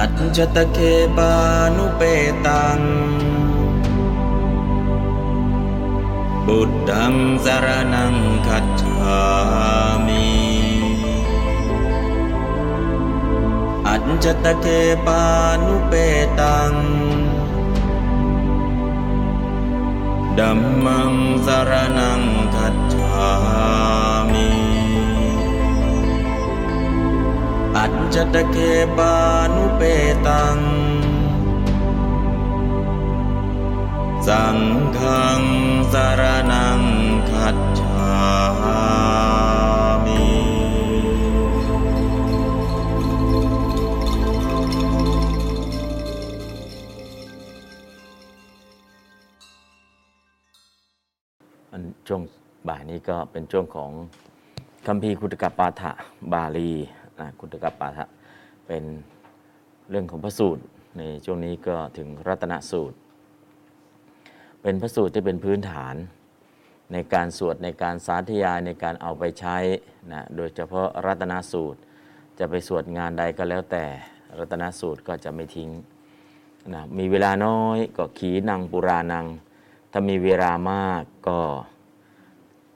[0.00, 0.78] อัจจตเค
[1.16, 1.32] ปา
[1.76, 2.02] นุเป
[2.46, 2.80] ตัง
[6.46, 7.14] บุตตัง
[7.44, 8.14] สารนัง
[8.46, 9.22] คัจฉา
[10.06, 10.28] มิ
[13.88, 14.66] อัจจตเค
[15.06, 15.22] ปา
[15.64, 15.92] นุเป
[16.40, 16.72] ตัง
[20.38, 21.12] ดัมมัง
[21.46, 22.22] สารนัง
[22.54, 23.30] คัจฉา
[24.04, 24.07] มิ
[27.80, 28.56] อัจจตเค
[28.96, 29.14] ปา
[29.54, 29.82] นุเป
[30.26, 30.58] ตัง
[34.26, 34.58] สัง
[34.98, 35.40] ฆัง
[35.92, 36.22] สาร
[36.52, 36.80] นัง
[37.30, 38.08] คัจฉา
[40.04, 40.22] มิ
[51.72, 52.22] อันช่วง
[52.68, 53.90] บ่ายนี้ก็เป็นช่วงของ
[54.86, 55.92] คัมภีคุตกปาฐะ
[56.34, 56.72] บาลี
[57.20, 58.04] นะคุตกปาฐะ
[58.66, 58.84] เป็น
[59.90, 60.62] เรื่องของพระสูตร
[60.98, 62.96] ในช่วงนี้ก็ถึงรัตนสูตร
[64.62, 65.94] เป็นพระสูตรที่เป็นพื้นฐาน
[66.92, 69.56] ในการสวดในการสาธยายในการเอาไปใช้
[70.12, 71.78] นะโดยเฉพาะรัตนสูตร
[72.38, 73.84] จะไปสวดงานใดก็แล้วแต่
[74.38, 75.70] รัตนสูตรก็จะไม่ทิ้ง
[76.74, 79.26] นะมีเวลาน้อยก็ขีนังปุรานัง
[79.92, 81.38] ถ้ามีเวลามากก็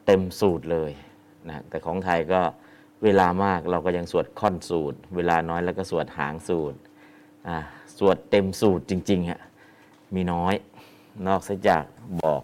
[0.06, 0.92] เต็มสูตรเลย
[1.48, 2.40] นะแต่ของไทยก็
[3.04, 6.78] เวลามากเราก็ยังสวดค่อนสูตร เวลาน้อยแล้วก็สวดหางสูตร
[7.98, 9.40] สวดเต็มสูตรจริงๆฮะ
[10.14, 10.54] มีน้อย
[11.28, 11.84] นอกจาก
[12.22, 12.42] บอก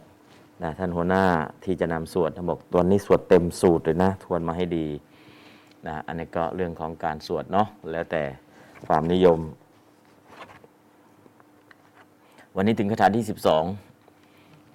[0.62, 1.24] นะท่านหัวหน้า
[1.64, 4.86] ที่จะนำสวดท่านบอกตัวนี้สวดเต็มสูตรเลยนะ ทวนมาให้ดี
[5.86, 8.22] นะอันนี้ก็เรื่องของการสวดเนาะแล้วแต่
[8.86, 9.40] ความนิยม
[12.56, 13.87] วันนี้ถึงคาถาที่ 12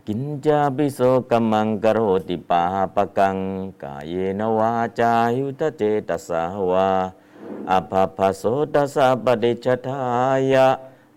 [0.07, 0.99] กินจาปิโส
[1.31, 2.63] กัมมังกโรติปา
[2.95, 3.37] ปะกัง
[3.83, 6.89] กายเยนวาจายุตเจตสาวา
[7.71, 10.03] อภพโสตสสะปฏิชทา
[10.51, 10.67] ยะ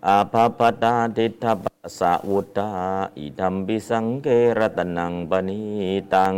[0.07, 2.71] อภพตาทิฏฐปัสะวุตา
[3.17, 5.61] อิธัมปิสังเกรตนังปณี
[6.13, 6.33] ตัง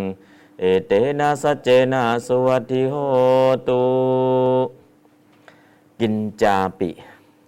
[0.59, 2.95] เอเตนะสัจเจนะสวัสดิโห
[3.67, 3.81] ตุ
[5.99, 6.89] กินจาปิ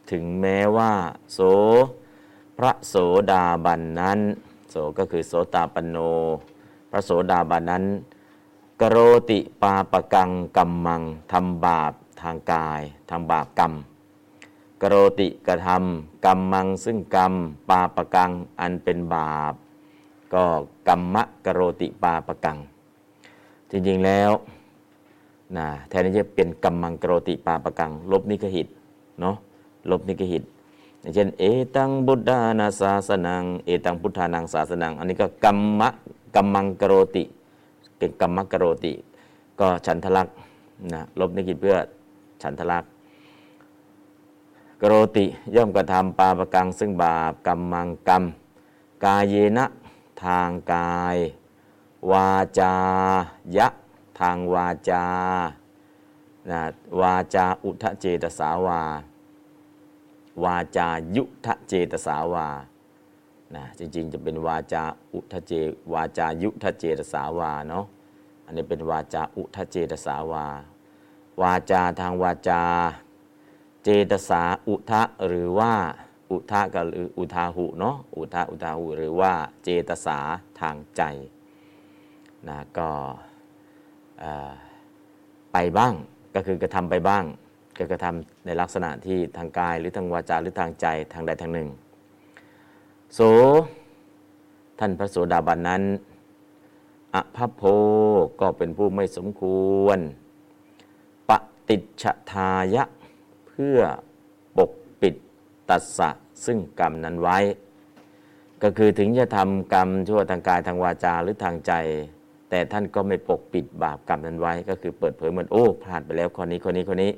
[0.09, 0.94] ถึงแม้ว่า
[1.34, 1.40] โส
[2.58, 2.96] พระโส
[3.31, 4.22] ดาบันนั้น
[4.72, 5.98] โสก็คือโสตาปันโน
[6.92, 7.84] พระโสดาบันนั้น
[8.82, 8.98] กโร
[9.30, 11.02] ติปาปกังกัมมัง
[11.32, 13.74] ทำบาปทางกายทำบาปกรรม
[14.82, 17.34] กโรติกระทำกรรมมังซึ่งกรรม
[17.70, 19.54] ปาปกังอันเป็นบาป
[20.34, 20.44] ก็
[20.88, 22.58] กรรมะกโรติปาปกัง
[23.70, 24.32] จริงๆแล้ว
[25.58, 28.68] นะแทนที่จะเป็นกรรมังกโรติปาปกัง ลบนิกหิต
[29.22, 29.36] เนาะ
[29.92, 30.44] ลบนิกหิต
[31.02, 31.44] อย่างเช่น เอ
[31.76, 35.90] ตังบุตานาศาสนัง เอตังพุทธานังศาสนัง อันนี้ก็กรรมะ
[36.36, 37.24] กรรมังกโรติ
[37.98, 38.94] เป็นกรรมะกโรติ
[39.60, 40.36] ก็ฉันทลักษ์
[40.94, 41.76] นะลบนิกิจเพื่อ
[42.42, 42.90] ฉันทลักษ์
[44.82, 45.26] กโรติ
[45.56, 48.24] ย่อมกระทำปาปกังซึ่งบาปกรรมังกรรม
[49.06, 49.66] กายเยนะ
[50.24, 51.18] ทางกาย
[52.12, 52.30] วา
[52.60, 52.74] จา
[53.58, 53.68] ยะ
[54.20, 55.06] ทางวาจา
[56.50, 56.60] นะ
[57.00, 58.82] วาจาอุทะเจตสาวา
[60.44, 62.47] วาจายุทะเจตสาวา
[63.56, 64.84] นะจริงๆ จะเป็นวาจา
[65.14, 65.53] อุทะเจ
[65.94, 67.86] วาจายุทะเจตสาวาเนาะ
[68.46, 70.46] อันนี้เป็นวาจาอุทะเจตสาวา
[71.41, 72.62] วาจาทางวาจา
[73.84, 75.74] เจตสาอุทะหรือว่า
[76.31, 79.31] อุทะกัลืออุทาหุเนาะอุทะอุทาหุหรือว่า
[79.64, 80.18] เจตสา
[80.59, 81.02] ทางใจ
[82.47, 82.90] นะก็
[85.53, 85.94] ไปบ้าง
[86.36, 87.24] ก็คือกระทำไปบ้าง
[87.81, 91.69] ก็กระทำในลักษณะที่ทางกายหรือทางวาจาหรือทางใจทางใดทางหนึ่ง
[93.14, 93.19] โส
[94.80, 95.84] ท่านพระโสดาบันนั้น
[97.16, 97.64] อภพโพ
[98.41, 99.44] ก็เป็นผู้ไม่สมค
[99.84, 100.00] วร
[101.30, 101.31] ป
[101.70, 102.84] ฏิจฉทายะ
[103.47, 103.80] เพื่อ
[104.58, 104.72] ปก
[105.02, 105.16] ปิด
[105.70, 106.09] ตัสสะ
[106.46, 107.38] ซึ่งกรรมนั้นไว้
[108.64, 111.74] ก็คือถึงจะทำกรรมชั่วทางกายทางวาจาหรือทางใจ
[112.50, 117.11] แต่ท่านก็ไม่ปกปิดบาปกรรมนั้นไว้ ก็คือเปิดเผยเหมือนโอ้พลาดไปแล้วคนนี้คนนี้คนนี้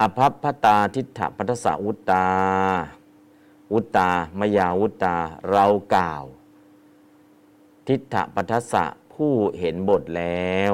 [0.00, 2.26] อภัพพตาทิฏฐพัทสาวุตตา
[3.72, 5.16] วุตตามยาวุตตา
[5.50, 6.24] เรากล่าว
[7.88, 10.72] ทิฏฐปัทสะผู้เห็นบทแล้ว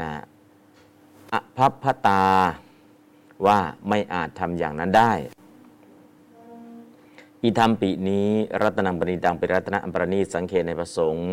[0.00, 0.12] นะ
[1.32, 2.24] อภัพพตา
[3.46, 3.58] ว่า
[3.88, 5.12] ไม่อาจทำอย่างนั้นได้
[7.42, 8.28] อีธรรมปีนี้
[8.62, 11.28] รัตนังปณิตังเป็นรัตนอัมปรณีสังเขตในประสงค์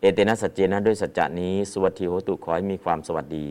[0.00, 3.48] เอเตนะสัจเจนะด้วยสัจจานี้ สวัสดีโหตุขอให้มีความสวัสดี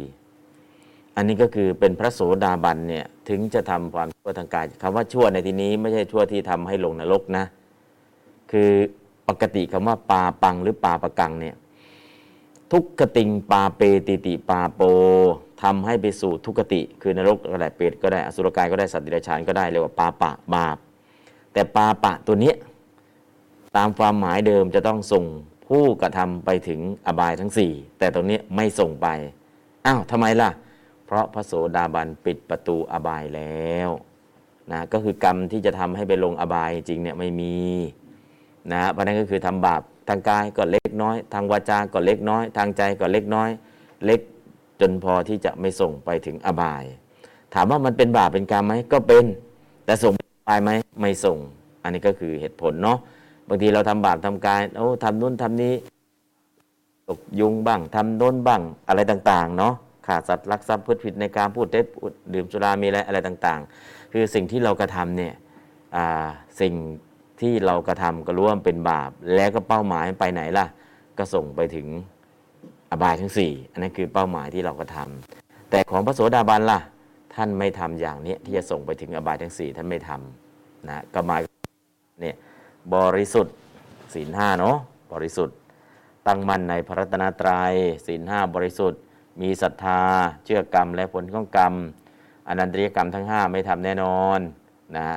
[1.16, 7.46] อันนี้ก็คือเป็นพระโสดาบันเนี่ยถึงจะทำความชั่วทางกายคำว่าชั่วในที่นี้ไม่ใช่ชั่วที่ทำให้ลงนรกนะ
[8.52, 8.72] คือ
[9.30, 11.56] ปกติคำว่าปาปังหรือปาปะกังเนี่ย
[12.72, 14.82] ทุกขติงปาเปติติปาโป
[15.64, 20.78] ทำให้ไปสู่ทุกขติ คือนรกก็ได้เปรตก็ได้อสุรกายก็ได้สัตว์ดิบฉานก็ได้เรียกว่าปาปะบาป
[21.54, 22.54] แต่ปาปะตัวนี้
[23.78, 25.24] ตามความหมายเดิมจะต้องส่ง
[25.68, 29.08] ผู้กระทำไปถึงอบายทั้ง 4 แต่ตรงนี้ไม่ส่งไป
[29.86, 30.50] อ้าวทำไมล่ะ
[31.12, 33.90] เพราะพระโสดาบันปิดประตูอบายแล้ว
[34.72, 37.56] นะก็คือกรรมที่จะทำให้ไปลงอบายจริงเนี่ยไม่มี
[38.74, 43.50] นะเพราะนั้นก็คือทำบาปทางกายก็เล็กน้อย ทางวาจาก็เล็กน้อย ทางใจก็เล็กน้อย
[44.06, 44.20] เล็ก
[44.82, 46.84] จนพอที่จะไม่ส่งไปถึงอบาย
[47.54, 49.26] ถามว่ามันเป็นบาปเป็นกรรมไหมก็เป็น
[49.86, 50.14] แต่ส่ง
[50.48, 50.70] ไปไหม
[51.02, 51.38] ไม่ส่ง
[51.84, 52.98] อันนี้ก็คือเหตุผลเนาะ
[53.48, 55.74] บางทีเราทำบาปทำกายโอ้ทำนู่นทำนี้
[57.08, 59.76] ตกยุงบ้างทำโน้นบ้างอะไรต่าง ๆ เนาะ
[60.12, 61.86] ขาสัตว์รักทรัพย์พูดผิดในการพูดเท็จ
[62.34, 65.34] ดื่มสุรามีอะไรอะไรต่างๆ คือสิ่งที่เรากระทำเนี่ย
[66.62, 66.74] สิ่ง
[67.42, 70.66] ที่เรากระทำก็รู้ว่าเป็นบาป แล้วก็เป้าหมายไปไหนล่ะ
[71.18, 71.88] ก็ส่งไปถึง
[72.92, 76.80] อบายทั้ง 4 อันนั้นคือเป้าหมายที่เรากระทำแต่ของพระโสดาบันล่ะ
[77.36, 81.42] ท่านไม่ทำอย่างนี้ที่จะส่งไปถึงอบายทั้ง 4 ท่านไม่ทำนะก็หมาย
[82.22, 82.36] เนี่ย
[82.96, 83.56] บริสุทธิ์
[84.14, 84.78] ศีลห้าเนาะ
[85.14, 85.56] บริสุทธิ์
[86.28, 87.74] ตั้งมั่นในพระรัตนตรยัย
[88.06, 89.02] ศีลห้าบริสุทธิ์
[89.42, 90.02] มีศรัทธา
[90.46, 91.74] เชื่อกรรมและผลของกรรม
[92.48, 94.40] อนันตริยกรรมทั้ง 5 ไม่ทำแน่นอน
[94.98, 95.08] นะ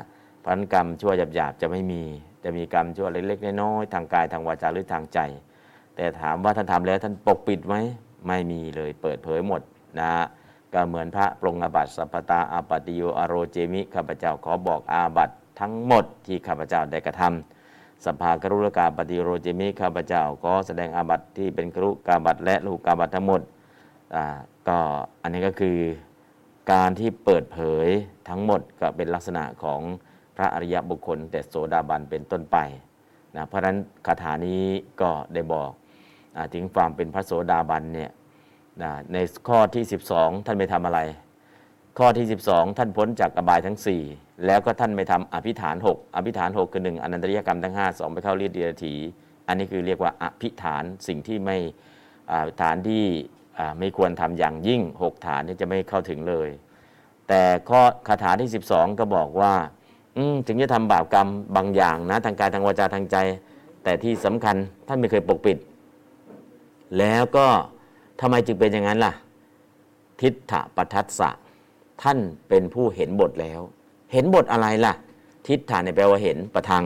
[0.44, 2.02] พันกรรมชั่วหยาบๆจะไม่มี
[2.44, 5.18] จะมีกรรมชั่วเล็กๆน้อยๆทางกายทางวาจาหรือทางใจ
[5.96, 7.74] แต่ถามว่าท่านทำแล้วท่านปกปิดไหม
[8.26, 9.60] ไม่มีเลยเปิดเผยหมด
[10.00, 10.12] นะ
[10.72, 23.40] ก็เหมือนพระปรงอาบัติสัพตาอาปติโยอโรเจมิข้าพเจ้าขอบอกอาบัติทั้งหมดที่ข้าพเจ้าได้กระทำสภากรุลกาปฏิโรเจมิข้าพเจ้าก็แสดงอาบัติที่เป็นกรุกาบัติและลูกกาบัติทั้งหมด
[24.68, 24.78] ก็
[25.22, 25.78] อันนี้ก็คือ
[26.72, 27.86] การที่เปิดเผย
[28.28, 29.80] ทั้งหมดก็เป็นลักษณะของ
[30.36, 32.56] พระอริยบุคคล แต่โสดาบันเป็นต้นไป
[33.36, 33.76] นะเพราะฉะนั้น
[34.06, 34.62] คาถานี้
[35.00, 35.70] ก็ได้บอก
[36.36, 38.10] อถึงความเป็นพระโสดาบันเนี่ย
[38.82, 39.16] นะใน
[39.48, 39.84] ข้อที่
[40.14, 41.00] 12 ท่านไม่ทำอะไร
[41.98, 43.78] ข้อที่ 12 ท่านพ้นจากอบายทั้ง
[44.10, 48.94] 4 แล้วก็ท่านไม่ทำอภิฐาน 6 อภิฐาน 6 คือ 1 อนันตริยกรรมทั้ง 5 2 ไปเข้าเรียดเดียถี
[49.46, 51.56] อันนี้คือเรียกว่าอภิฐานสิ่งที่ไม่
[52.62, 53.04] ฐานที่
[53.78, 56.48] ไม่ควรทำอย่างยิ่ง 6 ฐานที่จะไม่เข้าถึงเลย
[57.28, 59.54] แต่ข้อคาถาที่ 12 ก็บอกว่า
[60.46, 63.16] ถึงจะทำบาปกรรมบางอย่างนะทางกายทางวาจาทางใจ
[63.84, 64.56] แต่ที่สำคัญ
[64.88, 65.58] ท่านไม่เคยปกปิด
[66.98, 67.46] แล้วก็
[68.20, 69.12] ทำไมจึงเป็นอย่างนั้นล่ะ
[70.20, 71.30] ทิฏฐปทัสสะ
[72.02, 72.18] ท่าน
[72.48, 73.60] เป็นผู้เห็นบทแล้ว
[74.12, 74.94] เห็นบทอะไรล่ะ
[75.48, 76.84] ทิฏฐานในแปลว่าเห็นประทัง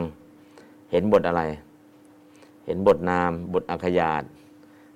[0.91, 1.41] เห็นบทอะไร
[2.65, 4.23] เห็นบทนาม บทอัคยาต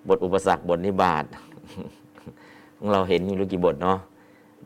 [0.10, 1.24] บทอุปสรรคบทนิบาต
[2.78, 3.98] ของเราเห็นอยู่รู้กี่บทเนาะ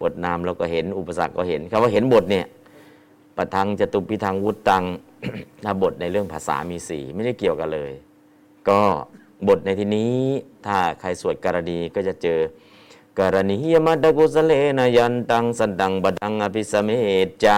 [0.02, 2.46] บทนามเราก็เห็นอุปสรรคก็เห็นคำว่าเห็นบทเนี่ย
[3.38, 4.84] ปทังจตุปิทังวุตตัง
[5.64, 7.92] ถ้าบทในเรื่องภาษามีสีไม่ได้เกี่ยวกันเลย
[8.70, 8.80] ก็
[9.48, 10.16] บทในที่นี้
[10.66, 12.40] ถ้าใครสวดกรณีก็จะเจอ
[13.20, 16.90] กรณียมัตกุสเลนยันตังสันตังบดังอภิสเม
[17.44, 17.58] จะ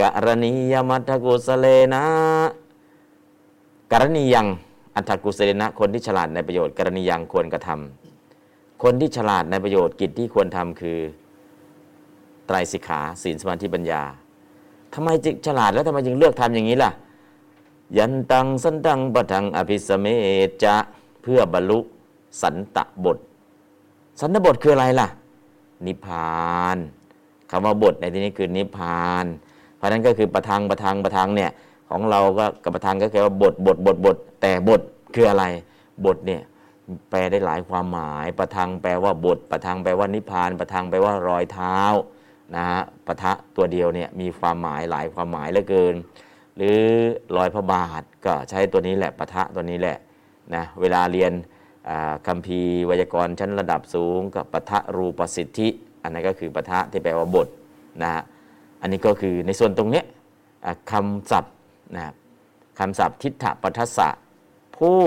[0.00, 2.04] กรณียมัตกุสเลนะ
[3.92, 4.46] กรณียัง
[4.96, 10.98] อัตถกุสเลนะคนที่ฉลาดในประโยชน์กรณียังควรกระทำคนที่ฉลาดในประโยชน์กิจที่ควรทำคือ
[12.46, 14.02] ไตรสิกขาศีลสมาธิปัญญา
[14.94, 16.90] ทำไมจึงฉลาดแล้วทำไมจึงเลือกทำอย่างนี้ล่ะ
[17.98, 20.06] ยันตังสันตังปะทังอภิสเม
[20.62, 20.76] จะ
[21.22, 21.78] เพื่อบรรลุ
[22.42, 23.18] สันตบท
[24.20, 25.08] สันตบทคืออะไรล่ะ
[25.86, 26.78] นิพพาน
[27.50, 29.24] คำว่าบทในที่นี้คือนิพพาน
[29.76, 31.50] เพราะนั้นก็คือประทังประทังประทังเนี่ย
[31.92, 34.80] ของเราก็กับประทังก็คือว่าบทบทบทบทแต่บท
[35.14, 35.44] คืออะไร
[36.06, 36.42] บทเนี่ย
[37.10, 41.78] แปลได้หลายความหมาย ประทังแปลว่าบท ประทังแปลว่านิพพาน ประทังแปลว่ารอยเท้า
[42.56, 45.94] นะฮะปะทะตัวเดียวเนี่ยมีความหมายหลายความหมายเหลือเกิน
[46.56, 46.78] หรือ
[47.36, 49.98] รอยพระบาทก็ใช้ตัวนี้แหละปะทะตัวนี้แหละ
[50.54, 51.32] นะเวลาเรียน
[52.26, 55.68] คำพีวยากรณ์ชั้นระดับสูงกับปะทะรูปสิทธิ
[56.02, 57.48] อันนั้นก็คือปะทะที่แปลว่าบท
[58.02, 58.22] นะฮะ
[58.80, 60.02] อันนี้ก็คือในส่วนตรงนี้
[60.90, 61.54] คำศัพท์
[61.96, 62.12] นะ
[62.78, 64.08] คำศัพท์ทิฏฐปัทสะ
[64.76, 65.00] ผู้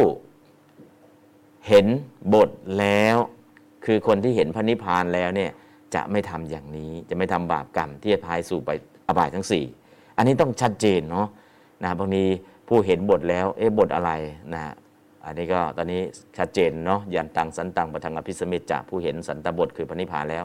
[1.67, 1.87] เห็น
[2.33, 2.49] บท
[2.79, 3.17] แล้ว
[3.85, 5.51] คือคนที่เห็นพระนิพพานแล้วเนี่ย
[5.95, 8.69] จะไม่ทำอย่างนี้จะไม่ทำบาปกรรมที่จะพายสู่ไป
[9.07, 9.45] อบายทั้ง
[9.81, 11.27] 4 อันนี้ต้องชัดเจนเนาะ
[11.83, 12.23] นะบางที
[12.67, 14.11] ผู้เห็นบทแล้วเอ๊ะบทอะไร
[14.53, 14.61] นะ
[15.25, 16.01] อันนี้ก็ตอนนี้
[16.37, 20.43] ชัดเจนเนาะยันตังสันตังปทังอภิสมิจาผู้เห็นสันตบทคือพระนิพพานแล้ว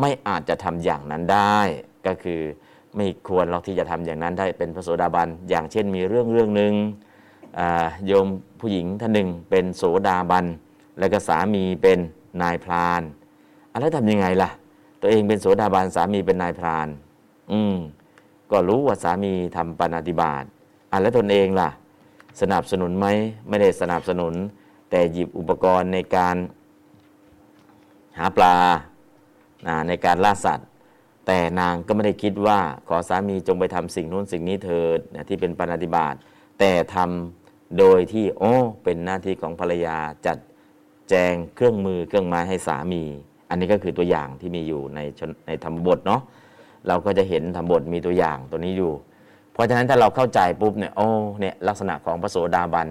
[0.00, 1.58] ไม่อาจจะทำอย่างนั้นได้
[2.06, 2.40] ก็คือ
[2.96, 6.74] ไม่ควรเราที่จะทำอย่างนั้นได้เป็นพระโสดาบันอย่างเช่นมีเรื่องเรื่องหนึ่ง
[8.06, 8.26] โยม
[8.60, 10.44] ผู้หญิงท่านหนึ่งเป็นโสดาบัน
[10.98, 11.98] แล้วก็สามีเป็น
[12.42, 13.02] นายพราน
[13.80, 14.50] แล้วทำยังไงล่ะ
[15.00, 16.88] ตัวเองเป็นโสดาบันสามีเป็นนายพราน
[17.52, 17.76] อืม
[18.50, 20.44] ก็รู้ว่าสามีทำปาฏิบาต
[20.90, 21.70] อะแล้วตนเองล่ะ
[22.40, 23.06] สนับสนุนไหม
[23.48, 24.34] ไม่ได้สนับสนุน
[24.90, 26.36] แต่หยิบอุปกรณ์ในการ
[28.18, 28.56] หาปลา
[29.88, 30.66] ในการล่าสัตว์
[31.32, 32.58] แต่นางก็ไม่ได้คิดว่า
[32.88, 36.14] ขอสามีจงไปทำสิ่งนู้นสิ่งนี้เถิดนะที่เป็นปฏิบาต
[36.58, 39.96] แต่ทำโดยที่โอ้เป็นหน้าที่ของภรรยา
[40.26, 40.38] จัด
[41.08, 43.02] แจงเครื่องมือเครื่องไม้ให้สามี
[43.50, 45.00] อันนี้ก็คือตัวอย่างที่มีอยู่ใน
[45.46, 46.22] ในธรรมบทเนาะ
[46.88, 48.92] เราก็จะเห็นธรรมบทมีตัวอย่างตัวนี้อยู่
[49.52, 51.08] เพราะฉะนั้นถ้าเราเข้าใจปุ๊บเนี่ยโอ้
[51.40, 52.88] เนี่ยลักษณะของพระโสดาบัน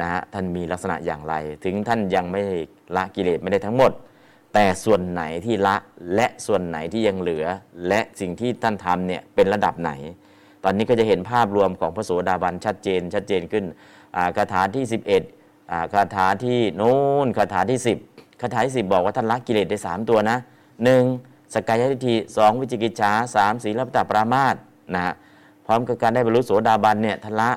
[0.00, 2.40] นะฮะท่านมีลักษณะอย่างไร ถึงท่านยังไม่
[2.96, 3.92] ละกิเลสไม่ได้ทั้งหมด
[4.54, 5.76] แต่ส่วนไหนที่ละ
[6.14, 7.46] และส่วนไหนที่ยังเหลือ
[7.88, 9.92] และสิ่งที่ท่านทำเนี่ยเป็นระดับไหน
[10.64, 13.64] ตอนนี้ก็จะเห็นภาพรวมของพระโสดาบันชัดเจนชัดเจนขึ้น
[14.36, 14.84] คาถาที่
[15.26, 20.36] 11อ่าคาถาที่โน้นคาถาที่ 10คาถาที่ 10 บอกว่าท่านละกิเลสได้ 3 ตัวนะ
[20.84, 21.02] หนึ่ง
[21.54, 24.54] สกายทิฏฐิสองวิจิกิจฉาสามศีลปตปรามาส
[24.94, 25.14] นะฮะ
[25.66, 27.50] พร้อมกับการได้บรรลุโสดาบันเนี่ยท่านละ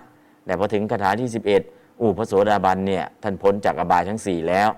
[0.45, 1.29] แต่พอถึงคาถาที่
[1.63, 4.69] 11 อู้พระโสดาบันเนี่ยท่านพ้นจากอบายทั้ง 4 แล้ว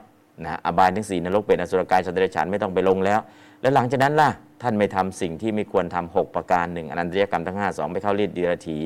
[0.46, 3.20] นะอบายทั้ง4นรกเป็นอสุรกายสัตว์เดรัจฉานไม่ต้องไปลงแล้ว
[3.62, 4.30] แล้วหลังจากนั้นล่ะ
[4.62, 8.80] ท่านไม่ทำสิ่งที่ไม่ควรทำหกประการหนึ่งอนันตริยกรรมทั้งห้าสองไปเข้ารีดดีรถี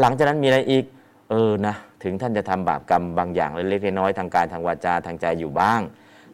[0.00, 0.84] หลังจากนั้นมีอะไรอีก
[1.30, 5.80] เออนะถึงท่านจะทำบาปกรรมบางอย่างเล็กๆน้อยๆทางกายทางวาจาทางใจอยู่บ้าง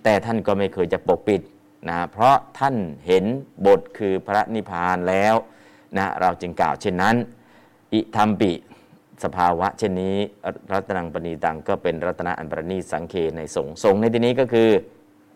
[0.04, 1.42] แต่ท่านก็ไม่เคยจะปกปิด
[1.88, 2.75] นะเพราะท่าน
[3.07, 3.25] เห็น
[3.66, 5.35] บทคือพระนิพพานแล้ว
[5.97, 7.16] นะเราจึงกล่าวเช่นนั้น
[7.95, 8.52] อิธรรมปิ
[9.25, 10.17] สภาวะเช่นนี้
[10.73, 14.69] รัตนังปณีตังก็เป็นรัตนะอันประณีสังเคในสงฆ์สงฆ์ในที่นี้ก็คือ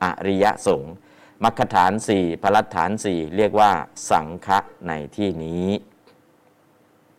[0.02, 0.92] อริยสงฆ์
[1.44, 3.70] มรรคฐานสี่พลัฐานสี่เรียกว่า
[4.10, 5.68] สังฆะในที่นี้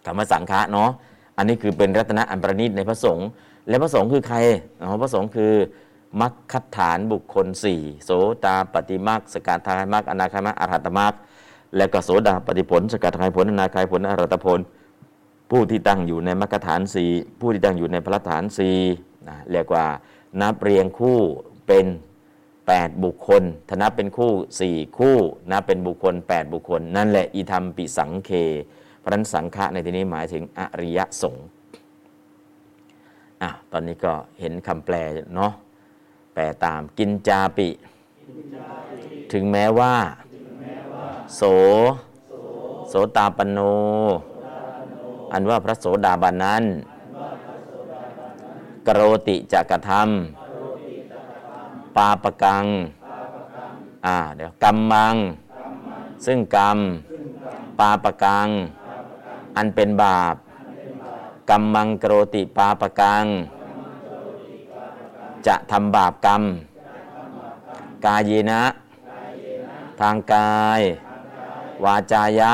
[0.06, 0.90] คำว่าสังฆะเนาะ
[1.38, 3.28] อันนี้คือเป็นรัตนะอันประณีตในพระสงฆ์
[3.68, 4.38] และพระสงฆ์คือใคร
[4.82, 5.54] อ๋อพระสงฆ์คือ
[6.22, 8.10] มรรคฐานบุคคลสี่โส
[8.46, 11.14] ตาปฏิมาคสกทายมรรคอนาคามรรคอรหัตมรร
[11.78, 14.60] และก็โสดาปฏิผล สกทายผลอนาคายผลอรหัตผล
[15.50, 17.10] ผู้ที่ตั้งอยู่ในมรรคฐานสี่
[17.40, 18.78] ผู้ที่ตั้งอยู่ในพระฐานสี่
[19.28, 19.86] นะเรียกว่า
[20.42, 21.20] นับเรียงคู่
[21.68, 21.86] เป็น
[22.46, 24.32] 8 บุคคลถ้านับเป็นคู่
[24.86, 25.18] 4 คู่
[25.52, 28.32] นับเป็นบุคคล 8 บุคคล นั่นแหละอีธรรมปิสังเค
[29.00, 31.46] เพราะนั้นสังฆะในที่นี้หมายถึงอริยสงฆ์
[33.42, 34.96] อะตอนนี้ก็เห็นคำแปล
[35.36, 35.52] เนาะ
[36.34, 37.68] แปลตามกินจาปิ
[39.34, 39.94] ถึงแม้ว่า
[41.36, 41.42] โส
[42.90, 43.60] โสตาปนโน
[45.32, 46.64] อันว่าพระโสดาบันนั้น
[48.88, 50.10] กโรติจักธรรม
[51.96, 52.66] ปาปกัง
[54.06, 55.16] อ่าเดี๋ยวกรรมมัง
[56.26, 56.78] ซึ่งกรรม
[57.80, 58.48] ปาปกัง
[59.58, 60.36] อันเป็นบาป
[61.50, 63.26] กรรมมังกโรติปาปกัง
[65.48, 66.44] จะทำบาปกรรม
[68.06, 68.64] กายเยนะ
[70.00, 70.82] ทางกาย
[71.84, 72.54] วาจายะ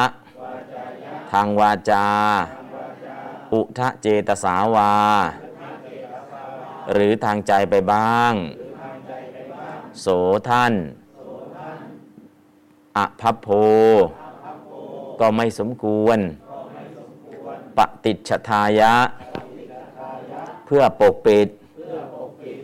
[1.32, 2.06] ทางวาจา
[3.54, 4.94] อุทะเจตสาวา
[6.94, 8.34] หรือทางใจไปบ้าง
[10.00, 10.08] โส
[10.50, 10.74] ท่าน
[12.98, 13.48] อภัพโพ
[15.20, 16.20] ก็ไม่สมควร
[17.78, 18.96] ปฏิจฉทายะ
[20.66, 21.48] เพื่อปกปิด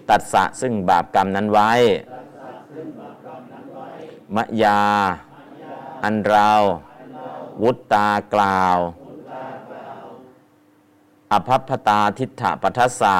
[0.09, 1.71] ตัดสะซึ่งบาปกรรมนั้นไว้
[4.35, 4.81] มะยา
[6.03, 6.49] อันเรา
[7.63, 8.77] วุตตากล่าว
[11.31, 13.17] อภัพพตาทิฏฐปัทสสะ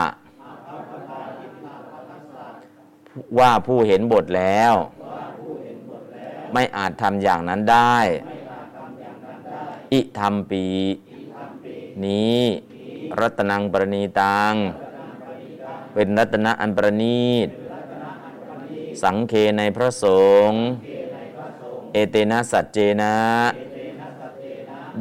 [3.39, 4.73] ว่าผู้เห็นบทแล้ว
[6.53, 7.97] ไม่อาจทำอย่างนั้นได้
[9.93, 10.65] อิธรรมปี
[12.05, 12.41] นี้
[13.19, 14.53] รัตนังปรณีตัง
[15.93, 17.47] เป็นรัตนะอันประณีต
[19.03, 20.05] สังเคในพระส
[20.49, 20.59] งฆ์
[21.93, 23.15] เอเตนะสัจเจนะ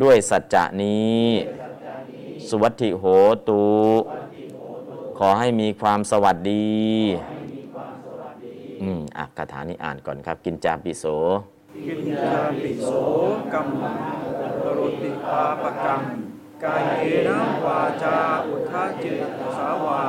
[0.03, 1.27] ด้วยสัจจะนี้
[2.49, 3.05] สุวัตถิโห
[3.49, 3.63] ตุ
[5.19, 6.77] ขอให้มีความสวัสดี
[8.83, 11.05] อืมอะคาถานี้อ่านก่อนครับ กินจาปิโส
[11.87, 12.91] กินจาปิโส
[13.53, 13.97] กัมมัง
[14.63, 16.03] กโรติปาปกัง
[16.65, 16.83] กาย
[17.25, 19.05] เนะวาจาอุทาเจ
[19.39, 20.03] ตสาวา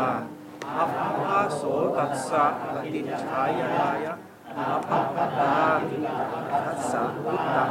[0.77, 0.91] อัป
[1.23, 1.61] ปะโส
[1.97, 2.63] ตัสสะป
[2.93, 4.13] ฏิจฉายายะ
[4.57, 5.55] อัปปตา
[5.87, 5.95] ทิ
[6.65, 7.69] ทัสสะพุตตัง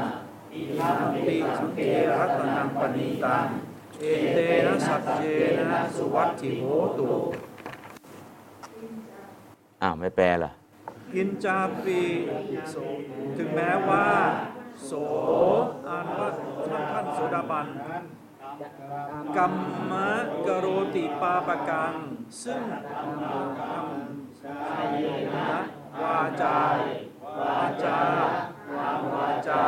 [0.52, 1.80] อินัมปิสังเก
[2.18, 3.46] รัตนังปณิตัง
[4.00, 5.22] เอเตนะสัจเจ
[5.70, 6.64] นะสุวัตถิโห
[6.98, 7.10] ตุ
[9.82, 10.50] อ้าวไม่แปลเหรอ
[11.12, 12.00] กินจาปี
[12.70, 12.74] โส
[13.36, 14.08] ถึงแม้ว่า
[14.84, 14.92] โส
[15.88, 16.28] อ่านว่า
[16.66, 17.66] ท่านท่านโสดาบัน
[19.36, 19.52] กรร
[19.90, 20.08] มะ
[20.46, 21.94] กโรติปาปกัง
[22.42, 22.62] ซึ่ง
[23.58, 25.58] ทำนะ
[26.02, 26.56] วาจา
[27.38, 27.98] วาจา
[29.12, 29.62] วาจา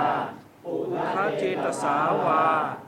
[0.66, 0.74] อุ
[1.14, 2.44] ทาเจตสาวา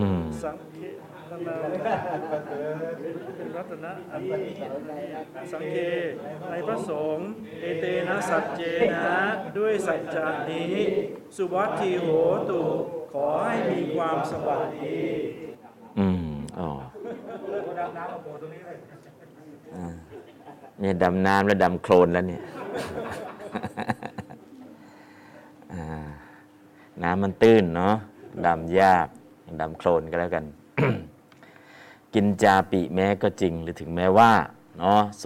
[0.00, 0.94] อืมสังเกต
[1.46, 1.56] นา
[3.56, 4.22] รัตนะอัน
[5.52, 5.78] สังเก
[6.08, 6.10] ต
[6.50, 7.24] ในพระสงฆ์
[7.60, 8.62] เอเตนะสัจเจ
[8.94, 9.18] นะ
[9.58, 10.76] ด้วยสัจจานี้
[11.36, 12.08] สุวัตถีโห
[12.50, 12.62] ตุ
[13.12, 14.98] ขอให้มีความสวัสดี
[15.98, 16.28] อืม
[16.58, 16.70] อ๋อ
[20.80, 22.42] เนี่ยดำน้ำแล้วดำโคลนแล้วเนี่ย
[27.02, 27.94] น้ำมันตื้นเนาะ
[28.46, 29.06] ดำยาก
[29.60, 30.44] ดำโคลนก็แล้วกัน
[32.14, 34.32] กินจาปิแม้ก็จริงหรือถึงแม้ว่า
[34.78, 35.24] เนาะโส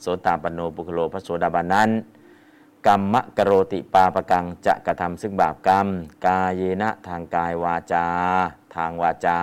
[0.00, 1.90] โสตาปนโนปุคโลพระโสดาบันนั้น
[2.86, 5.86] กรรมะกโรติปาปกังจะกระทำซึ่งบาปกรรม
[6.26, 8.06] กายเยนะทางกายวาจา
[8.74, 9.38] ทางวาจา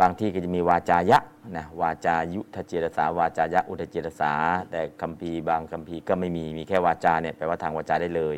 [0.00, 1.18] บางที่ก็จะมีวาจายะ
[1.56, 4.32] นะวาจายุทธเจตสาวาจายะอุทธเจตสา
[4.70, 8.36] แต่คัมภีบางคัมภีก็ไม่มีมีแค่วาจาเนี่ยแปลว่าทางวาจาได้เลย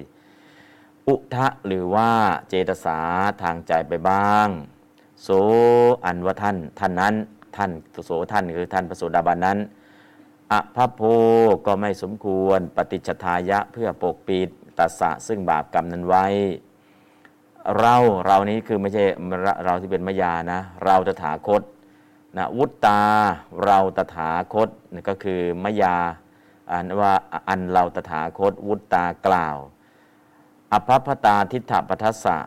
[1.08, 2.10] อุทะหรือว่า
[2.48, 2.98] เจตสา
[3.42, 4.48] ทางใจไปบ้าง
[5.22, 5.28] โส
[6.04, 7.14] อันว่าท่านท่านนั้น
[7.56, 7.70] ท่าน
[8.04, 9.58] โสท่านคือท่านพระโสดาบันนั้น
[10.52, 11.02] อภพโพ
[11.66, 16.26] ก็ไม่สมควรปฏิจทายะเพื่อปกปิดตัสสะซึ่งบาปกรรมนั้นไว้
[17.78, 19.04] เราเรานี้คือไม่ใช่
[19.42, 21.62] เราเราที่เป็นมายานะ เราตถาคต
[22.36, 23.00] นะวุตตา
[23.64, 25.96] เราตถาคตนี่ก็คือมายา
[26.72, 27.12] อันว่า
[27.48, 29.56] อันเราตถาคต วุตตากล่าว
[30.72, 32.38] อภัพตาทิฏฐปทัสสะ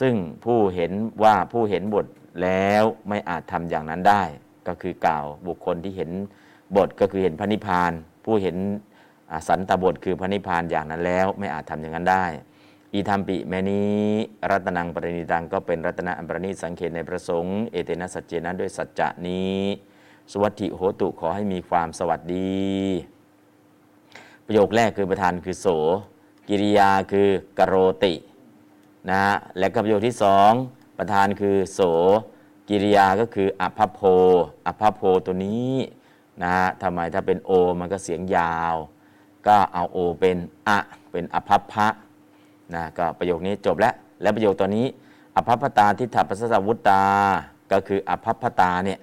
[0.00, 0.14] ซึ่ง
[0.44, 2.06] ผู้เห็นว่าผู้เห็นบท
[2.42, 4.22] แล้วไม่อาจทำอย่างนั้นได้
[4.66, 6.10] ก็คือกล่าวบุคคลที่เห็น
[6.76, 7.92] บทก็คือเห็นพระนิพพาน
[8.24, 8.56] ผู้เห็น
[9.48, 12.24] สันตบทคือพระนิพพานอย่างนั้นแล้ว ไม่อาจทำอย่างนั้นได้
[12.94, 13.94] อีธรรมปิแม้นี้
[14.50, 19.58] รัตนังปรินิตังก็เป็นรัตนะอันประณีตสังเขตในประสงค์เอเตนะสัจเจนะด้วยสัจจะนี้
[20.32, 22.62] สวัสดิโหตุขอให้มีความสวัสดี
[24.46, 25.66] ประโยคแรกคือประธานคือโส
[26.48, 27.28] กิริยาคือ
[27.58, 28.14] กโรติ
[29.10, 30.50] นะฮะและก็ประโยคที่สอง
[30.98, 31.80] ประธานคือโส
[32.68, 34.00] กิริยาก็คืออภพโพ
[34.66, 35.72] อภพโพตัวนี้
[36.42, 38.74] นะฮะทำไมถ้าเป็นโอมันก็เสียงยาว
[39.46, 40.36] ก็เอาโอเป็น
[40.68, 40.78] อะ
[41.10, 41.88] เป็นอภัพพะ
[42.74, 44.86] นะก็ประโยคนี้จบแล้ว และประโยคตัวนี้
[45.36, 47.02] อภัพตาทิฏฐปัสสวุตตา
[47.72, 48.98] ก็คืออภัพตาเนี่ย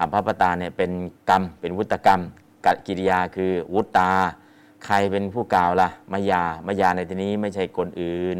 [0.00, 0.90] อภัพตาเนี่ยเป็น
[1.28, 2.20] กรรมเป็นวุตกรรม
[2.64, 4.10] กกิริยาคือวุตตา
[4.84, 8.36] ใครเป็นผู้กล่าวล่ะมายามายาในที่นี้ไม่ใช่คนอื่น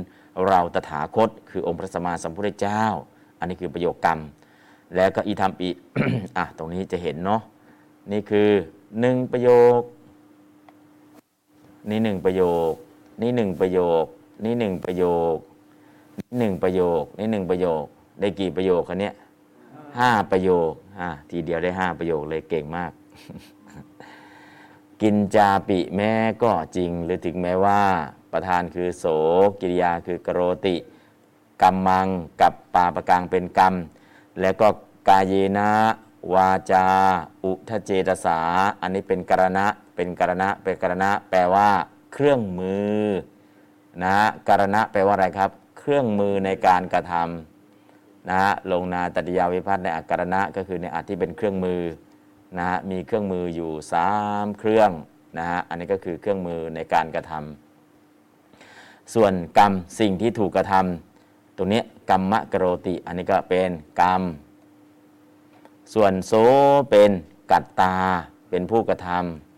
[0.47, 2.83] เราตถาคต คือองค์พระสัมมาสัมพุทธเจ้า
[3.39, 4.19] อันนี้คือประโยคกรรม
[4.97, 5.71] แล้วก็อีธรรมอี
[6.37, 7.41] อะตรงนี้จะเห็นเนาะ
[8.13, 8.49] นี่คือ
[9.01, 9.81] หนึ่งประโยค
[11.91, 12.73] นี่หนึ่งประโยค
[13.21, 14.05] นี่หนึ่งประโยค
[14.45, 15.37] นี่หนึ่งประโยค
[16.19, 17.85] นี่หนึ่งประโยคนี่หนึ่งประโยค
[18.21, 19.15] ได้กี่ประโยคคะเนี้ย
[19.99, 22.93] ห้าประโยคอะทีเดียวได้ห้าประโยคเลยเก่งมาก
[25.03, 27.83] กินจาปิแม้ก็จริง หรือถึงแม้ว่า
[28.33, 29.05] ประธานคือโส
[29.61, 30.77] กิริยาคือกโรติ
[31.63, 32.09] กรรมัง
[32.41, 33.75] กับปาประกังเป็นกรรม
[34.41, 34.69] แล้วก็
[35.09, 35.71] กายเยนะ
[36.35, 36.87] วาจา
[37.45, 38.39] อุทเจตสา
[38.81, 41.69] อันนี้เป็นกรณะ เป็นกรณะ เป็นกรณะ แปลว่า
[42.13, 43.05] เครื่องมือ
[44.03, 51.83] นะฮะการณะแปลว่าอะไรครับ เครื่องมือในการกระทำนะฮะลงนาตติยาวิพัฒน์ในอักกรณะก็คือในอัที่เป็นเครื่องมือ
[52.59, 54.11] นะฮะมีเครื่องมืออยู่สา
[54.45, 54.91] มเครื่อง
[55.39, 64.23] นะฮะอันนี้ก็คือเครื่องมือในการกระทำส่วนกรรมสิ่งที่ถูกกระทำตรงนี้กรรมะกโรติ อันนี้ก็เป็นกรรม
[65.95, 66.33] ส่วนโส
[66.91, 67.11] เป็น
[67.51, 67.97] กัตตา
[68.51, 69.52] เป็นผู้กระทำ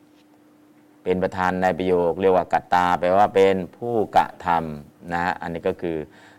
[1.04, 5.96] เป็นประธานในประโยค เรียกว่ากัตตาแปลว่าเป็นผู้กระทำนะฮะอันนี้ก็คือ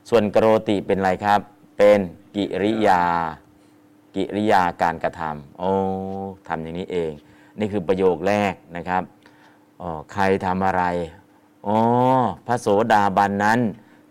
[0.10, 1.39] ส่วนกโรติเป็นอะไรครับ
[1.78, 1.99] เป็น
[2.36, 3.04] กิริยา
[4.15, 5.71] กิริยาการกระทำโอ้
[6.47, 7.12] ทำอย่างนี้เอง
[7.60, 9.04] นี่คือประโยคแรกนะครับ
[9.82, 10.84] อ๋อใครทำอะไร
[11.67, 11.78] อ๋อ
[12.47, 13.60] พระโสดาบันนั้น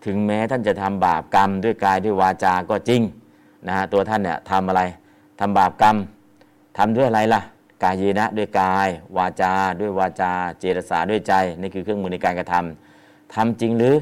[0.04, 3.02] ถึงแม้ท่านจะทำบาปกรรมด้วยกายด้วยวาจาก็จริง
[3.66, 4.82] นะฮะตัวท่านเนี่ยทำอะไร
[5.40, 5.96] ทำบาปกรรม
[6.78, 7.40] ทำด้วยอะไรล่ะ
[7.82, 13.96] กายเยนะด้วยกาย วาจา ด้วยวาจา เจตสาด้วยใจนี่คือเครื่องมือในการกระทำทำจริงหรือ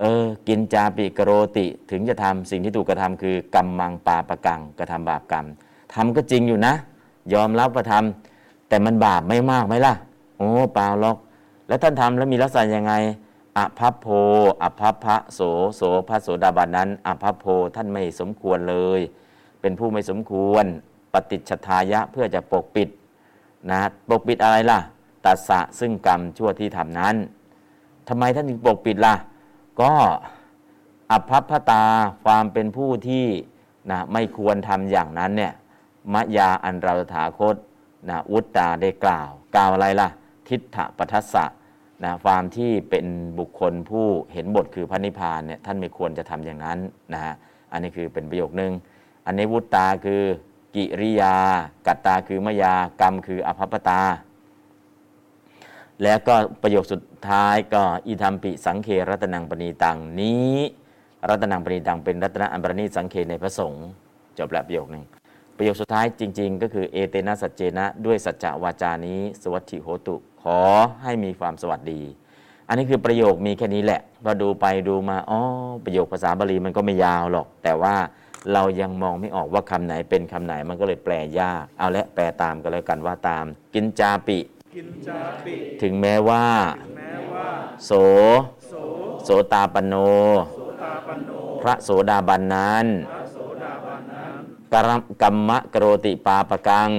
[0.00, 5.46] เออกินจาปิกโรติถึงจะทำสิ่งที่ถูกกระทำคือกรรมมังปาปะกังกระทำบาปกรรม
[5.94, 6.74] ทำก็จริงอยู่นะ
[7.32, 9.94] ยอมรับว่าทำแต่มันบาปไม่มากไหมล่ะ
[10.36, 11.16] โอ้เปล่าหรอก
[11.68, 12.92] แล้วท่านทำแล้วมีลักษณะยังไง
[13.58, 14.06] อภัพโพ
[14.62, 15.40] อภัพพะโส
[15.76, 17.44] โสพระโสดาบันนั้นอภัพโพ
[17.76, 19.00] ท่านไม่สมควรเลย
[19.60, 20.64] เป็นผู้ไม่สมควร
[21.12, 22.88] ปฏิจฉทายะเพื่อจะปกปิด
[23.70, 24.80] นะปกปิดอะไรล่ะ
[25.24, 27.14] ตัสสะซึ่งกรรมชั่วที่ทำนั้น
[28.08, 29.14] ทำไมท่านถึงปกปิดล่ะ
[29.80, 29.92] ก็
[31.10, 31.84] อภัพพตา
[32.24, 33.26] ความเป็นผู้ที่
[33.90, 35.52] นะไม่ควรทำอย่างนั้นเนี่ย
[36.12, 37.56] มะยาอันเราถาคต
[38.08, 40.08] นะอุตตาได้กล่าว กล่าวอะไรล่ะ
[40.48, 41.44] ทิฏฐปัทสสะ
[42.04, 43.06] นะความที่เป็น
[43.38, 46.78] บุคคลผู้เห็นบทคือพระนิพพานเนี่ยท่านไม่ควรจะทำอย่างนั้น
[47.12, 47.34] นะฮะ
[47.72, 48.72] อันนี้คือเป็นประโยคนึง
[49.26, 50.22] อันนี้วุตตาคือ
[50.78, 51.34] กิริยา
[51.86, 54.00] กัตตาคือมายากรรมคืออภัพตา
[56.02, 60.54] แล้วก็ประโยคสุดท้ายก็อิธรรมปิสังเครัตนังปณีตังนี้
[61.28, 63.86] รัตนังปณีตังเป็นรัตนะอันประณีสังเคในพระสงฆ์
[64.38, 65.04] จบแล้วประโยคหนึ่ง
[65.56, 70.60] ประโยคสุดท้ายจริง ๆ ก็คือเอเตนะสัจเจนะ ด้วยสัจจวาจานี้สวัสดิโหตุ ขอ
[71.02, 72.00] ให้มีความสวัสดี
[72.68, 75.40] อันนี้คือประโยคมีแค่นี้แหละพอดูไปดูมาอ๋อ
[75.84, 77.94] ประโยคภาษาบาลีมันก็ไม่ยาวหรอก แต่ว่า
[78.52, 84.38] เรายังมองไม่ออกว่าคำไหนเป็นคำไหนมันก็เลยแปลยาก เอาละแปลตามกันแล้วกันว่าตาม กินจาปิ
[84.74, 86.46] กินจาปิถึงแม้ว่า
[86.96, 87.48] แม้ว่า
[87.86, 87.92] โส
[88.68, 88.74] โส
[89.24, 89.94] โสตาปนโน
[90.54, 91.30] โสตาปันโน
[91.62, 94.32] พระโสดาบันนั้นพระโสดาบันนั้น
[94.72, 96.90] กรรมกัมมะกโรติปาปกัง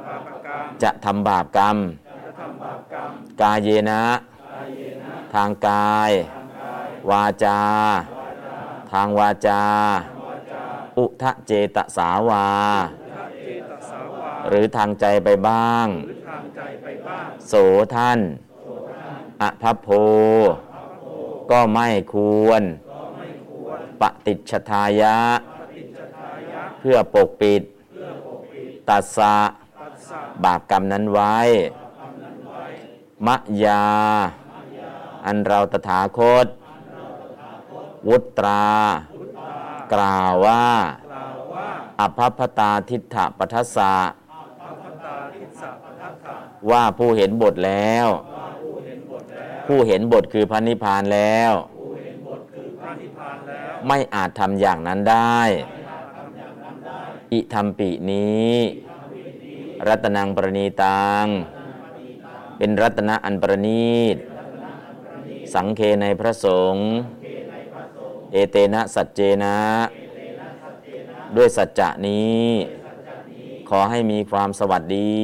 [0.00, 1.76] ปาปกังจะทำบาปกรรม
[2.06, 4.02] จะทำบาปกรรม กายเยนะ
[5.34, 6.10] ทางกาย
[7.10, 7.60] วาจา
[8.92, 9.62] ทางวาจา
[10.98, 12.46] อุทะเจตสาวา
[13.16, 17.54] ทัเจตสาวาหรือทางใจไปบ้างหรือทางใจไปบ้าง โส
[17.94, 18.18] ท่าน
[19.42, 19.88] อภัพโพ
[21.50, 22.62] ก็ไม่ควร
[24.00, 25.18] ปฏิจฉทายะ
[26.78, 27.62] เพื่อปกปิด
[28.88, 29.36] ตัสสะ
[29.80, 31.36] ตัสสะบาปกรรมนั้นไว้
[33.26, 33.84] มะยา
[35.26, 36.46] อันเราตถาคต
[38.08, 38.64] วุตรา
[39.94, 40.66] กล่าวว่า
[41.12, 41.68] กล่าวว่า
[42.00, 46.36] อภัพพตาทิฏฐปัทสสะอัพพตาทิสสะพัทธะ
[46.70, 48.08] ว่าผู้เห็นบทแล้ว
[49.66, 51.52] ผู้เห็นบทคือพระนิพพานแล้ว
[52.54, 55.40] คือพระนิพพานแล้ว ไม่อาจทำอย่างนั้นได้
[57.32, 58.54] อิธรรมปินี้
[59.88, 61.26] รัตนังประณีตัง
[62.58, 64.16] เป็นรัตนะอันประณีต
[65.54, 66.88] สังเคในพระสงฆ์
[68.32, 69.56] เอเตนะสัจเจนะ
[71.36, 72.48] ด้วยสัจจะนี้
[73.68, 75.20] ขอให้มีความสวัสดี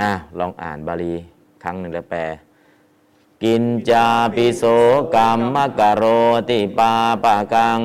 [0.00, 1.14] อะลองอ่านบาลี
[1.62, 2.20] ครั้งหนึ่งแล้วแปล
[3.42, 4.62] กินจาปิโส
[5.14, 6.04] กรรมมกโร
[6.48, 6.92] ติปา
[7.24, 7.78] ปะกัง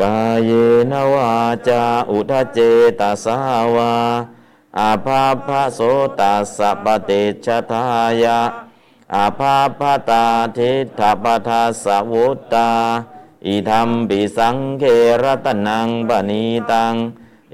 [0.00, 0.50] กายเย
[0.90, 1.30] นวา
[1.68, 2.58] จาอุทเจ
[3.00, 3.38] ตสา
[3.74, 3.92] วา
[4.78, 5.80] อาภาพะโส
[6.18, 7.84] ตัสสะปฏิชทา
[8.22, 8.40] ยะ
[9.12, 10.26] อาภาพตา
[10.58, 12.70] ทิฏฐปทาสาวุตตา
[13.46, 14.84] อิธรรมปิสังเค
[15.22, 16.94] รตนังบณีตัง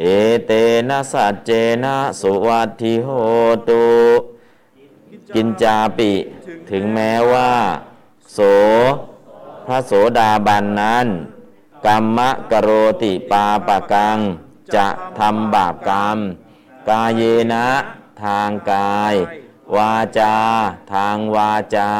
[0.00, 0.04] เอ
[0.46, 0.52] เต
[0.88, 1.50] นะสัจเจ
[1.84, 3.08] นะสุวัตถิโห
[3.68, 3.86] ตุ
[5.34, 6.12] กินจาปิ
[6.70, 7.52] ถึงแม้ว่า
[8.32, 8.38] โส
[9.66, 11.06] พระโสดาบันนั้น
[11.86, 12.68] กรรมะกโร
[13.02, 14.18] ติปาปะกัง
[14.74, 16.18] จะทำบาปกรรม
[16.88, 17.66] กายเยนะ
[18.22, 19.14] ทางกาย
[19.76, 20.36] วาจา
[20.92, 21.90] ทางวาจา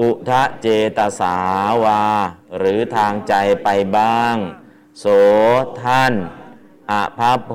[0.00, 1.36] อุทะเจตสา
[1.84, 2.02] วา
[2.58, 3.34] หรือทางใจ
[3.64, 4.34] ไปบ้าง
[4.98, 5.04] โส
[5.82, 6.14] ท่าน
[6.90, 7.52] อภาโพ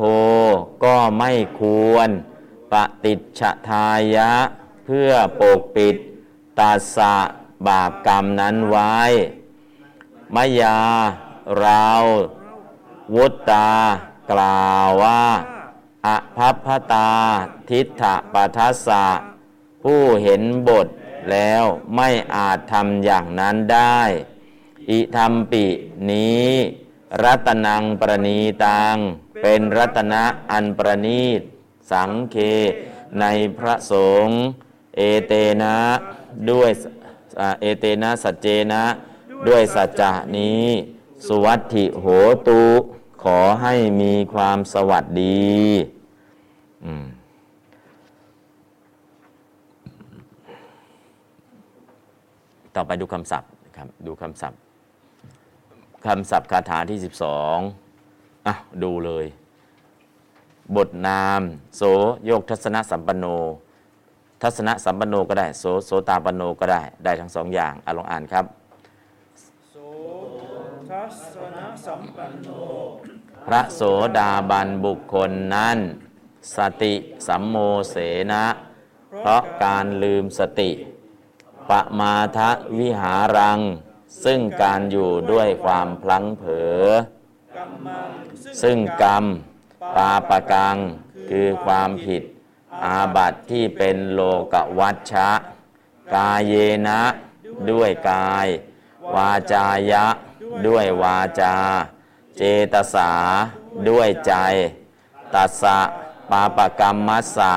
[0.84, 2.10] ก็ไม่ควร
[2.71, 4.34] ปฏิจฉทายะ
[4.86, 5.95] เพื่อปกปิด
[6.60, 7.15] ตัสะ
[7.67, 8.99] บาปกรรมนั้นไว้
[10.36, 10.79] มยา
[11.60, 11.88] เรา
[13.15, 13.69] วุตตา
[14.31, 15.23] กล่าวว่า
[16.05, 17.10] อภัพพตา
[17.69, 18.03] ทิฏฐ
[18.34, 19.05] ปทัสสะ
[19.85, 20.87] ผู้เห็นบท
[21.31, 21.63] แล้ว
[21.95, 24.01] ไม่อาจทำอย่างนั้นได้
[24.89, 25.65] อิธรรมปิ
[26.11, 26.49] นี้
[27.23, 28.95] รัตนังประณีตัง
[29.41, 31.41] เป็นรัตนะอันประณีต
[31.91, 32.37] สังเค
[33.19, 33.25] ใน
[33.57, 33.93] พระส
[34.25, 34.37] งฆ์
[34.95, 35.77] เอเตนะ
[36.49, 36.71] ด้วย
[37.61, 38.83] เอเตนะสัจเจนะ
[39.47, 40.65] ด้วยสัจจะนี้
[41.25, 42.05] สุวัตถิโห
[42.47, 42.63] ตุ
[43.23, 45.53] ขอให้มีความสวัสดี
[46.85, 47.05] อืม
[52.75, 54.59] ต่อไปดูคำศัพท์นะครับดูคำศัพท์
[56.05, 56.99] คำศัพท์คาถาที่
[57.71, 59.25] 12อะดูเลย
[60.75, 61.41] บทนาม
[61.77, 61.81] โส
[62.25, 63.25] โยกทัศนสัมปันโน
[64.41, 68.45] ทัศนสัมปันโนก็ได้ โสโสตาปันโนก็ได้ ได้ทั้งสองอย่างอะลองอ่านครับ
[69.71, 69.75] โส
[70.89, 72.49] ทัสสนสัมปันโน
[73.47, 73.81] พระโส
[74.17, 75.77] ดาบันบุคคลนั้น
[76.55, 76.93] สติ
[77.27, 77.55] สัมโม
[77.91, 77.95] เส
[78.31, 78.45] นะ
[79.19, 80.71] เพราะการลืมสติ
[81.69, 83.60] ปะมาทะวิหารัง
[84.23, 86.51] ซึ่งการอยู่ด้วยความพลั้งเผล
[86.82, 86.84] อ
[88.62, 89.25] ซึ่งกรรม
[89.95, 90.78] ปาปกัง
[91.30, 92.23] คือความผิด
[92.86, 94.21] อาบัติที่เป็นโล
[94.54, 95.30] กวัชชะ
[96.15, 96.54] กายเย
[96.88, 97.01] นะ
[97.71, 98.47] ด้วยกาย
[99.15, 100.06] วาจายะ
[100.67, 101.56] ด้วยวาจา
[102.38, 102.41] เจ
[102.73, 103.12] ตสา
[103.89, 104.34] ด้วยใจ
[105.34, 105.80] ตัสสะ
[106.30, 107.54] ปาปกรรมมัสสะ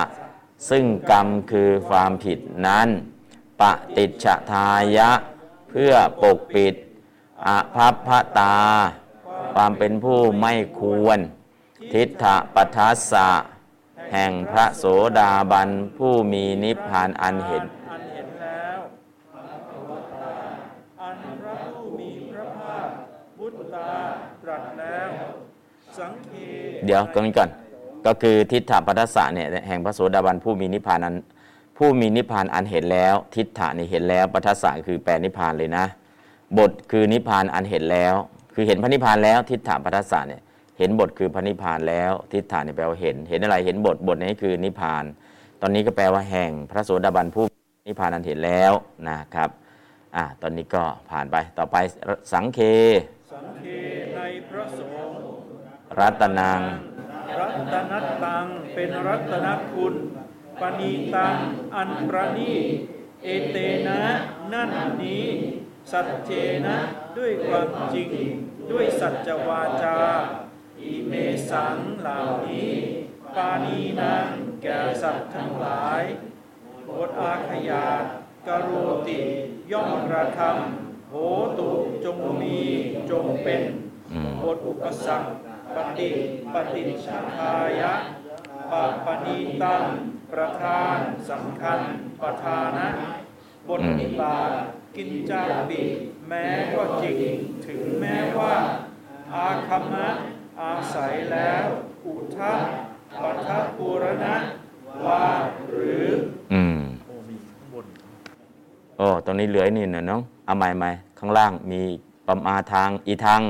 [0.69, 2.89] ซึ่งกรรมคือความผิดนั้น
[3.61, 3.63] ป
[3.97, 5.11] ฏิจฉทายะ
[5.71, 5.93] เพื่อ
[6.23, 6.75] ปกปิด
[7.47, 8.57] อภัพพตา
[9.55, 11.19] ความเป็นผู้ไม่ควร
[11.93, 13.29] ทิฏฐปัทัสสะ
[14.13, 14.85] แห่งพระโส
[15.19, 15.69] ดาบัน
[15.99, 18.79] ผู้มีนิพพานอันเห็นอันเห็นแล้ว
[21.01, 22.89] อันพระผู้มีพระภาค
[23.39, 23.91] พุทธา
[24.43, 25.11] ตรัสแล้ว
[25.99, 26.33] สังเค
[26.87, 27.49] เดี๋ยวก่อนนี้ก่อน
[28.07, 31.15] ก็คือทิฏฐปัทสสะเนี่ยแห่งพระโสดาบันผู้มีนิพพานอัน
[31.79, 35.85] ผู้มีนิพพานอันเห็นแล้ว ทิฏฐะนี่เห็นแล้วปัทสสะคือแปลนิพพานเลยนะ
[36.59, 38.15] บทคือนิพพานอันเห็นแล้ว
[38.55, 40.43] คือเห็นพระนิพพานแล้วทิฏฐปัทสสะเนี่ย
[40.79, 45.05] เห็นบทคือพระนิพพานแล้ว ทิฏฐะนี่แปลว่าเห็น เห็นอะไรเห็นบทบทนี้คือนิพพาน
[45.61, 47.45] ตอนนี้ก็แปลว่าแห่งพระโสดาบันผู้
[47.89, 48.73] นิพพานอันเห็นแล้ว
[49.09, 49.51] นะครับ
[50.17, 51.77] อ่าตอนนี้ก็ผ่านไปต่อไป
[52.33, 52.61] สังเค
[53.33, 53.67] สังเค
[54.17, 55.17] ในพระสงฆ์
[55.99, 56.61] รัตนัง
[57.41, 59.95] รัตนัตตังเป็นรัตนคุณ
[60.61, 61.37] ปณีตัง
[61.75, 62.55] อันประณี
[63.25, 64.01] เอเตนะ
[64.53, 64.71] นั่น
[65.03, 65.27] นี้
[65.91, 66.31] สัจเจ
[66.67, 66.77] นะ
[67.19, 68.11] ด้วยความจริง
[68.71, 69.99] ด้วยสัจวาจา
[70.81, 71.13] อิเม
[71.51, 72.19] สังเหล่า
[72.49, 72.73] นี้
[73.37, 74.29] ปานีนาง
[74.63, 76.03] แก่สัตว์ทั้งหลาย
[76.97, 77.87] บทอาขยา
[78.47, 78.71] ตกโร
[79.09, 79.21] ติ
[79.73, 81.15] ย่อมกระทำโห
[81.59, 81.69] ตุ
[82.05, 82.59] จงมี
[83.11, 83.63] จงเป็น
[84.13, 85.29] อืมบทอุปสรรค
[85.75, 86.11] ปฏิ
[86.53, 87.93] ปฏิชาทายะ
[88.71, 89.83] ปะปณีตัง
[90.33, 90.99] ประธาน
[91.31, 91.81] สำคัญ
[92.21, 92.87] ประธานะ
[93.69, 94.51] บทนิบาต
[94.97, 95.83] กินจาปิ
[96.29, 97.37] แม้ก็จริง
[97.67, 98.55] ถึงแม้ว่า
[99.35, 100.09] อาคัมมะ
[100.61, 101.65] อาศัยแล้ว
[102.07, 102.53] อุทะ
[103.23, 104.35] ปัทะปูรณะ
[105.07, 105.25] ว่า
[105.71, 106.07] หรือ
[106.53, 107.87] อืมโอ้มีข้างบน
[108.97, 111.83] โอ้ตรงนี้เหลืออีกนี่นะน้องเอาใหม่ใหม่ข้างล่างมี
[112.27, 113.43] ปมาทางอีทาง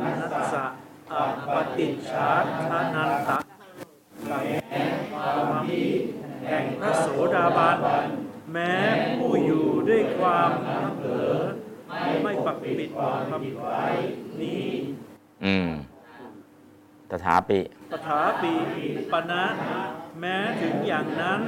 [0.00, 0.64] นัสสะ
[1.12, 2.30] อั ปปติชา
[2.70, 3.38] ทานันตะ
[5.12, 5.64] ความ
[6.46, 7.78] แห่งพระโสดาบัน
[8.52, 8.74] แม้
[9.18, 11.34] ผู้อยู่ด้วยความทั้งเผลอ
[12.22, 13.84] ไม่ปักปิดความผิดไว้
[14.40, 14.68] นี้
[15.44, 15.70] อืม
[17.10, 17.60] ตถาปิ
[17.92, 18.52] ตถาปี
[19.12, 19.44] ปณะ
[20.20, 21.40] แม้ถึงอย่างนั้น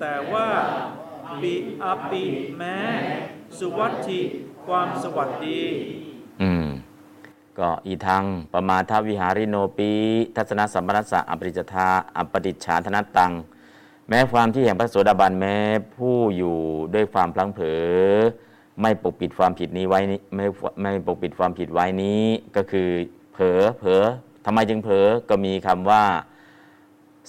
[0.00, 0.48] แต่ว่า
[1.42, 2.24] ปิอปิ
[2.58, 2.78] แม้
[3.58, 4.20] สุวัตถิ
[4.66, 5.62] ความสวัสดี
[6.42, 6.66] อืม
[7.58, 9.90] ก็อีทางปมาทวิหาริโนปี
[10.36, 13.32] ทัศนสัมปนัสสะอปริจทาอปฏิชฌาธนตัง
[14.08, 15.56] แม้ความที่แห่งพระโสดาบันแม้
[15.96, 16.56] ผู้อยู่
[16.94, 17.82] ด้วยความพลังเผลอ
[18.80, 20.46] ไม่ปกปิดความผิดนี้ไว้นี้ไม่
[20.80, 22.24] ไม่ปกปิดความผิดไว้นี้
[22.56, 22.88] ก็คือ
[23.32, 24.04] เผลอเผลอ
[24.44, 26.02] ทำไมจึงเผลอก็มีคำว่า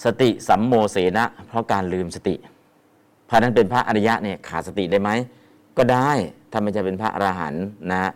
[0.04, 2.34] สติสัมโมเสนะเพราะการลืมสติ
[3.28, 5.10] พระนั้นเป็นพระอริยะเนี่ยขาดสติได้ไหม
[5.76, 6.10] ก็ได้
[6.50, 8.10] ถ้าไม่จะเป็นพระอรหันต์นะอ่า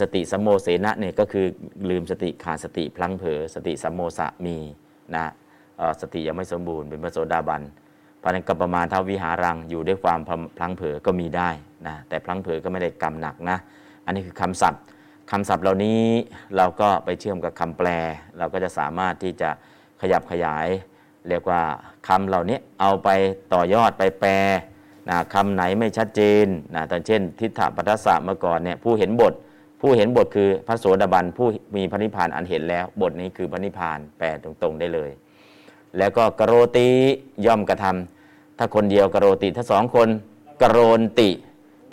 [0.00, 1.46] สติสัมโมเสนะเนี่ยก็คือ
[1.90, 4.56] ลืมสติขาดสติพลังเผลอสติสัมโมสะมี
[5.14, 5.24] นะ
[6.00, 7.62] สติยังไม่สมบูรณ์เป็นพระโสดาบัน
[8.22, 10.20] พระนั้นก็ประมาณเท่าวิหารังอยู่ด้วยความ
[10.58, 11.50] พลังเผลอก็มีได้
[11.86, 13.58] นะแต่พลังเผลอก็ไม่ได้กรรมหนักนะ
[14.04, 14.82] อันนี้คือคำศัพท์
[15.30, 16.02] คำศัพท์เหล่านี้
[16.56, 17.88] เราก็ไปเชื่อมกับคำแปล
[18.38, 19.50] เราก็จะสามารถที่จะ
[20.00, 20.66] ขยับขยาย
[21.28, 21.62] เรียกว่า
[22.08, 23.08] คำเหล่านี้เอาไป
[23.54, 24.32] ต่อยอดไปแปล
[25.08, 29.34] นะคำไหนไม่ชัดเจนนะแต่เช่น ทิฏฐปทัสสะเมื่อก่อนเนี่ยผู้เห็นบท
[29.80, 35.10] ผู้เห็นบทคือพระโสดาบันผู้มีพระนิพพานอันเห็นแล้ว บทนี้คือพระนิพพานแปลตรงๆได้เลย
[35.98, 36.88] แล้วก็กโรติ
[37.46, 40.08] ย่อมกระทำถ้าคนเดียวกโรติถ้าสองคน
[40.62, 41.30] กโรนติ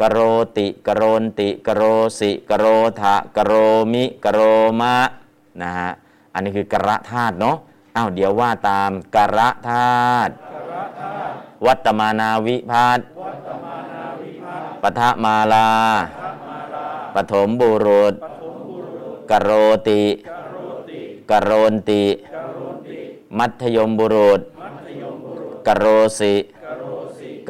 [0.01, 0.19] กโร
[0.57, 1.83] ติกโรนติกโร
[2.19, 2.65] สิกโร
[3.01, 3.53] ถะกโร
[3.93, 4.39] มิกโร
[4.81, 4.95] มะ
[5.61, 5.89] นะฮะ
[6.33, 7.57] อันนี้คือกรธาตุเนาะ
[7.95, 10.31] อ้าวเดี๋ยวว่าตามกรธาตุ
[11.65, 12.99] วัตตมานาวิภัตติ
[14.81, 15.67] ปทมาลา
[17.15, 18.13] ปฐมบุรุษ
[19.31, 19.49] กโร
[19.87, 20.03] ติ
[21.31, 22.03] กโรนติ
[23.37, 24.41] มัธยมบุรุษ
[25.67, 25.85] กโร
[26.19, 26.35] สิ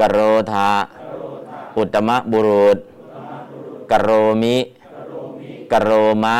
[0.00, 0.18] กโร
[0.52, 0.70] ถะ
[1.76, 2.78] อุตตมบุรุษ
[3.90, 4.10] กโร
[4.42, 4.56] มิ
[5.72, 5.90] กโร
[6.24, 6.38] มะ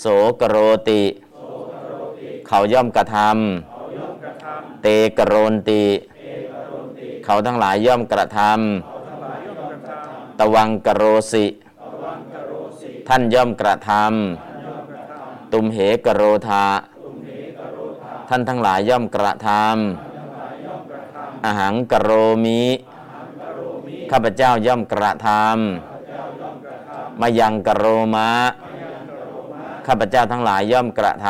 [0.00, 0.04] โส
[0.40, 0.56] กโร
[0.88, 1.02] ติ
[2.46, 4.86] เขาย่อมกระทำเต
[5.18, 5.84] กโรนติ
[7.24, 11.44] เขาทั้งหลายย่อมกระทำตะวังกโรสิ
[13.14, 16.66] ท่านย่อมกระทำตุมเหกโรธา
[18.28, 22.10] ท่านทั้งหลายย่อมกระทำอาหังกโร
[22.44, 22.62] มิ
[24.10, 28.30] ข้าพเจ้าย่อมกระทำมายังกโรมะ
[29.86, 31.28] ข้าพเจ้าทั้งหลายย่อมกระท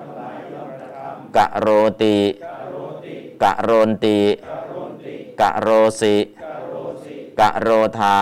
[0.00, 1.68] ำกะโร
[2.02, 2.18] ติ
[3.42, 4.20] กะโรนติ
[5.40, 5.68] กะโร
[6.00, 6.16] สิ
[7.40, 8.16] กะโรธา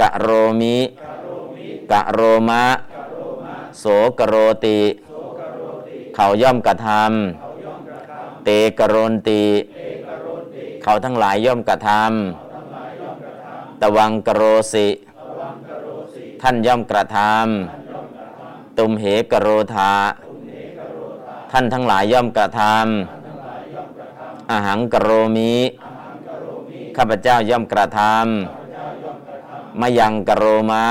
[0.00, 0.28] กะโร
[0.62, 0.78] มิ
[1.92, 2.64] กะโรมะ
[3.78, 3.84] โส
[4.18, 4.80] กโรติ
[6.14, 9.44] เขาย่อมกระทำเตกโรนติ
[10.82, 14.42] เขาทั้งหลายย่อมกระทำตะวังกโร
[14.72, 14.88] สิ
[16.42, 19.92] ท่านย่อมกระทำตุมเหกโรธา
[21.52, 25.54] ท่านทั้งหลายย่อมกระทำอาหังกโรมิ
[26.96, 30.86] ข้าพเจ้าย่อมกระทำมายังกโรมะ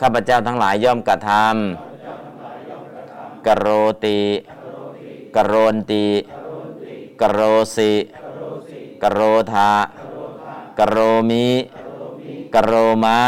[0.00, 3.66] ข้าพเจ้าทั้งหลายย่อมกระทำกโร
[4.04, 4.20] ติ
[5.36, 6.06] กโรนติ
[7.20, 7.40] กโร
[7.76, 7.92] สิ
[9.02, 9.20] กโร
[9.52, 9.70] ถะ
[10.78, 10.98] กโร
[11.30, 11.46] มิ
[12.54, 12.72] กโร
[13.04, 13.18] มะ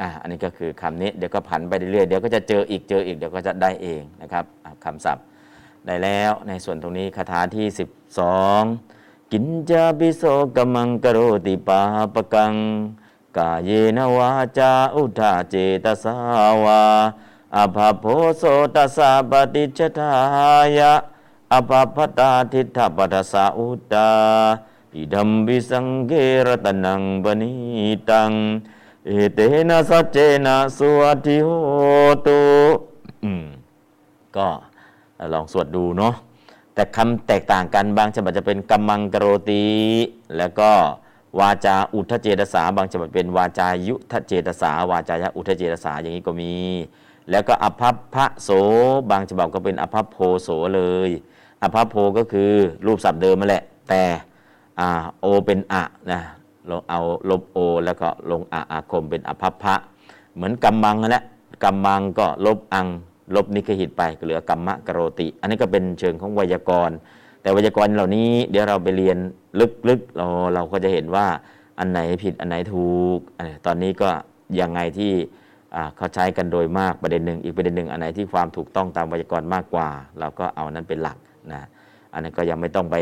[0.00, 4.44] อะอันนี้ก็คือคำนี้เดี๋ยวก็ผันไปเรื่อยเดี๋ยวก็จะเจออีกเจออีกเดี๋ยวก็จะได้เองนะครับ
[4.84, 5.24] คำศัพท์
[5.86, 7.66] ได้แล้วในส่วนตรงนี้คาถาที่
[8.50, 10.22] 12 กินจาปิโส
[10.56, 11.80] กมังกโรติปา
[12.14, 12.52] ปกัง
[13.36, 16.14] กายเยนวาจาอุทาเจตสา
[16.64, 16.82] วา
[17.56, 18.04] อภพโพ
[18.38, 18.42] โส
[18.74, 20.14] ตัสสะปฏิจทา
[20.78, 20.92] ยะ
[21.52, 24.10] อภพตาทิฏฐปัสสะอุตา
[24.96, 26.12] อิดัมบิสังเก
[26.46, 27.52] รตนังบนิ
[28.10, 28.32] ตัง
[29.06, 31.48] เอเตนะสัจเจนะสวัสดิโห
[32.26, 32.40] ตุ
[34.36, 34.48] ก็
[35.32, 36.14] ลองสวดดูเนาะ
[36.74, 39.66] แต่คำแตกต่างกันบางฉบับจะเป็นกัมมังกโรติ
[40.36, 40.70] แล้วก็
[41.38, 46.54] วาจาอุทธเจตสาบางฉบับเป็นวาจายุทธเจตสาวาจายะอุทธเจตสาอย่างนี้ก็มี
[47.30, 48.50] แล้วก็อภัพพะโส
[49.10, 51.10] บางฉบับก็เป็นอภัพโพโสเลย
[51.62, 52.52] อภัพโพก็คือ
[52.86, 54.02] รูปศัพท์เดิมมาแหละแต่
[54.80, 54.88] อา
[55.20, 56.20] โอเป็นอะนะ
[56.66, 59.74] เราเอาลบโอ แล้วก็ลงอะอาคมเป็นอภัพพะ
[60.34, 61.24] เหมือนกัมมังนั่นแหละ
[61.62, 62.86] กัมมังก็ลบอัง
[63.34, 66.96] ลบนิคหิตไปเหลือกัมมะกโรติ อันนี้ก็เป็นเชิงของไวยากรณ์
[67.40, 69.18] แต่ไวยากรณ์เหล่านี้เดี๋ยวเราไปเรียน
[69.88, 71.26] ลึกๆเราเราก็จะเห็นว่า
[71.78, 73.18] อันไหนผิดอันไหนถูก
[73.66, 74.08] ตอนนี้ก็
[74.60, 75.12] ยังไงที่
[75.96, 81.16] เขาใช้กันโดยมากประเด็นหนึ่งอีกประเด็นหนึ่งอันไหนที่ความถูกต้องตามไวยากรณ์มากกว่า เราก็เอานั้นเป็นหลัก
[81.52, 81.60] นะ
[82.12, 82.96] อันนั้นก็ยังไม่ต้องไป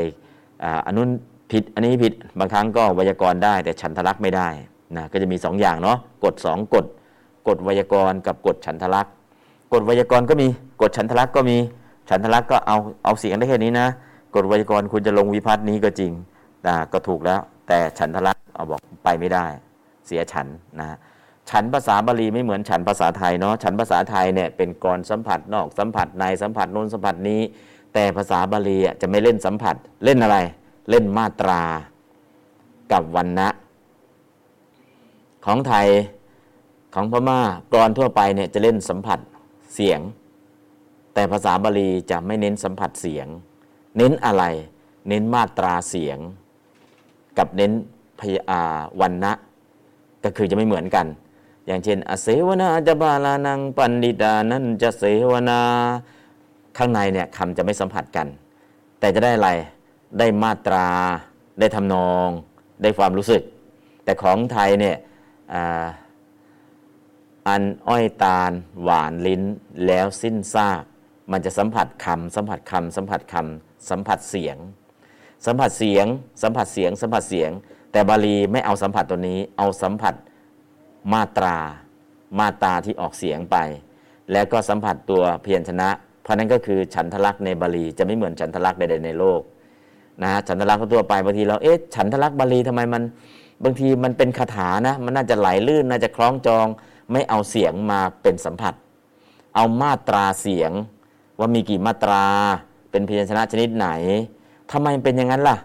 [0.86, 1.08] อันนู้น
[1.52, 4.48] ผิดอันนี้ผิดบางครั้งก็ไวยากรณ์ได้ แต่ฉันทลักษ์ไม่ได้
[4.96, 6.86] นะก็จะมีสองอย่างเนาะกฎสองกฎ
[7.48, 9.12] กฎไวยากรณ์กับกฎฉันทลักษ์
[9.72, 10.46] กฎไวยากรณ์ก็มี
[10.82, 11.56] กฎฉันทลักษ์ก็มี
[12.10, 13.88] ฉันทลักษ์ก็เอาเอาเสียงได้แค่นี้นะ
[14.34, 16.12] กฎไวยากรณ์คุณจะลงวิพัฒน์นี้ก็จริง
[16.66, 19.46] นะก็ถูกแล้ว แต่ฉันทลักษณ์เอาบอกไปไม่ได้
[20.06, 20.46] เสียฉัน
[20.80, 20.96] นะ
[21.50, 27.40] ฉันภาษาบาลีไม่เหมือนฉันภาษาไทยเนาะฉันภาษาไทยเนี่ยเป็นกรสัมผัสนอกสัมผัสในสัมผัสโน้นสัมผัสนี้
[27.94, 30.38] แต่ภาษาบาลีจะไม่เล่นสัมผัสเล่นอะไร
[30.90, 31.60] เล่นมาตรา
[32.92, 33.48] กับวันนะ
[35.46, 35.88] ของไทย
[36.94, 37.40] ของพม่า
[37.74, 39.18] กรทั่วไปเนี่ยจะเล่นสัมผัส
[39.74, 40.00] เสียง
[41.14, 43.26] แต่ภาษาบาลีจะไม่เน้นสัมผัสเสียง
[43.98, 44.44] เน้นอะไร
[45.08, 46.18] เน้นมาตราเสียง
[47.38, 47.72] กับเน้น
[48.20, 48.62] พยา
[49.00, 49.32] วันนะ
[50.24, 51.06] ก็คือจะไม่เหมือนกัน
[51.66, 55.60] อย่างเช่น อเสวนาจะบาลานังปันดิตานั่นจะเสวนา
[56.76, 58.26] ข้างในเนี่ยคำจะไม่สัมผัสกัน
[59.00, 59.50] แต่จะได้อะไร
[60.18, 60.86] ได้มาตรา
[61.60, 62.28] ได้ทำนอง
[62.82, 63.42] ได้ความรู้สึก
[64.04, 64.96] แต่ของไทยเนี่ย
[67.48, 69.42] อันอ้อยตาล หวานลิ้น
[69.86, 70.82] แล้วสิ้นซาก
[71.32, 74.56] มันจะสัมผัสคำสัมผัสคำสัมผัสคำ สัมผัสเสียง
[75.46, 76.06] สัมผัสเสียง
[76.42, 77.50] สัมผัสเสียง สัมผัสเสียง
[77.92, 80.14] แต่บาลีไม่เอาสัมผัสตัวนี้ เอาสัมผัส
[81.12, 81.56] มาตรา
[82.38, 83.56] มาตราที่ออกเสียงไป
[84.32, 85.88] แล้วก็สัมผัสตัวเพียรชนะ
[86.22, 89.40] เพราะนั้นก็คือฉันทลักษณ์ในบาลีจะไม่เหมือนฉันทลักษณ์ใดๆในโลก
[90.22, 93.02] นะฉันทลักษณ์ทั่วไปบางทีเราเอ๊ะฉันทลักษณ์บาลีทำไมมัน
[93.64, 96.66] บางทีมันเป็นคาถานะ มันน่าจะไหลลื่นน่าจะคล้องจอง
[97.12, 98.74] ไม่เอาเสียงมาเป็นสัมผัส
[99.54, 100.72] เอามาตราเสียง
[101.38, 102.24] ว่ามีกี่มาตรา
[102.90, 103.88] เป็นพยัญชนะชนิดไหน
[104.72, 105.56] ทำไมเป็นอย่างนั้นล่ะ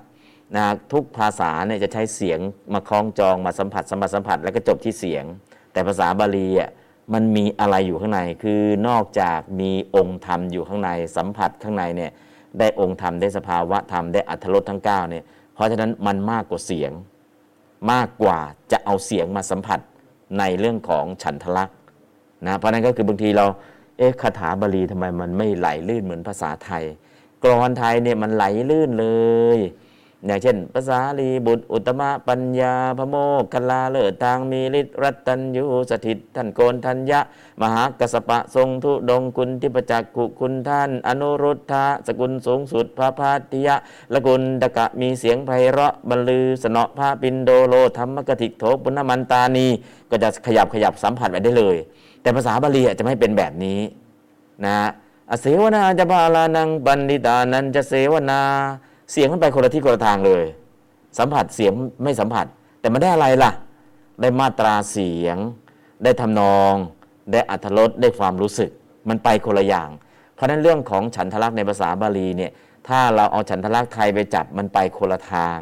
[0.55, 2.39] นะทุกภาษาเนี่ยจะใช้เสียง
[2.73, 5.23] มาคล้องจองมาสัมผัสสัมผัสสัมผัสแล้วก็จบที่เสียง
[5.73, 6.69] แต่ภาษาบาลีอะ
[7.13, 12.11] มันมีอะไรอยู่ข้างใน คือนอกจากมีองค์ธรรมอยู่ข้างในสัมผัสข้างในเนี่ย
[12.59, 16.91] ได้องค์ธรรมได้สภาวะธรรมได้อัตรสทั้ง9เนี่ยเพราะฉะนั้นมันมากกว่าเสียง
[17.91, 18.39] มากกว่า
[18.71, 19.79] จะเอาเสียงมาสัมผัส
[20.39, 21.77] ในเรื่องของฉันทลักษณ์
[22.45, 23.45] นะเพราะนั้นก็คือบางทีเรา
[23.97, 26.83] เอ๊ะคาถาบาลีทำไมมันไม่ไหลลื่นเหมือนภาษาไทย
[27.43, 29.07] กรอนไทยเนี่ยมันไหลลื่นเล
[29.57, 29.59] ย
[30.25, 37.19] อย่างเช่นภาษาลีบุตรอุตมะปัญญาพระโมกขลาเลิศทางมีฤทธิ์รัตตัญยูสถิตท่านโกนทัญญะ
[37.61, 43.75] มหากัสปะทรงทุดงคุณทิปจักกุคุณท่าน อนุรุทธะสกุลสูงสุดพระพาติยะ
[44.13, 49.67] ละกุลตะกะมีเสียงไพเราะบรรลือสนอพระปินโดโลธรรมกติกโถปุณณมันตานี
[50.09, 51.77] ก็จะขยับขยับสัมผัสไปได้เลย
[52.21, 53.79] แต่ภาษาบาลีจะไม่เป็นแบบนี้
[54.65, 54.75] นะ
[55.33, 58.41] อเสวนาจะบาลานังบันดิตานันจะเสวนา
[59.11, 60.45] เสียงมันไปคนละที่คนละทางเลย
[61.17, 61.71] สัมผัสเสียง
[62.03, 62.45] ไม่สัมผัส
[62.79, 63.51] แต่มันได้อะไรล่ะ
[64.21, 65.37] ได้มาตราเสียง
[66.03, 66.73] ได้ทำนอง
[67.31, 68.69] ได้อัธรสได้ความรู้สึก
[69.09, 69.89] มันไปคนละอย่าง
[70.35, 72.51] เพราะนั้นเรื่องของฉันทลักษณ์ในภาษาบาลีเนี่ย
[72.87, 75.57] ถ้าเราเอาฉันทลักษณ์ไทยไปจับมันไปคนละทาง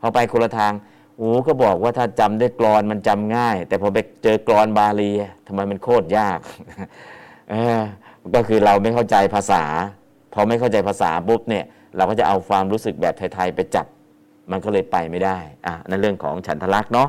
[0.00, 0.72] พอไปคนละทาง
[1.16, 5.10] โอ้ก็บอกว่าถ้าจำได้กรอนมันจำง่าย แต่พอไปเจอกรอนบาลี
[5.46, 6.38] ทำไมมันโคตรยาก
[7.50, 7.82] เออ
[8.34, 9.62] ก็คือเราไม่เข้าใจภาษา
[10.34, 11.64] พอไม่เข้าใจภาษาปุ๊บเนี่ย
[11.96, 13.86] เราก็จะเอาความรู้สึกแบบไทยๆไปจับ
[14.50, 17.08] มันก็เลยไปไม่ได้อะนั่นเรื่องของฉันทลักษ์เนาะ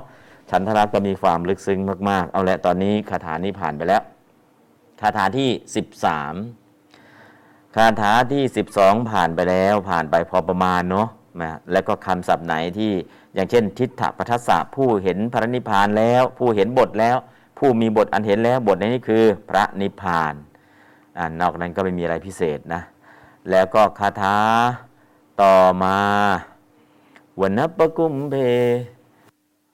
[0.51, 4.01] ฉันทลักษ์ก็มีความลึกซึ้งมากๆ เอาละตอนนี้คาถานี้ผ่านไปแล้ว
[5.01, 5.49] คาถาที่
[6.61, 8.43] 13 คาถาที่
[8.77, 11.07] 12 ผ่านไปแล้วผ่านไปพอประมาณเนาะ
[11.41, 12.91] นะแล้วก็คำศัพท์ไหนที่
[13.35, 17.17] อย่างเช่น ทิฏฐปัทสะผู้เห็นพระนิพพานแล้ว ผู้เห็นบทแล้ว
[17.59, 20.33] ผู้มีบทอันเห็นแล้วบทในนี้คือ พระนิพพาน
[21.17, 22.81] อ่านอกนั้นก็ไม่มีอะไรพิเศษนะ
[23.49, 24.37] แล้วก็คาถา
[25.41, 25.97] ต่อมา
[27.39, 28.35] วันนปกุมเพ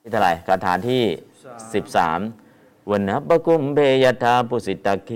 [0.00, 1.02] ที่เท่าไหร่คาถาที่
[2.12, 5.10] 13วันนปกุมเพยถาปุสิตาเค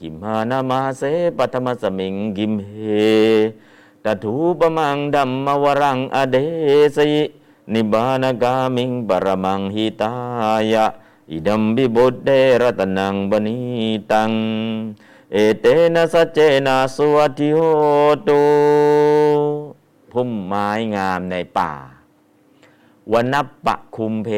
[0.00, 1.02] กิมหานามาเส
[1.36, 2.74] ปัทมสมิงกิมเห
[4.04, 6.36] ตถูปมังดัมมวรังอเด
[6.96, 7.24] สยิ
[7.72, 10.12] นิบานกามิงปรมังหิตา
[10.72, 10.86] ยะ
[11.30, 13.58] อิดัมบิบุตเดรตนังบณี
[14.10, 14.30] ตัง
[15.34, 17.60] เอเตนะสัจเจนะสวัสดิโห
[18.28, 18.42] ตุ
[20.12, 21.72] พุ่มไม้งามในป่า
[23.12, 24.28] วันนับปะคุมเพ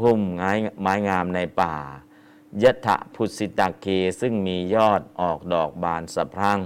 [0.00, 0.50] พุ่มไม้
[0.82, 1.74] ไม้งามในป่า
[2.62, 3.86] ยะถะพุสิตาเค
[4.20, 6.60] ซึ่งมียอดออกดอกบานสะพรั่ง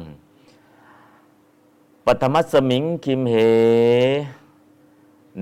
[2.04, 3.34] ปฐมัสมิงคิมเห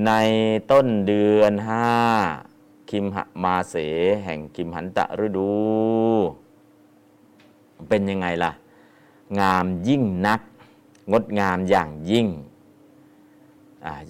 [0.07, 0.11] ใน
[0.71, 1.89] ต้นเดือนห้า
[2.91, 3.75] คิมหมาเส
[4.25, 5.53] แห่งคิมหันตะฤดู
[7.89, 8.53] เป็นยังไงล่ะ
[9.41, 10.41] งามยิ่งนัก
[11.13, 12.27] งดงามอย่างยิ่ง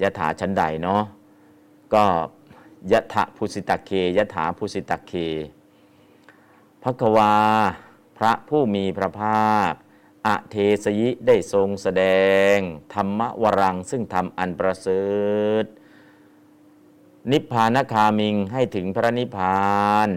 [0.01, 1.03] ยะถาชั้นใดเนาะ
[1.95, 2.05] ก็
[2.93, 5.13] ยะถะภูสิตะเคยะถาภูสิตะเค
[6.83, 7.35] พระกวา
[8.19, 9.73] พระผู้มีพระภาค
[10.27, 12.05] อเทสยิได้ทรงแสด
[12.55, 12.57] ง
[12.95, 15.05] ธรรมวรังซึ่งทำอันประเสริ
[15.63, 15.65] ฐ
[17.33, 19.65] นิพพานคามิงให้ถึงพระนิพพา
[20.07, 20.09] น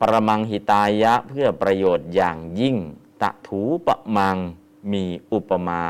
[0.00, 2.76] ประมังหิตายะเพื่อประโยชน์อย่างยิ่ง
[3.22, 4.36] ตะถูปะมัง
[4.92, 5.82] มีอุปมา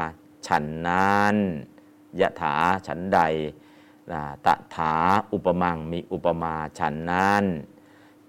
[0.46, 1.36] ฉันนั้น
[2.20, 2.54] ยะถา
[2.86, 3.20] ฉันใด
[4.46, 4.94] ตะถา
[5.32, 7.44] อุปมังมีอุปมาฉันนั้น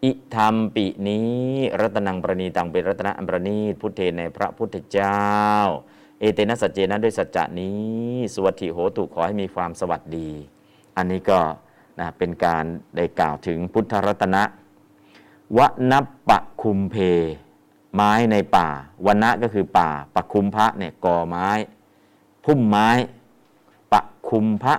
[0.04, 1.42] อิธรรมปินี้
[1.80, 5.24] รัตนังประณีตังเป็นรัตนอันประณีตพุทเทในพระพุทธเจ้า
[6.20, 10.30] เอเตนะสัจเจนะด้วยสัจจะนี้ สวัสดิโหตุขอให้มีความสวัสดี
[10.98, 11.40] อันนี้ก็
[12.00, 12.66] นะเป็นการ
[12.96, 14.44] ได้กล่าวถึงพุทธรัตนะ
[15.58, 15.60] ว
[15.92, 16.96] นับปะคุมเพ
[17.96, 18.68] ไม้ในป่า
[19.06, 21.48] วันนะก็คือป่าปะคุมพระเนี่ยก่อไม้
[22.46, 22.90] พุ่มไม้
[23.94, 24.76] ปะคุมพระ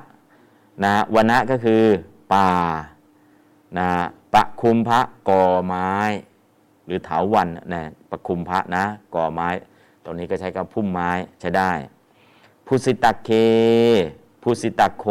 [0.84, 1.82] นะวันนะก็คือ
[2.34, 2.50] ป่า
[3.78, 3.88] นะ
[4.34, 5.90] ปะคุมพระก่อไม้
[6.86, 9.48] หรือเถาวันนะปะคุมพระนะก่อไม้
[10.04, 11.10] ตรงนี้ก็ใช้กับพุ่มไม้
[11.40, 11.70] ใช้ได้
[12.66, 13.30] พุสิตะเค
[14.42, 15.04] พุสิตะโค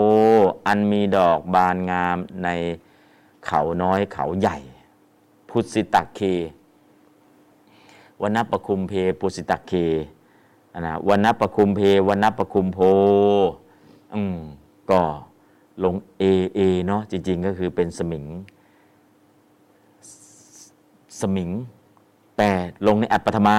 [0.68, 2.48] อันมีดอกบานงามใน
[3.46, 4.58] เขาน้อยเขาใหญ่
[5.50, 6.20] พุสิตะเค
[8.22, 9.74] วันนปคุมเพปุสิตะเค
[10.86, 12.80] นะวันนปคุมเพวันนปคุมโพ
[14.14, 14.38] อืม
[14.90, 15.02] ก็
[15.84, 16.24] ลงเอ
[16.56, 18.26] เอเนาะจริง ๆ ก็คือเป็นสมิง
[21.20, 21.52] สมิง
[22.38, 22.50] แต่
[22.88, 23.58] ลงในอัตปฐมา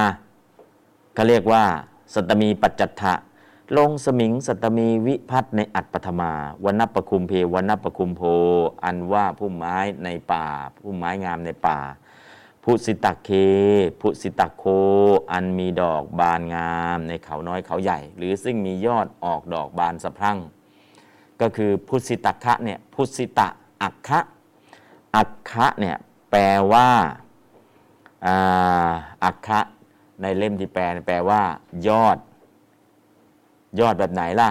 [1.17, 1.63] ก็เรียกว่า
[2.13, 3.13] สัตมีปัจจัตถะ
[3.77, 6.31] ลงสมิงสัตมีวิพัฒในอัตปฐมา
[6.65, 8.21] วันนปคุมเพวันนปคุมโพ
[8.83, 10.47] อันว่าผู้ไม้ในป่า
[10.77, 11.79] ผู้ไม้งามในป่า
[12.63, 13.29] พุสิตะเค
[14.01, 14.63] พุสิตะโค
[15.31, 20.37] อันมีดอกบานงามในเขาน้อยเขาใหญ่ หรือซึ่งมียอดออกดอกบานสะพรั่ง
[21.41, 23.47] ก็คือพุสิตะคะเนี่ยพุสิตะ
[23.81, 24.19] อักคะ
[25.15, 25.97] อักคะเนี่ย
[26.31, 26.89] แปลว่า
[29.23, 29.59] อักคะ
[30.21, 31.41] ในเล่มที่แปลแปลว่า
[31.87, 32.17] ยอด
[33.79, 34.49] ยอดแบบไหนล่ะ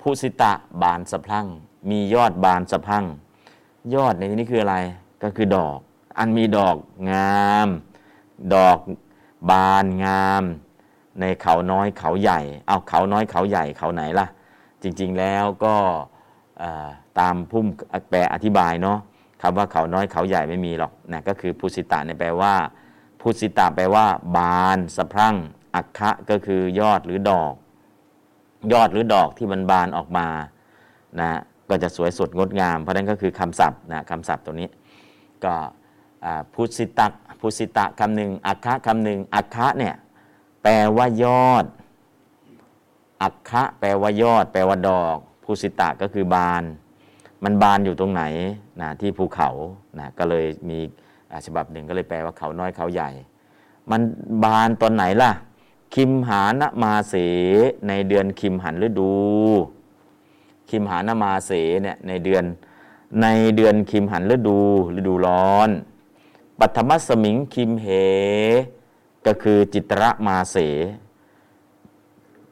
[0.00, 1.46] พุสิตะบานสะพรั่ง
[1.90, 3.04] มียอดบานสะพรั่ง
[3.94, 4.76] ยอดในที่นี้คืออะไร
[5.22, 5.78] ก็คือดอก
[6.18, 6.76] อันมีดอก
[7.10, 7.68] งาม
[8.54, 8.78] ดอก
[9.50, 10.42] บานงาม
[11.20, 14.26] ในเขาน้อยเขาใหญ่ เอาเขาน้อยเขาใหญ่เขาไหนล่ะ
[14.82, 15.74] จริงๆแล้วก็
[17.18, 17.66] ตามพุ่ม
[18.10, 18.98] แปลอธิบายเนาะ
[19.42, 22.54] คำว่าเขาน้อยเขาใหญ่ไม่มีหรอกนะก็คือพุสิตะเนี่ยแปลว่า
[23.20, 25.36] พุสิตะแปลว่า บานสะพรั่ง
[25.74, 27.52] อัคคะก็คือยอดหรือดอก
[28.72, 30.26] ยอดหรือดอกที่มันบานออกมา
[31.20, 31.28] นะ
[31.68, 34.68] ก็จะสวยสดงดงาม เพราะนั้นก็คือคำศัพท์นะคำศัพท์ตัวนี้
[35.44, 35.54] ก็
[36.54, 37.06] พุสิตะ
[37.40, 39.94] พุสิตะคำหนึ่งอัคคะคำหนึ่งอัคคะเนี่ย
[40.62, 41.64] แปลว่ายอด
[43.22, 46.64] อัคคะแปลว่ายอด แปลว่าดอกพุสิตะก็คือบาน
[47.44, 48.22] มันบานอยู่ตรงไหน
[48.80, 49.50] นะที่ภูเขา
[49.98, 50.78] นะก็เลยมี
[51.46, 53.10] ฉบับหนึ่งก็เลยแปลว่าเขาน้อยเขาใหญ่
[53.90, 54.00] มัน
[54.44, 55.30] บานตอนไหนล่ะ
[55.94, 57.14] คิมหานมาเส
[57.88, 59.14] ในเดือนคิมหันฤดู
[60.70, 61.50] คิมหานมาเส
[61.82, 62.44] เนี่ยในเดือน
[63.22, 63.26] ใน
[63.56, 64.58] เดือนคิมหันฤดู
[64.98, 65.70] ฤดูร้อน
[66.60, 67.86] ปัทมสมิงคิมเห
[69.26, 70.56] ก็คือจิตระมาเส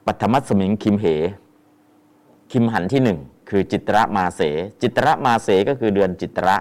[0.06, 1.06] ปัทมสมิงคิมเห
[2.50, 3.18] คิมหันที่หนึ่ง
[3.48, 4.40] คือจิตระมาเส
[4.82, 6.56] จิตระมาเสก็คือเดือนจิตระ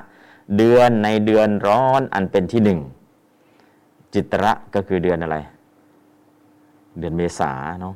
[0.58, 2.80] เดือนในเดือนร้อนอันเป็นที่หนึ่ง
[4.14, 5.38] จิตระก็คือเดือนอะไร
[7.00, 7.96] เดือนเมษาเนาะ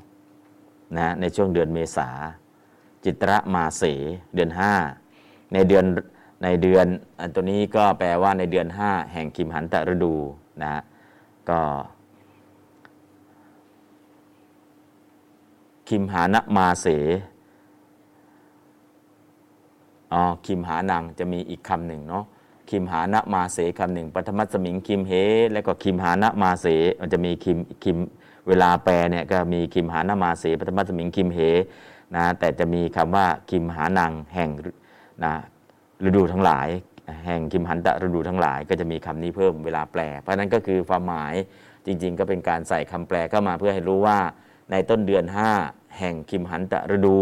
[0.97, 2.09] นะในช่วงเดือนเมษา
[3.03, 3.83] จิตระมาเส
[4.35, 4.73] เดือนห้า
[5.53, 5.85] ในเดือน
[6.43, 6.85] ในเดือน
[7.19, 10.15] อันตัวนี้ก็แปลว่าในเดือนห้าแห่งคิมหันตะฤดู
[10.63, 10.73] นะ
[11.49, 11.59] ก็
[15.89, 16.87] คิมหานมาเส
[20.13, 22.25] อ๋อคิมหานังจะมีอีกคำหนึ่งเนาะ
[22.69, 25.13] คิมหานะมาเสคำหนึ่งปฐมัสมิงคิมเฮ
[25.53, 26.67] แล้วก็คิมหานะมาเส
[26.99, 27.97] มันจะมีคิมคิม
[28.49, 31.39] เวลาแปลเนี่ยก็มีคิมหานะมาเสปฐมัสมิงคิมเฮ
[32.15, 34.49] นะแต่จะมีคำว่าคิมหานังแห่ง
[35.23, 35.33] นะ
[36.05, 36.67] ฤดูทั้งหลาย
[37.25, 41.33] แห่งคิมหันตะฤดูทั้งหลาย ก็จะมีคำนี้เพิ่มเวลาแปล เพราะนั้นก็คือความหมาย
[41.85, 44.19] จริง ๆ ก็เป็นการใส่คำแปลเข้ามาเพื่อให้รู้ว่า
[44.71, 45.23] ในต้นเดือน
[45.61, 47.19] 5 แห่งคิมหันตะฤดู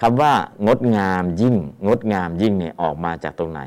[0.00, 0.32] คำว่า
[0.66, 1.56] งดงามยิ่ง
[1.86, 3.62] งดงามยิ่งเนี่ยออกมาจากตรงไหน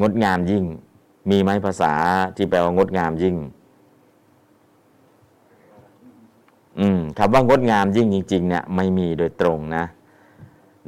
[0.00, 0.64] งดงามยิ่ง
[1.30, 1.94] มีไหมภาษา
[2.36, 3.36] ที่แปลว่างดงามยิ่ง
[6.80, 9.84] อืมคำว่างดงามยิ่งจริง ๆ เนี่ย ไม่มีโดยตรงนะ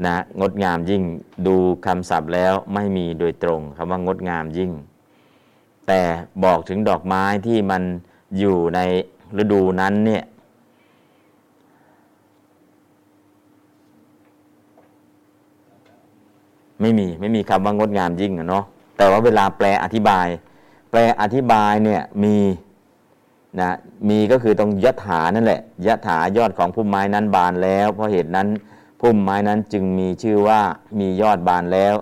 [0.07, 1.03] นะงดงามยิ่ง
[1.47, 1.57] ดู
[1.87, 4.72] คำศัพท์แล้วไม่มีโดยตรงคำว่างดงามยิ่ง
[5.87, 6.01] แต่
[6.45, 7.83] บอกถึงดอกไม้ที่มัน
[8.39, 8.81] อยู่ใน
[9.43, 10.24] ฤดูนั้นเนี่ย
[16.81, 18.64] ไม่มี ไม่มีคำว่างดงามยิ่งเนาะ
[19.01, 20.26] แต่ว่าเวลาแปลอธิบาย
[20.90, 22.36] แปลอธิบายเนี่ยมี
[23.61, 23.76] นะ
[24.09, 28.48] มีก็คือตรงยถานั่นแหละยถายอดของพุ่มไม้นั้นบานแล้ว เพราะเหตุนั้น
[29.01, 30.61] พุ่มไม้นั้นจึงมีชื่อว่า
[31.01, 31.94] มียอดบานแล้ว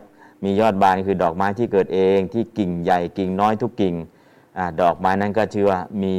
[0.45, 3.95] มียอดบานคือดอกไม้ที่เกิดเองที่กิ่งใหญ่กิ่งน้อยทุกกิ่ง
[4.59, 6.17] อดอกไม้นั้นก็ชื่อว่ามี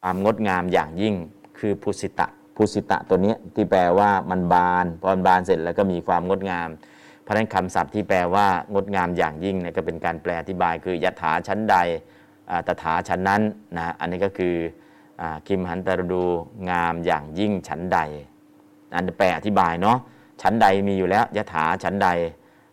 [0.00, 1.14] ความงดงามอย่างยิ่ง
[1.58, 2.26] คือพุสิตะ
[2.56, 6.70] พุสิตะตัวนี้ที่แปลว่ามันบาน พอมันบานเสร็จแล้วก็มีความงดงาม
[7.24, 11.76] เพราะนั้นคำศัพท์ที่แปลว่างดงามอย่างยิ่งเนี่ยก็เป็นการแปลอธิบาย คือยถาชั้นใด
[12.66, 13.42] ตถาชั้นนั้น
[13.76, 14.54] นะอันนี้ก็คือ
[15.46, 16.22] คิมหันตรดู
[16.70, 17.98] งามอย่างยิ่งชั้นใด
[18.94, 19.98] อันแปลอธิบายเนาะ
[20.42, 22.08] ชั้นใดมีอยู่แล้วยถาชั้นใด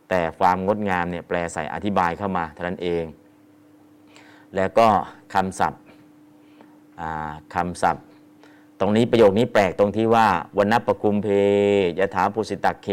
[0.10, 3.04] แต่ความงดงามเนี่ยแปลใส่อธิบายเข้ามาเท่านั้นเอง
[4.56, 4.88] แล้วก็
[5.34, 5.82] คำศัพท์
[7.56, 8.06] คำศัพท์
[8.80, 10.28] ตรงนี้ประโยคนี้แปลกตรงที่ว่า
[10.58, 11.28] วันนับประคุมเพ
[12.00, 12.88] ยถาปุสิตะเค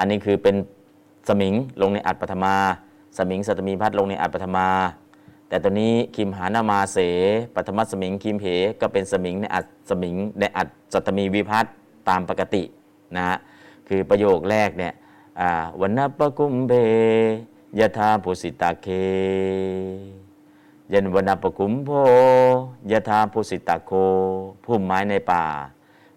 [0.00, 0.56] อันนี้คือเป็น
[1.28, 2.54] สมิงลงในอัตปฐมา
[3.18, 4.68] สมิงสัตมีพัดลงในอัตปฐมา
[5.48, 6.98] แต่ตัวนี้คิมหานามาเส
[7.54, 8.44] ปฐมสมิงคิมเพ
[8.80, 11.66] ก็เป็นสมิงในอัตสมิงในอัตสัตมีวิพัต
[12.08, 12.62] ตามปกติ
[13.16, 13.36] นะฮะ
[13.88, 14.94] คือประโยคแรกเนี่ย
[15.80, 16.72] วันนปกุมเพ
[17.78, 18.86] ยถาปุสิตาเค
[20.92, 21.90] ยันวันปกุมโพ
[22.90, 23.90] ยถาปุสิตาโค
[24.64, 25.44] พุ่มไม้ในป่า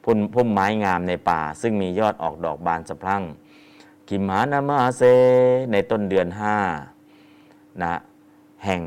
[0.03, 3.23] พุ่มพุ่มไม้งามในป่า ซึ่งมียอดออกดอกบานสะพรั่ง
[4.15, 5.01] กิมหานามาเซ
[5.71, 6.57] ในต้นเดือนห้า
[7.81, 7.93] นะ
[8.65, 8.81] แห่ง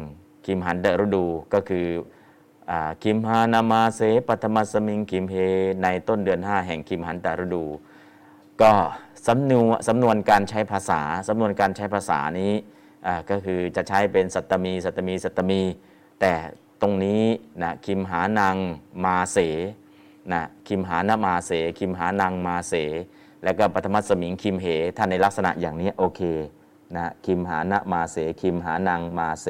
[0.46, 1.86] กิมหันเดรดูก็คือ
[3.02, 5.34] คิมหานามาเสปัทมาสมิงคิมเฮ
[5.82, 7.64] ในต้นเดือนห้าแห่งคิมหันตรดู
[8.62, 8.72] ก็
[9.26, 12.52] สำนวนสำนวนการใช้ภาษาสำนวนการใช้ภาษานี้
[13.30, 15.60] ก็คือจะใช้เป็นสัตมี สัตมี สัตมี
[16.20, 16.32] แต่
[16.82, 17.22] ตรงนี้
[17.62, 18.56] นะคิมหานัง
[19.04, 19.38] มาเส
[20.32, 22.74] นะคิมหานามาเส คิมหานังมาเส
[23.44, 24.66] แล้วก็ปฐมสมิงคิมเห
[24.96, 26.20] ท่านในลักษณะอย่างนี้โอเค
[26.96, 29.48] นะคิมหานะมาเสคิมหานังมาเส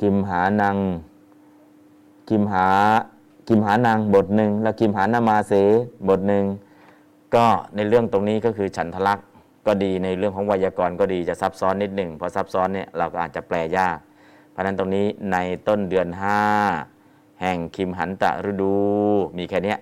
[0.00, 0.76] คิมหานัง
[2.28, 2.66] คิมหา
[3.48, 5.52] คิมหานังบทหนึ่งแล้วคิมหานามาเส
[6.08, 6.44] บทหนึ่ง
[7.34, 9.26] ก็ในเรื่องตรงนี้ก็คือฉันทลักษ์
[9.66, 13.98] ก็ดีในเรื่องของไวยากรณ์ก็ดีจะซับซ้อนนิดหนึ่งเพราะซับซ้อนเนี่ยเราก็อาจจะแปลยาก
[14.50, 15.36] เพราะนั้นตรงนี้ใน
[15.68, 16.40] ต้นเดือนห้า
[17.40, 18.74] แห่งคิมหันตะฤดู
[19.38, 19.74] มีแค่นี้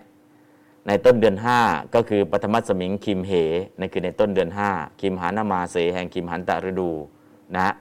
[0.88, 1.36] ในต้นเดือน
[1.66, 3.32] 5 ก็คือปฐมสมิงคิมเห
[3.78, 6.90] นั่นคือในต้นเดือน 5 คิมหานามาเสแห่งคิมหันตะฤดู
[7.56, 7.74] นะ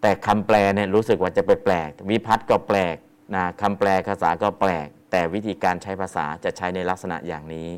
[0.00, 2.96] แต่คำแปลเนี่ยรู้สึกว่าจะไปแปลก วิพัฒน์ก็แปลก
[3.34, 7.68] นะคำแปลภาษาก็แปลก แต่วิธีการใช้ภาษาจะใช้ในลักษณะอย่างนี้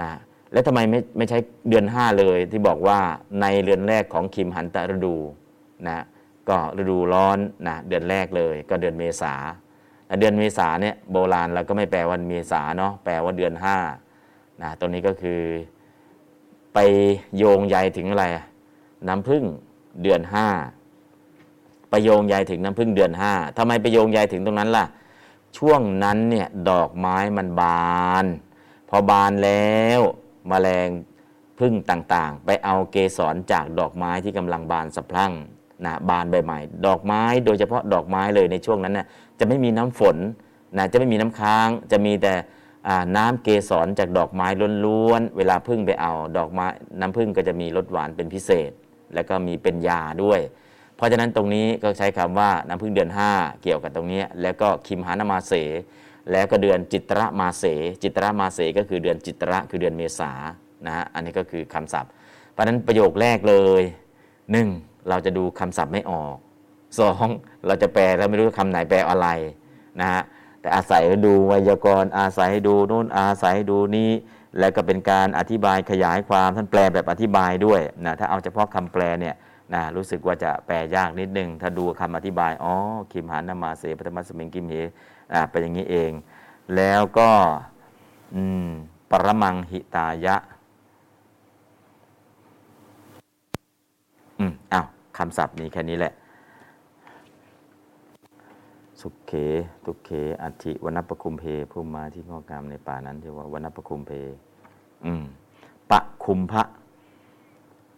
[0.00, 0.08] นะ
[0.52, 2.98] แล้วทำไมไม่ไม่ใช้เดือน 5 เลยที่บอกว่า
[3.40, 5.16] ในเดือนแรกของคิมหันตะฤดู
[5.88, 6.04] นะ
[6.48, 9.34] ก็ฤดูร้อนนะเดือนแรกเลยก็เดือนเมษา
[10.18, 13.52] เดือนเมษาเนี่ยโบราณเราก็ไม่แปลวันเมษาเนาะแปลว่าเดือน
[14.06, 15.40] 5นะตรงนี้ก็คือ
[16.74, 16.78] ไป
[17.36, 18.24] โยงใยถึงอะไร
[19.08, 19.44] น้ำพึ่ง
[20.02, 20.20] เดือน
[21.06, 24.86] 5ไปโยงใยถึงน้ำพึ่งเดือน5ทำไมไปโยงใยถึงตรงนั้นล่ะ
[25.58, 28.26] ช่วงนั้นเนี่ยดอกไม้มันบาน
[28.88, 30.00] พอบานแล้ว
[30.50, 30.88] มแมลง
[31.60, 35.32] พึ่งต่างๆ ไปเอาเกสรจากดอกไม้ที่กำลังบานสะพรั่ง
[35.86, 39.06] นะบานใบใหม่ ดอกไม้โดยเฉพาะดอกไม้เลยในช่วงนั้นนะ
[39.40, 40.16] จะไม่มีน้ำฝน
[40.76, 42.34] นะจะไม่มีน้ำค้าง จะมีแต่
[43.16, 44.46] น้ำเกสรจากดอกไม้
[44.84, 46.66] ล้วนๆ เวลาพึ่งไปเอาดอกไม้
[47.00, 48.70] น้ำพึ่งก็จะมีรสหวานเป็นพิเศษ
[49.14, 50.40] แล้วก็มีเป็นยาด้วย
[50.96, 55.52] เพราะฉะนั้นตรงนี้ก็ใช้คำว่าน้ำพึ่งเดือน 5 เกี่ยวกับตรงนี้ แล้วก็คิมหานามาเส
[56.32, 57.64] แล้วก็เดือนจิตระมาเส
[58.02, 60.32] จิตระมาเสก็คือเดือนจิตระคือเดือนเมษา
[60.86, 62.10] นะฮะอันนี้ก็คือคำศัพท์
[62.52, 63.82] เพราะฉะนั้นประโยคแรกเลย
[64.52, 64.68] หนึ่ง
[65.08, 66.36] เราจะดูคำศัพท์ไม่ออก
[66.98, 67.26] สอง
[67.66, 69.28] เราจะแปลแล้วไม่รู้คำไหนแปลอะไร
[70.00, 70.22] นะฮะ
[70.60, 74.10] แต่อาศัยดูไวยากรณ์อาศัยดูนู่นอาศัยดูนี้
[74.58, 79.34] แล้วก็เป็นการอธิบายขยายความท่านแปลแบบอธิบายด้วยนะถ้าเอาเฉพาะคำแปลเนี่ย
[79.74, 82.74] นะรู้สึกว่าจะแปลยากนิดนึง ถ้าดูคำอธิบายอ๋อ
[83.12, 84.74] คิมหานามาเสปฐมสมิงกิมเห
[85.32, 86.10] อ่าเป็นอย่างนี้เอง
[86.76, 87.30] แล้วก็
[88.34, 88.68] อืม
[89.10, 90.36] ปรมังหิตายะ
[94.38, 94.86] อืมอ้าว
[95.18, 96.12] คำศัพท์มีแค่นี้แหละ
[99.00, 99.32] สุขเข
[99.84, 100.10] ทุกเข
[100.42, 104.12] อัติวนปคุมเพผู้มาที่งอกงามในป่านั้นเรียกว่าวนปคุมเพ
[105.04, 105.22] อืม
[105.90, 106.62] ปะคุมพระ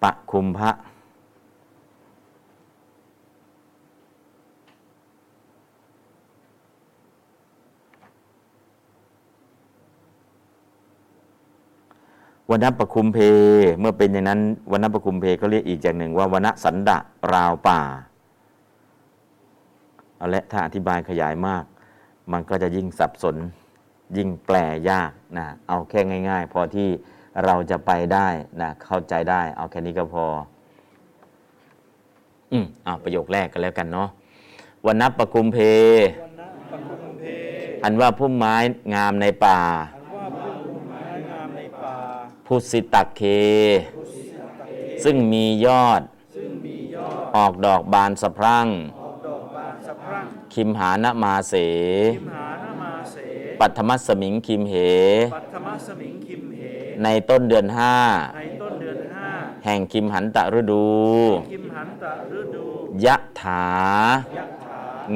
[0.02, 0.70] ปะคุมพระ
[12.50, 13.18] วันนปคุมเพ
[13.80, 14.40] เมื่อเป็นอย่างนั้น
[14.72, 16.98] วันนปคุมเพก็เรียกอีกอย่างหนึ่งว่าวันสันดะ
[17.32, 17.80] ราวป่า
[20.22, 21.64] เอาละถ้าอธิบายขยายมาก
[22.32, 23.36] มันก็จะยิ่งสับสน
[24.16, 24.56] ยิ่งแปล
[24.90, 26.00] ยากนะเอาแค่
[26.30, 26.88] ง่าย ๆ พอที่
[27.44, 28.28] เราจะไปได้
[28.60, 30.26] นะเข้าใจได้ เอาแค่นี้ก็พอ
[32.52, 34.08] อืมเอาประโยคแรกกันแล้วกันเนาะ
[34.86, 35.58] วันนับประคุมเพ
[37.84, 38.56] อันว่าพุ่มไม้
[38.94, 39.60] งามในป่า
[42.46, 43.22] พุสิตักเค
[45.04, 46.02] ซึ่งมียอด
[47.36, 48.68] ออกดอกบานสะพรั่ง
[50.54, 51.54] คิมหานมาเส
[53.60, 54.74] ปัทมสมิงคิมเห
[57.02, 57.94] ในต้นเดือนห้า
[59.64, 60.86] แห่งคิมหันตะฤดู
[63.04, 63.66] ยะถา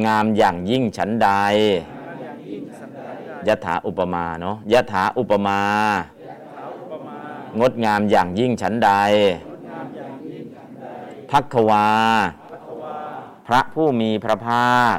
[0.05, 1.28] งามอย่างยิ่งฉันใด
[3.47, 5.61] ยะถาอุปมาเนาะ ยะถาอุปมา
[7.61, 8.91] งดงามอย่างยิ่งฉันใด
[11.30, 11.89] พักวา
[13.47, 14.99] พระผู้มีพระภาค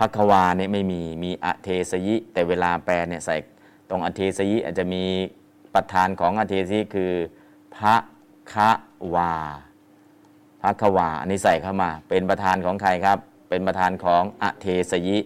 [0.00, 3.36] พักวาเนี่ยไม่มีมีอเทสยิ แต่เวลาแปลเนี่ยใส่
[3.88, 5.04] ตรงอเทสยิอาจจะมี
[5.74, 7.12] ประธานของอเทสยิคือ
[7.76, 7.94] พระ
[8.52, 8.54] ค
[9.14, 9.34] วา
[10.60, 15.18] พระควาอันนี้ใส่เข้ามา เป็นประธานของใครครับ เป็นประธานของอเทสยิ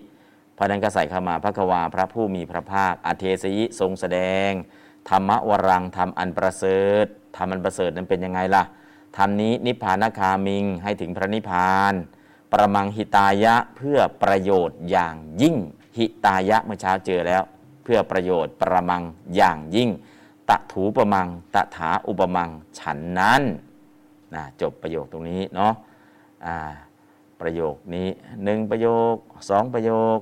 [0.55, 4.19] เพราะนั้นก็ใส่เข้ามาพระควาพระผู้มีพระภาคอเทสยิทรงแสด
[4.49, 4.51] ง
[5.09, 7.07] ธรรมวรังธรรมอันประเสริฐ
[7.37, 8.65] ธรรมอันประเสริฐนั้นเป็นยังไงล่ะ
[9.17, 11.95] ธรรมนี้นิพพานคามิงให้ถึงพระนิพพาน
[12.55, 15.57] ประมังหิตายะเพื่อประโยชน์อย่างยิ่ง
[15.97, 17.43] หิตายะเมื่อเช้าเจอแล้ว
[17.85, 19.03] เพื่อประโยชน์ประมัง
[19.37, 19.89] อย่างยิ่ง
[20.49, 23.43] ตะถูประมัง ตะถาอุปมังฉันนั้น
[24.35, 25.73] นะจบประโยคตรงนี้เนาะ
[27.41, 28.09] ประโยคนี้
[28.45, 29.15] หนึ่งประโยค
[29.49, 30.19] สองประโยค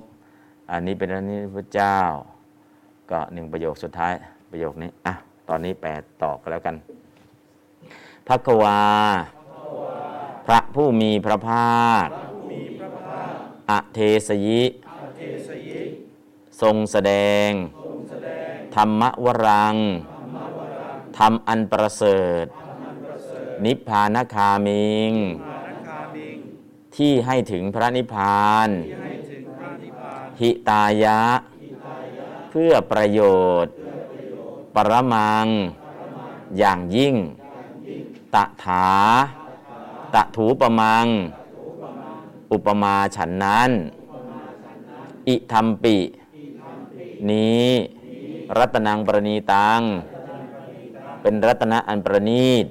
[0.70, 1.98] อันนี้เป็นอันนี้พระเจ้า
[3.10, 4.12] ก็หนึ่งประโยคสุดท้าย
[4.50, 5.14] ประโยคนี้อะ
[5.48, 5.90] ตอนนี้แปล
[6.22, 6.76] ต่อกันแล้วกัน
[8.28, 8.78] พักวา
[10.08, 10.11] พร
[10.74, 12.06] ผู้มีพระภาค
[13.70, 13.98] อเท
[14.28, 14.62] สยิ
[16.62, 17.12] ทรงแสด
[17.48, 17.50] ง
[18.74, 19.76] ธรรมวรัง
[21.18, 22.44] ธรรมอันประเสริฐ
[23.64, 25.12] นิพพานคามิง
[26.96, 28.68] ที่ให้ถึงพระนิพพาน
[30.40, 31.20] หิตายะ
[32.50, 33.20] เพื่อประโย
[33.64, 33.74] ชน์
[34.74, 35.46] ปรมัง
[36.58, 37.14] อย่างยิ่ง
[38.34, 38.88] ตถา
[40.14, 41.06] ตะถูปมัง
[42.52, 43.70] อุปมาฉันนั้น
[45.28, 45.96] อิธรรมปิ
[47.30, 47.68] นี้
[48.58, 49.80] รัตนังประณีตัง
[51.22, 52.64] เป็นรัตนะอันประณีต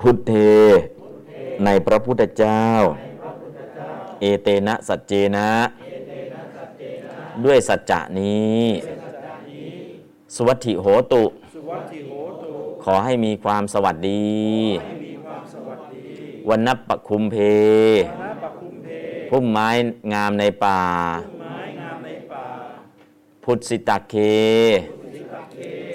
[0.00, 0.32] พุทเท
[1.64, 2.62] ในพระพุทธเจ้า
[4.20, 5.50] เอเตนะสัจเจนะ
[7.44, 8.62] ด้วยสัจจะนี้
[10.36, 11.24] สวัสดิโหตุ
[11.54, 12.12] สุวัตถิโห
[12.42, 12.52] ตุ
[12.84, 14.28] ขอให้มีความสวัสดี
[16.48, 17.36] วันนับปคุมเพ
[18.20, 18.88] พระปักคุมเพ
[19.30, 19.68] พุ่มไม้
[20.12, 20.80] งามในป่า
[21.40, 22.44] ไม้งามในป่า
[23.44, 24.14] พุทธิตาเค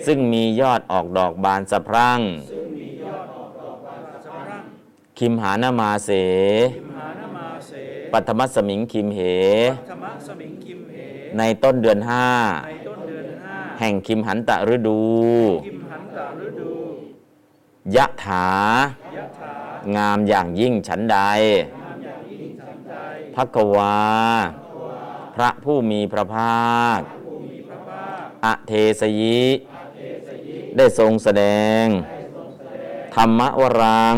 [0.05, 4.63] ซึ่งมียอดออกดอกบานสะพรั่งสะพรั่ง
[5.19, 6.09] คิมหานามาเส
[6.75, 7.71] คิมหานมาเส
[8.11, 9.19] ปัทมัสมิงคิมเห
[9.89, 10.93] ธรรมะสมิงคิมเห
[11.37, 12.25] ในต้นเดือนห้า
[12.65, 15.01] ในต้นเดือนห้า แห่งคิมหันตะฤดู
[15.65, 16.73] คิมหันตาฤดู
[17.95, 18.47] ยะถา
[19.17, 19.53] ยะถา
[19.97, 22.95] งามอย่างยิ่งฉันใดามอย่างยิ่งฉันใด
[23.35, 23.97] พักวา
[25.35, 29.43] พระผู้มีพระภาคผู้มีพระภาคอเทสยิ
[30.77, 31.43] ได้ทรงแสด
[31.83, 31.85] ง
[33.15, 34.17] ธรรมวรัง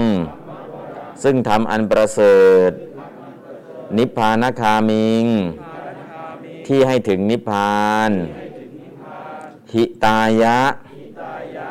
[1.24, 2.39] ซึ่งทำอันประเสริ
[2.70, 2.72] ฐ
[3.97, 5.26] นิพพานคามิง
[6.68, 8.11] ที่ให้ถึงนิพพาน
[9.74, 10.59] หิตายะ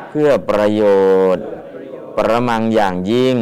[0.09, 0.83] เพื่อประโย
[1.35, 1.45] ชน์
[2.17, 3.37] ประมังอย่างยิ่ง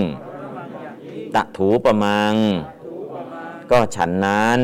[1.36, 2.36] ตะถูปะมัง
[3.72, 4.60] ก็ฉันนั้น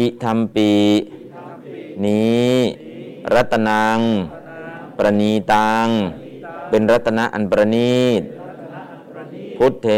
[0.00, 0.72] อิธรรมปี
[2.06, 2.52] นี้
[3.34, 3.98] รัตนัง
[4.96, 5.86] ประณีตัง
[6.70, 8.22] เป็นรัตนะอันประณีต
[9.56, 9.88] พุทเท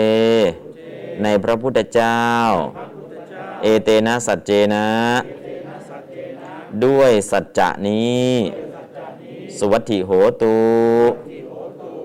[1.22, 2.20] ในพระพุทธเจ้า
[3.62, 4.86] เอเตนะสัจเจนะ
[6.84, 8.30] ด้วยสัจจะนี้
[9.59, 10.11] สวัสดิโห
[10.42, 10.57] ตุ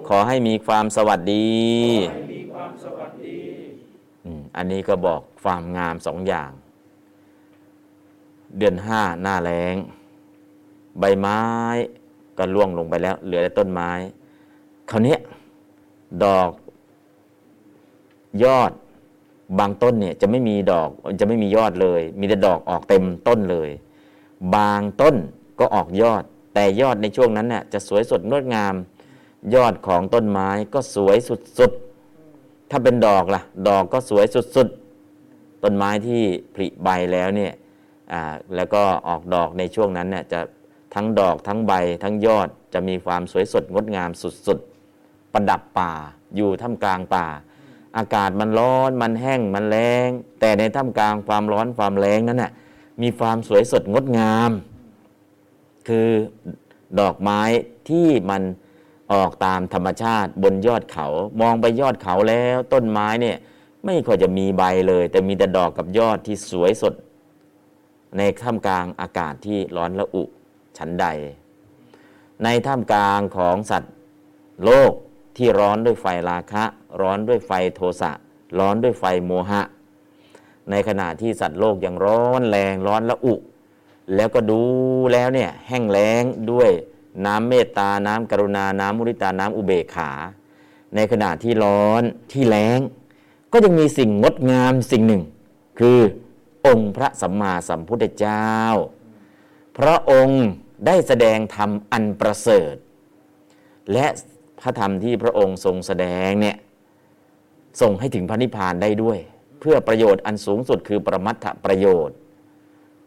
[0.08, 1.58] ขอให้มีความสวัสดี
[2.34, 6.52] มีความสวัสดี อันนี้ก็บอกความงามสองอย่าง
[8.58, 9.76] เดือนห้าหน้าแรง
[11.00, 11.42] ใบไม้
[12.38, 13.90] ก็ร่วงลงไปแล้ว เหลือแต่ต้นไม้
[14.90, 15.20] คราวเนี้ย
[16.24, 16.52] ดอก
[18.44, 18.72] ยอด
[19.60, 20.90] บางต้นเนี่ยจะไม่มีดอก
[21.20, 23.70] จะไม่มียอดเลย มีแต่ดอกออกเต็มต้นเลย
[24.56, 25.16] บางต้น
[25.60, 26.24] ก็ออกยอด
[26.54, 28.76] แต่ยอดในช่วงนั้นเนี่ยจะสวยสดงดงาม
[29.56, 31.18] ยอดของต้นไม้ก็สวย
[31.60, 31.89] สุดๆ
[32.72, 36.22] ถ้าเป็นดอกล่ะ ดอกก็สวยสุดๆ ต้นไม้ที่
[36.54, 37.54] ผลิใบแล้วเนี่ย
[38.56, 40.40] แล้วก็ออกดอกในช่วงนั้นเนี่ยจะ
[40.96, 44.10] ทั้งดอกทั้งใบทั้งยอดจะมีความสวยสดงดงาม
[44.48, 45.94] สุดๆ ประดับป่า
[46.36, 47.28] อยู่ท่ามกลางป่า
[47.98, 50.10] อากาศมันร้อนมันแห้งมันแล้ง
[50.40, 52.52] แต่ในท่ามกลางความร้อนความแล้งนั้นน่ะ
[53.02, 54.52] มีความสวยสดงดงาม
[55.88, 56.10] คือ
[57.00, 57.42] ดอกไม้
[57.90, 58.42] ที่มัน
[59.14, 61.08] ออกตามธรรมชาติบนยอดเขา
[61.42, 63.38] มองไปยอดเขาแล้วต้นไม้เนี่ย
[63.86, 66.94] ไม่ค่อยจะมีใบเลย แต่มีแต่ดอกกับยอดที่สวยสด
[68.18, 70.24] ในท่ามกลางอากาศที่ร้อนระอุ
[70.78, 71.06] ฉันใด
[72.44, 73.94] ในท่ามกลางของสัตว์
[74.64, 74.92] โลก
[75.38, 76.64] ที่ร้อนด้วยไฟราคะ
[77.02, 78.12] ร้อนด้วยไฟโทสะ
[78.60, 79.62] ร้อนด้วยไฟโมหะ
[80.70, 83.36] ในขณะที่สัตว์โลกยังร้อนแรงร้อนระอุ
[84.16, 84.62] แล้วก็ดู
[85.14, 86.72] แล้วเนี่ยแห้งแล้งด้วย
[87.26, 90.12] น้ำเมตตา น้ำกรุณา น้ำมุริตา น้ำอุเบกขา
[90.96, 92.80] ในขณะที่ร้อนที่แล้ง
[93.52, 95.24] ก็ยังมีสิ่งงดงามสิ่งหนึ่ง
[95.80, 96.00] คือ
[96.68, 98.50] องค์พระสัมมาสัมพุทธเจ้า
[99.78, 100.44] พระองค์
[100.86, 102.76] ได้แสดงธรรมอันประเสริฐ
[103.94, 104.08] และ
[104.62, 106.58] พระธรรมที่พระองค์ทรงแสดงเนี่ย
[107.82, 109.18] ส่งให้ถึงพระนิพพานได้ด้วย
[109.60, 112.16] เพื่อประโยชน์อันสูงสุดคือประมัตถประโยชน์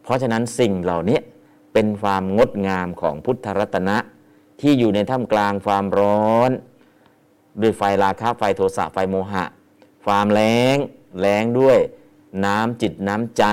[0.02, 1.18] เพราะฉะนั้นสิ่งเหล่านี้
[1.72, 3.98] เป็นความงดงามของพุทธรัตนะ
[4.60, 6.50] ที่อยู่ในท่ามกลางความร้อน
[7.60, 9.44] ด้วยไฟราคะไฟโทสะไฟโมหะ
[10.04, 10.40] ความแร
[10.74, 10.76] ง
[11.20, 11.78] แรงด้วย
[12.46, 13.44] น้ำจิตน้ำใจ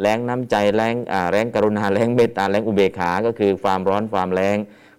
[0.00, 4.56] แรงน้ำใจแรงอ่าแรงกรุณาแรงเมตตาแรงอุเบกขา ก็คือความร้อนความแรง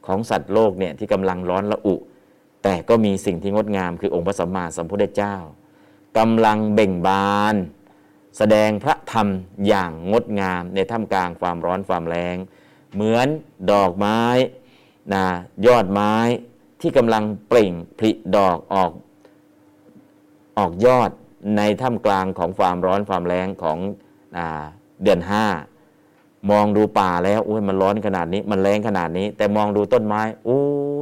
[0.08, 1.96] ของสัตว์โลกเนี่ยที่กำลังร้อนระอุ
[2.64, 5.36] แต่ก็มีสิ่งที่งดงามคือองค์พระสัมมาสัมพุทธเจ้า
[6.18, 7.56] กำลังเบ่งบาน
[8.38, 9.28] แสดงพระธรรม
[9.68, 12.36] อย่างงดงามในท่ามกลางความร้อนความแรง
[12.96, 13.28] เหมือน
[13.72, 14.22] ดอกไม้
[15.14, 15.26] นะ
[15.68, 16.14] ยอดไม้
[16.82, 18.92] ที่กำลังเปล่งผลิดอกออก
[20.58, 21.12] ออกยอด
[21.58, 23.78] ในท่ามกลางของความร้อนความแรงของ
[24.38, 24.40] อ
[25.04, 25.46] เดือนห้า
[26.52, 30.62] มองดูป่าแล้วโอ้ยมันร้อนขนาดนี้ มันแรงขนาดนี้ แต่มองดูต้นไม้อู้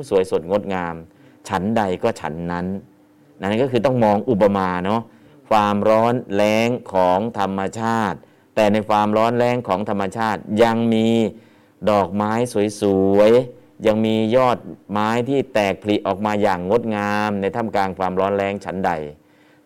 [0.09, 0.95] สวยสดงดงาม
[1.49, 2.65] ฉันใดก็ฉันนั้น
[3.39, 5.01] นั่นก็คือต้องมองอุปมาเนาะ
[5.49, 8.17] ความร้อนแรงของธรรมชาติ
[8.55, 11.09] แต่ในความร้อนแรงของธรรมชาติยังมี
[11.89, 12.31] ดอกไม้
[12.81, 12.83] ส
[13.17, 14.57] วยๆ ยังมียอด
[14.91, 18.91] ไม้ที่แตกผลิออกมาอย่างงดงาม ในท่ามกลางความร้อนแรงฉันใด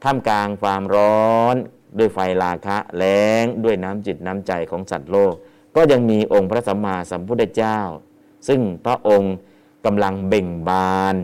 [0.04, 1.56] ท่ามกลางความร้อน
[1.98, 5.34] ด้วยไฟราคะแล้งด้วยน้ำจิตน้ำใจของสัตว์โลก
[5.76, 7.80] ก็ยังมีองค์พระสัมมาสัมพุทธเจ้า
[8.48, 9.36] ซึ่งพระองค์
[9.86, 11.16] กำลังเบ่งบาน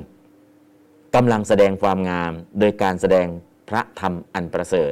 [1.16, 3.28] กำลังแสดงความงาม โดยการแสดง
[3.70, 4.92] พระธรรมอันประเสริฐ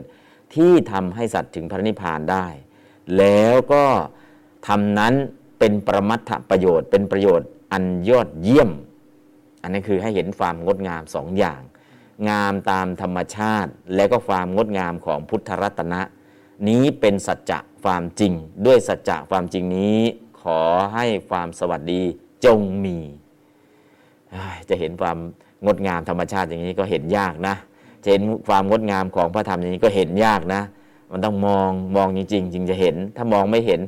[0.56, 2.46] ที่ทำให้สัตว์ถึงพระนิพพานได้
[3.18, 3.86] แล้วก็
[4.68, 5.14] ทำนั้น
[5.62, 8.72] เป็นประมัตถประโยชน์ เป็นประโยชน์อันยอดเยี่ยม
[9.62, 11.62] อันนี้คือให้เห็นความงดงามสองอย่าง
[12.30, 16.02] งามตามธรรมชาติ และก็ความงดงามของพุทธรัตนะ
[16.68, 18.34] นี้เป็นสัจจะความจริง
[18.66, 20.00] ด้วยสัจจะความจริงนี้
[20.42, 20.60] ขอ
[20.94, 22.02] ให้ความสวัสดี
[22.46, 22.98] จงมี
[24.70, 25.18] จะเห็นความ
[25.66, 27.56] งดงามธรรมชาติอย่างนี้ก็เห็นยากนะ
[28.04, 30.62] จะเห็นความงดงามของพระธรรมอย่างนี้ก็เห็นยากนะ
[31.12, 33.80] มันต้องมองมองจริงๆจึงจะเห็น ถ้ามองไม่เห็น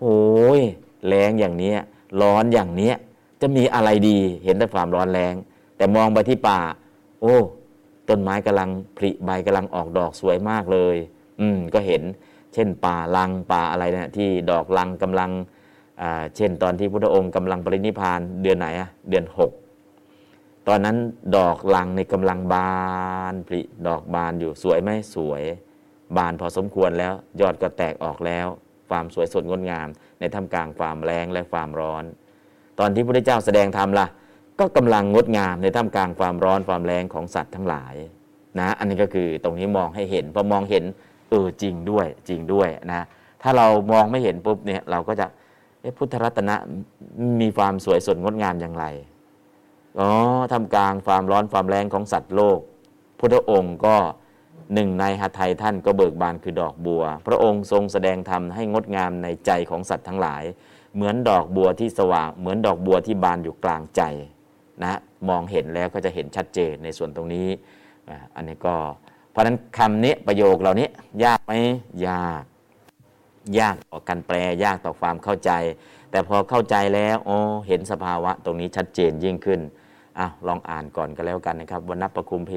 [0.00, 0.62] โอ้ย
[1.06, 1.78] แรงอย่างเนี้ย
[2.22, 2.94] ร้อนอย่างเนี้ย
[3.40, 5.34] จะมีอะไรดีเห็นแต่ความร้อนแรง
[5.76, 6.60] แต่มองไปที่ป่า
[7.20, 7.36] โอ้
[8.08, 10.96] ต้นไม้กำลังผลิใบกำลังออกดอกสวยมากเลย
[11.40, 12.02] อืมก็เห็น
[12.54, 15.30] เช่น ป่าลังป่าอะไรเนี่ยที่ดอกลังกำลัง
[16.36, 19.52] เช่น ตอนที่พุทธองค์กำลังปรินิพานเดือนไหนอะเดือนหก
[20.68, 20.96] ตอนนั้น
[21.36, 22.72] ดอกลังในกำลังบา
[23.32, 25.42] นผลิดอกบานอยู่สวยไหมสวย
[26.16, 28.46] บานพอสมควรแล้ว ยอดก็แตกออกแล้ว
[28.90, 29.88] ความสวยสดงดงาม
[30.20, 32.04] ในท่ามกลางความแรงและความร้อน
[32.78, 34.06] ตอนที่พระพุทธเจ้าแสดงธรรมล่ะ
[34.60, 37.94] ก็กำลังงดงามในท่ามกลางความร้อนความแรงของสัตว์ทั้งหลาย
[38.58, 40.84] นะอันนี้ก็คือตรงนี้มองให้เห็นพอมองเห็น
[41.30, 43.06] เออจริงด้วยจริงด้วยนะ
[43.42, 45.26] ถ้าเรามองไม่เห็นปุ๊บเนี่ยเราก็จะ
[45.80, 46.56] เอ๊ะพุทธรัตนะ
[47.40, 48.84] มีความสวยสดงดงามอย่างไร
[49.98, 50.08] อ๋อ
[50.52, 52.58] ท่ามกลางความร้อนความแรงของสัตว์โลก
[53.18, 53.96] พุทธองค์ก็
[54.74, 60.42] หนึ่งในหทัยท่านก็เบิกบานคือดอกบัว พระองค์ทรงแสดงธรรมให้งดงามในใจของสัตว์ทั้งหลาย
[60.94, 64.02] เหมือนดอกบัวที่สว่าง เหมือนดอกบัวที่บานอยู่กลางใจ
[64.82, 64.98] นะ
[65.28, 67.48] มองเห็นแล้วก็จะเห็นชัดเจนในส่วนตรงนี้
[68.36, 68.74] อันนี้ก็
[69.30, 70.88] เพราะฉะนั้นคำนี้ประโยคเหล่านี้
[71.24, 71.52] ยากไหม
[72.08, 72.42] ยาก
[73.58, 75.50] ยากต่อการแปลยากต่อความเข้าใจ
[76.10, 77.36] แต่พอเข้าใจแล้วโอ้
[77.68, 79.60] เห็นสภาวะตรงนี้ชัดเจนยิ่งขึ้น
[80.18, 82.52] อะลองอ่านก่อนก็แล้วกันนะครับวันนับประคุมเพ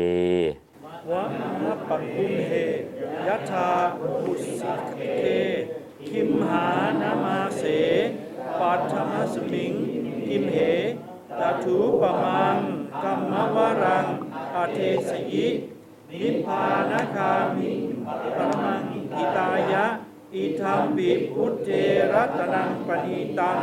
[1.09, 1.23] วะ
[1.63, 2.51] นะปักคุมเห
[3.27, 3.69] ยัชา
[4.23, 4.99] บุสิกเท
[6.07, 6.67] คิมหา
[7.01, 7.63] นามาเส
[8.59, 9.73] ปัทมสมิง
[10.27, 10.57] กิมเห
[11.41, 12.57] ตถูปมัง
[13.03, 14.05] กัมมวรัง
[14.55, 14.79] อาเท
[15.09, 15.47] สยิ
[16.19, 17.73] นิพพานคามิ
[18.37, 18.83] ปรมัง
[19.15, 19.85] อิตายะ
[20.35, 21.69] อิทัมปิพุทเจ
[22.13, 23.59] รัตนังปณีตัง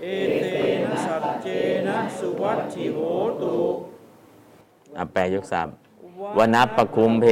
[0.00, 0.04] เอ
[0.40, 0.44] เต
[0.84, 1.46] นะสัจเจ
[1.86, 2.98] นะสุวัตถิโห
[3.40, 3.56] ตุ
[4.98, 5.68] อะแปลยกสาม
[6.38, 7.26] วันนับปคุมเพ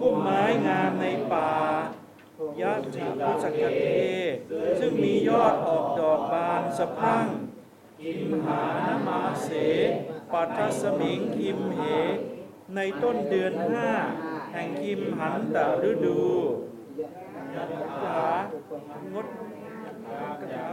[0.00, 1.50] พุ่มไม้งามในป่า
[2.60, 3.84] ยักษ์จิพุสกเท
[4.80, 7.26] ซึ่งมียอดออกดอกบานสะพั่ง
[8.00, 9.48] คิมหานมาเส
[10.32, 11.80] ปัทสมิงคิมเห
[12.74, 13.88] ในต้นเดือนห้า
[14.52, 15.56] แห่งคิมหันต
[15.90, 16.22] ฤดู
[18.02, 18.28] ขา
[19.12, 19.26] งด
[20.40, 20.66] กระถา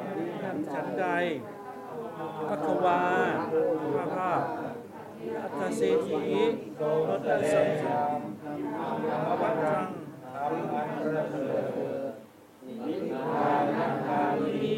[0.53, 1.05] งดชันใด
[2.49, 3.01] พักวา
[3.95, 4.41] พระภาพ
[5.41, 6.23] อัตตเศรษฐี
[6.79, 6.83] ร
[7.25, 8.19] ถสัมสัม
[9.27, 9.87] อวัตรัง
[12.87, 13.65] นิพพาน
[14.07, 14.73] คามี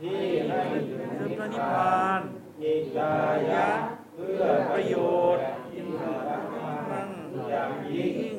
[0.00, 2.20] ที่ให้ถึงพระนิพพาน
[2.62, 3.14] อิกา
[3.50, 3.68] ยะ
[4.14, 4.94] เพื่อประโย
[5.36, 5.44] ชน์
[5.74, 7.08] อินทรัง
[7.50, 8.36] อย่างยิ่ง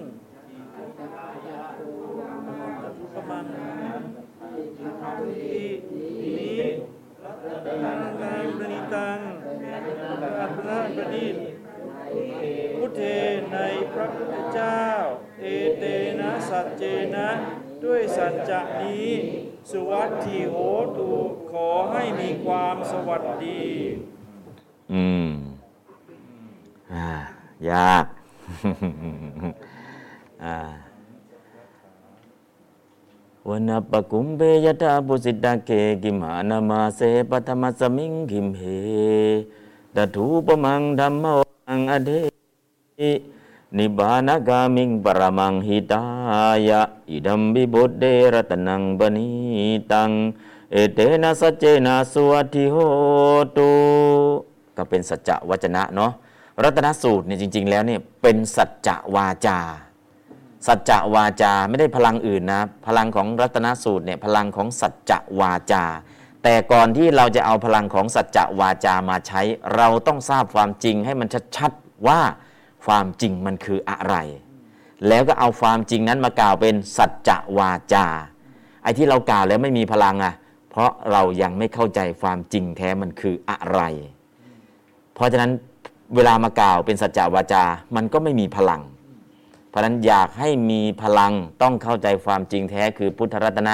[3.15, 3.43] ประมาณ
[5.19, 5.67] ที่
[6.37, 6.61] นี้
[7.23, 9.19] ตังตังปณิตัง
[9.71, 9.79] อั
[10.21, 10.59] ตระป
[10.99, 11.48] ระดิษฐ์
[12.11, 13.01] พุทเท
[13.51, 13.57] ใน
[13.93, 14.83] พระพุทธเจ้า
[15.41, 15.45] เอ
[15.79, 15.83] เต
[16.19, 16.83] นะสัจเจ
[17.15, 17.29] นะ
[17.83, 19.09] ด้วยสัจจะนี้
[19.69, 20.55] สุวัตถิโห
[20.97, 21.11] ตุ
[21.51, 23.63] ขอให้มีความสวัสดี
[24.93, 25.29] อืม
[26.93, 27.09] อ่า
[27.69, 28.05] ยาก
[30.45, 30.57] อ่า
[33.47, 35.71] วันนับปะกุมเบยตาปุสิตาเก
[36.03, 38.63] กิมานามาเสปธรรมสมิงคิมเห
[39.95, 41.45] ตถูปมังธรรมวั
[41.77, 42.11] งอเด
[43.77, 46.03] นิบานากามิงปรมังหิตา
[46.67, 48.03] ยะอิดัมบิบุตเด
[48.33, 49.29] รตนังบณี
[49.91, 50.09] ตัง
[50.71, 52.75] เอเตนะสัจเจนะสวัสดิโห
[53.57, 53.71] ตุ
[54.77, 56.11] ก็เป็นสัจจวจนะเนาะ
[56.63, 59.59] รัตนสูตรเนี่ยจริง ๆ แล้วเนี่ยเป็นสัจจวาจา
[60.67, 65.83] สัจจวาจาไม่ได้พลังอื่นนะ พลังของรัตนสูตรเนี่ยพลังของสัจจวาจา
[66.43, 69.41] แต่ก่อนที่เราจะเอาพลังของสัจจะวาจามาใช้
[69.75, 71.27] เราต้องทราบความจริงให้มัน
[71.57, 72.19] ชัดๆว่า
[72.85, 74.15] ความจริงมันคืออะไร
[75.07, 78.05] แล้วก็เอาความจริงนั้นมากล่าวเป็นสัจจะวาจา
[78.83, 80.33] ไอ้ที่เรากล่าวแล้วไม่มีพลังอะ
[80.71, 83.81] เพราะเรายังไม่เข้าใจความจริงแท้มันคืออะไร
[85.13, 85.51] เพราะฉะนั้น
[86.15, 87.63] เวลามากล่าวเป็นสัจจะวาจา
[87.95, 88.81] มันก็ไม่มีพลัง
[89.69, 93.73] เพราะราะฉะนั้นอยากให้มีพลังต้องเข้าใจความจริงแท้คือพุทธรัตนะ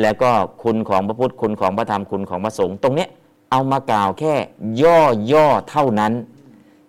[0.00, 0.30] แล้วก็
[0.62, 3.08] คุณของพระพุทธคุณของพระธรรมคุณของพระสงฆ์ตรงเนี้ย
[3.50, 4.34] เอามากล่าวแค่
[4.82, 4.98] ย่อ
[5.32, 6.12] ย่อเท่านั้น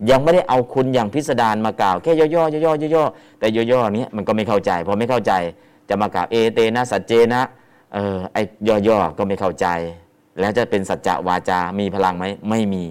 [0.09, 3.03] ยังไม่ได้เอาคุณอย่างพิสดารมากล่าวแค่ย่อย่อย่อย่อย่อ
[3.39, 5.33] แต่ย่อๆเนี้ยมันก็ไม่เข้าใจพอไม่เข้าใจ
[5.89, 7.41] จะมากล่าวเอเตนะสัจเจนะ
[7.93, 9.67] เออไอย่อย่อๆก็ไม่เข้าใจ
[10.39, 12.85] แล้วจะเป็นสัจจะวาจา มีพลังไหมไม่มี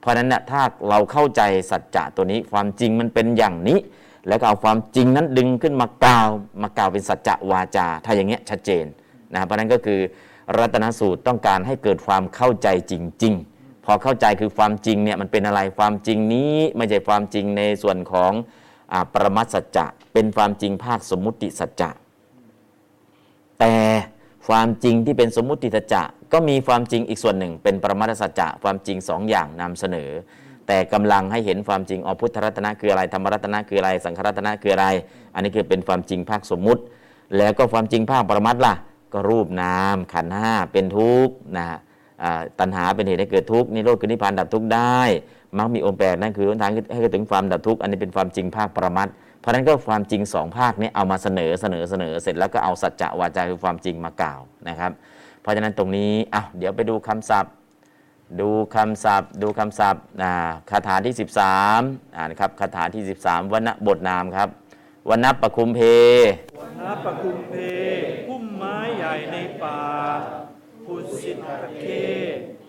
[0.00, 3.78] เพราะฉะนั้นนะถ้าเราเข้าใจสัจจะตัวนี้ความจริงมันเป็นอย่างนี้
[4.28, 6.28] แล้วก็เอาความจริงนั้นดึงขึ้นมากล่าว
[6.62, 8.84] มากล่าวเป็นสัจจะวาจา ถ้าอย่างเงี้ยชัดเจน
[9.34, 10.00] นะเพราะนั้นก็คือ
[10.58, 18.32] รัตนสูตรต้องการให้เกิดความเข้าใจจริง ๆ พอเข้าใจคือความจริงเนี่ยมันเป็นอะไรความจริงนี้ไม่ใช่ความจริงในส่วนของ
[18.92, 21.90] อปรมัตสัจจะเป็นความจริงภาคสมมุติสัจจะ
[23.60, 23.74] แต่
[24.48, 26.02] ความจริงที่เป็นสมมุติสัจจะ
[26.32, 30.10] ก็มีความจริงอีกส่วนหนึ่ง เป็นปรมัตสัจจะความจริงสองอย่างนำเสนอ
[30.66, 34.86] แต่กำลังให้เห็นความจริงอพุทธรัตนะคืออะไรธรรมรัตนะคืออะไร สังขรัตนะคืออะไร
[35.34, 36.82] อันนี้คือเป็นความจริงภาคสมมุติ
[37.36, 38.74] แล้วก็ความจริงภาคปรมัตถ์ล่ะ
[39.16, 41.66] ก็รูปนามขันห้าเป็นทุกข์นะ
[42.60, 45.00] ตัณหาเป็นเหตุให้เกิดทุกข์นิโรธคือนิพพานดับทุกข์ได้
[45.56, 49.08] มรรคมีองค์แปดนั่นคือหนทางให้ถึงความดับทุกข์อันนี้เป็นความจริงภาคปรมัต
[49.40, 54.92] เพราะนั้นก็ความจริงสองภาคนี้เอามาเสนอเสนอเสนอเสร็จแล้วก็เอาสัจจะวาจาคือความจริงมากล่าวนะครับ
[55.40, 57.52] เพราะฉะนั้นตรงนี้อะเดี๋ยวไปดูคำศัพท์
[58.40, 60.02] ดูคำศัพท์ ดูคำศัพท์
[60.70, 61.14] คาถาที่
[61.64, 64.48] 13อ่านครับคาถาที่ 13วรรณบทนามครับ
[65.10, 65.80] วรรณปะคุมเพ
[66.58, 67.54] วันนาปะคุมเพ
[68.26, 69.82] พุ่มไม้ใหญ่ในป่า
[70.84, 71.48] ผุดสิทธ
[71.78, 71.84] เค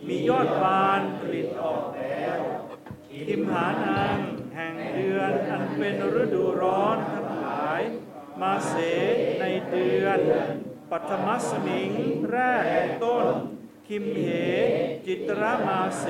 [0.07, 2.39] มียอดบานกลิ่นออกแล้ว
[3.27, 4.17] ทิมหานาง
[4.55, 7.81] แห่งเดือนอันเป็นฤดูร้อนทั้งหลาย
[8.41, 8.73] มาเส
[9.39, 10.19] ในเดือน
[10.91, 11.91] ปัทมสมิง
[12.31, 12.65] แรก
[13.03, 13.25] ต้น
[13.87, 14.27] คิมเห
[15.05, 16.05] จิตรมาเส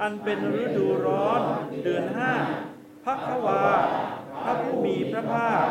[0.00, 1.40] อันเป็นฤดูร้อน
[1.82, 2.32] เดือนห้า
[3.04, 3.64] พักวา
[4.42, 5.64] พระผู้มีพระภาค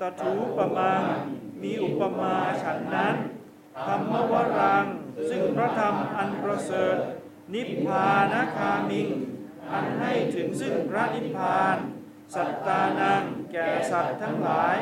[0.00, 1.02] ตถูปมัง
[1.62, 3.16] มีอุปมาฉันนั้น
[3.86, 4.84] ธรรมวรัง
[5.28, 6.96] ซึ่งพระธรรมอันประเสริฐ
[7.54, 9.08] นิพพานคามิง
[9.72, 11.76] อันให้ถึงซึ่งพระนิพพาน
[12.34, 14.78] สัตตานังแก่สัตว์ทั้งหลาย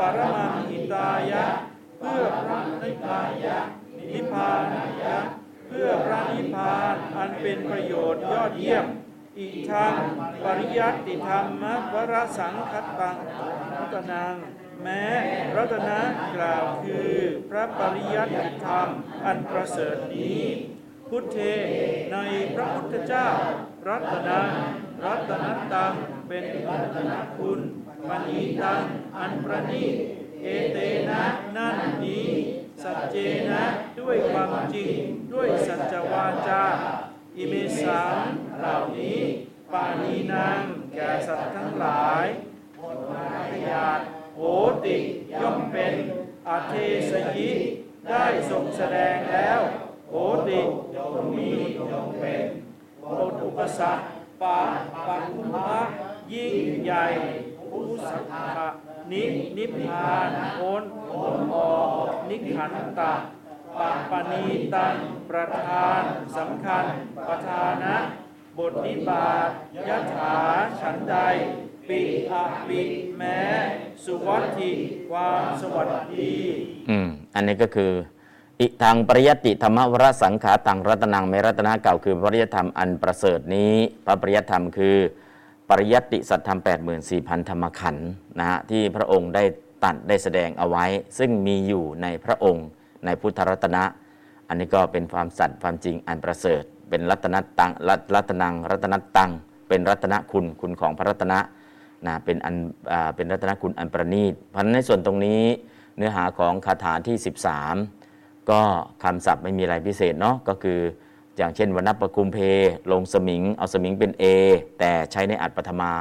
[0.00, 1.46] ปรมังหิตายะ
[1.98, 3.28] เพื่อพระนิพพาน
[4.12, 5.16] นิพพานายะ
[5.68, 8.86] เพื่อพระนิพพานอันเป็นประโยชน์ยอดเยี่ยม
[9.38, 9.94] อีกทาง
[10.44, 13.16] ปริยัติธรรมวรสังคัตตัง
[13.78, 14.34] รัตนัง
[14.82, 15.04] แม้
[15.56, 16.00] รัตนะ
[16.36, 17.10] กล่าวคือ
[17.48, 18.88] พระปริยัติธรรม
[19.24, 20.42] อันประเสริฐนี้
[21.08, 21.38] พุทเท
[22.12, 22.16] ใน
[22.54, 23.26] พระพุทธเจ้า
[23.88, 24.48] รัตนัง
[25.04, 25.92] รัตนตัง
[26.28, 27.60] เป็นรัตนคุณ
[28.08, 28.80] ปณีตัง
[29.16, 29.94] อันประณีต
[30.42, 30.78] เอเต
[31.10, 31.22] นะ
[31.56, 32.26] นั่นนี้
[32.82, 33.16] สัจเจ
[33.50, 33.62] นะ
[34.00, 34.90] ด้วยความจริง
[35.32, 36.64] ด้วยสัจวาจา
[37.36, 38.16] อิเมสัง
[38.60, 39.20] เหล่านี้
[39.72, 40.58] ปานีนาง
[40.94, 42.24] แก่สัตว์ทั้งหลาย
[42.78, 44.00] หมดมาขยาด
[44.36, 44.40] โห
[44.84, 44.96] ติ
[45.42, 45.94] ย่อมเป็น
[46.48, 46.74] อาเท
[47.10, 47.52] สยิ
[48.10, 49.60] ได้ทรงแสดงแล้ว
[50.10, 50.14] โห
[50.48, 50.60] ติ
[50.96, 51.50] ย่อมมี
[51.90, 52.42] ย่อมเป็น
[53.18, 54.04] บทอุปสรรค
[54.42, 54.60] ปา
[55.06, 55.24] ปัง
[55.54, 55.72] มะ
[56.32, 57.04] ยิ่งใหญ่
[57.72, 57.80] อุ
[58.10, 58.66] สัทธะ
[59.12, 59.24] นิ
[59.56, 60.28] นิพพาน
[60.58, 63.12] โอนโอนออกนิขันตะ
[63.78, 64.44] ปะปณี
[64.74, 64.94] ตัง
[65.30, 66.02] ประธาน
[66.36, 66.84] สำคัญ
[67.28, 67.96] ประธานะ
[68.58, 69.50] บทนิบาต
[69.88, 70.34] ยถา
[70.80, 71.16] ฉันใด
[71.88, 72.00] ปิ
[72.30, 72.80] อะปิ
[73.16, 73.40] แม้
[74.04, 74.70] สุวัตถิ
[75.10, 76.32] ความสวัสดี
[76.90, 77.92] อืมอันนี้ก็คือ
[78.60, 83.72] อิทางปริยติธรรมวรสังขาตังรัตนังเมรัตนาเก่าคือปริยธรรมอันประเสริฐนี้
[84.04, 84.96] พระปริยธรรมคือ
[85.68, 86.60] ปริยัติสัทธรรม
[87.04, 89.44] 84,000 ธรรมขันธ์นะฮะที่พระองค์ได้
[89.84, 90.84] ตัดได้แสดงเอาไว้
[91.18, 92.66] ซึ่งมีอยู่ในพระองค์
[93.04, 93.84] ในพุทธรัตนะ
[94.48, 97.72] อันนี้ก็เป็นความสัตย์ความจริงอันประเสริฐ เป็นรัตนตัง
[98.14, 99.30] รัตนังรัตนตัง
[99.68, 101.38] เป็นรัตนคุณคุณของพระรัตนะ
[102.06, 102.54] นะเป็นอัน
[103.16, 105.42] เป็นรัตนคุณอันประณีตเพราะในส่วนตรงนี้
[105.96, 107.16] เนื้อหาของคาถาที่
[107.82, 108.60] 13 ก็
[109.02, 110.80] คำศัพท์ไม่มีอะไรพิเศษเนาะก็คือ
[111.36, 112.46] อย่างเช่นวรรณปคุมเพ ล
[113.00, 114.24] งสมิง เอาสมิงเป็น A
[114.78, 115.92] แต่ใช้ในอัตปฐมา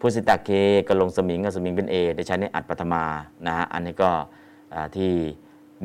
[0.00, 0.50] พุสิตาเค
[0.88, 3.04] ก็ลงสมิงเอาสมิงเป็น A แต่ใช้ในอัตปฐมา
[3.46, 4.10] นะฮะอันนี้ก็
[4.96, 5.12] ที่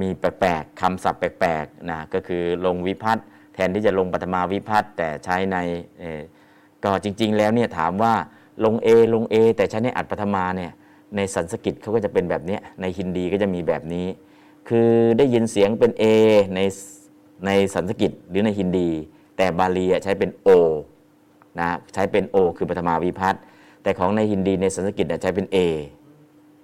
[0.02, 3.26] มีแปลกๆคำศัพท์แปลกๆนะก็คือลงวิพัฒน์
[3.60, 5.58] ทนที่จะลงปฐมาวิพัฒน์แต่ใช้ใน
[6.84, 8.14] ก่อก็จริง ๆ แล้วเนี่ยถามว่า
[8.66, 10.72] ลง A ลง A แต่ใช้ในอัตปฐมาเนี่ย
[11.16, 14.08] ในสันสกฤตเขาก็จะเป็นแบบนี้ในฮินดีก็จะมีแบบนี้
[14.70, 16.04] คือได้ยินเสียงเป็น A
[16.56, 16.60] ใน
[17.46, 18.90] ในสันสกฤตหรือในฮินดี
[19.38, 20.50] แต่บาลีใช้เป็น O
[21.60, 23.42] นะใช้เป็น O คือปฐมาวิพัฒน์
[23.84, 25.58] แต่ของในฮินดีในสันสกฤตใช้เป็น A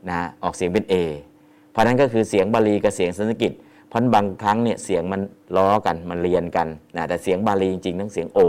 [0.10, 0.94] นะออกเสียงเป็น A
[1.72, 3.52] เพราะนั้นก็คือเสียงบาลีกับเสียงสันสกฤต
[3.88, 5.22] เพราะบางครั้งเนี่ยเสียงมัน
[5.58, 8.40] ล้อกันมันเรียนกันนะแต่เสียงบาลีจริงๆต้องเสียง O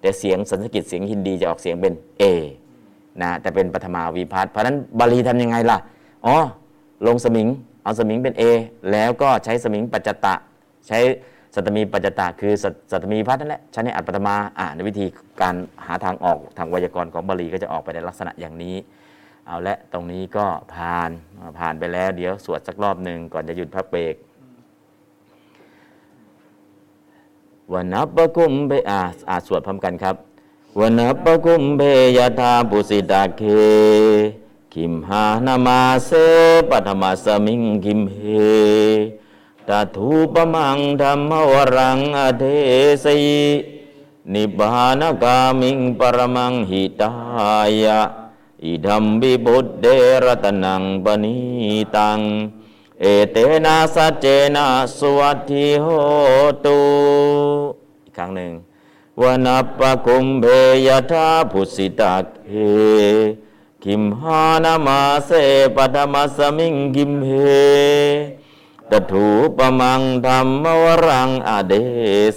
[0.00, 2.24] แต่เสียงสันสกฤตเสียงฮินดีจะออกเสียงเป็น A
[3.22, 5.78] นะแต่เป็นปฐมาวิพัฒน์เพราะนั้นบาลีทำยังไงล่ะ
[6.26, 6.36] อ๋อ
[7.06, 7.48] ลงสมิง
[7.82, 8.42] เอาสมิงเป็น A
[8.92, 10.34] แล้วก็ใช้สมิงปัจจตะ
[10.88, 10.98] ใช้
[11.54, 15.06] สัตมีปัจจตะ คือสัตสัตมีพัฒน์นั่นแหละใช้ในอัตปฐมาอ่าในวิธี
[15.40, 15.54] การ
[15.86, 18.76] หาทางออกทางไวยากรณ์ของบาลีก็จะออกไปในลักษณะอย่างนี้
[19.46, 21.10] เอาละตรงนี้ก็ผ่าน
[21.58, 24.14] ผ่านไปแล้ว เดี๋ยวสวดสักรอบหนึ่งก่อนจะหยุดพักเบรก
[27.72, 30.16] วนับปะกุมเบอาอาสวดพร้อมกันครับ
[30.78, 31.80] วนับปะกุมเบ
[32.16, 33.42] ยธาปุสิตาเค
[34.72, 36.10] คิมหานามาเส
[36.68, 38.18] ปัทมาสมิงคิมเฮ
[39.68, 42.44] ตาทูปมังธรรมวรังอเท
[43.04, 43.24] สย
[44.32, 47.12] นิบานกามิงปรมังหิตา
[47.82, 48.00] ยะ
[48.64, 49.86] อิดัมบิบุตเด
[50.24, 51.36] รตนังปณี
[51.96, 52.20] ตัง
[53.00, 54.26] เอเตนะสัจเจ
[54.56, 54.66] นะ
[54.98, 55.86] สวัสดิโห
[56.64, 56.80] ตุ
[58.04, 58.52] อีกครั้งหนึ่ง
[59.22, 60.44] วนัปปะกุมเพ
[60.86, 62.14] ยธาพุสิตา
[62.46, 62.50] เค
[63.84, 65.30] คิมหานามาเส
[65.76, 67.30] ปฐมัสมิงกิมเฮ
[68.90, 69.26] ตถู
[69.56, 71.72] ปมังธรรมวรังอเด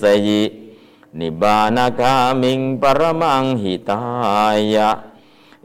[0.01, 0.43] สยิ
[1.19, 4.01] นิบานากามิงปรมังหิตา
[4.73, 4.89] ยะ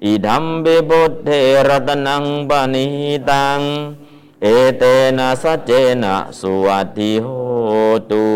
[0.05, 1.29] อิดัมเบบุตเท
[1.69, 2.87] รตนังปณิ
[3.31, 3.61] ตัง
[4.47, 4.85] เอเต
[5.19, 5.71] นะสัจเจ
[6.03, 7.27] นะสุวัตถิโห
[8.11, 8.27] ตุ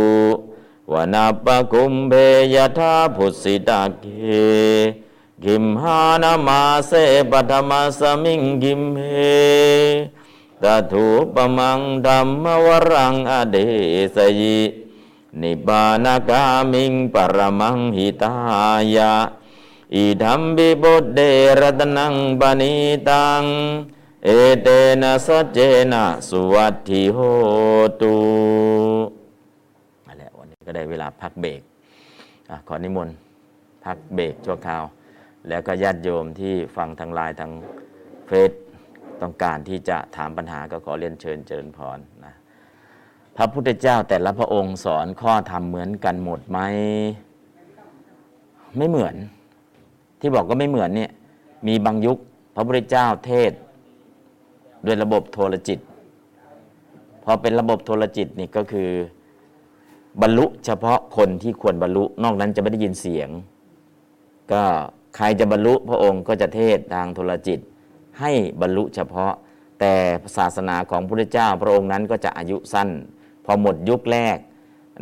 [0.93, 2.13] วนาปะกุมเบ
[2.55, 4.05] ยธาพุสิตาเก
[5.45, 6.93] กิมหานามาเส
[7.31, 9.03] ปฐมาสมิงกิมเฮ
[10.63, 13.57] ตถูปมังธรรมวรังอเด
[14.15, 14.61] สยิ
[15.41, 16.43] นิบานากา
[16.73, 18.33] มิงปรมังหิตา
[18.95, 19.15] ยะ
[19.95, 21.21] อิดัมบิบุตเด
[21.59, 22.75] รตนังบานิ
[23.09, 23.45] ตัง
[24.25, 24.29] เอ
[24.63, 24.69] เต
[25.03, 25.59] นะสัจเจ
[25.93, 27.19] นะสุวัตถิโห
[28.01, 28.15] ตุ
[30.07, 31.61] อะไรวันนี้ก็ได้เวลาพักเบรก
[32.51, 33.17] อขอนิมนต์
[33.85, 34.85] พักเบรกชั่วคราว
[35.49, 37.51] แล้วก็ญาติโยมที่ฟังทางไลน์ทาง
[38.27, 38.53] เฟซ
[39.23, 42.35] ต้องการที่จะถามปัญหาก็ขอเรียนเชิญเจริญพรนะ
[43.37, 46.59] พระพุทธเจ้าแต่ละพระองค์สอนข้อธรรมเหมือนกันหมดไหม
[48.77, 49.15] ไม่เหมือน
[50.21, 51.11] ที่บอกก็ไม่เหมือนเนี่ย
[51.67, 52.19] มีบางยุค
[52.55, 53.53] พระพุทธเจ้าเทศ
[54.87, 55.79] ด้วยระบบโทรจิต
[57.25, 58.91] พอเป็นระบบโทรจิตนี่ก็คือ
[60.23, 63.29] บรรลุเฉพาะคนที่ควรบรรลุ นอกนั้นจะไม่ได้ยินเสียง
[64.53, 64.63] ก็
[65.17, 67.59] ใครจะบรรลุพระองค์ก็จะเทศทางโทรจิต
[68.21, 69.33] ให้บรรลุเฉพาะ
[69.81, 69.93] แต่
[70.37, 72.89] ศาสนาของพระพุทธเจ้าพระองค์นั้นก็จะอายุสั้น
[73.45, 74.39] พอหมดยุคแรก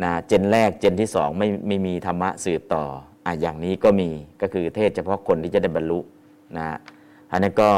[0.03, 2.83] นะเจนแรกเจนที่สองไม่ไม่มีธรรมะสืบต่อ
[3.25, 4.09] อะอย่างนี้ก็มี
[4.41, 5.99] ก็คือเทศเฉพาะคนที่จะได้บรรลุ
[6.57, 6.67] นะ
[7.31, 7.69] อันนี้ก็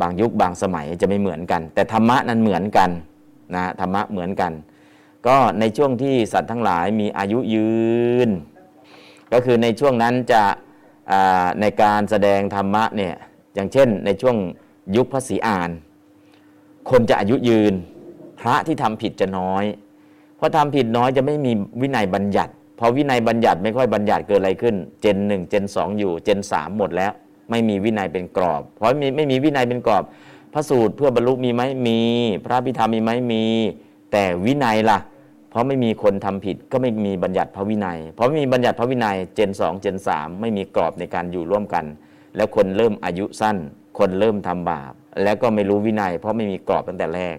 [0.00, 2.90] บางยุคบางสมัยจะไม่เหมือนกัน แต่ธรรมะนั้นเหมือนกัน
[3.54, 4.52] นะธรรมะเหมือนกัน
[5.26, 7.70] ก็ในช่วงที่สัตว์ทั้งหลายมีอายุยื
[8.26, 8.28] น
[9.32, 10.42] ก็คือในช่วงนั้นจะ
[11.60, 13.14] ในการแสดงธรรมะเนี่ย
[13.54, 14.36] อย่างเช่น ในช่วง
[14.96, 15.70] ยุคพระศรีอาน
[16.90, 17.74] คนจะอายุยืน
[18.40, 19.64] พระที่ทำผิดจะน้อย
[20.36, 27.12] เพราะทำผิดน้อยจะไม่มีวินัยบัญญัติพอวินัยบัญญัติไม่ค่อยบัญญัติเกิดอะไรขึ้น เจนหนึ่งเจนสองอยู่ เจนสามหมดแล้ว
[27.50, 30.04] ไม่มีวินัยเป็นกรอบ เพราะไม่ไม่มีวินัยเป็นกรอบ
[30.52, 31.98] พระสูตรเพื่อบรรลุมีไหมมี
[32.44, 33.44] พระพิธรรมมีไหมมี
[34.12, 34.98] แต่วินัยล่ะ
[35.50, 41.84] เพราะไม่มีคนทำผิดก็ไม่มีบัญญัติพระวินัย เพราะไม่มีบัญญัติพระวินัยเจนสองเจนสามไม่มีกรอบในการอยู่ร่วมกัน
[42.36, 43.56] แล้วคนเริ่มอายุสั้น
[43.98, 44.92] คนเริ่มทำบาป
[45.22, 47.36] แล้วก็ไม่รู้วินัย เพราะไม่มีกรอบตั้งแต่แรก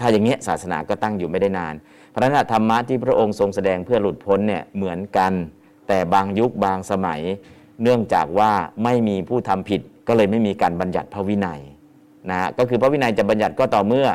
[0.00, 1.74] ถ้าอย่างเงี้ศาสนาก็ตั้งอยู่ไม่ได้นาน
[2.08, 5.32] เพราะฉะนั้นธรรมะที่พระองค์ทรงแสดงเพื่อหลุดพ้นเนี่ยเหมือนกัน
[5.88, 7.20] แต่บางยุคบางสมัย
[7.82, 8.50] เนื่องจากว่า
[8.84, 11.60] ไม่มีผู้ทำผิดก็เลยไม่มีการบัญญัติพระวินัย
[12.30, 14.06] นะก็คือพระวินัยจะบัญญัติก็ต่อเมื่อ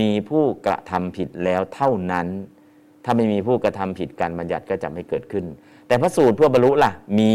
[0.00, 2.26] มีผู้กระทำผิดแล้วเท่านั้น
[3.04, 5.44] ถ้าไม่มีผู้กระทำผิดการบัญญัติก็จะไม่เกิดขึ้น
[5.86, 7.32] แต่พระสูตรเพื่อบรรลุล่ะมี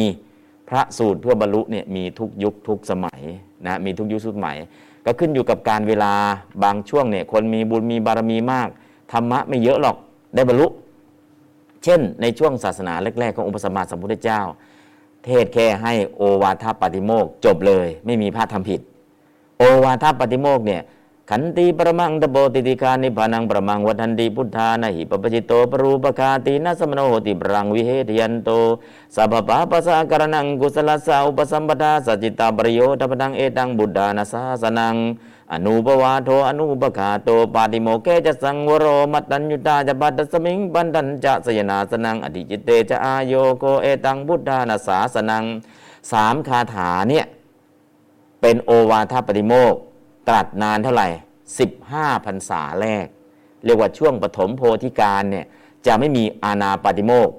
[0.70, 3.22] พระสูตรเพื่อบรรลุเนี่ยมีทุกยุคทุกสมัย
[3.66, 4.58] นะมีทุกยุคทุกสมัย
[5.06, 6.14] ก็ขึ้นอยู่กับการเวลา
[6.64, 8.70] บางช่วงเนี่ยคนมีบุญมีบารมีมาก
[9.12, 9.98] ธรรมะไม่เยอะหรอก
[10.36, 10.68] ได้บรรลุ
[11.84, 14.42] เช่น ในช่วงศาสนาแรกๆขององค์พระสัมมาสัมพุทธเจ้า
[15.26, 18.82] เทศแค่ให้โอวาทปฏิโมกจบเลย ไม่มีพระทำผิด
[19.60, 20.82] โอวาทปาติโมกข์เนี่ย
[21.30, 28.50] ขันตี ปรมังตโป ตีติกขานิพพานังปรมัง วทันติพุทธานะหิปัพพชิโตปรูปฆาตี สมโณ โหติปรังวิเหฐยันโต
[29.16, 34.96] สัพพปาปัสสะ อกรณังกุสลัสสูปสัมปทา สจิตตปริโยทปนังเอตัง พุทธานสาสนัง
[35.54, 45.44] อนูปวาโทอนูปฆาโตปาติโมกเข จะสังวโรมัตตัญญุตาจะ ภัตตัสมิง ปันตัญจะสยนาสนังอธิจิตเตจะอาโยโค เอตัง พุทธานสาสนัง
[46.12, 47.26] สามคาถาเนี่ย
[48.42, 49.74] เป็นโอวาทปฏิโมก
[50.28, 51.08] ตรัสนานเท่าไหร่
[51.68, 53.06] 15พรรษาแรก
[53.64, 55.46] เรียกว่าช่วงปฐมโพธิการเนี่ย
[55.86, 57.30] จะไม่มีอาณาปฏิโมก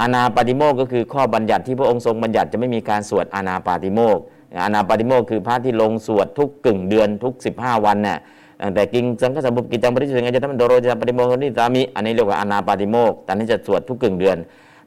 [0.00, 4.18] อาณาปฏิโมกก็คือข้อบัญญัติที่พระองค์ทรงบัญญัติจะไม่มีการสวดอาณาปฏิโมก
[4.58, 8.18] อานาปาติโมกคือพระที่ลงสวดทุกกึ่งเดือนทุก 15 วันเนี่ย
[8.60, 14.36] ตั้งแต่กิงสังฆสัมบุกิจังปริสุทธิ์งจะทำโดโรจะปฏิโมกข์นิสามิอันนี้เรียกว่าอานาปาติโมกแต่นี้จะสวดทุกกึ่งเดือน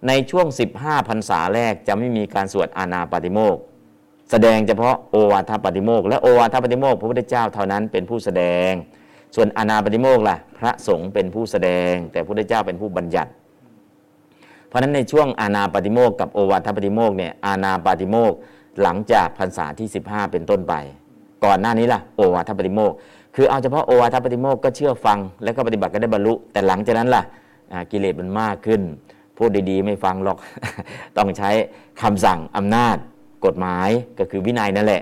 [0.07, 0.45] ในช่วง
[0.77, 3.57] 15พรรษาแรกจะไม่มีการสวดอานาปาติโมก
[4.31, 8.71] แสดงเฉพาะโอวาทปาติโมกและโอวาทปาติโมกพระพุทธเจ้าเท่านั้นเป็นผู้แสดง
[9.35, 13.29] ส่วนอานาปาติโมกล่ะพระสงฆ์เป็นผู้แสดง แต่พระพุทธเจ้าเป็นผู้บัญญัติ
[14.67, 18.33] เพราะฉะนั้นในช่วงอาณาปาติโมกกับโอวาทปาติโมกเนี่ยอาณาปาติโมก
[18.81, 20.73] หลังจากพรรษาที่ 15 เป็นต้นไป
[21.45, 22.93] ก่อนหน้านี้ล่ะโอวาทปาติโมก
[23.35, 27.23] คือเอาเฉพาะโอวาทปาติโมกก็เชื่อฟัง แล้วก็ปฏิบัติก็ได้บรรลุ แต่หลังจากนั้นล่ะ
[27.91, 28.81] กิเลสมันมากขึ้น
[29.37, 30.37] พูดดีๆ ไม่ฟังหรอก
[31.17, 31.49] ต้องใช้
[32.01, 32.97] คำสั่งอำนาจ
[33.45, 33.89] กฎหมาย
[34.19, 35.01] ก็คือวินัยนั่นแหละ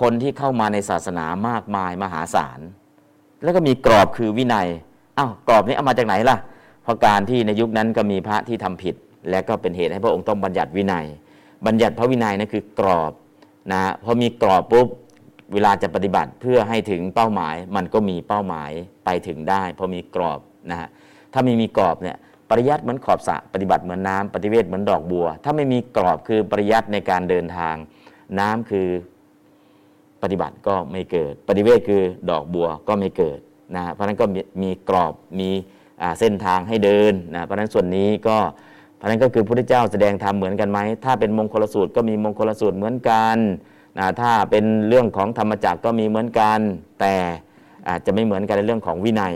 [0.00, 2.60] คนที่เข้ามาในศาสนามากมายมหาศาล
[3.42, 4.68] แล้วก็มีกรอบคือวินัย
[5.18, 6.36] อ้าวกรอบนี้เอามาจากไหนล่ะ
[6.82, 8.94] เพราะการที่ในยุคนั้นก็มีพระที่ทำผิด
[9.30, 11.06] และก็เป็นเหตุให้พระองค์ต้องบัญญัติวินัย
[11.66, 13.12] บัญญัติพระวินัยนั่นคือกรอบ
[13.72, 14.88] นะพอมีกรอบปุ๊บ
[15.52, 18.70] เวลาจะปฏิบัติเพื่อให้ถึงเป้าหมาย มันก็มีเป้าหมาย
[19.04, 20.40] ไปถึงได้พอมีกรอบ
[20.70, 20.88] นะฮะ
[21.32, 22.16] ถ้าไม่มีกรอบเนี่ย
[22.50, 27.74] ปริยัติเหมือนขอบสระปฏิบัติเหมือนน้ำปฏิเวทเหมือนดอกบัว ถ้าไม่มีกรอบคือปริยัติในการเดินทาง
[28.38, 28.88] น้ำคือ
[30.22, 33.38] ปฏิบัติก็ไม่เกิด ปฏิเวทคือดอกบัวก็ไม่เกิด
[33.76, 35.48] นะเพราะนั้นก็มีมกรอบมี
[36.02, 38.36] อ่าเส้นทางให้เดินนะเพราะนั้นส่วนนี้ก็
[38.96, 43.36] เพราะนั้นก็คือพระพุทธเจ้าแสดงธรรมเหมือนกันไหมถ้าเป็นมงคลสูตรก็มีมงคลสูตรเหมือนกัน
[43.98, 46.58] นะถ้าเป็นเรื่องของธรรมจักรก็มีเหมือนกัน
[47.00, 47.14] แต่
[47.88, 49.34] อาจจะไม่เหมือนกันในเรื่องของวินัย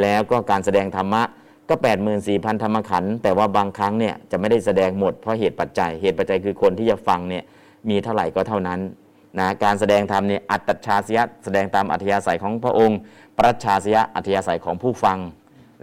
[0.00, 1.22] แล้วก็การแสดงธรรมะ
[1.68, 1.74] ก็
[2.18, 7.44] 84,000 ธรรมขันธ์แต่ว่าบางครั้งเนี่ยจะไม่ได้แสดงหมดเพราะเหตุปัจจัย เหตุปัจจัยคือคนที่จะฟังเนี่ย
[7.88, 8.80] มีเท่าไหร่ก็เท่านั้น
[9.38, 12.98] นะการแสดงธรรมเนี่ยอัตชาสยะแสดงตามอัธยาศัยของพระองค์
[13.38, 15.18] ปรัชาสยะอัธยาศัยของผู้ฟัง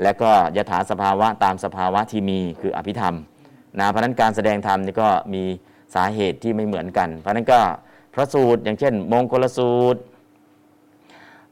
[0.03, 3.15] และก็ยถาสภาวะตามสภาวะที่มีคืออภิธรรม
[3.79, 5.43] นะเพราะนั้นการแสดงธรรมนี่ก็มี
[5.95, 7.59] สาเหตุที่ไม่เหมือนกัน เพราะนั้นก็
[8.13, 10.01] พระสูตรอย่างเช่น มงคลสูตร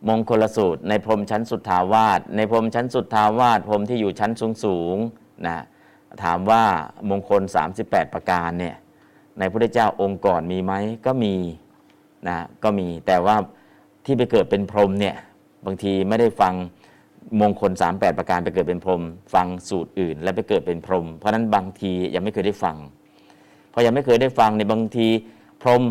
[0.09, 4.97] มงคลสูตร ในพรมชั้นสุดทาวาสในพรมชั้นสุดทาวาสพรมที่อยู่ชั้นสูงสูง
[5.45, 5.57] นะ
[6.23, 6.63] ถามว่า
[7.09, 7.41] มงคล
[7.77, 8.75] 38 ประการเนี่ย
[9.39, 10.73] ในพระพุทธเจ้าองค์ก่อนมีไหม
[11.05, 11.35] ก็มี
[12.27, 13.35] นะก็มีแต่ว่า
[14.05, 15.15] ที่ไปเกิดเป็นพรหมเนี่ย
[15.65, 16.53] บางทีไม่ได้ฟัง
[17.41, 19.01] มงคล 38 ประการไปเกิดเป็นพรหม
[19.33, 22.75] ฟังสูตรอื่น แล้วไปเกิดเป็นพรหมเพราะนั้นบางทียังไม่เคยได้ฟัง
[23.73, 25.07] พอยังไม่เคยได้ฟังในบางที
[25.61, 25.81] พรหม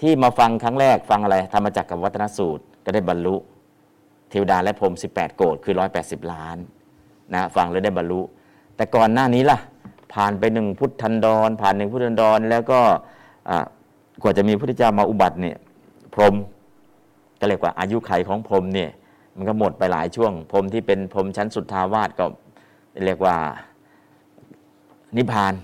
[0.00, 3.36] ที่มาฟังครั้งแรกฟังอะไรธรรมจักรกับวัฒนสูตรก็ได้บรรลุ
[4.30, 6.56] เทวดาและพรหม18 โกดคือ 180 ล้าน
[7.34, 8.20] นะฟังแล้วได้บรรลุ
[8.76, 9.58] แต่ก่อนหน้านี้ล่ะ
[10.14, 12.80] ผ่านไปหนึ่งพุทธันดร ผ่านหนึ่งพุทธันดร แล้วก็
[14.22, 15.56] กว่าจะมีพระพุทธเจ้ามาอุบัติเนี่ย
[16.14, 16.34] พรม
[17.40, 18.90] ก็เรียกว่าอายุไขของพรมเนี่ย
[19.36, 22.24] มันก็หมดไปหลายช่วง พรมที่เป็นพรมชั้นสุดทาวาสก็
[23.04, 23.36] เรียกว่า
[25.16, 25.54] นิพพาน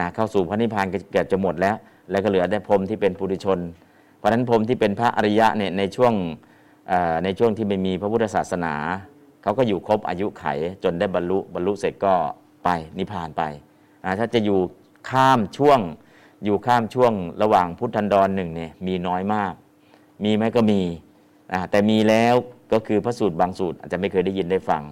[0.00, 1.76] นะเข้าสู่พระนิพพานก็เกือบจะหมดแล้ว
[2.10, 3.58] แล้วก็เหลือแต่พรมที่เป็นปุถุชน
[4.16, 6.12] เพราะฉะนั้นพรมที่เป็นพระอริยะเนี่ยในช่วง
[7.24, 8.74] ในช่วงที่ไม่มีพระพุทธศาสนา
[9.42, 10.44] เขาก็อยู่ครบอายุไข
[10.84, 12.14] จนได้บรรลุบรรลุเสร็จก็
[12.64, 12.68] ไป
[12.98, 13.42] นิพพานไป
[14.18, 14.60] ถ้าจะอยู่
[15.10, 15.80] ข้ามช่วง
[16.44, 17.12] อยู่ข้ามช่วง
[17.42, 19.52] ระหว่างพุทธันดรหนึ่งเนี่ยมีน้อยมาก
[20.24, 20.80] มีไหมก็มี
[21.52, 22.34] อ่าแต่มีแล้ว
[22.72, 24.82] ก็คือพระสูตรบางสูตรอาจจะไม่เคยได้ยินได้ฟัง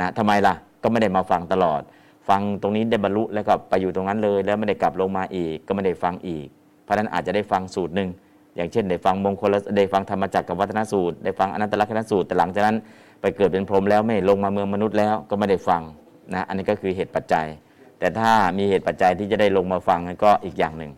[0.00, 1.80] นะทำไมล่ะก็ไม่ได้มาฟังตลอด
[2.28, 6.46] ฟังตรงนี้ได้บรรลุแล้วก็ไปอยู่ตรงนั้นเลย แล้วไม่ได้กลับลงมาอีก ก็ไม่ได้ฟังอีก
[6.84, 8.08] เพราะฉะนั้นอาจจะได้ฟังสูตรหนึ่ง
[8.56, 12.76] อย่างเช่นได้ฟังมงคลได้ฟังธรรมจักรกับวัฒนสูตร ได้ฟังอนันตลักษณสูตร แต่หลังจากนั้น
[13.20, 15.82] ไปเกิดเป็นพรหมแล้วไม่ลงมาเมืองมนุษย์แล้วก็ไม่ได้ฟัง
[16.34, 17.46] นะอันนี้ก็คือเหตุปัจจัย
[17.98, 20.92] แต่ถ้ามีเหตุปัจจัยที่จะได้ลงมาฟังก็อีกอย่างหนึ่ง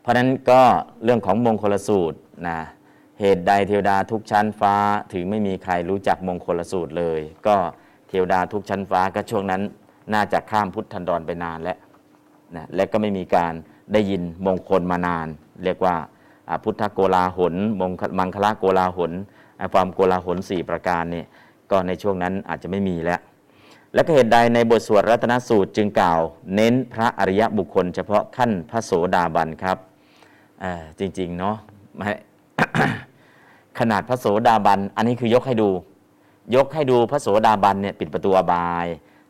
[0.00, 0.62] เพราะฉะนั้นก็
[1.04, 2.18] เรื่องของมงคลสูตร
[2.48, 2.58] นะ
[3.20, 4.74] เหตุใดเทวดาทุกชั้นฟ้า
[5.12, 7.56] ถึงไม่มีใครรู้จักมงคลสูตรเลย ก็
[8.08, 9.62] เทวดาทุกชั้นฟ้าก็ช่วงนั้น
[10.14, 11.78] น่าจะข้ามพุทธันดรไปนานแล้ว
[12.56, 13.52] นะและก็ไม่มีการ
[13.92, 15.26] ได้ยินมงคลมานาน
[15.64, 15.94] เรียกว่า
[16.64, 19.12] พุทธโกลาหลมงคมังคละโกลาหล
[19.72, 21.24] ความโกลาหลสี่ประการนี่
[21.70, 23.20] ก็ในช่วงนั้นอาจจะไม่มีแล้ว
[23.94, 26.20] และก็เหตุใดในบทสวดรัตนสูตรจึงกล่าว
[26.54, 29.78] เน้นพระอริยบุคคล เฉพาะขั้นพระโสดาบันครับ
[30.98, 31.56] จริง ๆ เนาะ
[33.78, 35.70] ขนาดพระโสดาบัน อันนี้คือยกให้ดู
[36.54, 38.86] ยกให้ดูพระโสดาบันเนี่ยปิดประตูอบาย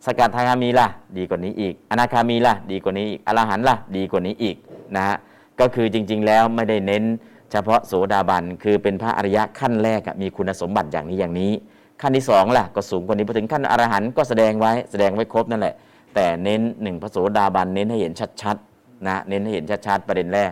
[0.06, 0.86] สกัดทาคามีล่ะ
[1.16, 4.56] ดีกว่านี้อีก อนาคามีล่ะ ดีกว่านี้อีกอรหันล่ะ ดีกว่านี้อีก
[4.96, 5.16] นะฮะ
[5.60, 7.04] ก็คือจริง ๆ แล้วไม่ได้เน้น
[7.50, 11.52] เฉพาะโสดาบันคือเป็นพระอริยะขั้นแรกมีคุณสมบัติอย่างนี้อย่างนี้
[12.00, 15.74] ขั้นที่สองล่ะก็สูงกว่านี้พอถึงขั้นอรหันต์ก็แสดงไว้แสดงไว้ครบนั่นแหละ
[16.14, 18.12] แต่เน้นหนึ่งพระโสดาบันเน้นให้เห็น
[18.42, 20.50] ชัดๆนะเน้นให้เห็นชัดๆประเด็นแรก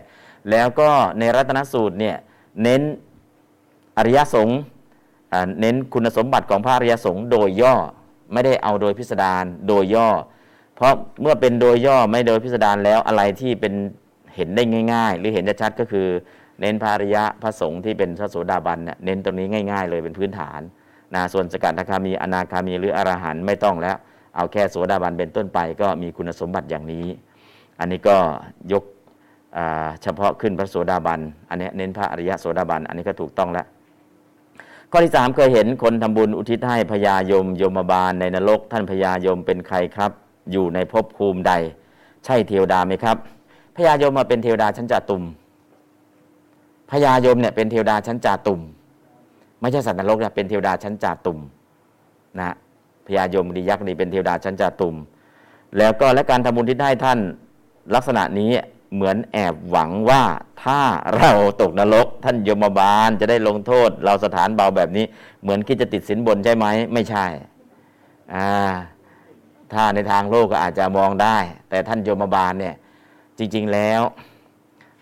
[0.51, 2.17] แล้วก็ในรัตนสูตรเนี่ย
[2.63, 2.83] เน้น
[3.99, 4.61] อริยสงฆ์
[5.61, 7.75] เน้นคุณสมบัติของพระอริยสงฆ์โดยย่อ
[8.33, 10.09] ไม่ได้เอาโดยพิสดารโดยย่อ
[10.77, 13.75] เพราะเมื่อเป็นโดยย่อไม่โดยพิสดารแล้วอะไรที่เป็น
[14.35, 14.63] เห็นได้
[14.93, 16.07] ง่าย ๆ หรือเห็นชัดก็คือ
[16.61, 20.61] เน้นพระอริยะพระสงฆ์ที่เป็นพระโสดาบันเนี่ยเน้นตรงนี้ง่าย ๆ เลยเป็นพื้นฐาน
[21.15, 23.97] นะส่วนสกัดคามีอนาคามีหรืออรหันต์ไม่ต้องแล้ว
[24.37, 27.07] เอาแค่โสดาบันเป็นต้นไปก็มีคุณสมบัติอย่างนี้
[27.79, 28.17] อันนี้ก็
[28.73, 28.85] ยก
[30.03, 31.21] เฉพาะขึ้นพระโสดาบัน
[31.51, 33.67] อันนี้เน้นพระอริยโสดาบัน อันนี้ก็ถูกต้องแล้ว
[34.91, 40.11] ข้อที่สามเคยเห็นคนทำบุญอุทิศให้พญายมยมบาลในนรก ท่านพญายมเป็นใครครับ
[40.53, 41.53] อยู่ในภพภูมิใด
[42.25, 43.17] ใช่เทวดาไหมครับ
[43.77, 45.23] พญายมมาเป็นเทวดาชั้นจาตุม
[46.91, 48.61] พญายมเนี่ยเป็นเทวดาชั้นจาตุม
[49.61, 51.39] ไม่ใช่สัตว์นรกนะเป็นเทวดาชั้นจาตุม
[52.39, 52.55] นะ
[53.07, 54.95] พญายมดียักษ์นี่เป็นเทวดาชั้นจาตุม
[55.79, 57.19] แล้วก็และการทำบุญที่ได้ท่าน
[57.95, 58.51] ลักษณะนี้
[58.95, 60.23] เหมือนแอบหวังว่า
[60.65, 60.81] ถ้า
[61.19, 65.05] เราตกนรก ท่านยมบาลจะได้ลงโทษ เราสถานเบาแบบนี้
[65.43, 67.27] เหมือนคิดจะติดสินบนใช่ไหมไม่ใช่
[68.35, 68.49] อ่า
[69.73, 71.37] ถ้าในทางโลกก็อาจจะมองได้
[71.71, 72.75] แต่ท่านยมบาลเนี่ย
[73.39, 74.01] จริง ๆแล้ว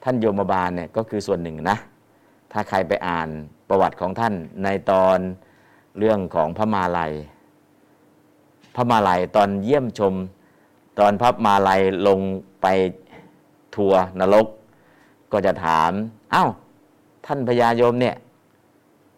[0.04, 1.78] ท่านยมบาลเนี่ยก็คือส่วนหนึ่งนะ
[2.52, 3.28] ถ้าใครไปอ่าน
[3.68, 4.34] ประวัติของท่าน
[4.64, 5.18] ในตอน
[5.98, 7.12] เรื่องของพระมาลัย
[8.76, 10.14] พระมาลัยตอนเยี่ยมชม
[10.98, 12.18] ตอนพระมาลัยลง
[12.62, 12.66] ไป
[13.76, 14.46] ทัวร์นรก
[15.32, 15.90] ก็จะถาม
[16.34, 16.50] อ้าว
[17.26, 18.14] ท่านพญายมเนี่ย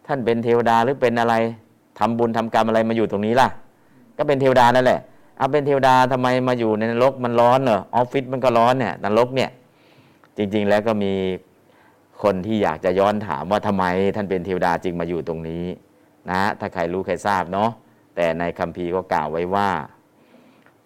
[0.07, 1.35] ท่านเป็นเทวดาหรือเป็นอะไร
[1.99, 3.47] ทำบุญทำกรรมอะไรมาอยู่ตรงนี้ล่ะ
[4.17, 4.99] ก็เป็นเทวดานั่นแหละ
[5.37, 9.49] เอาเป็นเทวดาทำไมมาอยู่ในนรกมันร้อนเหรอออฟฟิศมันก็ร้อนเนี่ยนรกเนี่ย
[10.37, 11.13] จริง ๆ แล้วก็มี
[12.23, 15.65] คนที่อยากจะย้อนถามว่าทำไมท่านเป็นเทวดาจึงมาอยู่ตรงนี้
[16.29, 17.69] นะ ถ้าใครรู้ใครทราบเนาะ
[18.15, 19.69] แต่ในคัมภีร์ก็กล่าวไว้ว่า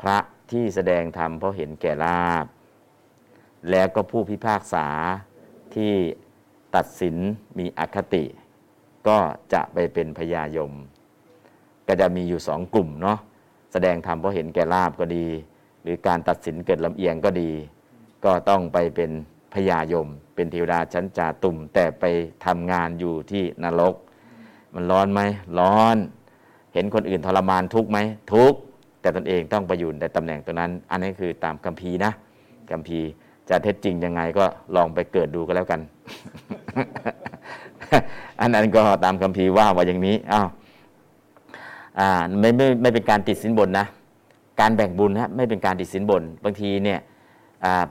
[0.01, 0.17] พระ
[0.51, 2.45] ที่แสดงธรรมเพราะเห็นแก่ลาบ
[3.71, 4.87] แล้วก็ผู้พิพากษา
[5.75, 5.93] ที่
[6.75, 7.15] ตัดสิน
[7.59, 8.25] มีอคติ
[9.07, 9.17] ก็
[9.53, 10.71] จะไปเป็นพญายม
[11.87, 13.19] ก็จะมีอยู่สองกลุ่มเนาะ
[13.71, 15.25] แสดงธรรมเพราะเห็นแก่ลาบก็ดี
[15.83, 17.51] หรือการตัดสินเกิดลำเอียงก็ดี
[18.25, 19.11] ก็ต้องไปเป็น
[19.53, 22.03] พญายม เป็นเทวดาชั้นจาตุ่ม แต่ไป
[22.45, 23.95] ทำงานอยู่ที่นรก
[24.73, 25.21] มันร้อนไหม
[25.59, 25.97] ร้อน
[26.73, 27.97] เห็นคนอื่นทรมานทุกไหม
[28.33, 28.53] ทุก
[29.01, 32.11] แต่ตนเองต้องไปอยู่ในตำแหน่งตรงนั้น อันนี้คือตามคัมภีร์นะ
[32.71, 33.07] คัมภีร์
[33.49, 34.45] จะเท็จจริงยังไงก็
[34.75, 35.79] ลองไปเกิดดูก็แล้วกัน
[38.39, 40.47] อันนั้นก็ตามคัมภีร์ว่าว่าอย่างนี้อ้าว
[41.99, 42.09] อ่า
[42.39, 43.85] ไม่ไม่ไม่เป็นการติดสินบนนะ
[44.59, 46.99] การแบ่งบุญฮะไม่เป็นการติดสินบน บางทีเนี่ย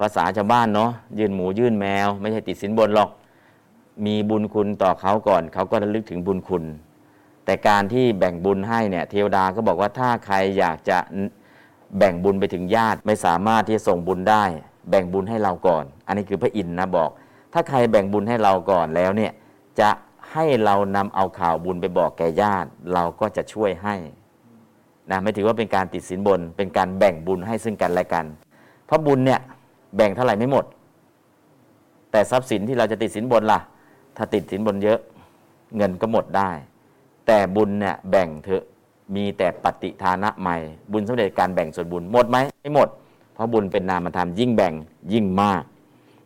[0.00, 3.10] ภาษาชาวบ้านเนาะยื่นหมูยื่นแมว ไม่ใช่ติดสินบนหรอก
[4.06, 6.64] มีบุญคุณต่อเขาก่อน เขาก็ระลึกถึงบุญคุณ
[7.44, 10.98] แต่การที่แบ่งบุญให้เนี่ยเทวดาก็บอกว่าถ้าใครอยากจะ
[11.98, 14.44] แบ่งบุญไปถึงญาติไม่สามารถที่จะส่งบุญได้
[14.90, 17.10] แบ่งบุญให้เราก่อน อันนี้คือพระอินทร์นะบอก
[17.52, 19.32] ถ้าใครแบ่งบุญให้เราก่อนแล้วเนี่ย
[19.80, 19.90] จะ
[20.32, 23.94] ให้เรานำเอาข่าวบุญไปบอกแก่ญาติ เราก็จะช่วยให้
[25.10, 28.24] นะไม่ถือว่าเป็นการติดสินบน เป็นการแบ่งบุญให้ซึ่งกันและกัน
[28.86, 29.40] เพราะบุญเนี่ย
[29.96, 30.64] แบ่งเท่าไหร่ไม่หมด
[32.10, 33.60] แต่ทรัพย์สินที่เราจะติดสินบนล่ะ
[34.16, 34.98] ถ้าติดสินบนเยอะ
[35.76, 36.50] เงินก็หมดได้
[37.26, 38.64] แต่บุญเนี่ยแบ่งเถอะ
[39.14, 40.56] มีแต่ปฏิทานะใหม่
[40.92, 42.88] บุญสำเร็จการแบ่งส่วนบุญหมดไหมไม่หมด
[43.42, 44.74] ราะบุญเป็นนามธรรมยิ่งแบ่ง
[45.12, 45.62] ยิ่งมาก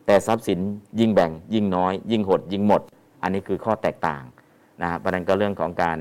[0.06, 0.60] แต่ทรัพย์สิน
[1.00, 2.82] ยิ่งแบ่ง ยิ่งน้อย ยิ่งหด ยิ่งหมด
[3.22, 4.22] อันนี้คือข้อแตกต่าง
[4.80, 5.96] นะฮะประเด็นก็เรื่องของการ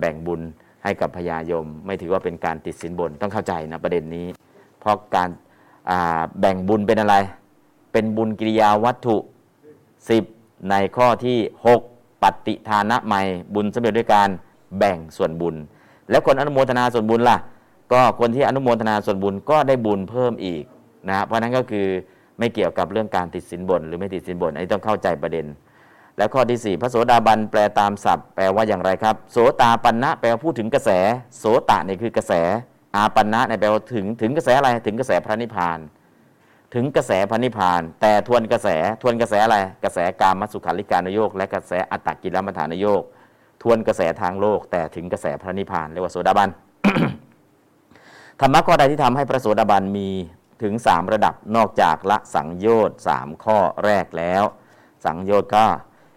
[0.00, 0.40] แบ่งบุญ
[0.82, 4.26] ให้กับพญายม ไม่ถือว่าเป็นการติดสินบนต้องเข้าใจนะประเด็นนี้
[4.80, 5.28] เพราะการ
[6.40, 7.16] แบ่งบุญเป็นอะไร
[7.92, 9.16] เป็นบุญกิริยาวัตถุ
[10.12, 11.38] 10 ในข้อที่
[11.80, 13.22] 6 ปฏิทานะใหม่
[13.54, 14.28] บุญสำเร็จด้วยการ
[14.78, 15.54] แบ่งส่วนบุญ
[16.10, 17.36] แล้วคนอนุโมทนาส่วนบุญล่ะ
[17.92, 20.62] ก็คนที่อนุโมทนาส่วนบุญก็ได้บุญเพิ่มอีก
[21.08, 21.86] นะเพราะนั้นก็คือ
[22.38, 25.46] ไม่เกี่ยวกับเรื่องการติดสินบน หรือไม่ติดสินบนอันนี้ต้องเข้าใจประเด็น
[26.18, 30.90] แล้วข้อที่ 4 พระโสดาบันแปลตามศัพท์ แปลว่าอย่างไรครับ โสตาปันนะแปลว่าพูดถึงกระแส
[31.38, 32.32] โสตะเนี่ยคือกระแส
[32.96, 35.82] อาปันนะเนี่ยแปลว่าถึงถึงกระแสอะไรถึงกระแสพระนิพพานถ
[36.74, 38.68] ถึงกระแสพระนิพพาน แต่ทวนกระแส
[39.02, 43.02] ทวนกระแสอะไร กระแสกามสุขาริการนโยกและกระแสอัตตกิลมัฐานโยก
[43.62, 46.48] ทวนกระแสทางโลก แต่ถึงกระแสพระนิพพานเรียกว่าโสดาบัน
[48.40, 50.08] ธรรมะข้อใดที่ทำให้พระโสดาบันมี
[50.62, 54.42] ถึง 3 ระดับนอกจากละสังโยชน์3ข้อแรกแล้ว
[55.04, 55.64] สังโยชน์ก็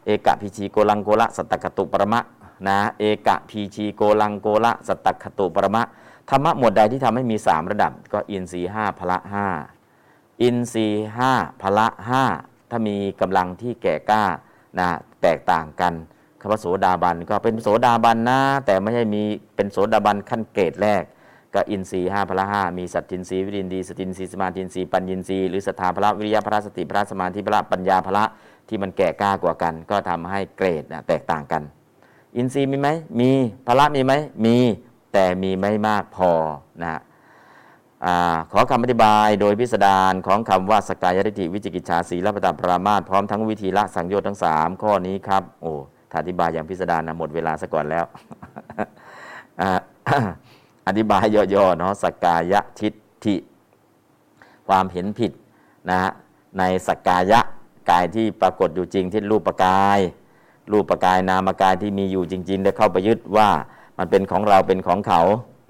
[0.05, 2.21] เอกพิชีโกลังโกละสัตตกตุปรมะ
[2.67, 5.83] นะเอกพีชีโกลังโกละสัตตคตุปรมะ
[6.29, 9.47] ธรรมะหมวดใดที่ทำให้มี 3 ระดับก็อินทรีห้าพละห้า
[10.41, 10.87] อินทรี
[11.17, 11.31] ห้า
[11.61, 12.23] พละห้า
[12.69, 14.23] ถ้ามีกำลังที่แก่กล้า
[14.79, 14.87] นะ
[15.21, 15.93] แตกต่างกัน
[16.39, 19.21] คำว่าโสดาบันก็เป็นโสดาบันนะแต่ไม่ใช่มี
[19.55, 21.03] เป็นโสดาบันขั้นเกรดแรก
[21.53, 28.23] ก็อินทรีห้าพละห้ามีสัตทินทรีย์วิรินทรีสตินทรีย์สมาธินทรีย์ปัญญินทรีย์หรือสถาพละวิริยะพละสติพละสมาธิพละปัญญาพละ
[28.67, 31.61] ที่มันแก่กล้ากว่ากัน ก็ทำให้เกรดนะแตกต่างกัน
[32.37, 32.89] อินทรีย์มีไหม
[33.19, 33.31] มี
[33.67, 34.13] พละมีไหม
[34.45, 34.57] มี
[35.13, 36.31] แต่มีไม่มากพอ
[36.81, 36.99] นะ
[38.05, 45.73] อาขอคำอธิบายโดยพิสดารของคำว่าสกายทิฏฐิวิจิกิจฉาสีละปตาปรามาตพร้อมทั้งวิธีละสังโยชน์ทั้ง 3 ข้อนี้ครับ โอ้
[46.11, 48.05] ถ้าอธิบายอย่างพิสดารนะหมดเวลาซะก่อนแล้ว
[50.89, 52.93] อธิบายย่อๆเนาะสกายะทิฏ
[53.23, 53.35] ฐิ
[54.67, 55.31] ความเห็นผิด
[55.89, 56.11] นะฮะ
[56.57, 57.39] ในสกกายะ
[57.89, 59.99] กายที่ปรากฏอยู่จริงที่รูปกาย
[60.71, 63.49] รูปกายนามกายที่มีอยู่จริงๆได้เข้าไปยึดว่า
[63.97, 65.21] มันเป็นของเราเป็นของเขา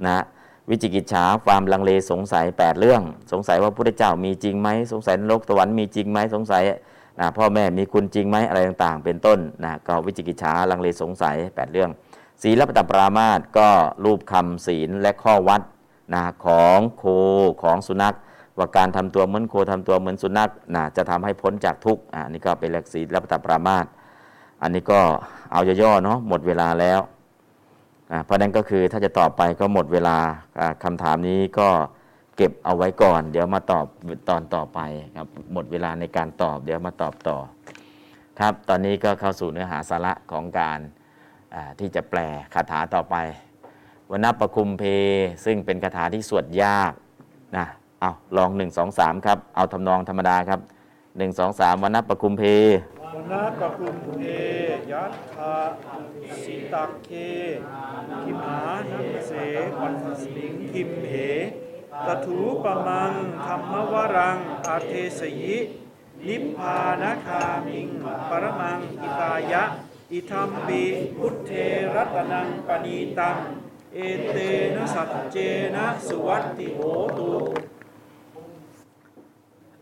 [0.05, 0.23] นะ
[0.69, 3.01] วิจิกิจฉาความลังเลสงสัย 8 เรื่อง
[3.31, 6.63] สงสัยว่าพระพุทธเจ้ามีจริงไหมสงสัยนรกสวรรค์มีจริงไหมสงสัย
[7.19, 11.89] นะพ่อแม่มีคุณจริงไหมอะไรต่างๆ เป็นต้นนะก็วิจิกิจฉาลังเลสงสัย 8 เรื่อง
[12.41, 13.69] ศีลปตปรามาสก็
[14.05, 15.61] รูปคำศีลและข้อวัด
[16.13, 17.03] นะของโค
[17.63, 18.15] ของสุนัข
[18.57, 23.85] ว่าการทำตัวเหมือนโคทำตัวเหมือนสุนัขนะจะทำให้พ้นจากทุกข์อ่านี่ก็เป็นหลักศีลปตปรามาส
[24.61, 24.99] อันนี้ก็
[25.51, 26.99] เอาย่อๆเนาะหมดเวลาแล้ว
[28.25, 30.17] เพราะนั้นก็คือถ้าจะตอบไปก็หมดเวลา
[30.59, 31.69] อ่าคำถามนี้ก็
[32.37, 33.85] เก็บเอาไว้ก่อน เดี๋ยวมาตอบ
[34.29, 34.79] ตอนต่อไป
[35.15, 37.37] ครับหมดเวลาในการตอบ เดี๋ยวมาตอบต่อ
[38.39, 40.79] ครับตอนนี้ก็เข้าสู่เนื้อหาสาระของการ
[41.79, 42.19] ที่จะแปล
[42.53, 43.15] คาถาต่อไป
[44.09, 44.83] วนนปคุมเพ
[45.45, 46.93] ซึ่งเป็นคาถาที่สวดยาก
[47.57, 47.65] นะ
[47.99, 50.59] เอาลอง1 2 3ครับ เอาทำนองธรรมดาครับ
[51.05, 52.43] 1 2 3วันนประคุมเพ
[53.15, 54.25] วนาปะคุมเอ
[54.91, 55.55] ยัตถา
[56.43, 57.09] สิตักเค
[58.23, 59.31] คิมหานัมเส
[59.79, 61.13] ปันสมิงคิมเห
[62.05, 63.13] ตถูปะมัง
[63.45, 64.37] ธรรมวรัง
[64.67, 65.57] อาเทสยิ
[66.27, 67.87] นิพพานคามิง
[68.29, 69.63] ปรมังอิตายะ
[70.13, 70.83] อิทัมปิ
[71.17, 71.51] พุทเท
[71.95, 73.37] รัตนังปณีตัง
[73.93, 73.99] เอ
[74.31, 74.37] เต
[74.75, 75.37] นะสัจเจ
[75.75, 76.79] นะสุวัตติโห
[77.17, 77.29] ตุ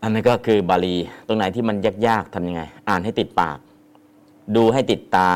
[0.02, 0.96] อันนี้ก็คือบาลี
[1.26, 1.76] ตรงไหนที่มัน
[2.06, 3.58] ยากๆทำยังไง อ่านให้ติดปาก
[4.56, 5.28] ดูให้ติดตา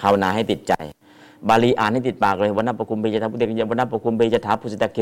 [0.00, 0.72] ภาวนาให้ติดใจ
[1.48, 4.98] บาลีอ่านให้ติดปากเลยวันนปคุมเบยทัพุทธิยวันนปคุมเบยถาพุสิตะเค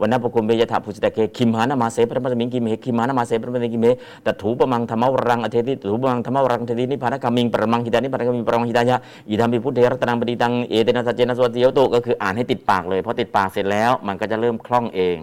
[0.00, 3.88] วันนปคุมเบยถาพุสิตะเคคิมหานามาเสปรมัสมิงกิมเหคิมหานามาเสปรมัสมิงกิมเห
[4.26, 8.96] ตถูปมังธรรมวรังอเทติตถูปมังธรรมวรังเทตินิพพานกามิงปรมังหิตานิพพานกามิงปรมังหิตายะ
[9.28, 15.16] อิธรรมปิพุทเทรัตนังปฏิตังเอเตนะสัจเจนะสวัสดิโยตุก็คืออ่านให้ติดปากเลยพอติดปากเสร็จแล้วมันก็จะเริ่มคล่องเอง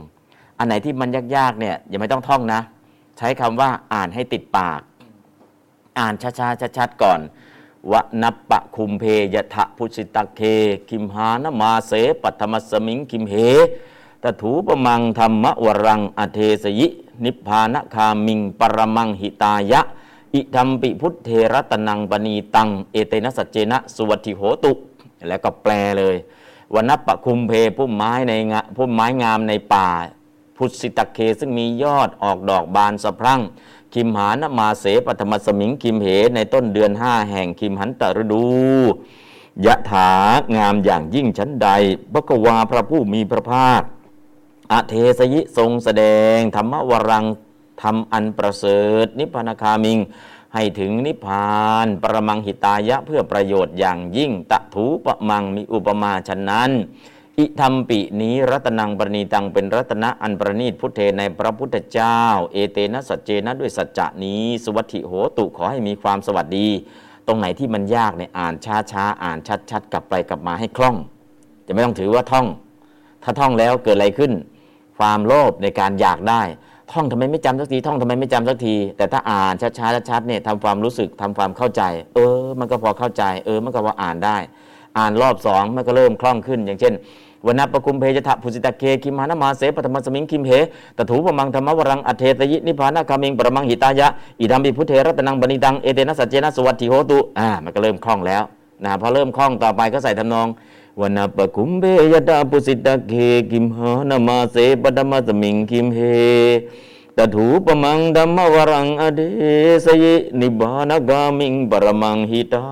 [0.59, 2.61] อันไหนที่มันยากๆเนี่ยอย่าไม่ต้องท่องนะ
[3.17, 4.81] ใช้คำว่าอ่านให้ติดปาก
[5.99, 7.19] อ่านช้าๆชัดๆก่อน
[7.91, 9.03] วนัปปะคุมเพ
[9.33, 10.41] ยทะพุชิตะเค
[10.89, 11.91] คิมหานมาเส
[12.21, 13.35] ปัทมสมิงคิมเห
[14.23, 16.87] ตถูปมังธรรมวรังอเทสยิ
[17.23, 19.81] นิพพานคามิง ปรมังหิตายะ
[20.33, 24.71] อิธรรมปิพุทเทรตนังปณีตัง เอเตนะสัจเจนะ สุวัติโหตุ
[25.27, 26.15] แล้วก็แปลเลย
[26.73, 29.87] วนัปปะคุมเพพุ่มไม้ในงะพุ่มไม้งามในป่า
[30.57, 33.41] พุทธิตะเคซึ่งมียอดออกดอกบานสะพรั่ง
[33.93, 38.45] คิมหานมาเสปฐมสมิงคิมเห ในต้นเดือนห้าแห่งคิมหันตฤดู
[39.65, 40.11] ยะถา
[40.55, 41.69] งามอย่างยิ่งชั้นใด
[42.13, 43.81] พระกวาพระผู้มีพระภาค
[44.71, 46.03] อเทสยิทรงแสด
[46.35, 47.25] ง ธรรมวรัง
[47.81, 49.99] ธรรมอันประเสริฐ นิพพานคามิง
[50.53, 51.53] ให้ถึงนิพพา
[51.85, 56.71] นปรมังหิตายะเพื่อประโยชน์อย่างยิ่งตะถูปะมังมีอุปมาฉะนั้น
[57.39, 62.19] อิธรรมปินี้รัตนังปรณีตังเป็นรัตนะอันประณีตพุทเทในพระพุทธเจ้า
[62.53, 66.67] เอเตนะสัจเจนะด้วยสัจจะนี้ สวัสดิโหตุขอให้มีความสวัสดี
[67.27, 70.95] ตรงไหนที่มันยากเนี่ยอ่านช้าช้าอ่านชัดชัดกลับไปกลับมาให้คล่อง
[71.65, 72.47] จะไม่ต้องถือว่าท่อง
[73.23, 74.31] ถ้าท่องแล้วเกิดอะไรขึ้น
[74.97, 76.41] ความโลภในการอยากได้
[76.91, 81.83] ท่องทำไมไม่จำสักทีท่องทำไมไม่จำสักที แต่ถ้าอ่านช้าๆชัดเนี่ยทำความรู้สึกทำความเข้าใจ
[82.15, 84.37] เออ มันก็พอเข้าใจ เออ มันก็พออ่านได้
[84.97, 86.93] อ่านรอบสองมันก็เริ่มคล่องขึ้น อย่างเช่น
[87.45, 90.51] วนนปกุมเพจทะพุสิตะเคคิมหานามาเสปฐมสมิงคิมเห
[90.97, 94.07] ตถูปมังธรรมวรังอเทตยินิพานาคามิงปรมังหิตายะ
[94.39, 98.43] อิธรรมปิพุทเทรัตนังบณิตังเอเตนะสัจเจนะสวัสดิโหตุอ่ามันก็เริ่มคล่องแล้ว
[98.83, 100.47] นะพอเริ่มคล่องต่อไปก็ใส่ทำนอง
[100.99, 101.83] วนนปกุมเพ
[102.13, 103.13] ยตะพุสิตะเค
[103.51, 105.99] คิมหานามาเสปฐมสมิงคิมเห
[107.17, 109.21] ตถูปมังดัมมวรังอเด
[109.85, 112.65] สยินิบานกามิงปรมังหิตา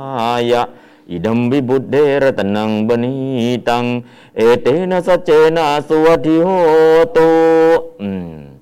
[0.52, 0.64] ยะ
[1.11, 3.15] อิดัมบิบุตเดรตนังบนี
[3.69, 3.85] ตัง
[4.38, 6.49] เอเตนะสเจนะสวัติโห
[7.15, 7.29] ตุ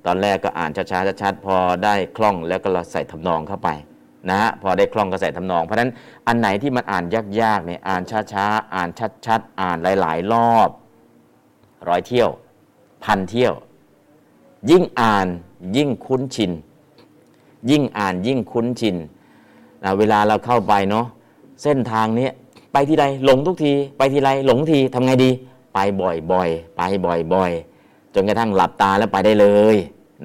[0.04, 3.68] ตอนแรกก็อ่านช้าๆชัดๆพอได้คล่องแล้วก็เราใส่ทำนองเข้าไป
[4.28, 5.90] นะฮะพอได้คล่องก็ใส่ทำนอง เพราะฉะนั้น
[6.26, 7.04] อันไหนที่มันอ่าน
[7.42, 8.02] ยากๆเนี่ยอ่าน
[8.32, 8.88] ช้าๆอ่าน
[9.26, 10.68] ชัดๆอ่านหลาย ๆ รอบ
[11.88, 12.30] ร้อยเที่ยว
[13.04, 13.54] พันเที่ยว
[14.70, 15.26] ยิ่งอ่าน
[15.76, 16.52] ยิ่งคุ้นชิน
[17.70, 18.96] ยิ่งอ่านยิ่งคุ้นชิน
[19.84, 21.06] นะเวลาเราเข้าไปเนาะ
[21.62, 22.28] เส้นทางนี้
[22.72, 25.30] ไปที่ใดหลงทุกที ไปที่ไรหลงทีทำไงดี
[25.74, 26.82] ไปบ่อยๆไป
[27.32, 29.76] บ่อยๆจนกระทั่งหลับตาแล้วไปได้เลย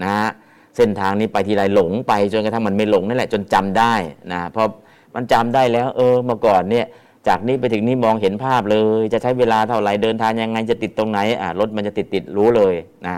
[0.04, 0.30] นะฮะ
[0.78, 3.94] เส้นทางนี้ไปทีไรหลงไปจนกระทั่งมันไม่หลงนั่นแหละจนจำได้
[4.32, 4.68] นะพราะ
[5.16, 6.86] มันจำได้แล้วเออเมื่อก่อนเนี่ย
[7.28, 12.74] จากนี้ไปถึงนี้มองเห็นภาพเลย จะใช้เวลาเท่าไหร่เดินทางยังไงจะติดตรงไหนอ่ารถมันจะติดติดรู้เลย
[13.06, 13.14] นะ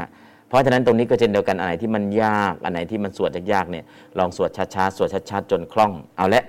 [0.47, 3.85] เพราะฉะนั้นตรงนี้ก็เช่นเดียวกันอันไหนที่มันยากอันไหนที่มันสวดยากๆเนี่ย
[4.17, 6.43] ลองสวดช้าๆสวดชัดๆจนคล่องเอาละ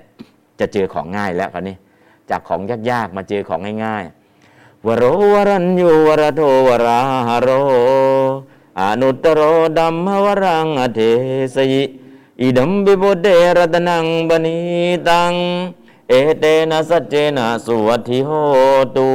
[0.60, 1.76] จะเจอของง่ายแล้วคราวนี้
[2.30, 2.60] จากของ
[2.90, 5.05] ยากๆมาเจอของง่ายๆวโร
[5.35, 6.98] วรัญยูวรโทวรา
[7.28, 7.48] หโร
[8.80, 9.40] อนุตโร
[9.78, 11.01] ดัมมวรังอเท
[11.55, 11.85] สยิ
[12.43, 13.26] อิดัมบิบุเด
[13.56, 14.59] รตนังบณี
[15.09, 15.32] ตัง
[16.09, 18.30] เอเตนะสัจเจนะสุวัติโห
[18.97, 19.10] ตุ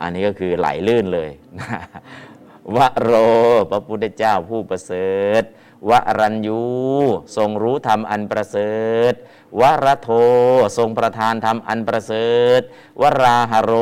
[0.00, 1.30] อันนี้ก็คือไหลลื่นเลย
[2.76, 3.10] วโร
[3.70, 5.10] พระพุทธเจ้าผู้ประเสริ
[5.40, 5.42] ฐ
[5.90, 6.62] วรัญยู
[7.36, 8.72] ทรงรู้ธรรมอันประเสริ
[9.12, 9.14] ฐ
[9.60, 10.08] วรโท
[10.78, 12.60] ทรงประทานธรรมอันประเสริฐ
[13.02, 13.72] วราหโร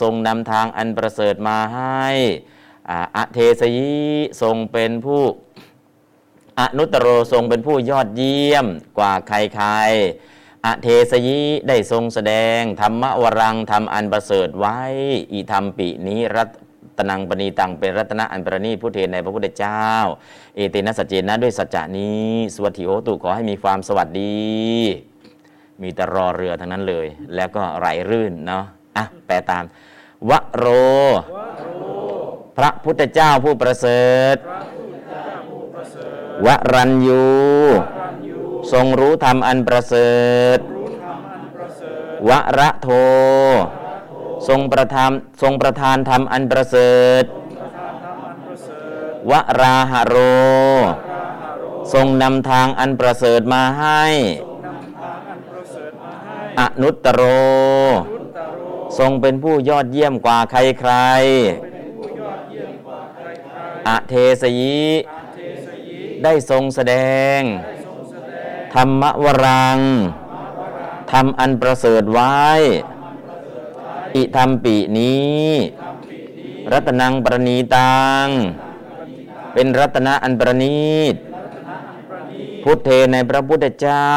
[0.00, 2.06] ทรงนำทางอันประเสริฐมาให้
[2.88, 3.96] อ่าอเทสยิ
[4.42, 5.22] ทรงเป็นผู้
[6.60, 8.66] อนุตตโรทรงเป็นผู้ยอดเยี่ยม
[8.98, 14.80] กว่าใครๆอเทสยิได้ทรงแสดง ธรรมวรังธรรมอันประเสริฐไว้
[15.32, 16.48] อีธรรมปินี้รัต
[16.98, 19.86] ตนังปณีตังเป็นรัตนะอันประณีผู้เทศในพระพุทธเจ้า
[20.56, 24.36] เอเตนะสัจเจนะด้วยสัจจานี้สวัสดิโหตุขอให้มีความสวัสดี
[25.82, 28.64] มีแต่รอเรือทั้งนั้นเลย แล้วก็ไหลรื่นเนาะ
[28.96, 29.64] อะแปลตาม
[30.30, 30.66] วโร
[32.56, 34.04] พระพุทธเจ้าผู้ประเสริ
[34.34, 34.36] ฐ
[36.46, 37.24] วรัญยู
[38.72, 40.10] ทรงรู้ธรรมอันประเสริ
[40.56, 40.58] ฐ
[42.28, 42.88] วระโท
[44.48, 45.10] ทรงประทาน
[45.42, 46.92] ทรงประทานธรรมอันประเสริ
[47.22, 47.24] ฐ
[49.30, 50.16] วราหโร
[51.92, 54.04] ทรงนำทางอันประเสริฐมาให้
[56.60, 57.22] อนุตตโร
[58.98, 60.92] ทรงเป็นผู้ยอดเยี่ยมกว่าใครใคร
[63.88, 64.84] อเทสยิ
[66.22, 66.94] ได้ทรงแสด
[67.38, 67.40] ง
[68.74, 69.78] ธรรมวรัง
[71.12, 72.44] ธรรมอันประเสริฐไว้
[74.16, 75.46] อิธรรมปีนี้
[76.72, 78.26] รัตนังประณีตัง
[79.52, 81.14] เป็นรัตนะอันประณีต
[82.62, 84.10] พุทเทในพระพุทธเจ้า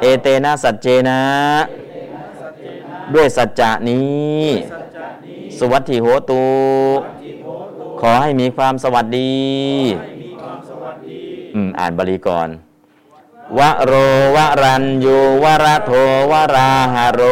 [0.00, 1.20] เอเตนะสัจเจนะ
[3.14, 4.42] ด้วยสัจจะนี้
[5.58, 6.42] สวัสดิโหตู
[8.00, 9.36] ขอให้มีความสวัสดี
[11.78, 12.48] อ่านบาลีก่อน
[13.58, 13.92] วโร
[14.36, 15.90] วรัญยูวระโท
[16.30, 17.22] วราหาโร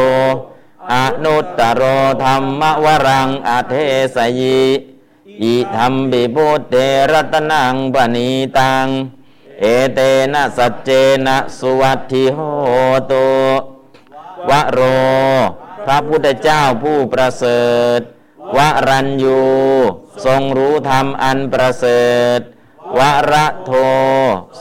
[0.93, 0.95] อ
[1.25, 1.83] นุตตโร
[2.25, 3.75] ธรรมวรังอเท
[4.17, 4.65] สยิ
[5.43, 6.75] อิธรรมบิพุทเท
[7.13, 8.87] รัตนังปณีตัง
[9.61, 9.65] เอ
[9.95, 10.01] เต
[10.33, 10.91] นะสัจเจ
[11.27, 12.39] นะสุวัตถิโห
[13.11, 13.29] ตุ
[14.49, 14.81] วโร
[15.87, 17.63] พระพุทธเจ้าผู้ประเสริ
[17.99, 18.01] ฐ
[18.57, 18.59] ว
[18.89, 19.41] รัญยู
[20.25, 22.05] ทรงรู้ธรรมอันประเสริ
[22.39, 22.41] ฐ
[22.99, 23.01] ว
[23.33, 23.73] ระโท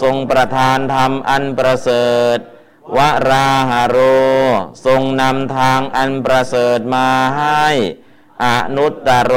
[0.02, 2.38] ทรงประทานธรรมอันประเสริฐ
[2.98, 2.99] ว
[3.30, 3.98] ราหโร
[4.86, 7.66] ทรงนำทางอันประเสริฐมาให้
[8.44, 9.34] อนุตตโร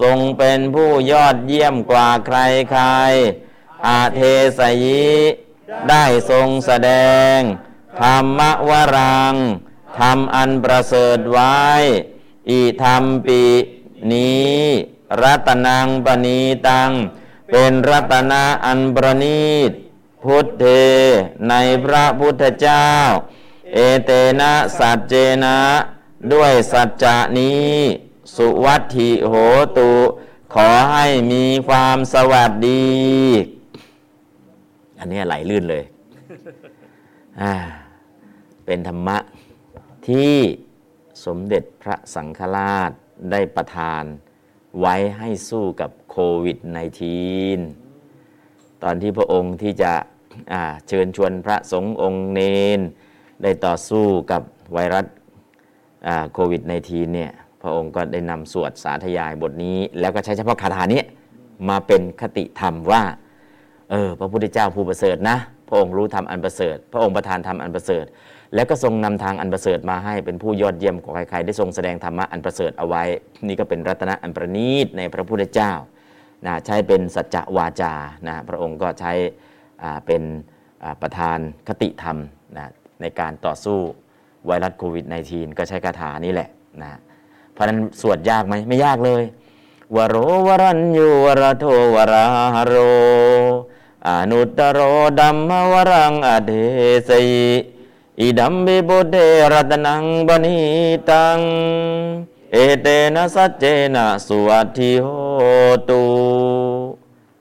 [0.00, 2.38] ทรงเป็นผู้ยอดเยี่ยมกว่าใคร
[2.70, 2.84] ใคร
[3.86, 4.20] อาเท
[4.58, 5.08] สยิ
[5.88, 6.90] ได้ทรงแสด
[7.36, 7.38] ง
[8.00, 9.34] ธรรมวรัง
[9.98, 11.58] ธรรมอันประเสริฐไว้
[12.50, 13.42] อีธรรมปี
[14.12, 14.58] นี้
[15.22, 16.90] รัตนังปณีตัง
[17.50, 19.70] เป็นรัตนะอันประณีต
[20.24, 20.66] พุทเท
[21.48, 22.86] ในพระพุทธเจ้า
[23.74, 24.10] เอเต
[24.40, 25.14] นะสัจเจ
[25.44, 25.58] นะ
[26.32, 27.72] ด้วยสัจจะนี้
[28.36, 29.34] สุวัตถิโห
[29.78, 29.90] ตุ
[30.54, 32.86] ขอให้มีความสวัสดี
[34.98, 35.84] อันนี้ไหลลื่นเลย
[37.40, 37.54] อ่า
[38.64, 39.18] เป็นธรรมะ
[40.08, 40.36] ที่
[41.24, 42.90] สมเด็จพระสังฆราช
[43.30, 44.02] ได้ประทาน
[44.80, 46.58] ไว้ให้สู้กับโควิด
[47.46, 49.92] -19 ตอนที่พระองค์ที่จะ
[50.88, 52.40] เชิญชวนพระสงฆ์องค์เน
[52.78, 52.80] น
[53.42, 54.42] ได้ต่อสู้กับ
[54.72, 55.06] ไวรัส
[56.32, 57.30] โควิด -19 เนี่ย
[57.62, 61.02] พระองค์ก็ได้นำสวดสาธยายบทนี้ แล้วก็ใช้เฉพาะคาถานี้
[61.68, 63.02] มาเป็นคติธรรมว่า
[63.90, 65.36] เออพระพุทธเจ้าผู้ประเสริฐนะ
[65.68, 68.04] พระองค์รู้ธรรมอันประเสริฐ พระองค์ประทานธรรมอันประเสริฐ
[68.54, 73.02] แล้วก็ทรงนำทางอันประเสริฐมาให้เป็นผู้ยอดเยี่ยมกว่าใครๆได้ทรงแสดงธรรมะอันประเสริฐเอาไว้
[73.46, 75.72] นี่ก็เป็นรัตนะอันประณีตในพระพุทธเจ้า
[76.46, 77.92] นะใช้เป็นสัจจวาจา
[78.26, 79.12] นะพระองค์ก็ใช้
[80.06, 80.22] เป็น
[81.02, 81.38] ประธาน
[81.68, 82.16] คติธรรม
[82.56, 82.66] นะ
[83.00, 83.78] ในการต่อสู้
[84.46, 86.48] ไวรัสโควิด -19 ก็ใช้คาถานี่แหละ
[86.82, 86.90] นะ
[87.52, 89.22] เพราะนั้นสวดยากไหมไม่ยากเลย
[89.96, 90.16] วโร
[90.46, 92.24] วรัญยูวรโทวรา
[92.54, 92.74] หโร
[94.08, 94.78] อนุตโร
[95.18, 96.50] ดัมมวรังอเด
[97.08, 97.28] สย
[98.20, 99.16] อิดัมบิบุเด
[99.52, 100.58] รัตนังบณี
[101.10, 101.38] ตัง
[102.52, 105.06] เอเตนะสัจเจนะสุวัติโห
[105.88, 106.02] ตุ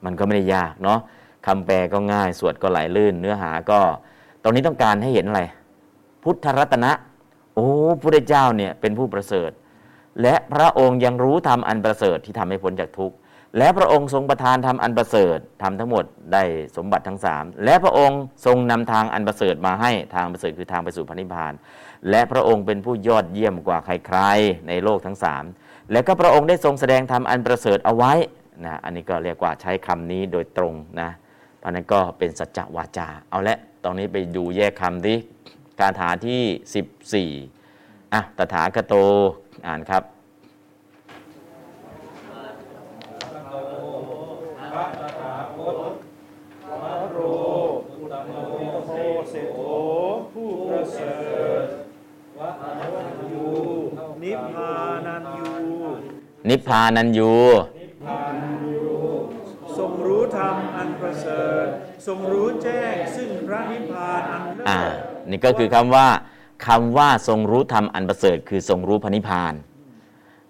[0.03, 0.99] มันก็ไม่ได้ยากเนาะ
[1.45, 3.79] คำแปลก็ง่าย สวดก็ไหลลื่น เนื้อหาก็
[4.43, 5.41] ตรงนี้ต้องการให้เห็นอะไร
[6.23, 6.91] พุทธรัตนะ
[7.55, 7.67] โอ้
[8.01, 9.51] พุทธเจ้าเนี่ยเป็นผู้ประเสริฐ
[10.21, 13.15] และพระองค์ยังรู้ธรรมอันประเสริฐที่ทำให้พ้นจากทุกข์
[13.57, 16.43] และพระองค์ทรงประทานธรรมอันประเสริฐทำทั้งหมดได้
[16.77, 21.53] สมบัติทั้งสามและพระองค์ทรงนำทางอันประเสริฐมาให้ทางประเสริฐคือทางไปสู่พระนิพพาน
[22.09, 25.43] และพระองค์เป็นผู้ยอดเยี่ยมกว่าใครๆในโลกทั้งสาม
[25.91, 28.13] และก็พระองค์ได้ทรงแสดงธรรมอันประเสริฐเอาไว้
[28.65, 31.09] นะอันนี้ก็เรียกว่าใช้คำนี้โดยตรงนะ
[31.63, 35.15] เพราะนั้นก็เป็นสัจจวาจา เอาละตอนนี้ไปดูแยกคำดิ
[35.79, 38.95] การถาที่ 14อะตถาคโต
[39.67, 40.03] อ่านครับ
[47.13, 47.19] โร
[47.99, 48.31] อุตโม
[48.85, 48.91] โห
[49.29, 49.59] เสโถ
[50.33, 51.15] ผู้ประเสริ
[51.61, 51.63] ฐ
[52.39, 52.49] วะ
[53.31, 53.47] ยู
[54.23, 54.71] นิพพา
[55.05, 55.53] นันยู
[56.49, 57.33] นิพพานันยู
[59.77, 61.67] ทรงรู้ธรรมอันประเสริฐ
[62.07, 64.79] ทรงรู้แจ้งซึ่งพระนิพพานอันเลิศอ่า
[65.29, 66.07] นี่ก็คือคำว่า
[66.67, 69.53] คำว่าทรงรู้ธรรมอันประเสริฐคือทรงรู้พระนิพพาน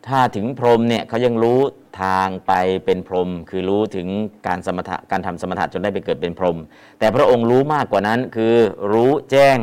[0.08, 1.60] ถ้าถึงพรหมเนี่ยเขายังรู้
[2.04, 2.54] ทางไป
[2.86, 4.08] เป็นพรหมคือรู้ถึง
[4.48, 6.58] การสมถะการทำสมถะจนได้ไปเกิดเป็นพรหม
[7.00, 8.56] แต่พระองค์รู้มากกว่านั้นคือ
[8.94, 9.58] รู้แจ้ง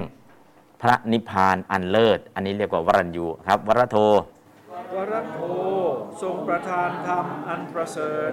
[0.83, 3.97] พระนิพพานอันเลิศ อันนี้เรียกว่าวรัญยูครับ วรโท
[4.95, 5.39] วรโท
[6.23, 8.33] ทรงประทานธรรมอันประเสริฐ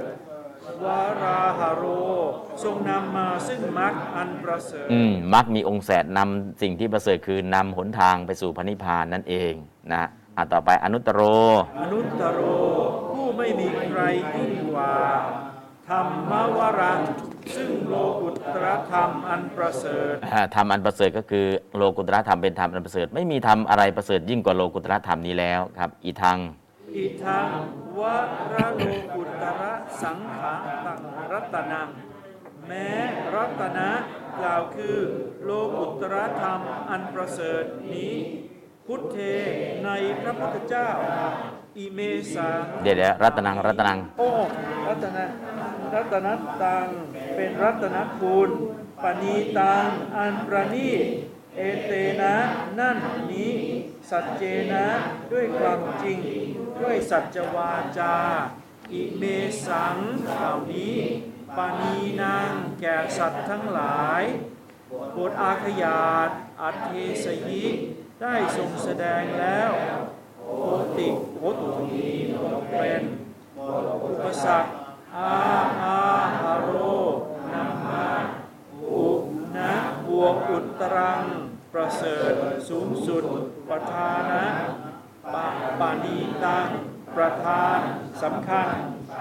[0.84, 0.86] ว
[1.24, 1.84] ราหาโร
[2.64, 9.54] ทรงนำมาซึ่งมรรคอันประเสริฐอืมมักมีองค์แสดนำสิ่งที่ประเสริฐคือนำหนทางไปสู่พระนิพพานนั่นเอง
[9.94, 10.04] นะ
[10.38, 11.22] อะต่อไปอนุตตรโร
[11.82, 12.40] อนุตตโร
[13.12, 14.02] ผู้ไม่มีใคร
[14.36, 14.94] ยิ่งกว่า
[15.90, 17.00] ธรรมวรัง
[17.56, 21.46] ซึ่งโลกุตรธรรมอันประเสริฐ อ่าธรรมอันประเสริฐก็คือ
[21.76, 26.40] โลกุตระธรรมเป็นธรรมอันประเสริฐ ไม่มีธรรมอะไรประเสริฐยิ่งกว่าโลกุตระธรรมนี้แล้วครับ อีทัง
[26.98, 27.50] อิทัง
[28.00, 28.02] ว
[28.54, 28.82] ระโล
[29.16, 30.54] กุตระสังขา
[30.86, 31.02] ตัง
[31.32, 31.90] รัตนัง
[32.68, 32.90] แม้
[33.36, 33.90] รัตนะ
[34.40, 34.98] กล่าวคือ
[35.44, 36.60] โลกุตรธรรม
[36.90, 37.64] อันประเสริฐ
[37.94, 38.14] นี้
[38.86, 39.18] พุทเท
[39.86, 39.90] ใน
[40.22, 40.90] พระพุทธเจ้า
[41.78, 42.00] อิเม
[42.34, 42.50] สา
[42.84, 44.30] เดี๋ยวเดี๋ยวรัตนังรัตนัง โอ้
[44.88, 45.26] รัตนะ
[45.96, 46.28] รัตน
[46.64, 46.88] ตัง
[47.36, 48.50] เป็นรัตนคุณ
[49.04, 49.88] ปณีตัง
[50.18, 51.06] อันประณีต
[51.58, 52.36] เอเตนะ
[52.80, 52.98] นั่น
[53.32, 53.56] นี้
[54.10, 54.88] สัจเจนะ
[55.32, 56.20] ด้วยความจริง
[56.82, 58.16] ด้วยสัจวาจา
[58.94, 59.24] อิเม
[59.66, 60.98] สังเหล่านี้
[61.58, 64.24] ปานีนางแก่สัตว์ทั้งหลาย
[65.12, 66.30] โปรดอาขยาต
[66.62, 66.92] อัตเท
[67.24, 67.66] สยิ
[68.22, 69.72] ได้ทรงแสดงแล้ว
[70.46, 70.50] โอ
[70.98, 71.08] ติ
[71.40, 72.08] โอตุนี
[72.80, 73.04] เป็น
[74.06, 74.70] อุปสรรค
[75.16, 75.34] อา
[75.84, 76.02] อา
[76.40, 76.70] หาโร
[77.52, 78.27] นามา
[80.22, 81.22] วกอุตรัง
[81.74, 82.34] ประเสริฐ
[82.70, 83.24] สูงสุด
[83.70, 84.46] ประธานะ
[85.34, 85.48] ปะ
[85.80, 86.68] ปานีตัง
[87.18, 87.78] ประธาน
[88.24, 88.68] สำคัญ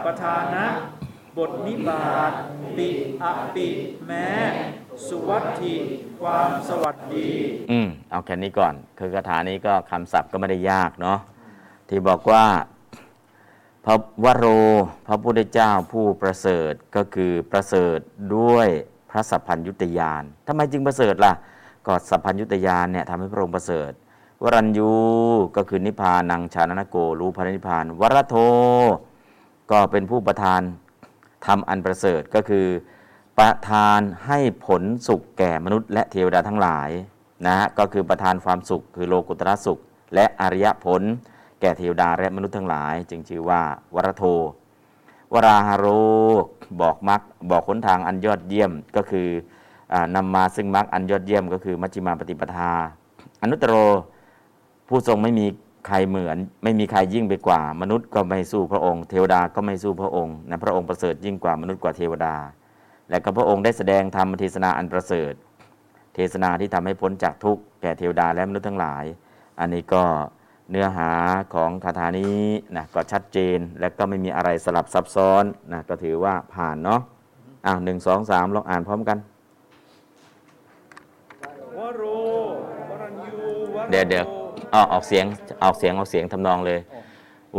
[0.04, 0.64] ประธานะ
[1.36, 2.32] บทนิบาต
[2.76, 2.88] ปิ
[3.22, 3.24] อ
[3.54, 3.68] ปิ
[4.06, 4.28] แม้
[5.08, 5.74] สุวัตถิ
[6.20, 7.30] ความสวัสดี
[7.70, 11.18] อืมเอาแค่นี้ก่อน คือคาถานี้ก็คำศัพท์ก็ไม่ได้ยากเนาะ
[11.88, 12.46] ที่บอกว่า
[13.84, 14.46] พระวโร
[15.06, 17.98] พระพุทธเจ้าผู้ประเสริฐก็คือประเสริฐ
[18.36, 18.68] ด้วย
[19.16, 21.32] ระสัพพัญยุตยานทำไมจึงประเสริฐล่ะ
[21.86, 23.92] ก็สัพพัญยุตยานเนี่ยทำให้พระองค์ประเสริฐ
[24.42, 24.90] วรัญยู
[25.56, 28.36] ก็คือนิพพานังชานนโกรู้พระนิพพาน วรโท
[29.70, 30.60] ก็เป็นผู้ประทาน
[31.46, 32.66] ทำอันประเสริฐก็คือ
[33.38, 36.90] ประทานให้ผลสุขแก่มนุษย์และเทวดาทั้งหลาย
[37.46, 39.78] นะฮะก็คือประทานความสุข คือโลกุตระสุข
[40.14, 41.02] และอริยผล
[41.60, 43.62] แก่เทวดาและมนุษย์ทั้งหลาย จึงชื่อว่า
[43.94, 44.24] วรโท
[45.32, 45.86] วราหาโร
[46.80, 47.20] บอกมัก
[47.50, 49.28] บอกหนทางอันยอดเยี่ยมก็คือ
[49.92, 52.72] อานำมาซึ่งมักอันยอดเยี่ยม ก็คือมัชฌิมาปฏิปทา
[53.42, 53.74] อนุตตรโร
[54.88, 55.46] ผู้ทรงไม่มี
[55.86, 62.34] ใครเหมือน ไม่มีใครยิ่งไปกว่า มนุษย์ก็ไม่สู้พระองค์ เทวดาก็ไม่สู้พระองค์นะพระองค์ประเสริฐยิ่งกว่ามนุษย์กว่าเทวดา
[63.10, 65.32] และก็พระองค์ได้แสดงธรรมเทศนาอันประเสริฐ
[66.14, 69.04] เทศนาที่ทำให้พ้นจากทุกข์แก่เทวดาและมนุษย์ทั้งหลาย
[69.60, 70.02] อันนี้ก็
[70.70, 71.10] เนื้อหา
[71.54, 72.42] ของคาถานี้
[72.76, 77.00] นะก็ชัดเจนและก็ไม่มีอะไรสลับซับซ้อนนะก็ถือว่าผ่านเนาะ
[77.66, 79.18] อ้าวหนึ่งสองสามลองอ่านพร้อมกัน
[81.76, 82.02] วโร
[82.90, 84.24] วรัญยูวโรเดี๋ยวเดี๋ยว
[84.74, 85.26] ออกออกเสียง
[85.62, 86.80] ออกเสียงออกเสียงทำนองเลย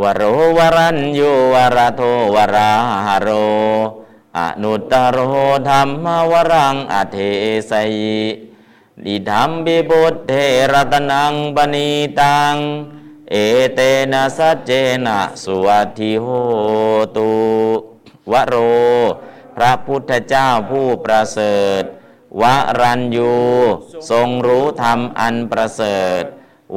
[0.00, 0.22] วโร
[0.58, 2.02] วรัญยูวราโท
[2.34, 2.70] วรา
[3.06, 3.28] หโร
[4.38, 5.18] อนุตตโร
[5.68, 7.16] ธรรมวรังอเท
[7.70, 8.22] สยิ
[9.04, 10.32] ดิธรรมบิบุตเท
[10.72, 11.88] รตนังปณี
[12.20, 12.56] ตัง
[13.32, 13.36] เอ
[13.74, 13.80] เต
[14.12, 14.70] นะสัจเจ
[15.06, 16.26] นะสุวัติโห
[17.16, 17.32] ตุ
[18.32, 18.54] วโร
[19.56, 21.82] พระพุทธเจ้าผู้ประเสริฐ
[22.42, 22.44] ว
[22.80, 23.34] รัญยู
[24.10, 26.22] ทรงรู้ธรรมอันประเสริฐ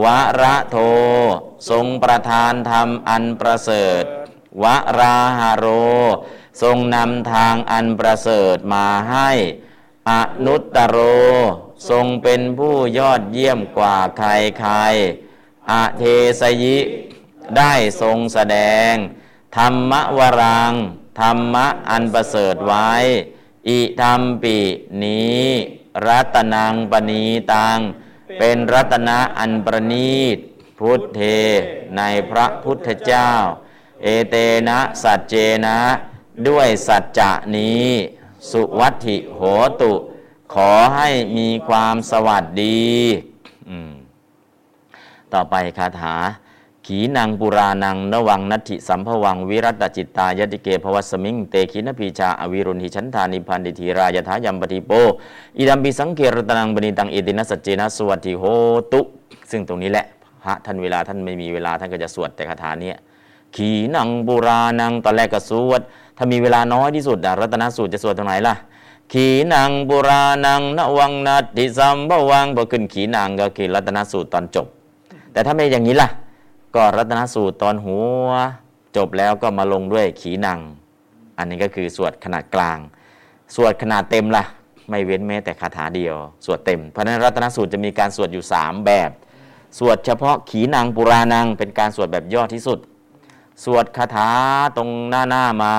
[0.03, 0.06] ว
[0.41, 0.78] ระโท
[1.69, 4.03] ทรงประทานธรรมอันประเสริฐ
[4.64, 4.65] ว
[4.99, 5.65] ราหาโร
[6.61, 9.32] ทรงนำทางอันประเสริฐมาให้
[10.10, 10.11] อ
[10.45, 10.98] นุตตโร
[11.90, 14.30] ทรงเป็นผู้ยอดเยี่ยมกว่าใคร
[14.61, 14.73] ใคร
[15.70, 16.04] อเท
[16.42, 16.80] สยิ
[17.58, 18.58] ได้ทรงแสด
[18.92, 18.94] ง
[19.58, 20.74] ธรรมวรัง
[21.20, 22.92] ธรรมะอันประเสริฐไว้
[23.68, 24.58] อิธรรมปิ
[25.04, 25.46] นี้
[26.08, 27.24] รัตนังปณี
[27.54, 27.78] ตัง
[28.40, 30.38] เป็นรัตนะอันประณีต
[30.80, 31.22] พุทธเท
[31.98, 33.30] ในพระพุทธเจ้า
[34.04, 34.36] เอเต
[34.68, 35.36] นะสัจเจ
[35.66, 35.80] นะ
[36.48, 37.88] ด้วยสัจจะนี้
[38.52, 39.42] สุวัติโห
[39.82, 39.94] ตุ
[40.54, 42.90] ขอให้มีความสวัสดี
[43.70, 43.92] อืม
[45.34, 46.16] ต่อไปคาถา
[46.88, 54.91] ขีนังปุรานังนวังนัตถิสัมภวัง วิรัตจิตตายติเกภวัสมิง เตขีนพีชาอวิรุณหิชันธานิพันติธีรายถายัมปฏิโป
[55.58, 58.44] อิดัมปิสังเกรตนังบณิตังเอตินัสจเจนะสวัสดิโห
[58.94, 59.02] ตุ
[59.52, 60.06] ซึ่งตรงนี้แหละ
[60.44, 62.98] พระท่านเวลาท่านไม่มีเวลาท่านก็จะสวดแต่คาถาเนี้ย
[63.56, 65.82] ขีนังปุรานังตอนแรกก็สวด
[66.18, 68.56] ถ้ามีเวลาน้อยที่สุดรัตนสูตรจะสวดตรงไหนล่ะ
[69.14, 74.68] ขีนังปุรานังนวังนัตติสัมภวังพอขึ้นขีนังก็คือรัตนสูตรตอนจบ
[75.34, 76.10] แต่ถ้าไม่อย่างนี้ล่ะ
[76.76, 78.28] ก็รัตนสูตรตอนหัว
[78.98, 80.60] จบแล้วก็มาลงด้วยขีนัง
[81.38, 82.78] อันนี้ก็คือสวดขนาดกลาง
[83.56, 84.44] สวดขนาดเต็มล่ะ
[84.90, 89.12] ไม่เว้นแม้แต่คาถาเดียว สวดเต็ม เพราะนั้นรัตนสูตรจะมีการสวดอยู่ 3 แบบ
[89.80, 92.80] สวดเฉพาะขีนังปุรานัง เป็นการสวดแบบย่อที่สุด
[93.66, 94.30] สวดคาถา
[94.78, 95.74] ตรงหน้าหน้ามา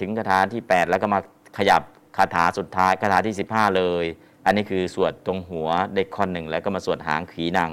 [0.00, 1.18] ถึงคาถาที่ 8 แล้วก็มา
[1.58, 1.82] ขยับ
[2.16, 4.04] คาถาสุดท้ายคาถาที่ 15 เลย
[4.44, 7.70] อันนี้คือสวดตรงหัวเด็กคอนหนึ่งแล้วก็มาสวดหางขีนัง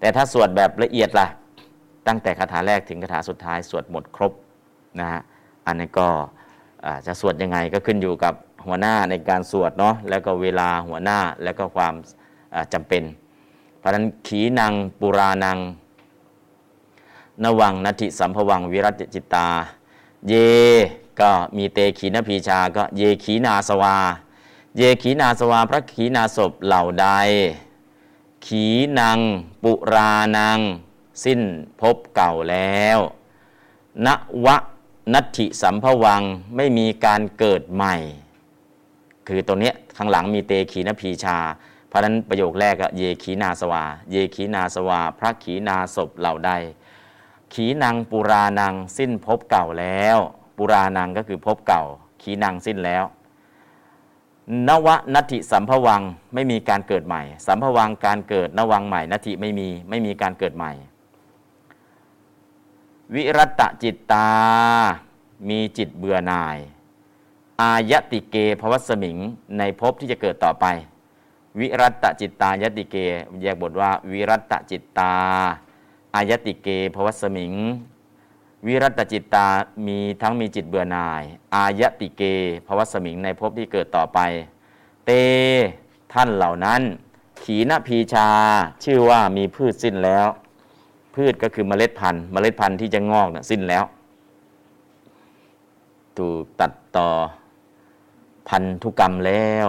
[0.00, 1.26] แต่ถ้าสวดแบบละเอียดล่ะ
[2.06, 4.32] ตั้งแต่คาถาแรกถึงคาถาสุดท้ายสวดหมดครบ
[5.00, 5.20] นะฮะ
[5.66, 6.08] อันนี้ก็
[7.06, 8.34] จะสวดยังไงก็ขึ้นอยู่กับ
[8.66, 11.94] หัวหน้าในการสวดเนาะแล้วก็เวลาหัวหน้าแล้วก็ความ
[12.54, 13.02] อ่าจำเป็น
[13.78, 15.58] เพราะฉะนั้นขีนังปุรานัง
[17.44, 19.48] นวังนัติสัมภวังวิรัติจิตตา
[20.28, 20.34] เย
[21.20, 23.96] ก็มีเตขีนพีชาก็เยขีนาสวา
[24.76, 27.06] เยขีนาสวาพระขีนาศพเหล่าใด
[28.52, 28.66] ขี
[29.00, 29.20] นัง
[29.62, 30.60] ปุรานัง
[31.24, 31.40] สิ้น
[31.80, 32.98] ภพเก่าแล้ว
[34.06, 34.08] น
[34.44, 34.56] วะ
[35.12, 36.22] นัตถิสัมภวัง
[36.56, 37.96] ไม่มีการเกิดใหม่
[39.28, 41.38] คือตัวเนี้ยข้างหลังมีเตขีนพีชา
[41.88, 46.50] เพราะนั้นประโยคแรกอะเยขีนาสวา เยขีนาสวา พระขีนาศพเหล่าใด
[47.54, 50.18] ขีนังปุรานังสิ้นภพเก่าแล้ว
[50.56, 51.82] ปุรานังก็คือภพเก่า
[52.22, 53.04] ขีนังสิ้นแล้ว
[54.68, 56.02] นวนัตถิสัมภวัง
[56.34, 60.72] ไม่มีการเกิดใหม่ สัมภวังการเกิดนวังใหม่นัตถิไม่มีไม่มีการเกิดใหม่
[63.14, 64.28] วิรัตจิตตา
[65.48, 66.58] มีจิตเบื่อหน่าย
[67.60, 69.18] อายติเกภวสมิง
[69.58, 70.66] ในภพที่จะเกิดต่อไป
[71.58, 72.96] วิรัตจิตตายติเก
[73.42, 75.14] แยกบทว่า วิรัตจิตตา
[76.14, 77.54] อายติเกภวสมิง
[78.66, 79.48] วิรัตจิตตา
[79.86, 81.22] มีทั้งมีจิตเบื่อหน่าย
[81.54, 82.22] อายติเก
[82.66, 84.18] ภวสมิงในภพที่เกิดต่อไป
[85.06, 85.10] เต
[86.12, 86.80] ท่านเหล่านั้น
[87.42, 88.28] ขีนพีชา
[88.84, 90.26] ชื่อว่ามีพืชสิ้นแล้ว
[91.14, 93.84] พืชก็คือเมล็ดพันธุ์ เมล็ดพันธุ์ที่จะงอกนะสิ้นแล้ว
[96.18, 97.08] ถูกตัดต่อ
[98.48, 99.68] พันธุกรรมแล้ว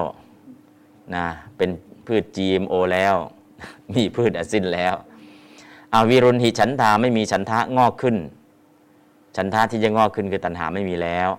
[1.15, 1.69] นะเป็น
[2.07, 3.15] พืช GMO แล้ว
[3.93, 4.93] มีพืชอสิ้นแล้ว
[5.93, 8.15] อาวิรุณหิฉันทาไม่มีฉันทะงอกขึ้น
[9.41, 11.29] ฉันทะที่จะงอกขึ้นคือตัณหาไม่มีแล้ว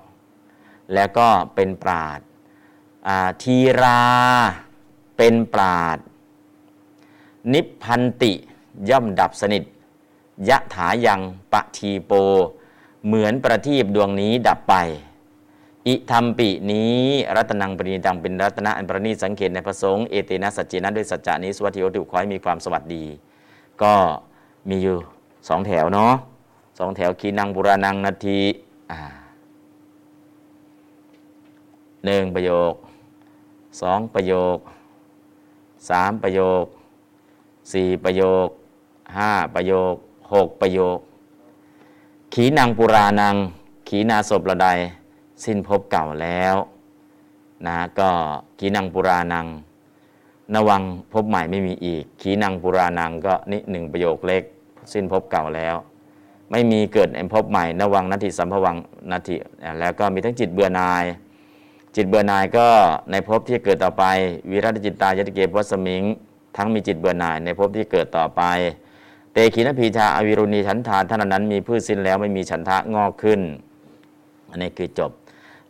[0.95, 2.21] แล้วก็เป็นปราด
[3.43, 4.03] ทีรา
[5.17, 5.99] เป็นปราด
[7.53, 8.33] นิพพันติ
[8.91, 9.63] ย่อมดับสนิท
[10.49, 11.21] ยะถายัง
[11.53, 12.13] ปะทีโป
[13.07, 14.75] เหมือนประทีปดวงนี้ดับไป
[15.87, 16.99] อิธรรมปินี้
[17.37, 23.05] รัตนังปรินิตังเป็นรัตนะอันประณีสังเกตในพระสงฆ์เอเตนะสัจเจนะด้วยสัจจานี้สวัสดิโอติขอให้มีความสวัสดี
[23.83, 23.93] ก็
[24.69, 24.97] มีอยู่
[25.49, 26.15] สองแถวเนาะ
[26.83, 28.41] สองแถวคีนังบุรานังนาที
[32.05, 32.73] หนึ่งประโยค
[33.81, 34.57] สองประโยค
[35.89, 36.65] สามประโยค
[37.73, 38.49] สี่ประโยค
[39.17, 39.95] ห้าประโยค
[40.33, 40.99] หกประโยค
[42.35, 43.37] ขีนางปุรานัง
[43.89, 44.69] ขีนาศพระใด
[45.45, 46.55] สิ้นภพเก่าแล้ว
[47.67, 48.11] นะก็
[48.59, 49.47] ขีนางปุรานัง
[50.55, 50.83] นวัง
[51.13, 54.43] พบใหม่ไม่มีอีก ขีนางปุรานังก็นี่หนึ่งประโยคเล็ก
[54.93, 55.77] สิ้นภพเก่าแล้ว
[56.51, 58.77] ไม่มีเกิดในภพใหม่นวังนัตถิสัมภวัง
[59.11, 59.37] นัตถิ
[59.81, 61.05] แล้วก็มีทั้งจิตเบื่อหน่าย
[61.97, 62.67] จิตเบื่อหน่ายก็
[63.11, 64.05] ในภพที่เกิดต่อไป
[64.51, 66.03] วิรัตจิตตายติเกวัสมิง
[66.57, 68.43] ทั้งมีจิตเบื่อหน่ายในภพที่เกิดต่อไป
[69.33, 73.41] เตขีนพีชาอวิรุณีฉันทานท่านนั้นมีพืชสิ้นแล้วไม่มีฉันทะงอกขึ้น
[74.51, 75.11] อันนี้คือจบ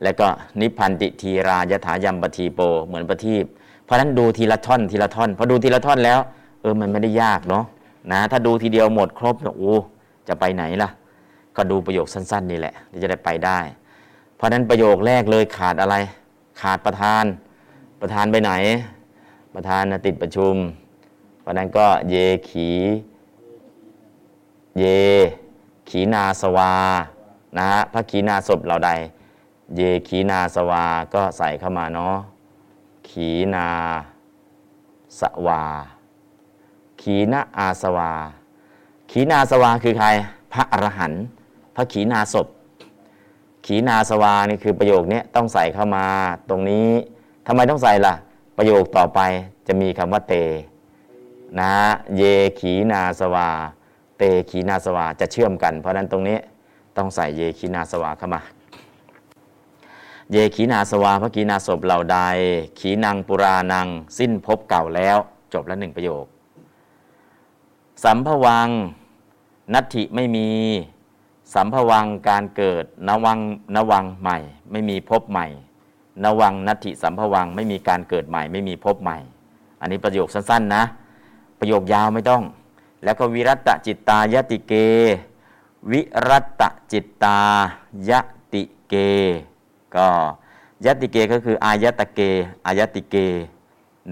[0.02, 0.27] แล้วก็
[0.61, 3.44] นิพพันติทีรายถายัมปทีโปเหมือนประทีป
[3.85, 6.20] เพราะฉะนั้นดูทีละท่อนทีละท่อนพอดูทีละท่อนแล้ว
[6.61, 7.65] เออมันไม่ได้ยากเนาะ
[8.12, 9.77] นะถ้าดูทีเดียวหมดครบโอ้
[10.31, 10.90] จะไปไหนล่ะ
[11.57, 13.59] ก็ดูประโยคสั้น ๆ นี่แหละที่จะได้ไปได้
[14.36, 15.97] เพราะฉะนั้นประโยคแรกเลยขาดอะไร
[16.61, 17.24] ขาดประธาน
[18.01, 18.52] ประธานไปไหน
[19.55, 20.55] ประธานติดประชุม
[21.40, 22.15] เพราะนั้นก็เย
[22.51, 22.69] ขี
[24.78, 24.85] เย
[25.89, 26.73] ขีนาสวา
[27.59, 28.90] นะฮะพระขีนาศพเราใด
[29.77, 30.85] เยขีนาสวา
[31.15, 32.16] ก็ใส่เข้ามาเนาะ
[33.09, 33.69] ขีนา
[35.20, 35.62] สวา
[37.01, 38.12] ขีนาอาสวา
[39.11, 40.09] ขีนาสวาคือใคร
[40.53, 41.24] พระอรหันต์
[41.77, 42.47] พระขีนาศพ
[43.66, 46.07] ขีนาสวานี่คือประโยคนี้ต้องใส่เข้ามา
[46.49, 46.89] ตรงนี้
[47.47, 48.15] ทำไมต้องใส่ล่ะ
[48.57, 49.20] ประโยคต่อไป
[49.66, 50.35] จะมีคำว่าเต
[51.59, 51.73] นะ
[52.16, 52.23] เย
[52.61, 53.49] ขีนาสวา
[54.19, 56.39] เตขีนาสวาจะเชื่อมกัน เพราะนั้นตรงนี้
[56.97, 58.41] ต้องใส่เยขีนาสวาเข้ามา
[60.32, 62.19] เยขีนาสวาพระขีนาศพเหล่าใด
[62.78, 63.89] ขีนังปุรานัง
[64.19, 65.16] สิ้นภพเก่าแล้ว
[65.53, 66.24] จบแล้วหนึ่งประโยค
[68.05, 68.70] สัมภวัง
[69.75, 70.49] นัตถิไม่มี
[71.55, 73.39] สัมภวังการเกิดนวัง
[73.77, 74.39] นวังใหม่
[74.71, 75.47] ไม่มีภพใหม่
[76.25, 79.19] นวังนัตถิสัมภวังไม่มีการเกิดใหม่ ไม่มีภพใหม่
[79.81, 80.85] อันนี้ประโยคสั้นๆนะ
[81.59, 82.43] ประโยคยาวไม่ต้อง
[83.05, 84.75] แล้วก็วิรัตจิตตายติเก
[85.91, 87.39] วิรัตจิตตา
[88.09, 88.11] ย
[88.53, 88.95] ติเก
[89.95, 90.09] ก็
[90.85, 92.21] ยติเกก็คืออายตเก
[92.67, 93.17] อายติเก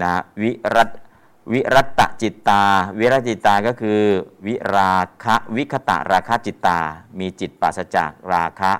[0.01, 0.11] นะ
[0.41, 0.89] วิรัต
[1.53, 2.63] วิรัตจิตตา
[2.99, 4.01] วิรัตจิตตาก็คือ
[4.47, 4.93] วิรา
[5.23, 6.79] คะวิคตะราคะจิตตา
[7.19, 8.73] มีจิตปราศจากราคะ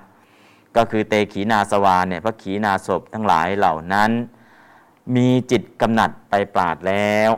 [0.76, 4.12] ก็คือเตขีนาสวาเนี่ยพระขีนาศพทั้งหลายเหล่านั้น
[5.16, 7.32] มีจิตกำหนัดไปปราดแล้ว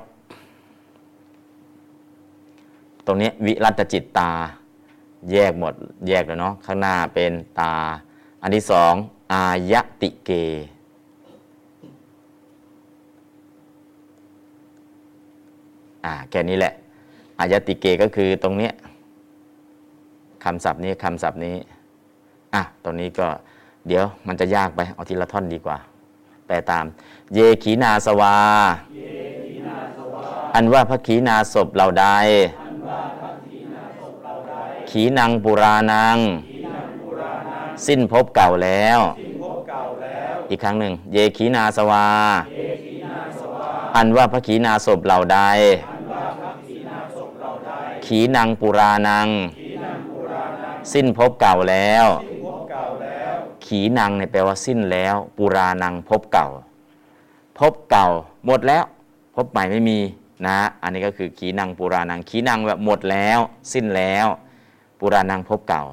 [3.06, 4.32] ตรงนี้วิรัตจิตตา
[5.32, 5.74] แยกหมด
[6.08, 7.74] แยกแล้วเนาะข้างหน้าเป็นตา
[8.42, 8.94] อันที่สอง
[9.32, 10.32] อายติเก
[16.06, 16.74] อ่าแค่นี้แหละ
[17.40, 18.74] อายติเกก็คือตรงเนี้ย
[20.44, 21.56] คำศัพท์นี้คำศัพท์นี้
[22.54, 23.28] อะตรงนี้ก็
[23.88, 25.78] เดี๋ยวมันจะยากไปเอาทีละท่อนดีกว่า
[26.48, 26.86] แปลตาม
[27.34, 28.36] เยขีนาสวา
[30.56, 32.06] อันว่าพระขีนาศพเหล่าใด
[34.90, 36.18] ขีนังปุรานัง
[37.88, 39.00] สิ้นภพเก่าแล้ว
[40.50, 42.06] อีกครั้งหนึ่ง เยขีนาสวา
[43.96, 45.40] อันว่าพระขีนาศพเหล่าใด
[48.14, 49.28] ขีนังปุรานัง
[50.94, 52.06] สิ้นภพเก่าแล้ว
[53.66, 56.48] ขีนังเนี่ยแปลว่าสิ้นแล้ว ปุรานังภพเก่า
[57.58, 58.08] ภพเก่า
[58.46, 58.84] หมดแล้ว
[59.36, 60.00] ภพใหม่ไม่มี
[60.46, 63.40] นะ อันนี้ก็คือขีนังปุรานังขีนังแบบหมดแล้ว
[63.74, 64.28] สิ้นแล้ว
[65.00, 65.84] ปุรานังภพเก่า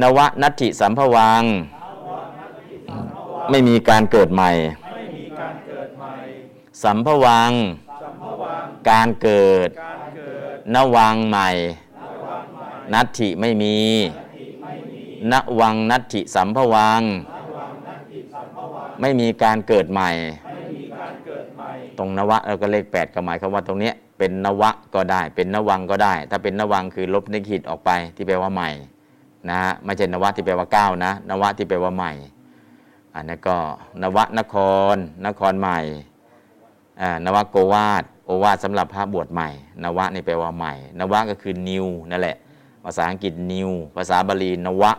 [0.00, 1.42] นวนัตถิสัมภวัง
[3.50, 4.50] ไม่มีการเกิดใหม่
[6.82, 7.52] สัมภวัง
[8.90, 9.70] การเกิด
[10.74, 11.48] นวังใหม่
[12.94, 13.76] นัตถิไม่มี
[15.32, 17.02] นวังนัตถิสัมภวัง
[19.00, 20.10] ไม่มีการเกิดใหม่
[21.98, 28.70] ตรงนวะเราก็เลขแปดก็หมายความว่าตรงเนี้ยเป็นนวะก็ได้ เป็นนวังก็ได้ ถ้าเป็นนวังคือลบนิขิตออกไปที่แปลว่าใหม่
[29.48, 32.12] นะฮะไม่ใช่นวะที่แปลว่าก้าวนะ นวะที่แปลว่าใหม่
[33.14, 33.56] อันนี้ก็
[34.02, 34.54] นวะนค
[34.94, 35.78] ร นครใหม่
[37.00, 39.50] อ่านวะโกวาด โอวาทสำหรับพระบวชใหม่
[39.84, 42.36] นวะนี่แปลว่าใหม่ นวะก็คือ new นั่นแหละ
[42.84, 44.92] ภาษาอังกฤษ new ภาษาบาลีนวะ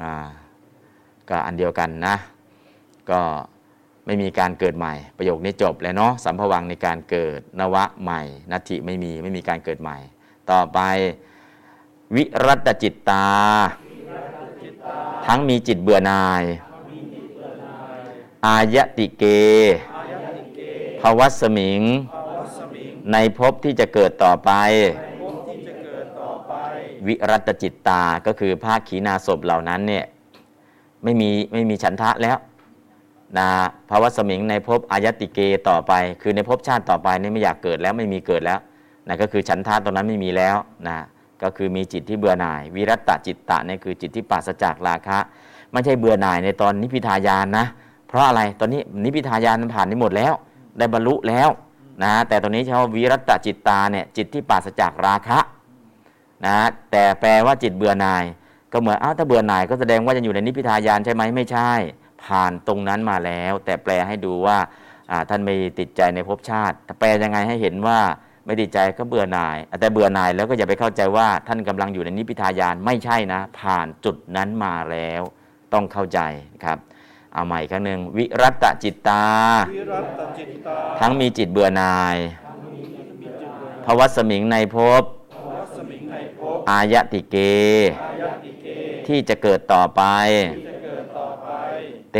[0.00, 0.12] อ่า
[1.28, 2.14] ก็อันเดียวกันนะ
[3.10, 3.20] ก็
[4.06, 9.96] ไม่มีการเกิดใหม่ ประโยคนี้จบแล้วเนาะสัมภวังในการเกิดนวะใหม่ นัตถิไม่มีไม่มีการเกิดใหม่
[10.50, 10.78] ต่อไป
[12.14, 13.26] วิรัตจิตตา
[15.26, 16.42] ทั้งมีจิตเบื่อหน่าย
[18.46, 19.24] อายติเก
[21.02, 21.82] ภวัสมิง
[23.12, 24.50] ในภพที่จะเกิดต่อไป
[27.06, 30.04] วิรัตจิตตาก็คือภาคขีนาศพเหล่านั้นเนี่ย
[31.04, 32.38] ไม่มีไม่มีฉันทะแล้ว
[33.38, 33.48] นะ
[33.90, 38.58] ภาวะสมิงในภพอายติเกต่อไป คือในภพชาติต่อไปนี่ไม่อยากเกิดแล้วไม่มีเกิดแล้ว
[39.08, 40.56] นะก็คือฉันทะตรงนั้นไม่มีแล้ว
[40.88, 40.98] นะ
[41.42, 45.18] ก็คือมีจิตที่เบื่อหน่าย วิรัตจิตตะเนี่ยคือจิตที่ปราศจากราคะ
[45.72, 47.66] ไม่ใช่เบื่อหน่ายในตอนนิพพิทายานนะ
[48.08, 50.34] เพราะอะไรตอนนี้นิพพิทายานมันผ่านไปหมดแล้ว
[50.78, 51.48] ได้บรรลุแล้ว
[52.02, 55.38] นะแต่ตอนนี้เฉพาวิรัตจิตตาเนี่ยจิตที่ปราศจากราคะ
[56.46, 56.58] นะ
[56.90, 58.24] แต่แปลว่าจิตเบื่อหน่าย
[58.72, 61.70] ก็เหมือนอ้าวถ้าเบื่อหน่ายก็แสดงว่าจะอยู่ในนิพพิทายานใช่ไหมไม่ใช่
[62.24, 64.58] ผ่านตรงนั้นมาแล้ว แต่แปลให้ดูว่า
[65.28, 67.98] ท่านไม่ติดใจในภพชาติแปลยังไงให้เห็นว่า
[68.46, 75.22] ไม่ติดใจก็เบื่อหน่าย แต่เบื่อหน่ายแล้วก็อย่าไปเข้าใจว่าท่านกำลังอยู่ในนิพพิทายานไม่ใช่นะ ผ่านจุดนั้นมาแล้ว
[75.72, 76.20] ต้องเข้าใจ
[76.64, 76.78] ครับ
[77.34, 79.24] เอาใหม่ครั้งหนึ่งวิรัตจิตตา
[79.74, 82.16] วิรัตจิตตา ทั้งมีจิตเบื่อหน่าย
[83.84, 85.02] ภวัสมิงในภพ
[85.54, 87.36] วัสมิงในภพอายติเก
[88.02, 88.66] อายติเก
[89.06, 90.02] ที่จะเกิดต่อไป
[90.66, 91.48] จะเกิดต่อไป
[92.12, 92.18] เต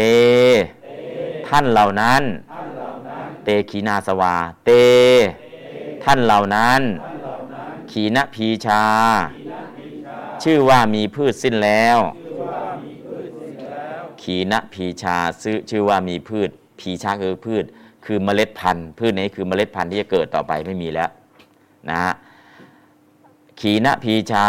[1.48, 2.22] ท่านเหล่านั้น
[3.44, 4.34] เตขีนาสวา
[4.64, 4.70] เต
[6.04, 6.80] ท่านเหล่านั้น
[7.90, 8.84] ขีณพีชา
[10.42, 11.98] ชื่อว่ามีพืชสิ้นแล้ว
[14.22, 17.64] ขีณพีชาซื้อชื่อว่ามีพืชพีชาคือพืช
[18.04, 21.10] คือเมล็ดพันธุ์ พืชนี้คือเมล็ดพันธุ์ที่จะเกิดต่อไปไม่มีแล้ว
[21.88, 22.12] นะฮะ
[23.60, 24.48] ขีณพีชา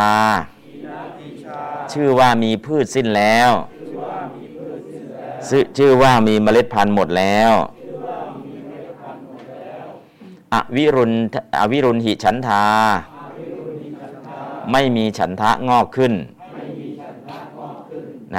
[1.94, 3.52] ชื่อว่ามีพืชสิ้นแล้ว
[5.50, 7.52] ชื่อชื่อว่ามีเมล็ดพันธุ์หมดแล้ว
[10.54, 11.14] อวิรุณ
[11.60, 12.66] อวิรุณหิฉันทา
[14.72, 16.14] ไม่มีฉันทะงอกขึ้นน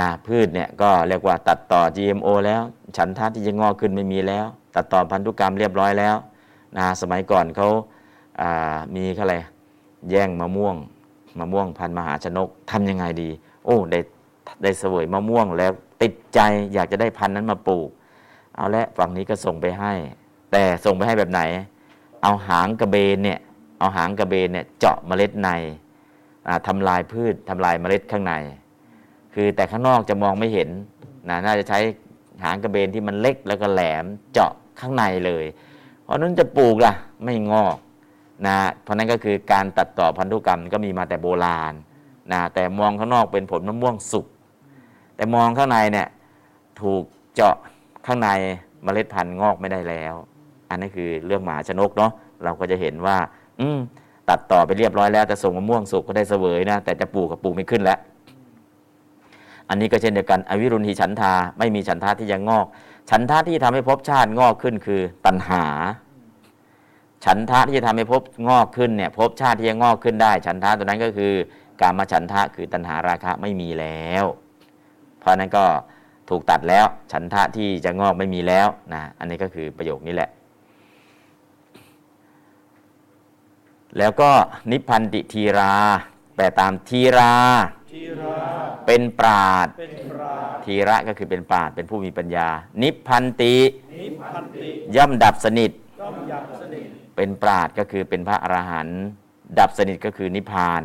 [0.05, 2.63] ะพืชเนี่ยก็เรียกว่าตัดต่อ GMO แล้ว
[2.97, 4.47] ฉันทะที่จะงอกขึ้นไม่มีแล้ว
[4.77, 6.17] ตัดต่อพันธุกรรมเรียบร้อยแล้ว
[6.77, 9.35] นะสมัยก่อนเขาามีอะไร
[10.11, 10.77] แย่งมะม่วง
[11.39, 13.31] มะม่วงพันธุ์มหาชนกทำยังไงดี
[13.65, 14.01] โอ้ได้
[14.63, 16.41] ได้เสวยมะม่วงแล้วติดใจ
[16.75, 17.89] อยากจะได้พันธุ์นั้นมาปลูก
[18.57, 19.93] เอาละฝั่งนี้ก็ส่งไปให้
[20.53, 21.43] แต่ส่งไปให้แบบไหน
[22.23, 23.39] เอาหางกระเบนเนี่ย
[23.79, 25.49] เอาหางกระเบนเนี่ยเจาะเมล็ดใน
[26.47, 28.35] อ่าทำลายพืชทำลายเมล็ดข้างใน
[29.35, 30.69] คือแต่ข้างนอกจะมองไม่เห็น
[31.29, 31.79] นะน่าจะใช้
[32.45, 35.45] หางกระเบนที่มันเล็กแล้วก็แหลมเจาะข้างในเลย
[36.03, 36.93] เพราะนั้นจะปลูกล่ะ
[37.25, 37.77] ไม่งอก
[38.47, 41.75] นะเพราะนั้นก็คือการตัดต่อพันธุกรรมก็มีมาแต่โบราณ
[42.33, 44.27] นะแต่มองข้างนอกเป็นผลมะม่วงสุก
[45.17, 46.09] แต่มองข้างในเนี่ย
[46.81, 47.03] ถูก
[47.35, 47.57] เจาะ
[48.07, 48.29] ข้างใน
[48.83, 50.15] เมล็ดพันธุ์งอกไม่ได้แล้ว
[50.69, 52.13] อันนี้คือเรื่องหมาชนกเนาะ
[52.45, 53.17] เราก็จะเห็นว่า
[53.61, 53.69] อื
[54.29, 57.99] ตัดต่อไปเรียบร้อยแล้วแต่ส่งมะม่วงสุกก็ได้เสวยนะแต่จะปลูกกับปลูกไม่ขึ้นแล้ว
[59.69, 62.67] อันนี้ก็เช่นเดียวกัน อวิรุณหิฉันทาไม่มีฉันทาที่จะงอก
[63.11, 65.65] ฉันทาที่ทำให้ภพชาติงอกขึ้นคือตัณหา
[67.25, 71.33] ฉันทะที่จะทำให้ภพงอกขึ้นเนี่ยภพชาติที่จะงอกขึ้นได้ ฉันทะตัวนั้นก็คือ
[71.81, 74.25] การมาฉันทะคือตัณหาราคะไม่มีแล้ว
[75.19, 75.65] เพราะนั้นก็
[76.31, 80.31] ถูกตัดแล้ว ฉันทะที่จะงอกไม่มีแล้วนะอันนี้ก็คือประโยคนี้แหละ
[83.99, 84.31] แล้วก็
[84.71, 85.75] นิพพันติทีรา
[86.37, 87.33] แปลตามทีรา
[87.93, 88.39] ทีรา
[88.87, 92.49] เป็นปราดเป็นปราดทีระก็คือเป็นปราดเป็นผู้มีปัญญา
[92.83, 93.57] นิพพันติ
[94.01, 95.71] นิพพันติย่อมดับสนิท
[96.01, 96.87] ย่อมยับสนิท
[97.17, 99.01] เป็นปราดก็คือเป็นพระอรหันต์
[99.59, 100.83] ดับสนิทก็คือนิพพาน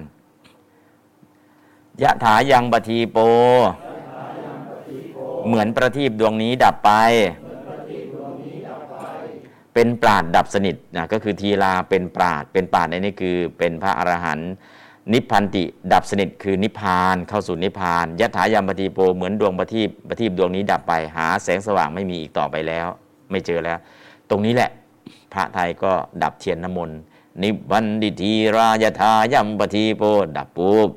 [2.01, 3.17] ยะถายังปทีโป
[5.47, 6.91] เหมือนประทีปดวงนี้ดับไป
[9.73, 14.51] เป็นปราดดับสนิทนะก็คือทีลาเป็นปราดเป็นปราดในนี้คือเป็นพระอรหันต์
[15.13, 15.63] นิพพันติ
[15.93, 22.87] ดับสนิทคือนิพพานเข้าสู่นิพพานยะถายามปทีโปเหมือนดวงประทีปประทีปดวงนี้ดับไปหาแสงสว่างไม่มีอีกต่อไปแล้ว
[23.31, 23.77] ไม่เจอแล้ว
[24.29, 24.71] ตรงนี้แหละ
[25.33, 25.91] พระไทยก็
[26.23, 26.97] ดับเทียนน้ำมนต์
[27.41, 30.03] นิวันดิทีรายทายัมปทีโป
[30.37, 30.89] ดับปุ๊บ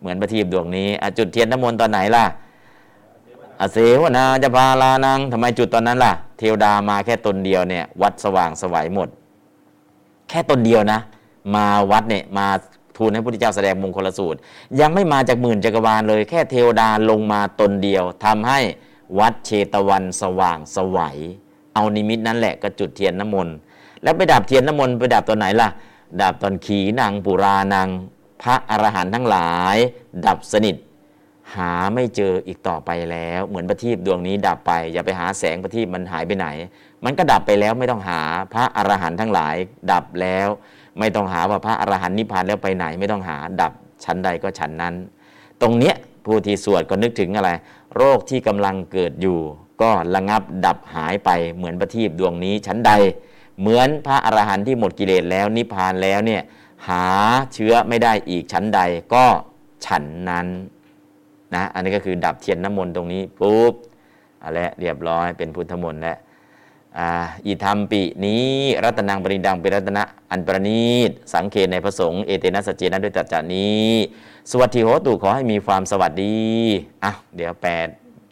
[0.00, 0.88] เหมือนประทีปดวงนี้
[1.18, 2.24] จุดเทียนน้ำมนต์ตอนไหนล่ะ
[3.60, 9.08] อเสวนาจะพาลานังทำไมจุดตอนนั้นล่ะ เทวดามาแค่ตนเดียวเนี่ย วัดสว่างไสวหมด
[10.28, 11.00] แค่ตนเดียวนะ
[11.54, 12.46] มาวัดเนี่ยมา
[13.00, 14.38] ทูลให้พระพุทธเจ้าแสดงมงคลสูตร
[14.80, 18.60] ยังไม่มาจากหมื่นจักรวาลเลย แค่เทวดาลงมาตนเดียวทำให้
[19.18, 21.18] วัดเชตวันสว่างไสว
[21.74, 23.54] เอานิมิตนั้นแหละก็จุดเทียนน้ำมนต์
[24.02, 25.68] แล้วไปดับเทียนน้ำมนต์ไปดับตอนไหนล่ะ
[26.22, 27.88] ดับตอนขีณังปุราณัง
[28.42, 29.76] พระอรหันต์ทั้งหลาย
[30.26, 30.76] ดับสนิท
[31.54, 36.46] หาไม่เจออีกต่อไปแล้ว เหมือนประทีปดวงนี้ดับไป อย่าไปหาแสงประทีปมันหายไปไหน
[37.04, 38.20] มันก็ดับไปแล้วไม่ต้องหา
[38.52, 39.56] พระอรหันต์ทั้งหลาย
[39.92, 40.48] ดับแล้ว
[41.00, 43.72] ไม่ต้องหาว่าพระอรหันต์นิพพานแล้วไปไหนไม่ต้องหาดับ
[44.04, 44.94] ชั้นใดก็ชั้นนั้น
[45.60, 45.94] ตรงเนี้ย
[46.26, 47.50] ผู้ที่สวดก็นึกถึงอะไร
[47.96, 49.38] โรคที่กำลังเกิดอยู่
[49.82, 52.92] ก็ระงับดับหายไปเหมือนประทีปดวงนี้ชั้นใด
[53.60, 56.42] เหมือนพระอรหันต์ที่หมดกิเลสแล้วนิพพานแล้วเนี่ย
[56.88, 57.06] หา
[57.54, 58.80] เชื้อไม่ได้อีกชั้นใด
[59.14, 59.24] ก็
[59.86, 60.46] ฉันนั้น
[61.54, 63.74] นะอันนี้ก็คือดับเทียนน้ำมนต์ตรงนี้ปุ๊บ
[64.40, 66.16] เอาละเรียบร้อยเป็นพุทธมนต์แล้ว
[66.98, 67.10] อ่า
[67.46, 68.48] อิธรรมปินี้
[68.84, 73.90] รัตนังปริดังเป็นรัตนะอันประณีต สังเกตในพระสงฆ์เอเตนะสัจเจนะด้วยตัจจานี้
[74.50, 76.38] สวัสดีโหตุขอให้มีความสวัสดี
[77.04, 77.70] อะเดี๋ยวแปล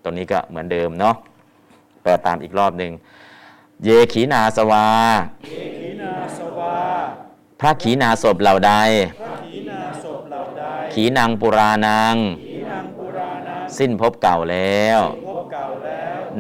[0.03, 1.15] ตรงนี้ก็เหมือนเดิมเนาะ
[2.03, 2.93] แปลตามอีกรอบหนึ่ง
[3.85, 4.87] เยขีนาสวา
[5.49, 5.65] ขี
[6.01, 6.77] นาสวา
[7.61, 8.73] พระขีนาศพเหล่าใด
[9.21, 10.63] พระขีนาศพเหล่าใด
[10.95, 15.88] ขีนางปุรานังขีนางปุรานาสิ้นภพเก่าแล้วพบเก่าแล้ว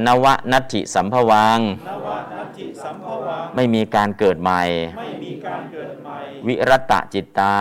[0.06, 1.59] นวนัตถิสัมภวัง
[1.89, 4.62] นวนัตถิสัมภวัง ไม่มีการเกิดใหม่
[4.98, 6.16] ไม่มีการเกิดใหม่
[6.47, 7.59] วิรัตตจิตตา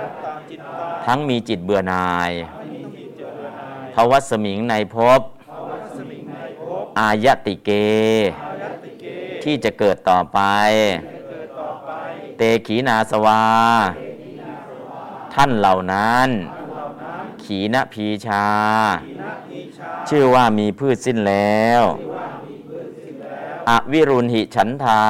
[0.00, 9.04] รัตตาจิตตา ทั้งมีจิตเบื่อหน่ายไม่มีที่เจริญนายภวัสมิงในภพภาวะสมิงในภพ อายติเกอายัตติเก
[9.42, 10.40] ที่จะเกิดต่อไป
[11.30, 11.90] เกิดต่อไป
[12.36, 13.42] เตขีนาสวา
[15.34, 18.46] ท่านเหล่านั้นเหล่านั้นขีณพีชา
[19.02, 19.13] ขีนะอี
[19.84, 21.82] ชาชื่อว่ามีพืชสิ้นแล้ว
[23.70, 25.02] อวิรุณหิฉันทา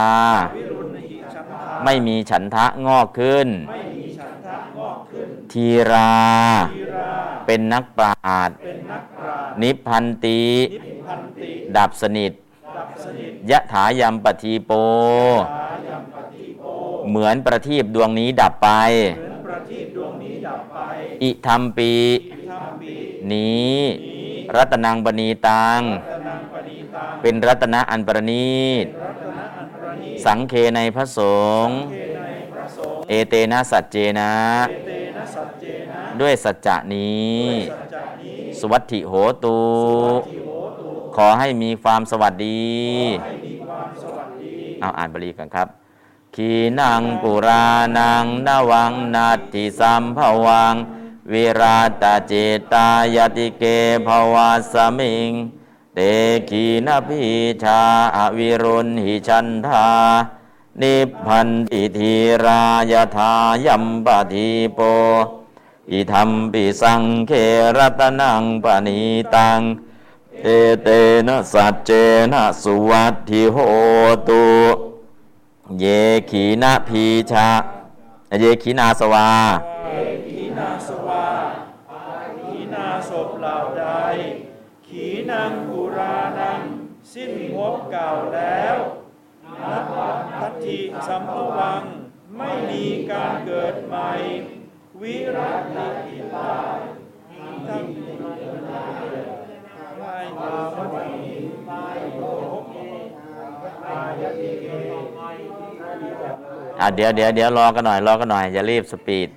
[0.56, 6.14] วิรุณหิชันทาไม่มีฉันทะงอกขึ้นไม่มีฉันทะงอกขึ้น ทีรา
[6.74, 7.10] ทีรา
[7.46, 10.42] เป็นนักปราชญ์เป็นนักปราชญ์นิพพันติ
[10.84, 12.32] นิพพันติดับสนิท
[12.76, 16.64] ดับสนิท ยะถายมปทีโปสายัมปฏิโป
[17.08, 18.68] เหมือนประทีปดวงนี้ดับไป
[19.14, 20.78] เหมือนประทีปดวงนี้ดับไป
[21.22, 21.92] อิธรรมปี
[22.50, 22.94] ทำปี
[23.32, 24.13] นี้นี้
[24.56, 31.20] รัตนังบณีตังรัตนังปณีตัง เป็นรัตนะอันประณีตรัตนะอันประณีต สังเคในพระส
[31.66, 31.76] งฆ์
[33.08, 34.32] เอเตนะสัจเจนะ
[36.20, 37.44] ด้วยสัจจะนี้
[38.60, 39.12] สวัสถิโห
[39.44, 39.58] ตู
[41.16, 42.64] ขอให้มีความสวัสดี
[43.24, 45.68] ให้มีความสวัสดี เอาอ่านบาลีกันครับ
[46.34, 46.50] ขี
[46.80, 47.66] นังปุรา
[47.98, 50.74] นังนวังนาติสัมภวัง
[51.32, 52.32] วิราตเจ
[52.72, 53.64] ตายติเก
[54.06, 55.30] ภวาสมิง
[55.94, 55.98] เต
[56.50, 57.22] ขีนพี
[57.62, 57.80] ชา
[58.16, 59.88] อวิรุณหิชันธา
[60.80, 62.14] นิพพันติธี
[62.44, 63.32] รายทา
[63.66, 64.80] ยัมปทีโป
[65.90, 67.32] อิธรรมปิสังเค
[67.76, 69.00] รัตนังปณี
[69.34, 69.60] ตัง
[70.42, 70.46] เอ
[70.82, 70.88] เต
[71.26, 71.90] นะสัจเจ
[72.32, 73.56] นะสุวัตถิโห
[74.28, 74.44] ตุ
[75.78, 75.84] เย
[76.30, 77.48] ขีนาพีชา
[78.40, 79.28] เยขีนาสวา
[88.04, 88.76] ภพเก่าแล้ว
[89.70, 89.84] นับ
[90.38, 90.78] ทัตถิ
[91.08, 91.82] สัมภวัง
[92.38, 94.10] ไม่มีการเกิดใหม่
[95.00, 96.54] วิรัติกิตา
[97.68, 97.84] ทั้ง
[99.98, 101.34] ไม่มาวัตถิ
[101.66, 101.84] ไม่
[102.18, 102.22] ภ
[102.62, 102.64] พ
[103.86, 104.66] อายติเก
[106.80, 109.28] อะเดี๋ยวเดี๋ยวเดี๋ยวรอกันหน่อยรอกันหน่อยอย่ารีบสปีด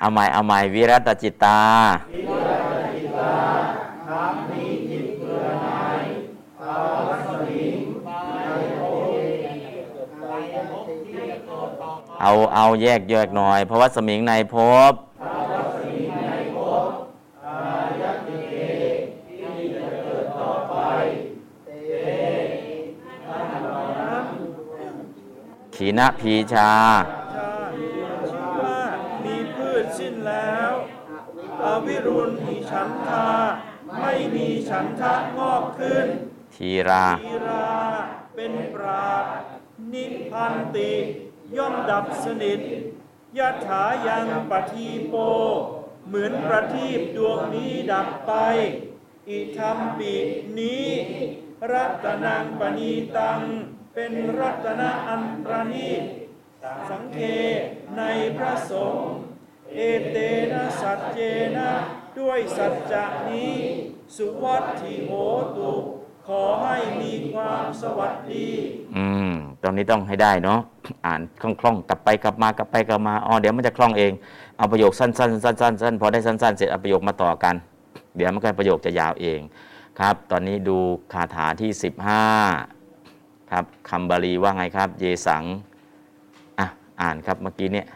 [0.00, 1.60] เอาใหม่เอาใหม่วิรัตจิตตา
[12.22, 14.54] เอาเอาแยกแยกหน่อย เพราะว่าสมิงในภ
[14.90, 14.92] พ
[25.74, 26.72] ขีณพีชา
[27.34, 27.52] ชา
[28.30, 28.80] ชื่อว่า
[29.24, 30.72] มีพืชสิ้นแล้ว
[31.64, 33.28] อวิรุณหิฉันทา
[34.00, 36.06] ไม่มีฉันทะงอกขึ้น
[36.54, 37.70] ทีรา ทีรา
[38.36, 39.40] เป็นปราด
[39.92, 40.92] นิพพันติ
[41.56, 42.60] ย่อมดับสนิท
[43.38, 45.14] ยถายังปทีโป
[46.08, 48.32] เหมือนประทีปดวงนี้ดับไป
[49.28, 50.14] อิธรรมปิ
[50.58, 50.86] นี้
[51.72, 53.40] รัตนังปณีตัง
[53.94, 57.18] เป็นรัตนอันประณีตสังเค
[57.96, 58.02] ใน
[58.36, 59.08] พระสงฆ์
[59.74, 60.16] เอเต
[60.52, 61.18] นะสัจเจ
[61.56, 61.70] นะ
[62.18, 63.56] ด้วยสัจจะนี้
[64.16, 65.12] สุวัตถิโห
[65.56, 65.72] ตุ
[66.26, 68.48] ขอให้มีความสวัสดี
[68.96, 70.60] อืม ตรงนี้ต้องให้ได้เนาะ
[71.06, 74.12] อ่านคล่องๆกลับไปกลับมากลับไปกลับมาอ๋อเดี๋ยวมันจะคล่องเอง
[74.56, 77.54] เอาประโยคสั้นๆสั้นๆสั้นพอได้สั้น ๆ เสร็จเอาประโยคมาต่อกัน
[78.16, 79.40] เดี๋ยวมันก็ประโยคจะยาวเอง
[80.00, 80.78] ครับ ตอนนี้ดู
[81.12, 81.70] คาถาที่
[82.40, 85.44] 15 ครับคำบาลีว่าไงครับ เยสัง
[86.58, 86.66] อะ
[87.00, 87.86] อ่านครับเมื่อกี้เนี่ย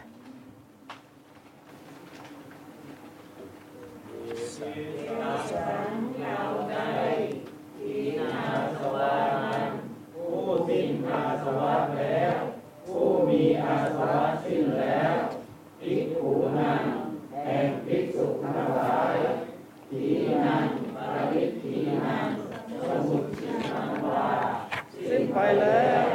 [25.21, 26.05] นไปแล้ว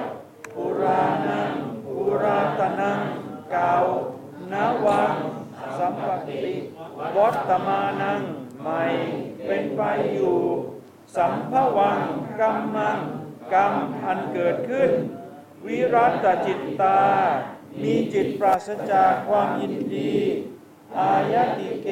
[0.54, 1.52] ปุรานัง
[1.86, 3.00] ปุราตนัง
[3.50, 3.72] เก่า
[4.52, 5.14] นาวัง
[5.78, 6.44] สัมปติ
[7.16, 8.20] วัตมานัง
[8.62, 8.82] ใหม่
[9.46, 9.80] เป็นไป
[10.14, 10.36] อยู่
[11.16, 12.00] สัมภวัง
[12.40, 12.98] กัมมัง
[13.52, 14.90] กรรมอั อันเกิดขึ้น
[15.66, 17.00] วิรัตจิตตา
[17.82, 20.14] มีจิตปรา ศจากความยินดี
[20.98, 21.88] อายติเก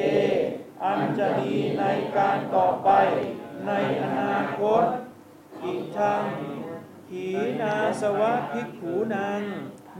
[0.83, 1.83] อัญจะมีใน
[2.17, 2.89] การต่อไป
[3.67, 3.71] ใน
[4.03, 4.83] อนาคต
[5.63, 6.21] อีกทาง
[7.09, 7.25] ขี
[7.61, 9.41] นาสวะภิกขูนัง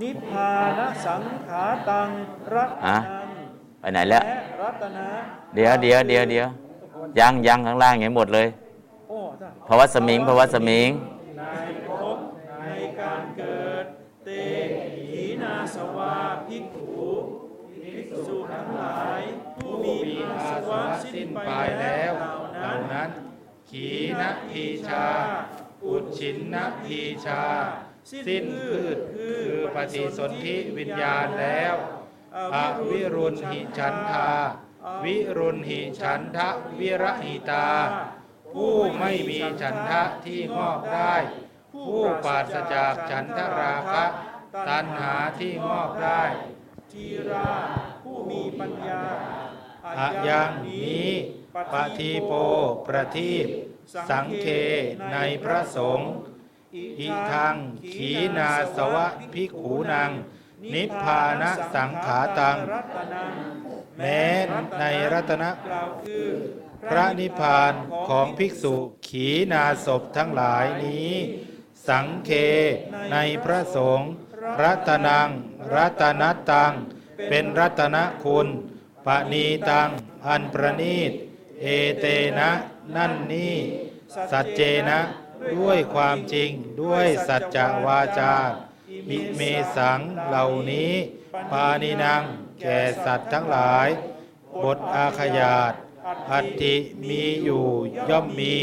[0.01, 2.09] นิพพานสังขาตัง
[2.53, 3.27] รัตนัง
[3.79, 5.07] ไปไหนแล้วและรัตนะ
[5.55, 6.47] เดี๋ยวเดี๋ยวเดี๋ยวเดี๋ยว
[7.19, 8.47] ยังยังข้างล่างยังหมดเลย
[9.09, 10.89] โอ้ได้ภาวะสมิงภาวะสมิง
[21.13, 22.13] สิ้นไปแล้ว
[22.59, 23.09] เหล่านั้น
[23.69, 23.89] ขี
[24.19, 25.05] นทีชา
[25.85, 26.55] อุดชินน
[26.87, 27.43] ทีชา
[28.27, 29.41] สิ้นพืชคือ
[29.75, 31.75] ปฏิสนธิวิญญาณแล้ว
[32.55, 32.57] อ
[32.89, 34.31] วิรุณหิฉันทา
[35.05, 36.49] วิรุณหิฉันทะ
[36.79, 37.69] วิระหิตา
[38.53, 41.15] ผู้ไม่มีฉันทะที่งอกได้
[41.73, 44.05] ผู้ปราศจากฉันทราคะ
[44.67, 46.23] ตัณหาที่งอกได้
[46.91, 47.51] ทีรา
[48.03, 49.01] ผู้มีปัญญา
[49.97, 51.09] อะยังนี้
[51.73, 52.31] ปฏิโป
[52.87, 53.47] ประทีป
[54.09, 54.47] สังเค
[55.13, 56.11] ในพระสงฆ์
[56.99, 57.55] อิทัง
[57.93, 60.11] ขีนาสวะพิขูนัง
[60.73, 62.57] นิพพานะสังขาตัง
[63.97, 64.23] แม้
[64.79, 64.83] ใน
[65.13, 65.49] รัตนะ
[66.89, 67.73] พระนิพพาน
[68.07, 68.75] ของภิกษุ
[69.07, 71.13] ขีนาศพทั้งหลายนี้
[71.87, 72.31] สังเค
[73.11, 74.09] ในพระสงฆ์
[74.63, 75.29] รัตนัง
[75.75, 76.73] รัตนตัง
[77.29, 78.47] เป็นรัตนคุณ
[79.33, 79.89] ณีตัง
[80.27, 81.11] อันประนีต
[81.61, 81.65] เอ
[81.99, 82.05] เต
[82.39, 82.51] นะ
[82.95, 83.55] นั่นนี่
[84.31, 84.99] สัจเจนะ
[85.55, 86.49] ด้วยความจริง
[86.81, 88.33] ด้วยสัจจะวาจา
[89.09, 89.41] มิเม
[89.75, 90.91] สังเหล่านี้
[91.51, 92.23] ปานินัง
[92.61, 93.87] แก่สัตว์ทั้งหลาย
[94.63, 95.73] บทอาขยาต
[96.31, 96.75] อัตติ
[97.07, 97.65] มีอยู่
[98.09, 98.55] ย่อมมี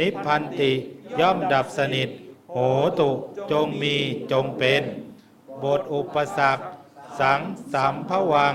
[0.00, 0.72] นิพพันติ
[1.20, 2.08] ย่อมดับสนิท
[2.52, 2.56] โห
[2.98, 3.10] ตุ
[3.50, 3.96] จงมี
[4.32, 4.82] จงเป็น
[5.62, 6.64] บทอุปสรรค
[7.20, 7.40] สัง
[7.72, 8.54] สัมภวัง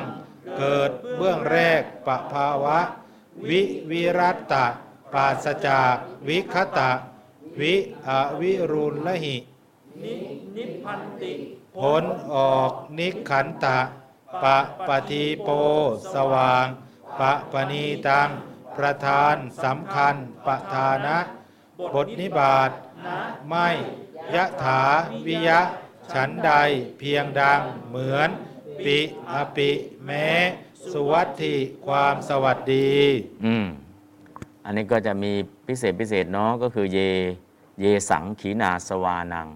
[0.58, 2.80] เกิดเบื้องแรกปะภาวะ
[3.50, 3.62] วิ
[3.92, 4.66] วิรัตตะ
[5.14, 5.96] ปราศจาก
[6.28, 6.92] วิคตะ
[7.60, 7.74] วิ
[8.08, 8.10] อ
[8.42, 9.38] วิรุณละหิ
[10.04, 10.14] นิ
[10.56, 11.34] นิพพันติ
[11.78, 12.04] ผล
[12.34, 13.80] ออกนิขันตะ
[14.44, 14.58] ปะ
[14.88, 15.50] ปฏิโป
[16.14, 16.66] สว่าง
[17.20, 18.30] ปะปณีตัง
[18.78, 20.16] ประธานสำคัญ
[20.46, 21.18] ปะทานะ
[21.94, 22.72] บทนิบาต
[23.50, 23.70] ไม่
[24.36, 24.82] ยะถา
[25.28, 25.62] วิยะ
[26.14, 26.52] ฉันใด
[27.00, 28.30] เพียงดังเหมือน
[28.86, 29.00] ปิ
[29.32, 29.70] อปิ
[30.06, 30.28] แม้
[30.92, 31.56] สุวัตถิ
[31.86, 32.92] ความสวัสดี
[33.46, 33.66] อืม
[34.66, 35.32] อันนี้ก็จะมี
[35.68, 37.00] พิเศษพิเศษเนาะก็คือเย
[37.80, 39.48] เยสังขีนาสวานัง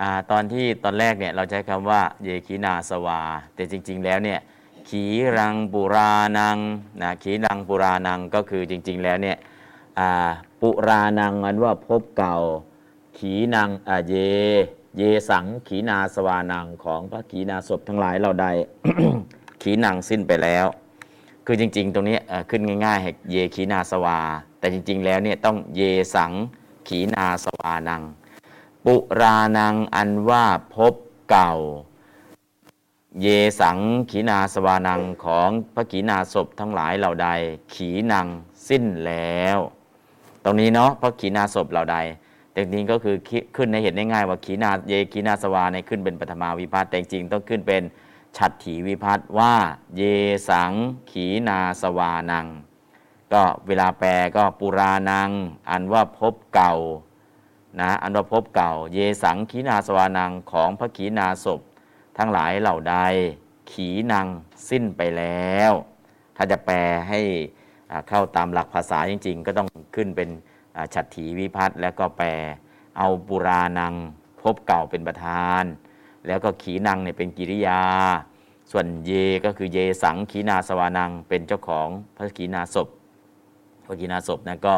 [0.00, 3.20] อ่าตอนที่ตอนแรกเนี่ยเราใช้คำว่า เยขีนาสวา
[3.54, 4.40] แต่จริง ๆ แล้วเนี่ย
[4.88, 5.04] ขี
[5.36, 6.58] รังปุรานัง
[7.02, 9.36] นะขีรังปุรานังก็คือจริง ๆ แล้วเนี่ย
[9.98, 10.28] อ่า
[10.60, 12.36] ปุรานังอันว่าพบเก่า
[13.18, 14.14] ขีนังอ่าเย
[14.98, 18.46] เยสังขีนาสวานังของพระขีนาศพทั้งหลายเราใด
[19.62, 20.66] ขีนังสิ้นไปแล้ว
[21.46, 22.18] คือจริง ๆ ตรงนี้
[22.50, 24.18] ขึ้นง่ายๆให้เยขีนาสวา
[24.58, 25.82] แต่จริง ๆ แล้วเนี่ยต้องเย
[26.14, 26.32] สัง
[26.88, 28.02] ขีนาสวานัง
[28.84, 30.94] ปุรานังอันว่าพบ
[31.30, 31.52] เก่า
[33.22, 33.26] เย
[33.60, 33.78] สัง
[34.10, 37.28] ขีนาสวานังของพระขีนาศพทั้งหลายเหล่าใด
[37.74, 38.26] ขีนัง
[38.68, 39.58] สิ้นแล้ว
[40.44, 41.98] ตรงนี้เนาะพระขีนาศพเหล่าใด
[42.58, 43.16] แต่จริงก็คือ
[43.56, 47.82] ขึ้นในเห็นได้ง่ายว่าขีนาเยขีนาสวาในขึ้นเป็นปฐมาวิภัตแต่จริงต้องขึ้นเป็น
[48.36, 49.54] ฉัตรถีวิภัตว่า
[49.96, 50.02] เย
[50.48, 50.72] สัง
[51.10, 52.46] ขีนาสวานัง
[53.32, 55.30] ก็เวลาแปลก็ปุรานัง
[55.70, 56.74] อันว่าพบเก่า
[57.80, 61.60] นะอันว่าพบเก่า เยสังขีนาสวานังของพระขีนาศพ
[62.18, 62.96] ทั้งหลายเหล่าใด
[63.70, 64.26] ขีนัง
[64.68, 65.72] สิ้นไปแล้ว
[66.36, 66.76] ถ้าจะแปล
[67.08, 67.20] ให้
[68.08, 70.30] เข้าตามหลักภาษาจริง ๆ ก็ต้องขึ้นเป็น
[70.94, 72.28] ฉัตรถีวิพัฒน์แล้วก็แปล
[72.98, 73.94] เอาปุรานัง
[74.42, 75.64] พบเก่าเป็นประธาน
[76.26, 77.80] แล้วก็ขีนังเนี่ยเป็นกิริยา
[78.70, 79.12] ส่วนเย
[79.44, 82.88] ก็คือเยสังขีนาสวานัง เป็นเจ้าของพระขีนาศพ
[83.86, 84.76] พระกีนาศพนะก็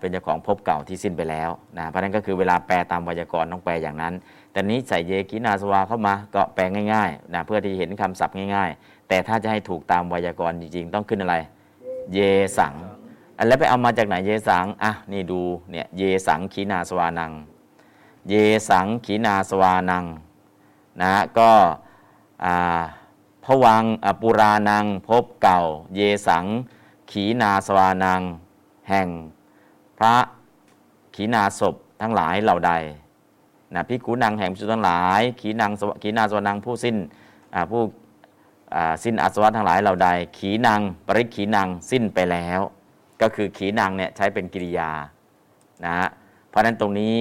[0.00, 4.14] เป็นเจ้าของภพเก่าที่สิ้นไปแล้วนะเพราะนั้นก็คือเวลาแปลตามไวยากรณ์ต้องแปลอย่างนั้น
[4.52, 11.36] แต่นี้ใส่เยกินาสวาเข้ามาก็แปลง่ายๆนะเพื่อที่เห็นคำศัพท์ง่าย ๆ แต่ถ้าจะให้ถูกตามไวยากรณ์จริงๆ ต้องขึ้นอะไร
[12.12, 12.18] เย
[12.58, 12.74] สัง
[13.38, 15.40] อันแล้วไปเอามาจากไหนเยสังอะนี่ดู
[15.70, 17.32] เนี่ยเยสังขีนาสวานัง
[18.28, 18.34] เย
[18.68, 20.04] สังขีนาสวานัง
[21.02, 21.52] นะก็
[23.44, 23.84] พวัง
[24.20, 25.58] ปุรานังพบเก่า
[25.96, 26.44] เยสัง
[27.10, 28.20] ขีนาสวานัง
[28.88, 29.08] แห่ง
[29.98, 30.16] พระ
[31.14, 32.72] ขีนาศพทั้งหลายเหล่าใด
[33.74, 35.70] นะพิกุนังแห่งพิสุทั้งหลาย ขีนัง
[36.02, 36.96] ขีนาสวานังผู้สิ้น
[37.70, 37.82] ผู้
[39.04, 40.08] สิ้นอาสวะทั้งหลายเหล่าใด
[40.38, 42.62] ขีนังปริขีนังสิ้นไปแล้ว
[43.22, 44.90] ก็คือขีนังเนี่ยใช้เป็นกิริยา
[45.84, 46.08] นะฮะ
[46.48, 47.16] เพราะฉะนั้นตรงนี้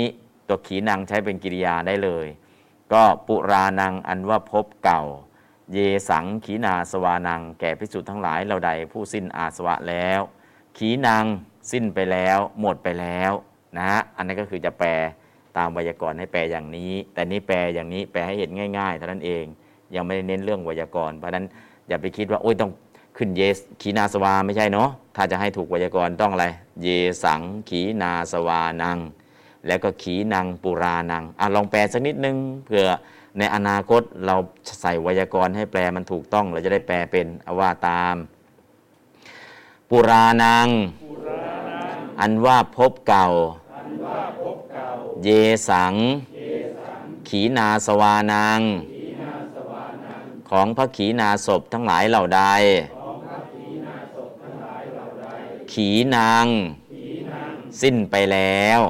[0.47, 2.27] ตัวขีนังใช้เป็นกิริยาได้เลย
[2.93, 5.03] ก็ปุรานังอันว่าพบเก่า
[5.73, 5.77] เย
[6.09, 10.21] สังขีนาสวานัง แก่พิสุทั้งหลายเราใดผู้สิ้นอาสวะแล้ว
[10.77, 11.25] ขีนัง
[11.71, 13.31] สิ้นไปแล้วหมดไปแล้ว
[13.77, 14.89] นะฮะอันนั้ก็คือจะแปล
[15.57, 19.45] ตามไวยากรณ์ให้แปลอย่างนี้ แต่นี่แปลอย่างนี้แปลให้เห็นง่ายๆเท่านั้นเอง
[19.95, 21.45] ยังไม่ได้เน้นเรื่องไวยากรณ์เพราะฉะนั้น
[21.87, 22.71] อย่าไปคิดว่าโอ้ยต้อง
[23.17, 26.47] ขึ้นเยสขีนาสวาไม่ใช่เนาะถ้าจะให้ถูกไวยากรณ์ต้องอะไร
[26.81, 26.87] เย
[27.23, 28.97] สังขีนาสวานัง
[29.67, 32.87] แล้วก็ขีนังปุรานังอะลองแปลสักนิดนึงเผื่อ
[33.37, 34.35] ในอนาคตเรา
[34.81, 38.15] ใส่ไวยากรณ์ให้แปลมันถูกต้อง เราจะได้แปลเป็นอว่าตาม
[39.89, 40.67] ปุรานัง
[42.19, 43.25] อันว่าพบเก่า
[45.23, 45.29] เย
[45.69, 45.93] สัง
[47.29, 48.59] ขีนาสวานัง
[50.49, 52.43] ของพระขีนาศพทั้งหลายเหล่าใด
[55.71, 56.45] ขีนาง
[57.81, 58.81] สิ้นไปแล้ว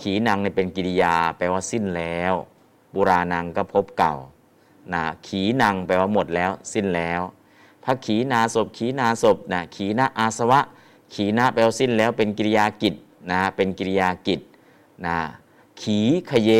[0.00, 2.32] ขีนางเนี่ยเป็นกิริยา แปลว่าสิ้นแล้ว
[2.94, 4.14] บุรานังก็พบเก่า
[4.92, 7.20] นะขีนางแปลว่าหมดแล้ว สิ้นแล้ว
[7.84, 10.60] พระขีนาศพขีนาศพนะขีนาอาสวะ
[11.14, 12.94] ขีนาแปลว่าสิ้นแล้วเป็นกิริยากิจ
[13.30, 14.40] นะเป็นกิริยากิจ
[15.06, 15.16] นะ
[15.82, 15.98] ขี
[16.30, 16.50] ขเย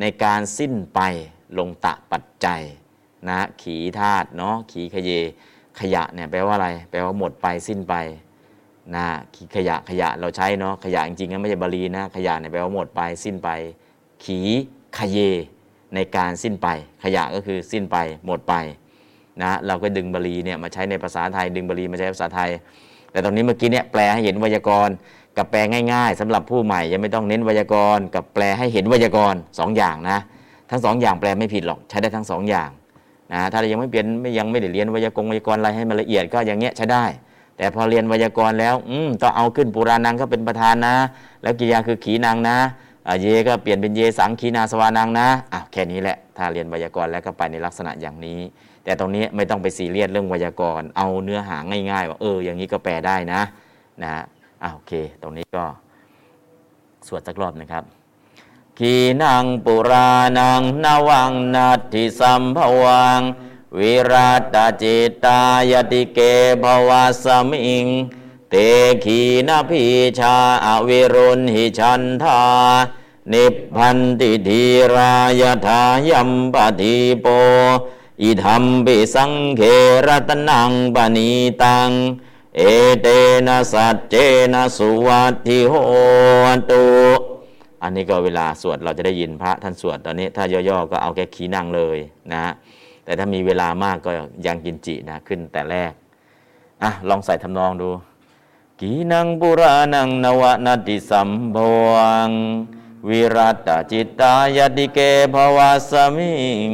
[0.00, 1.00] ในการสิ้นไป
[1.58, 2.62] ลงตะปัจจัย
[3.28, 5.10] นะขีธาตุเนาะขีขเย
[5.78, 7.94] ขยะเนี่ยแปลว่าอะไร แปลว่าหมดไปสิ้นไป
[8.94, 13.48] นะขีขยะขยะเราใช้เนาะขยะจริงๆก็ไม่ใช่บาลีนะขยะเนี่ยแปลว่าหมดไปสิ้นไป
[14.24, 14.38] ขี
[14.98, 15.18] ขเย
[15.94, 16.68] ในการสิ้นไป
[17.04, 17.96] ขยะก็คือสิ้นไป
[18.26, 18.54] หมดไป
[19.42, 22.50] นะเราก็ดึงบาลีเนี่ยมาใช้ในภาษาไทย ดึงบาลีมาใช้ภาษาไทย
[23.10, 24.94] แต่ตรงนี้เมื่อกี้เนี่ยแปลให้เห็นไวยากรณ์
[25.36, 25.58] กับแปล
[25.92, 30.18] ง่าย ๆสำหรับผู้ใหม่ยังไม่ต้องเน้นไวยากรณ์กับแปลให้เห็นไวยากรณ์สองอย่างนะ
[30.70, 32.70] ทั้งสองอย่างแปลไม่ผิดหรอกใช้ได้ทั้งสองอย่าง
[33.32, 37.04] นะถ้าเรายังไม่เปลี่ยนไม่ยังไม่ได้เรียนไวยากรณ์ไวยากรณ์อะไรให้มันละเอียดก็อย่างเงี้ยใช้ได้
[37.58, 40.94] แต่พอเรียนไวยากรณ์แล้ว อืมต้องเอาขึ้นปุรานังก็เป็นประธานนะ
[41.42, 42.56] แล้วกิริยาคือขีนางนะ
[43.20, 48.40] เยก็เปลี่ยนเป็นเยสังขีนาสวานังนะอ้าวแค่นี้แหละ ถ้าเรียนไวยากรณ์แล้วก็ไปในลักษณะอย่างนี้
[48.84, 51.56] แต่ตรงนี้ไม่ต้องไปซีเรียสเรื่องไวยากรณ์เอาเนื้อหา
[51.90, 53.40] ง่ายๆว่าเอออย่างนี้ก็แปลได้นะ
[54.02, 54.10] นะ
[54.62, 55.64] อ่าวโอเค ตรงนี้ก็
[57.06, 57.84] สวดสักรอบนะครับ
[58.78, 63.20] ขีนังปุรานังนวังนัตถิสัมภวัง
[63.76, 65.40] วิรัตจิตา
[65.70, 66.18] ยติเก
[66.62, 67.86] ภวาสมิง
[68.50, 68.54] เต
[69.04, 69.84] ขีนพี
[70.18, 72.42] ชาอวิรุณหิชันธา
[73.32, 74.64] นิพพันติธี
[74.94, 77.26] รายทายัมปฏิโป
[78.22, 79.62] อิธรรมปิสังเข
[80.06, 81.30] รตนังปณี
[81.62, 81.90] ตัง
[82.56, 82.60] เอ
[83.02, 83.06] เต
[83.46, 84.14] นะสัจเจ
[84.52, 85.74] นะสุวัตถิโห
[86.70, 86.84] ตุ
[87.82, 91.98] อันนี้ก็เวลาสวดเราจะได้ยินพระท่านสวดตอนนี้ถ้าย่อๆก็เอาแค่ขีนั่งเลย
[92.32, 92.52] นะฮะ
[93.08, 94.10] แต่ถ้ามีเวลามากก็
[94.46, 95.92] ยังกินจินะขึ้นแต่แรก
[96.82, 97.88] อะลองใส่ทำนองดู
[98.80, 101.56] กีนังปุรานังนวนาติสัมภ
[101.86, 102.30] วัง
[103.08, 104.98] วิรัตจิตตายติเก
[105.34, 106.32] ภวาสมิ
[106.70, 106.72] ง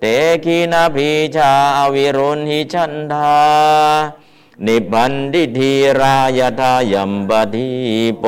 [0.00, 0.04] เต
[0.44, 3.36] กีนาพีชาอวิรุณหิชันธา
[4.66, 7.68] นิพันติธีรายทายัมปฏิ
[8.18, 8.24] โป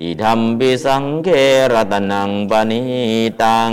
[0.00, 1.28] อิธรรมปิสังเค
[1.72, 2.82] รตนังปณิ
[3.42, 3.72] ตัง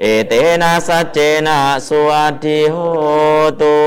[0.00, 2.76] เอเตนะสัจเจนะสุวัตถิโห
[3.60, 3.78] ตุ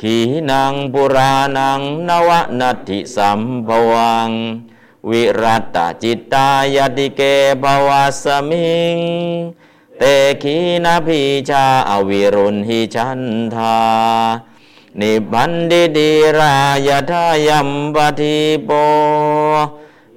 [0.00, 0.18] ขี
[0.50, 4.30] นังปุรานังนวนัตถิสัมภวัง
[5.08, 7.20] วิรัตจิตตายติเก
[7.62, 8.96] ภวาสมิง
[9.98, 10.02] เต
[10.42, 13.22] ขีนาพีชาอวิรุณหิชัน
[13.54, 13.78] ธา
[15.00, 16.54] นิพันติดีรา
[16.88, 18.70] ยทายัมปฏิโป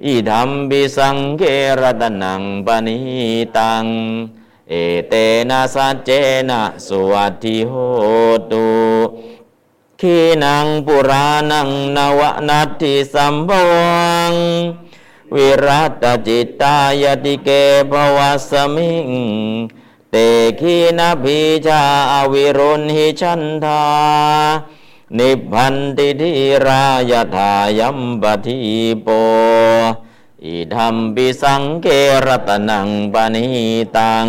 [0.04, 1.42] อิธรรมปิสังเก
[1.80, 2.98] รตนังปณิ
[3.56, 3.86] ตัง
[4.70, 4.74] เอ
[5.08, 5.14] เต
[5.50, 6.10] นะสัจเจ
[6.48, 7.72] นะสุวัตถิโห
[8.50, 8.66] ตุ
[10.00, 14.34] ขีนังปุรานังนวนัตถิสัมภวัง
[15.34, 17.48] วิรัตจิตตายติเก
[17.90, 19.10] ภวาสมิง
[20.10, 20.16] เต
[20.60, 21.82] ขีนาพีชา
[22.12, 23.82] อวิรุณหิชันธา
[25.18, 26.32] นิพันติธี
[26.66, 28.58] รายทายัมปฏิ
[29.02, 29.08] โป
[30.46, 31.88] อิธรรมปิสังเก
[32.26, 33.46] รตนังปณิ
[33.98, 34.26] ตัง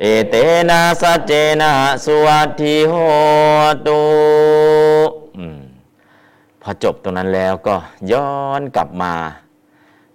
[0.00, 0.34] เอเต
[0.70, 1.72] นะสัจเจนะ
[2.04, 2.94] สุวัติโห
[3.86, 4.02] ตุ
[6.62, 7.74] พอจบตรงนั้นแล้วก็
[8.12, 9.14] ย้อนกลับมา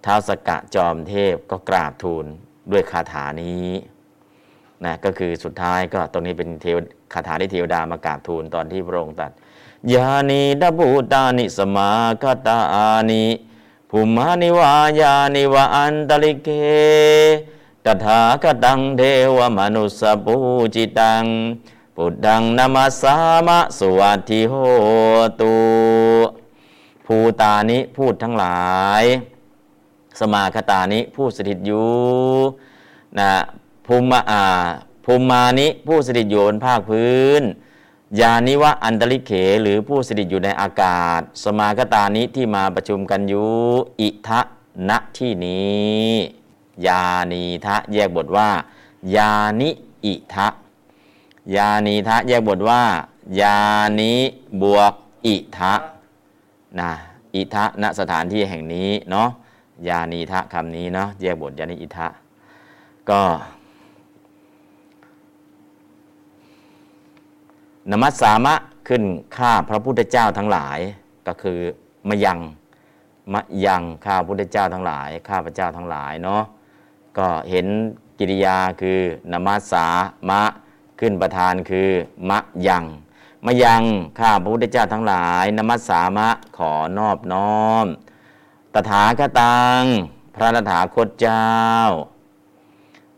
[0.04, 2.24] ท้าวสกกะจอมเทพก็กราบทูล
[2.72, 3.68] ด้วยคาถานี้
[4.84, 6.76] นะก็คือสุดท้ายก็ตรงนี้เป็นเทว
[7.12, 9.32] คาถาที่เทวดามากราบทูลตอนที่พระองค์ตรัส
[9.94, 11.90] ยานีดับูตานิสมา
[12.22, 13.24] คตาอานิ
[13.96, 16.48] ภูมานิวายานิวาอันตลิเก
[17.84, 19.02] ตถาคตังเท
[19.36, 20.36] วมนุสสปู
[20.74, 21.24] จิตัง
[21.96, 23.16] ปุตตังนามาสา
[23.46, 24.54] มะสวัสทิโห
[25.40, 25.54] ตุ
[27.06, 28.72] ภูตานิพูดทั้งหลา
[29.02, 29.04] ย
[30.20, 31.94] สมาคตานิผู้สถิตอยู่
[33.18, 33.32] นะ
[33.86, 34.44] ภูมิอา
[35.04, 37.42] ภูมมานิผู้สถิตอยู่บนภาคพื้น
[38.20, 39.32] ยานิวะอันตริเข
[39.62, 43.50] หรือผู้สถิตอยู่ในอากาศ สมาคตานิที่มาประชุมกันอยู่
[44.00, 44.40] อิทะ
[44.88, 46.12] ณที่นี้
[46.86, 48.48] ยานีทะแยกบทว่า
[49.16, 49.70] ยานิ
[50.04, 50.48] อิทะ
[51.56, 52.82] ยานีทะแยกบทว่า
[53.40, 53.58] ยา
[53.98, 54.14] นิ
[54.62, 54.94] บวก
[55.26, 55.74] อิทะ
[56.80, 56.90] นะ
[57.34, 59.28] อิทะณสถานที่แห่งนี้เนาะ
[59.88, 62.08] ยานีทะคำนี้เนาะแยกบทยานิอิทะ
[63.10, 63.20] ก็
[67.90, 68.54] นมัสสามะ
[68.88, 69.02] ขึ้น
[69.36, 70.78] ข้าพระพุทธเจ้าทั้งหลาย
[71.26, 71.60] ก็คือ
[72.08, 72.38] มะยัง
[73.32, 76.42] มะยังข้าพระพุทธเจ้าทั้งหลาย ข้าพระเจ้าทั้งหลายเนาะ
[77.18, 77.66] ก็เห็น
[78.18, 79.00] กิริยาคือ
[79.32, 79.86] นมัสสา
[80.28, 80.42] มะ
[81.00, 81.88] ขึ้นประธานคือ
[82.30, 82.38] มะ
[82.68, 82.84] ยัง
[83.46, 83.82] มะยัง
[84.18, 86.28] ข้าพระพุทธเจ้าทั้งหลาย นมัสสามะ
[86.58, 87.86] ขอนอบน้อม
[88.74, 89.82] ตถาคตัง
[90.34, 91.50] พระตถาคตเจ้า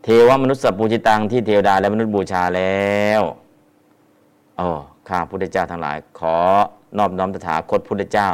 [0.03, 3.21] เทวมนุษย์สัพปูจิตังที่เทวดาและมนุษย์บูชาแล้ว
[4.57, 4.67] โอ้
[5.07, 6.37] ข้าพุทธเจ้าทั้งหลาย ขอ
[6.97, 8.29] นอบน้อมตถาคตพุทธเจ้า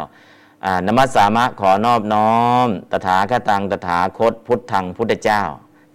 [0.65, 2.33] อ่านมัสสามะขอนอบน้อ
[2.65, 5.41] ม ตถาคตังตถาคต พุทธังพุทธเจ้า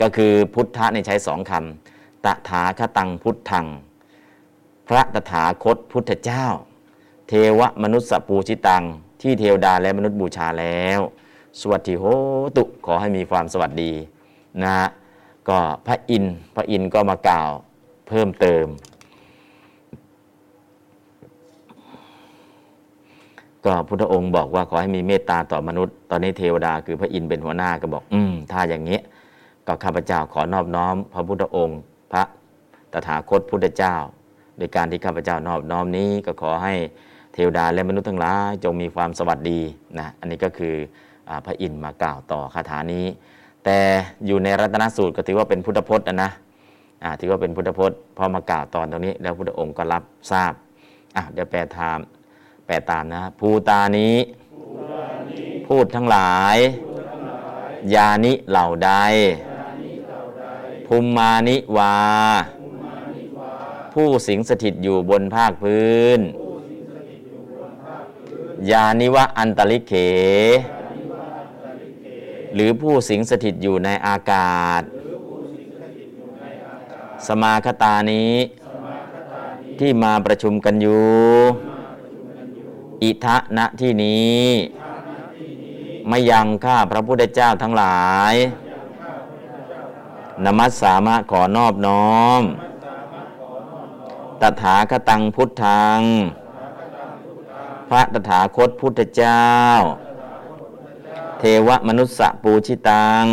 [0.00, 3.66] ก็คือพุทธะในใช้สองคำตถาคตังพุทธัง
[4.88, 6.46] พระตถาคตพุทธเจ้า
[7.28, 8.82] เทวมนุษย์สปูชิตัง
[9.22, 11.00] ที่เทวดาและมนุษย์บูชาแล้ว
[11.60, 12.04] สวัสดีโห
[12.56, 13.92] ตุขอให้มีความสวัสดี
[14.62, 14.88] นะฮะ
[15.48, 17.50] ก็พระอินทร์พระอินทร์ก็มากล่าว
[18.08, 18.66] เพิ่มเติม
[23.68, 28.98] ก็พุทธองค์บอกว่าขอให้มีเมตตาต่อมนุษย์ ตอนนี้เทวดาคือพระอินทร์เป็นหัวหน้าก็บอก อืมถ้าอย่างนี้
[29.66, 31.80] ก็ข้าพเจ้าขอนอบน้อม พระพุทธองค์
[32.12, 32.22] พระ
[32.92, 33.94] ตถาคตพุทธเจ้า
[34.56, 36.74] โดยการที่ข้าพเจ้านอบน้อมนี้ก็ขอให้
[37.34, 39.60] เทวดาและมนุษย์ทั้งหลายจงมีความสวัสดี
[39.98, 40.74] นะอันนี้ก็คือ
[41.28, 43.04] อพระอินทร์มากล่าวต่อคาถานี้
[43.64, 43.78] แต่
[44.26, 46.30] อยู่ในรัตนสูตรก็ถือว่าเป็นพุทธพจน์นะนะ
[47.20, 50.52] ถือว่าเป็นพุทธพจน์พอมากล่าวตอนตรงนี้ แล้วพุทธองค์ก็รับทราบ
[51.16, 51.98] อะเดี๋ยวแปลตาม
[52.70, 54.16] แปลตามนะภูตานี้
[55.66, 56.56] พูดทั้งหลาย
[57.94, 58.90] ยานิเหล่าใด
[60.86, 61.96] ภูมิมานิวา
[63.94, 66.20] ผู้สิงสถิตอยู่บนภาคพื้น
[68.70, 69.92] ยานิวะอันตริเข
[72.54, 74.82] หรือผู้สิงสถิตอยู่ในอากาศ
[77.28, 78.34] สมาคตานี้
[79.78, 81.67] ที่มาประชุมกันอยู่
[83.02, 84.46] อิทะณที่นี้
[86.08, 88.34] ไม่ยังข้าพระพุทธเจ้าทั้งหลาย
[90.44, 92.42] นมัสสามะขอนอบน้อม
[94.40, 96.00] ตถาคตังพุทธัง
[97.90, 99.44] พระตถาคตพุทธเจ้า
[101.38, 103.24] เทวมนุษย์สปูชิตัง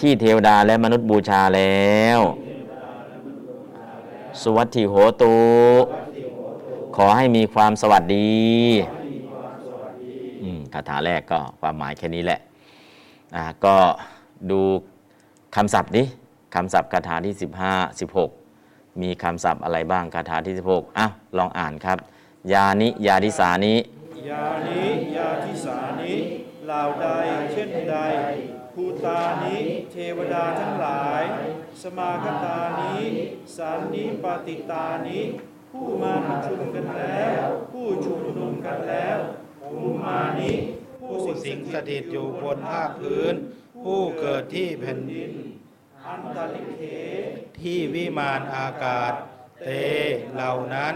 [0.00, 2.20] ที่เทวดาและมนุษย์บูชาแล้ว
[4.42, 5.34] สวัสดิโหตุ
[6.96, 8.32] ขอให้มีความสวัสดี
[10.72, 12.40] คาถาแรกก็ความหมายแค่นี้แหละ
[13.36, 13.76] อ่าก็
[14.50, 14.60] ดู
[15.56, 16.06] คำศัพท์นี้
[16.54, 17.34] คำศัพท์คาถาที่
[17.72, 18.00] 15
[18.40, 21.98] 16 มีคำศัพท์อะไรบ้างคาถาที่ 16อ้าวลองอ่านครับ
[22.52, 23.74] ยานิยาดิสานิ
[24.30, 24.82] ยานิ
[25.16, 26.14] ยาทิสานิ
[26.66, 27.06] เหล่าใด
[27.52, 27.96] เช่นใด
[28.74, 29.58] ภูตานิ
[29.92, 31.22] เทวดาทั้งหลาย
[31.82, 32.96] สมาคตานิ
[33.56, 35.20] สานิปฏิตานิ
[35.72, 39.18] ผู้มาประชุมกันแล้ว ผู้ชุมนุมกันแล้ว
[39.70, 40.52] ภูมานิ
[41.00, 43.34] ผู้สิงสถิตอยู่บนภาคพื้น
[43.84, 45.32] ผู้เกิดที่แผ่นดิน
[46.06, 46.82] อันตริเข
[47.60, 49.12] ที่วิมานอากาศ
[49.64, 49.68] เต
[50.34, 50.94] เหล่านั้น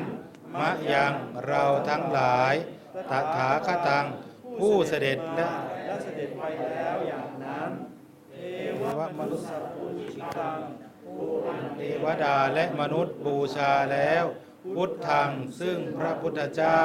[0.59, 1.13] มะยัง
[1.47, 2.55] เราทั้งหลาย
[3.11, 4.07] ตถาคตัง
[4.59, 5.47] ผู้เสด็จและ
[5.87, 6.43] และเสด็จไป
[6.73, 7.71] แล้วอย่างนั้น
[8.33, 8.37] เท
[8.83, 10.07] วมนุษย์สัพพุจิ
[10.39, 10.59] ตัง
[11.77, 14.25] เทวดาและมนุษย์บูชาแล้ว
[14.75, 15.31] พุทธัง
[15.61, 16.81] ซึ่งพระพุทธเจ้า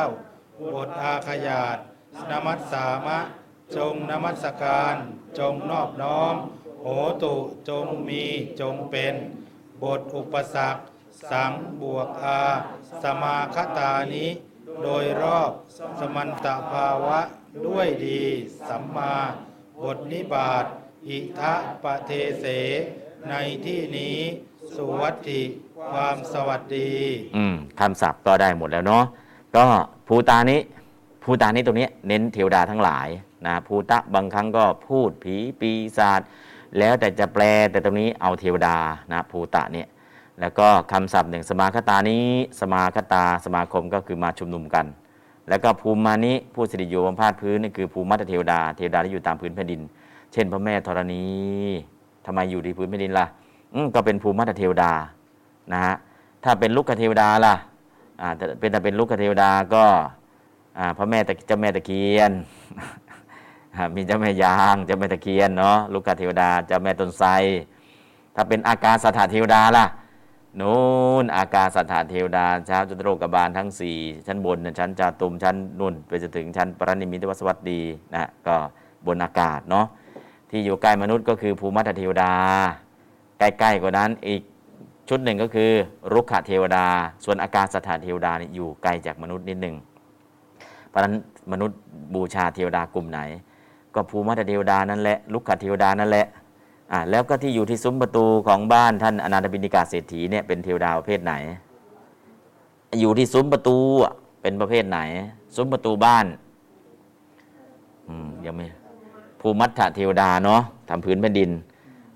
[0.74, 1.78] บทอาขยาต
[2.30, 3.20] นมัสสามะ
[3.76, 4.96] จงนมัสการ
[5.40, 6.36] จงนอบน้อม
[6.82, 6.88] โห
[7.24, 7.36] ตุ
[7.70, 8.24] จงมี
[8.62, 9.16] จงเป็น
[9.84, 10.82] บทอุปสรรค
[11.32, 11.52] สัง
[11.82, 12.44] บวกอา
[13.04, 14.28] สมาคตานิ
[14.84, 15.52] โดยรอบ
[16.00, 17.20] สมันตภาวะ
[17.68, 18.22] ด้วยดี
[18.68, 19.16] สัมมา
[19.82, 20.66] บทนิบาต
[21.08, 21.54] อิทะ
[21.84, 22.46] ปะเทเส
[23.30, 23.34] ใน
[23.66, 24.18] ที่นี้
[24.74, 25.42] สุวัตถิ
[25.90, 26.90] ความสวัสดี
[27.36, 29.04] อืมคำศัพท์ก็ได้หมดแล้วเนาะ
[29.56, 29.66] ก็
[30.08, 30.58] ภูตานิ
[31.24, 33.08] ภูตานิตรงนี้เน้นเทวดาทั้งหลาย
[33.46, 36.22] นะภูตะบางครั้งก็พูดผีปีศาจ
[36.78, 38.78] แล้วแต่จะแปลแต่ตรงนี้เอาเทวดา
[39.12, 39.88] นะภูตะเนี่ย
[40.40, 42.26] แล้วก็คำศัพท์หนึ่งสมาคตานี้
[42.62, 44.86] สมาคตาสมาคมก็คือมาชุมนุมกัน
[45.50, 49.82] แล้วก็ภูมิมานิผู้สถิตอยู่บนภาคพื้นนี่คือภูมิมัตเทวดาเทวดาที่อยู่ตามพื้นแผ่นดิน
[50.34, 51.24] เช่น พระแม่ธรณี
[52.26, 53.26] ทำไมอยู่ที่พื้นแผ่นดินล่ะ
[53.96, 54.92] ก็เป็นภูมิมัตเทวดา
[55.72, 55.96] นะฮะ
[56.44, 57.56] ถ้าเป็นลูกเทวดาล่ะ
[58.22, 58.30] อ่า
[58.60, 59.86] เป็นแต่เป็นลูกเทวดาก็
[60.78, 62.32] อ่าพระแม่ตะเจ้าแม่ตะเคียน
[63.96, 67.30] มีเจ้าแม่ยางเจ้าแม่ตะเคียนเนาะลูกเทวดาเจ้าแม่ต้นไทร
[68.36, 69.86] ถ้าเป็นอากาสถาเทวดาล่ะ
[70.60, 70.76] นู
[71.24, 73.98] นอากาสถาเทวดาเช้าจุตโรกบาลทั้งสี่
[74.28, 77.82] ชั้นบนชั้นจาตุมชั้นนุ่นไปจนถึงชั้นปรนิมิตวสวัสดี
[78.14, 78.56] นะก็
[79.06, 79.86] บนอากาศเนาะ
[80.50, 82.34] ที่อยู่ใกล้มนุษย์ก็คือภูมิมัตเทวดา
[83.40, 84.42] ใกล้ๆกว่านั้นอีก
[85.10, 85.72] ชุดหนึ่งก็คือ
[86.14, 86.86] รุกขเทวดา
[87.26, 89.76] ส่วนอากาศสถานเทวดานี่อยู่ไกลจากมนุษย์นิดหนึ่ง
[90.90, 91.16] เพราะฉะนั้น
[91.52, 91.80] มนุษย์
[92.14, 93.20] บูชาเทวดากลุ่มไหน
[93.96, 96.26] ก็ภูมิมัเทวดานั่นแหละลุกขเทวดานั่นแหละ
[96.92, 101.34] อ่าแล้วก็ที่อยู่ที่ซุ้มประตูของบ้านท่านอนาถบิณฑิกาเศรษฐีเนี่ยเป็นเทวดาประเภทไหน
[103.00, 105.00] อยู่ที่ซุ้มประตูอะเป็นประเภทไหน
[105.56, 106.26] ซุ้มประตูบ้าน
[108.08, 108.68] อืมยังไม่
[109.42, 111.50] ภูมิมัตถเทวดาเนาะทำพื้นแผ่นดิน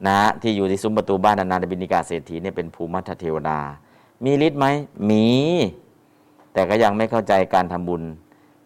[0.08, 3.60] นะที่อยู่ที่ซุ้มประตูบ้านอนาบิณฑิกาเศรษฐีเนี่ยเป็นภูมิมัเทวดา
[4.24, 4.66] มีฤทธิ์ไหม
[5.10, 5.28] มี
[6.54, 8.04] แต่ก็ยังไม่เข้าใจการทำบุญ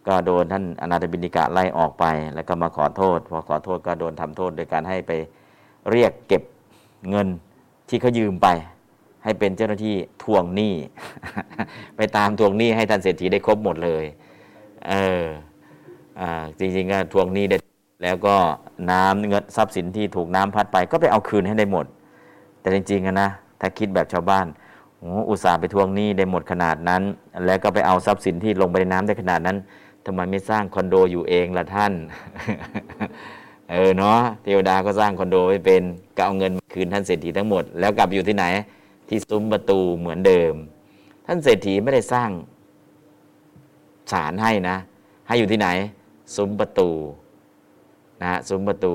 [0.06, 2.04] ก็โดนท่านอนาถบิณฑิกาไล่ออกไป
[2.34, 5.12] แล้วก็มาขอโทษ พอขอโทษก็โดนทำโทษ โดยการให้ไป
[5.90, 6.42] เรียกเก็บ
[7.10, 7.28] เงิน
[7.88, 8.48] ที่เขายืมไป
[9.24, 10.74] ให้เป็นเจ้าหน้าที่ทวงหนี้
[11.96, 14.04] ไปตามทวงหนี้ให้ท่านเศรษฐีได้ครบหมดเลย
[14.88, 14.92] เอ
[15.22, 15.24] อ
[16.20, 17.56] อ่าจริงๆก็ทวงหนี้ได้
[18.02, 18.36] แล้วก็
[18.90, 21.86] น้ำเงินทรัพย์สินที่ถูกน้ำพัดไป ก็ไปเอาคืนให้ได้หมด
[22.60, 23.28] แต่จริงๆนะ
[23.60, 24.46] ถ้าคิดแบบชาวบ้าน
[25.30, 27.02] อุตส่าห์ไปทวงหนี้ได้หมดขนาดนั้น
[27.46, 29.56] แล้วก็ไปเอาทรัพย์สินที่ลงไปในน้ำได้ขนาดนั้น
[30.06, 31.92] ทำไมไม่สร้างคอนโดอยู่เองล่ะท่าน
[33.70, 35.82] เออเนาะเทวดาก็สร้างคอนโดไว้เป็น
[36.16, 38.44] ก็เอาเงินคืนท่านเศรษฐีทั้งหมด แล้วกลับอยู่ที่ไหน
[39.08, 40.52] ที่ซุ้มประตูเหมือนเดิม
[41.26, 42.30] ท่านเศรษฐีไม่ได้สร้าง
[44.12, 44.76] ศาลให้นะ
[45.26, 45.68] ให้อยู่ที่ไหน
[46.36, 46.90] ซุ้มประตู
[48.20, 48.94] นะฮะซุ้มประตู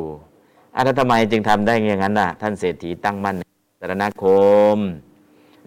[0.75, 3.43] อะแล้วทำไมจึงทำได้อย่างนั้นน่ะ ท่านเศรษฐีตั้งมั่นใน
[3.81, 4.25] สารณค
[4.75, 4.77] ม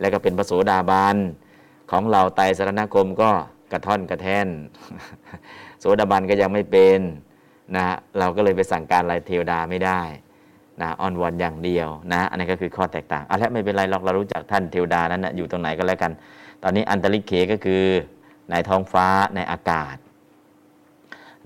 [0.00, 1.16] แล้วก็เป็นพระโสดาบัน
[1.90, 3.30] ของเราไตรสารณคมก็
[3.72, 4.48] กระท่อนกระแท่น
[5.80, 7.00] โสดาบันก็ยังไม่เป็น
[7.76, 7.84] นะ
[8.18, 10.00] เราก็เลยไปสั่งการอะไรเทวดาไม่ได้
[10.80, 16.12] นะอ้อนวอนอย่างเดียวนะอันนี้ก็คือข้อแตกต่างอะแล้วไม่เป็นไรหรอกเรารู้จักท่านเทวดานั้นนะอยู่ตรงไหนก็แล้วกัน
[16.62, 17.84] ตอนนี้อันตริเขก็คือ
[18.50, 19.96] ในท้องฟ้าในอากาศ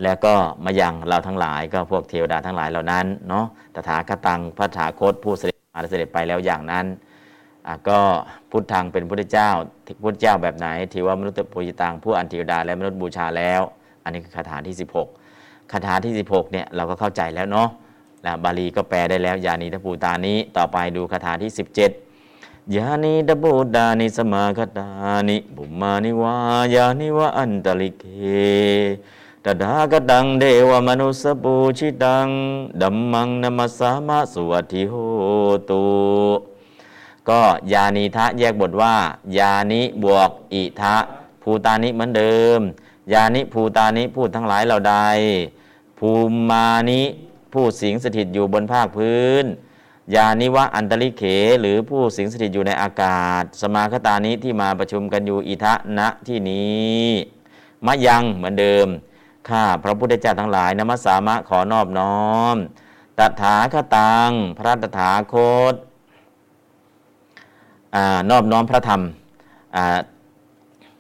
[0.02, 0.34] แล้วก็
[0.64, 6.86] มายังเราทั้งหลายก็พวกเทวดาทั้งหลายเหล่านั้นเนาะตถาคตังพระถาคตผู้เสด็จมาเสด็จไปแล้วอย่างนั้น
[7.88, 7.98] ก็
[8.50, 9.50] พุทธังเป็นพุทธเจ้า
[10.02, 13.60] พุทธเจ้าแบบไหนทีว่ามนุษย์ปุญตังผู้อันเทวดาและมนุษย์บูชาแล้ว
[14.04, 14.76] อันนี้คือคาถาที่
[15.22, 17.68] 16คาถาที่ 16เนี่ยเราก็เข้าใจแล้วเนาะ
[18.22, 21.50] แล้วบาลีก็แปลได้แล้วยานีทภูตานี้ต่อไปดูคาถาที่
[22.12, 24.88] 17ยานิดบูดานิสมาคตา
[25.28, 26.36] นิบุมมานิวา
[26.74, 28.04] ยานิวะอันตลิเก
[29.46, 32.28] ตถาคตังเดวมนุสปูชิตัง
[32.80, 34.94] ดัมมังนมัสสามะสุวัสทิโห
[35.70, 35.84] ตุ
[37.28, 37.40] ก็
[37.72, 38.94] ยานีทะแยกบทว่า
[39.38, 40.96] ยานิบวกอิทะ
[41.42, 42.60] ภูตานิเหมือนเดิม
[43.12, 44.94] ยานิภูตานิพูดทั้งหลายเหล่าใด
[45.98, 46.10] ภู
[46.50, 47.02] มานิ
[47.52, 49.44] ผู้สิงสถิตอยู่บนภาคพื้น
[50.14, 51.22] ยานิวะอันตริเข
[51.60, 57.06] หรือผู้สิงสถิตอยู่ในอากาศ สมาคตานิที่มาประชุมกันอยู่อิทะณที่นี้
[57.86, 58.88] มะยังเหมือนเดิม
[59.48, 62.56] ข้าพระพุทธเจ้าทั้งหลายนมัสสามะขอนอบน้อม
[63.18, 65.34] ตถาคตัง พระตถาค
[65.72, 65.74] ต
[67.96, 69.02] อานอบน้อมพระธรรม
[69.76, 69.98] อ่า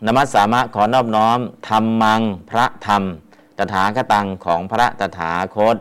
[0.06, 1.38] นมัสสามะขอนอบน้อม
[1.68, 2.20] ธรรมัง
[2.50, 3.02] พระธรรม
[3.58, 5.76] ตถาคตังของพระตถาคต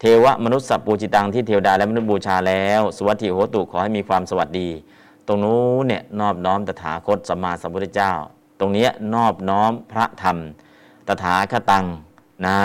[0.00, 4.68] เทวมนุษย์สัพปูจิตังที่เทวดาและมนุษย์บูชาแล้ว สวัสดิโหตุขอให้มีความสวัสดี
[5.26, 8.12] ตรงนู้นเนี่ยนอบน้อมตถาคตสัมมาสัมพุทธเจ้า
[8.60, 10.36] ตรงนี้นอบน้อมพระธรรม
[11.08, 11.86] ตถาคตัง
[12.46, 12.58] นะ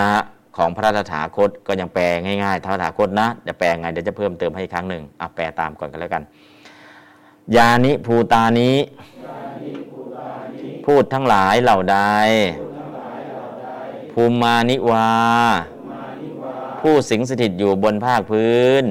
[0.56, 6.22] ของพระตถาคตก็ยังแปลง่ายๆตถาคตนะจะแปลไงเดี๋ยวจะเพิ่มเติมให้ครั้งหนึ่งอะแปลตามก่อนกันแล้วกัน
[7.56, 8.72] ยานิภูตานิ
[10.86, 11.98] พูดทั้งหลายเหล่าใด
[14.12, 15.08] ภูมิมานิวา
[16.80, 18.84] ผู้สิงสถิตอยู่บนภาคพื้น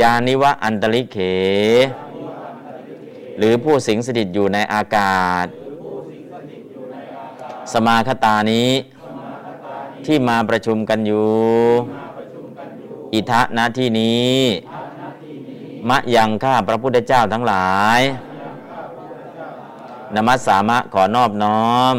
[0.00, 1.18] ยานิวะอันตริเข
[3.38, 5.46] หรือผู้สิงสถิตอยู่ในอากาศ
[7.72, 8.70] สมาคตานี้
[10.06, 11.28] ที่มาประชุมกันอยู่
[13.12, 14.36] อิทะณที่นี้
[15.88, 18.00] มะยังข้าพระพุทธเจ้าทั้งหลาย
[20.14, 21.96] นมัสสามะขอนอบน้อม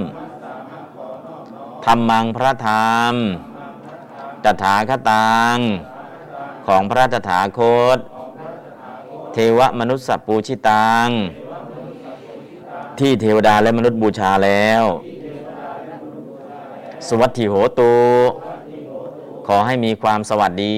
[1.86, 3.14] ธรรมังพระธรรม
[4.44, 5.58] ตถาคตัง
[6.68, 7.60] ของพระตถาค
[7.96, 7.98] ต
[9.34, 11.08] เทวมนุษย์สัพปูชิตัง
[13.00, 14.84] ที่เทวดาและมนุษย์บูชาแล้ว
[17.12, 17.92] สวัสดิโหตุ
[19.48, 20.78] ขอให้มีความสวัสดี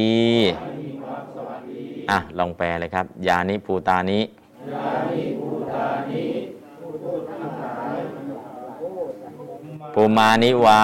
[2.10, 4.20] อะ ลองแปลเลยครับ ยานิภูตานิ
[9.94, 10.84] ภูมานิวา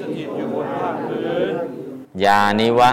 [0.00, 1.54] สถิตอยู่บนภาคพื้น
[2.24, 2.90] ยานิวะ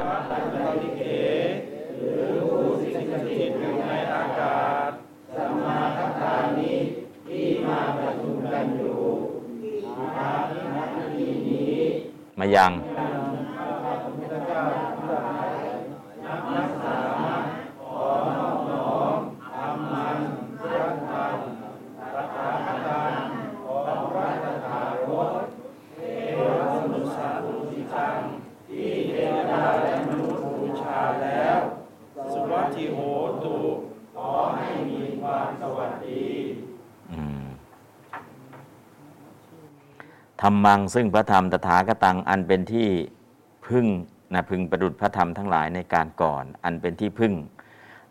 [3.12, 4.58] สถิตอยู่ในอากา
[4.90, 4.92] ศ
[12.46, 12.74] มายัง
[30.54, 31.60] บูชาแล้ว
[32.34, 33.00] สวัสดิโห
[33.44, 33.56] ตุ
[37.12, 37.46] อืม
[40.35, 42.88] ธ รรมังซึ่งพระธรรมตถาคตังอันเป็นที่
[43.68, 43.86] พึ่ง
[44.34, 47.34] นะพึงประดุจพระธรรมทั้งหลายในการก่อน อันเป็นที่พึ่ง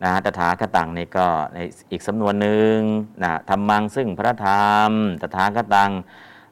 [0.02, 1.59] นะตถาคตังนี่ก็ใน
[1.90, 2.77] อีกสำนวนหนึ่ง
[3.23, 4.90] นะธรรมังซึ่งพระธรรม
[5.23, 5.90] ตถาคตัง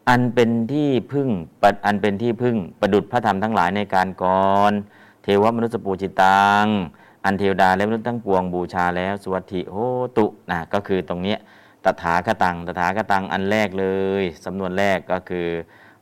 [0.09, 1.29] อันเป็นที่พึ่ง
[1.63, 4.73] ปัดอันเป็นที่พึ่งประดุจพระธรรมทั้งหลายในการก่อน
[5.23, 6.65] เทวมนุษย์ปูจิตัง
[7.25, 9.77] อันเทวดาและมนุษย์ทั้งปวงบูชาแล้วสวัสดิโห
[10.17, 11.39] ตุนะก็คือตรงเนี้ย
[11.85, 13.87] ตถาคตัง ตถาคตังอันแรกเล
[14.21, 15.49] ยสำนวนแรกก็คือ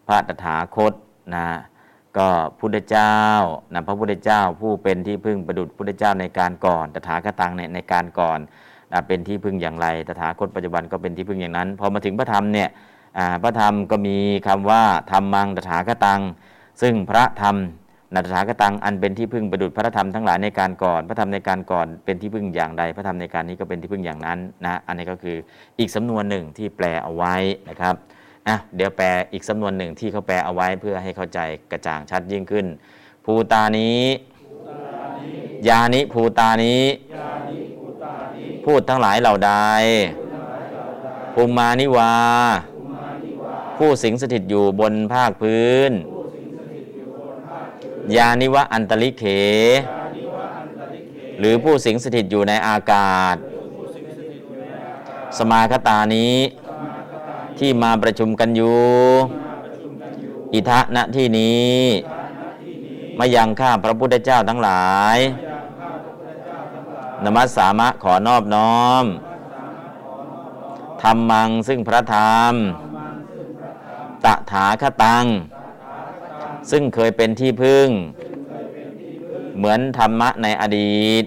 [0.06, 0.92] พระตถาคต
[1.34, 1.46] นะ
[2.18, 2.28] ก็
[2.58, 3.16] พุทธเจ้า
[3.72, 8.38] นะพระพุทธเจ้าผู้เป็นที่พึ่งประดุจพุทธเจ้าในการก่อน ตถาคตังเนี่ยในการก่อน
[8.92, 12.68] นะเป็นที่พึ่งอย่างไร ตถาคตปัจจุบันก็เป็นที่พึ่งอย่างนั้น พอมาถึงพระธรรมเนี่ย
[13.42, 14.16] พระธรรมก็มี
[14.46, 16.20] คำว่าธรรมังตถาคตัง
[16.82, 17.56] ซึ่งพระธรรม
[18.14, 25.36] นัตถาคตังอันเป็นที่พึ่งประดุจพระธรรมทั้งหลายในการก่อน พระธรรมในการก่อนเป็นที่พึ่งอย่างใด พระธรรมในการนี้ก็เป็นที่พึ่งอย่างนั้นนะอันนี้ก็คือ
[25.78, 27.34] อีกสำนวนหนึ่งที่แปลเอาไว้
[27.68, 27.94] นะครับ
[28.48, 31.38] อะเดี๋ยวแปลอีกสำนวนหนึ่งที่เขาแปลเอาไว้เพื่อให้เข้าใจ
[31.72, 32.66] กระจ่างชัดยิ่งขึ้น
[33.24, 34.00] ภูตานี้
[35.68, 36.82] ยานิภูตานี้
[38.64, 39.52] พูดทั้งหลายเหล่าใด
[41.34, 42.14] ภูมานิวา
[43.78, 45.92] ผู้สิงสถิตอยู่บนภาคพื้น
[48.16, 49.24] ยานิวะอันตริเข
[51.38, 53.36] หรือผู้สิงสถิตอยู่ในอากาศ
[55.38, 56.36] สมาคตานี้
[57.58, 58.80] ที่มาประชุมกันอยู่
[60.52, 61.78] อิทะณที่นี้
[63.18, 65.18] มายังข้าพระพุทธเจ้าทั้งหลาย
[67.24, 69.04] นมัสสามะขอนอบน้อม
[71.02, 72.54] ธรรมังซึ่งพระธรรม
[74.24, 75.26] ตถาคตัง
[76.70, 77.88] ซึ่งเคยเป็นที่พึ่ง
[79.56, 81.24] เหมือนธรรมะในอดีต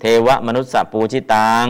[0.00, 1.66] เทวมนุษย์สปูชิตัง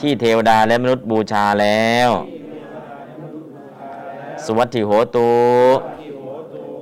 [0.00, 2.10] ที่เทวดาและมนุษย์บูชาแล้ว
[4.44, 5.30] สวัสดิโหตุ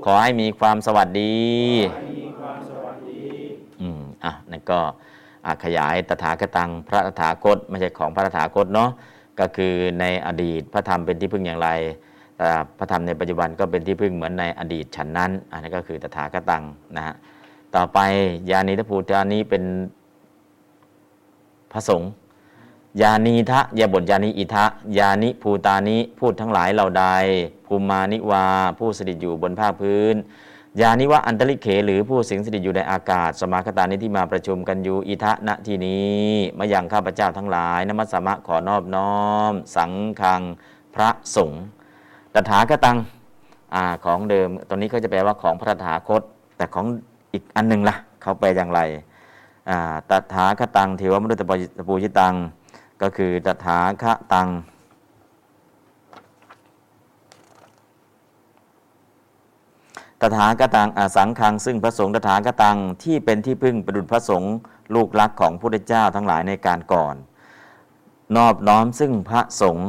[0.04, 1.40] ขอให้มีความสวัสดี
[3.80, 4.80] อืมอะนั่นก็
[5.64, 8.90] ขยายตถาคตังพระตถาคตไม่ใช่ของพระตถาคตเนาะ
[9.40, 11.68] ก็คือในอดีตพระธรรมเป็นที่พึ่งอย่างไร
[12.78, 16.64] พระธรรมในปัจจุบันก็เป็นที่พึ่งเหมือนในอดีตฉันนั้น อันนี้ก็คือตถาคตัง
[16.96, 17.14] นะฮะ
[17.74, 17.98] ต่อไป
[18.50, 19.64] ยานิทภูตานี้เป็น
[21.72, 22.10] พระสงฆ์
[23.02, 24.64] ยานีทะยาบทยานิอิทะ
[24.98, 27.04] ยานิภูตานิพูดทั้งหลายเหล่าใด
[27.66, 28.46] ภูมานิวา
[28.78, 30.14] ผู้สถิตอยู่บนภาคพื้น
[30.80, 36.20] ยานิวะอันตริเขหรือผู้สิงสถิตอยู่ในอากาศ สมาคตานิที่มาประชุมกันอยู่อิทะณที่นี้
[36.58, 39.20] มายังข้าพเจ้าทั้งหลายนมัสสมะขอนอบน้อ
[39.50, 40.42] ม สังฆัง
[40.94, 41.62] พระสงฆ์
[42.34, 42.98] ตถาคตัง
[43.74, 46.22] อของเดิม ตอนนี้ก็จะแปลว่าของพระตถาคต
[46.56, 46.86] แต่ของ
[47.32, 48.80] อีกอันหนึงล่ะ เขาแปลอย่างไร
[50.10, 51.42] ตถาคตังเทวมนุษย์ต
[51.88, 52.34] ปูชิตัง
[53.02, 54.48] ก็คือตถาคตัง
[60.20, 64.54] ตถาคตังสังคังซึ่งพระสงฆ์ตถาคตังที่เป็นที่พึ่งประดุจพระสงฆ์
[64.94, 67.14] ลูกรักของพระพุทธเจ้าทั้งหลายในการก่อน
[68.36, 69.88] นอบน้อมซึ่งพระสงฆ์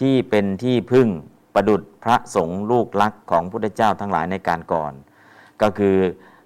[0.00, 1.08] ที่เป็นที่พึ่ง
[1.54, 4.92] ประดุจพระสงฆ์ลูกรักของพระพุทธเจ้าทั้งหลายในการก่อน
[5.62, 5.96] ก็คือ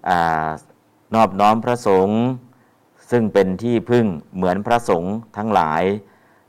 [0.09, 0.49] อา
[1.15, 2.21] นอบน้อมพระสงฆ์
[3.11, 5.83] ซึ่งเป็นที่พึ่งเหมือนพระสงฆ์ทั้งหลาย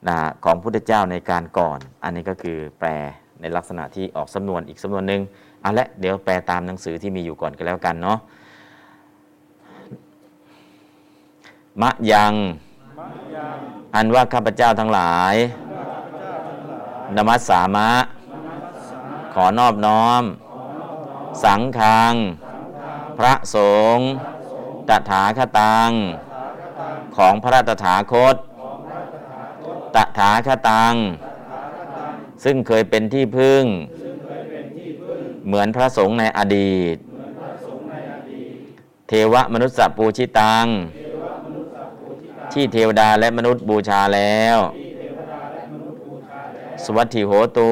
[0.07, 2.89] นะของพระพุทธเจ้าในการก่อน อันนี้ก็คือแปล
[3.41, 5.21] ในลักษณะที่ออกสำนวนอีกสำนวนหนึ่ง
[5.61, 8.19] เอาละเดี๋ยวแปลตามหนังสือที่มีอยู่ก่อนกันแล้วกันเนาะ
[11.81, 12.33] มะยัง
[13.95, 15.35] อันว่าข้าพเจ้าทั้งหลาย
[17.15, 17.87] นมัสสามะ
[19.37, 20.23] ขอนอบน้อม
[21.43, 22.13] สังฆัง
[23.17, 23.57] พระส
[23.95, 24.07] งฆ์
[24.89, 25.91] ตถาคตัง
[27.17, 28.35] ของพระตถาคต
[29.95, 30.93] ตถาคตัง
[32.43, 33.63] ซึ่งเคยเป็นที่พึ่ง
[35.45, 36.95] เหมือนพระสงฆ์ในอดีต
[39.07, 40.65] เทวมนุษย์สัพปูชิตัง
[42.53, 44.57] ที่เทวดาและมนุษย์บูชาแล้ว
[46.83, 47.71] สวัสดิโหตุ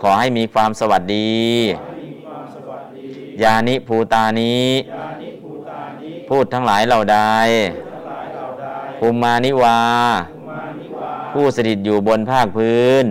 [0.00, 1.36] ขอให้มีความสวัสดี
[3.42, 4.56] ยานิภูตานิ
[6.28, 7.18] พูดทั้งหลายเหล่าใด
[8.98, 9.80] ภูมิมานิวา
[11.32, 13.04] ผู้สถิตอยู่บนภาคพื้น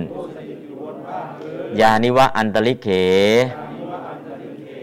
[1.82, 2.90] ยานิวะอันตริเข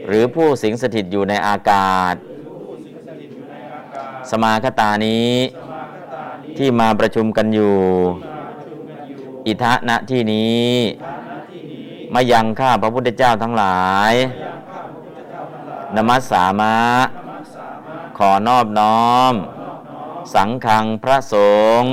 [0.07, 2.15] หรือผู้สิงสถิตอยู่ในอากาศ
[4.31, 5.33] สมาคตานี้
[6.57, 7.77] ที่มาประชุมกันอยู่
[9.47, 10.71] อิทะณที่นี้
[12.13, 14.13] มายังข้าพระพุทธเจ้าทั้งหลาย
[15.95, 16.77] นมัสสามะ
[18.19, 19.33] ขอนอบน้อม
[20.35, 21.37] สังฆังพระส
[21.81, 21.93] งฆ์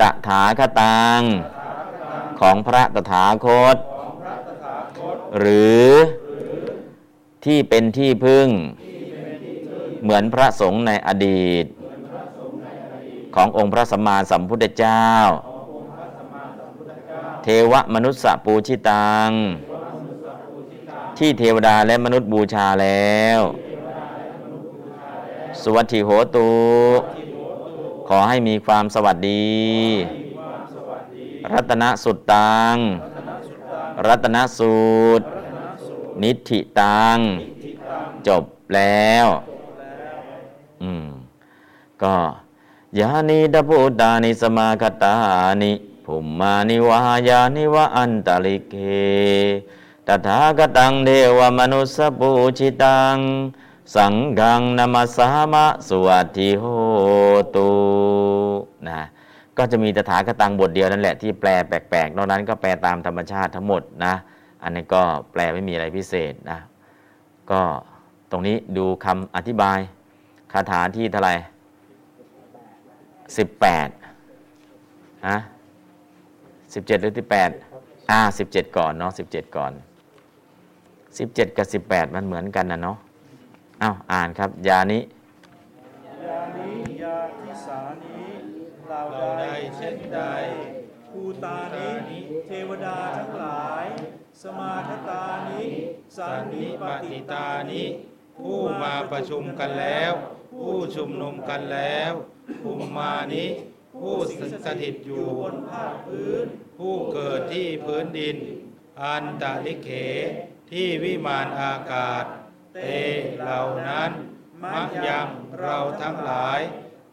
[0.00, 1.20] ตถาคตัง
[2.40, 3.76] ของพระตถาคต
[5.38, 5.88] หรือ
[7.44, 8.48] ที่เป็นที่พึ่ง
[10.02, 11.64] เหมือนพระสงฆ์ในอดีต
[13.34, 15.06] ขององค์พระสัมมาสัมพุทธเจ้า
[17.42, 19.30] เทวมนุษย์ปูชิตัง
[21.18, 23.40] ที่เทวดาและมนุษย์บูชาแล้ว
[25.62, 26.50] สวัสดิโหตุ
[28.08, 29.52] ขอให้มีความสวัสดี
[31.52, 32.76] รัตนสุตตัง
[34.06, 34.76] รัตนสู
[35.20, 35.26] ตร
[36.22, 37.18] นิธิตัง
[38.26, 39.26] จบแล้ว
[40.82, 41.06] อืม
[42.02, 42.14] ก็
[42.98, 45.14] ยานิดาพุตานิสมาคตา
[45.62, 45.72] นิ
[46.12, 48.74] ภุมมานิวายานิวะอันตลิเก
[50.06, 53.16] ตถาคตังเทวมนุสสปูชิตัง
[53.94, 56.64] สังฆังนมาสามะสวัสดิโห
[57.54, 57.70] ตุ
[58.88, 59.00] นะ
[59.56, 64.14] ก็จะมีตถาคตังบทเดียวนั่นแหละที่แปลแปลกๆนอกนั้นก็แปลตามธรรมชาติทั้งหมดนะ
[64.62, 66.58] อันนี้ก็แปลไม่มีอะไรพิเศษนะ
[67.50, 67.60] ก็
[68.30, 69.78] ตรงนี้ดูคำอธิบาย
[70.52, 71.34] คาถาที่เท่าไหร่
[73.36, 73.88] สิบแปด
[75.28, 75.38] ฮะ
[76.74, 77.50] สิบเจ็ดหรือสิบแปด
[78.10, 79.72] อ่าสิบเจ็ดก่อนเนาะสิบเจ็ดก่อน
[81.18, 82.96] สิบเจ็ดกับสิบแปดมันเหมือนกันนะเนาะ
[83.82, 85.00] อ้าวอ่านครับ ยานิ
[86.26, 88.22] ยานิยาทิสานิ
[88.86, 89.44] เหล่าเราใด
[89.76, 90.20] เช่นใด
[91.10, 93.86] ภูตานิเทวดาทั้งหลาย
[94.42, 95.64] สมาคตานิ
[96.16, 97.84] สัสันนนินิปปติตานินิ
[98.40, 100.12] ผู้มาประชุมกันแล้ว
[100.60, 102.12] ผู้ชุมนุมกันแล้ว
[102.62, 103.46] ภูมิมานิ
[104.00, 104.16] ผู้
[104.66, 106.46] สถิตอยู่บนภาคพื้น
[106.78, 108.36] ผู้เกิดที่พื้นดิน
[109.02, 109.90] อันตลิเข
[110.70, 112.24] ที่วิมานอากาศ
[112.74, 112.78] เต
[113.42, 114.10] เหล่านั้น
[114.62, 115.28] มะยัง
[115.60, 116.60] เราทั้งหลาย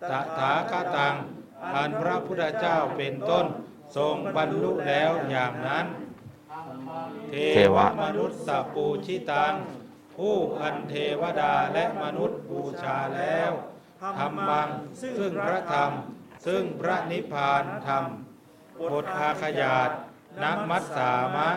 [0.10, 1.16] ตถาคตัง
[1.76, 3.46] อันพระพุทธเจ้าเป็นต้น
[3.96, 5.86] ทรงบรรลุแล้วอย่างนั้น
[7.30, 7.36] เท
[7.76, 9.54] วมนุษย์สปูชิตัง
[10.16, 13.52] ผู้อันเทวดาและมนุษย์บูชาแล้ว
[14.20, 14.68] ธรรมัง
[15.02, 15.92] ซึ่งพระธรรม
[16.46, 18.06] ซึ่งพระนิพพานธรรม
[18.92, 19.90] บทอาขยาต
[20.42, 21.50] นมัสสามะ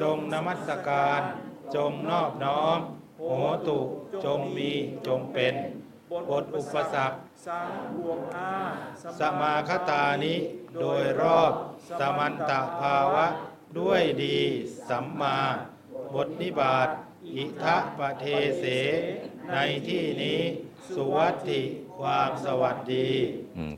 [0.00, 1.22] จงนมัสการ
[1.74, 2.78] จงนอบน้อม
[3.18, 3.30] โห
[3.68, 3.78] ตุ
[4.24, 4.72] จงมี
[5.06, 5.54] จงเป็น
[6.30, 8.54] บทอุปสรรคสังบวกอา
[9.20, 10.34] สมาคตานิ
[10.80, 11.52] โดยรอบ
[12.00, 13.26] สมันตภาวะ
[13.78, 14.38] ด้วยดี
[14.88, 15.38] สัมมา
[16.14, 16.88] บทนิบาต
[17.34, 18.24] อิทะปะเท
[18.58, 18.64] เส
[19.52, 19.56] ใน
[19.88, 20.40] ที่นี้
[20.94, 21.60] สุวัตติ
[21.98, 23.10] ความสวัสดี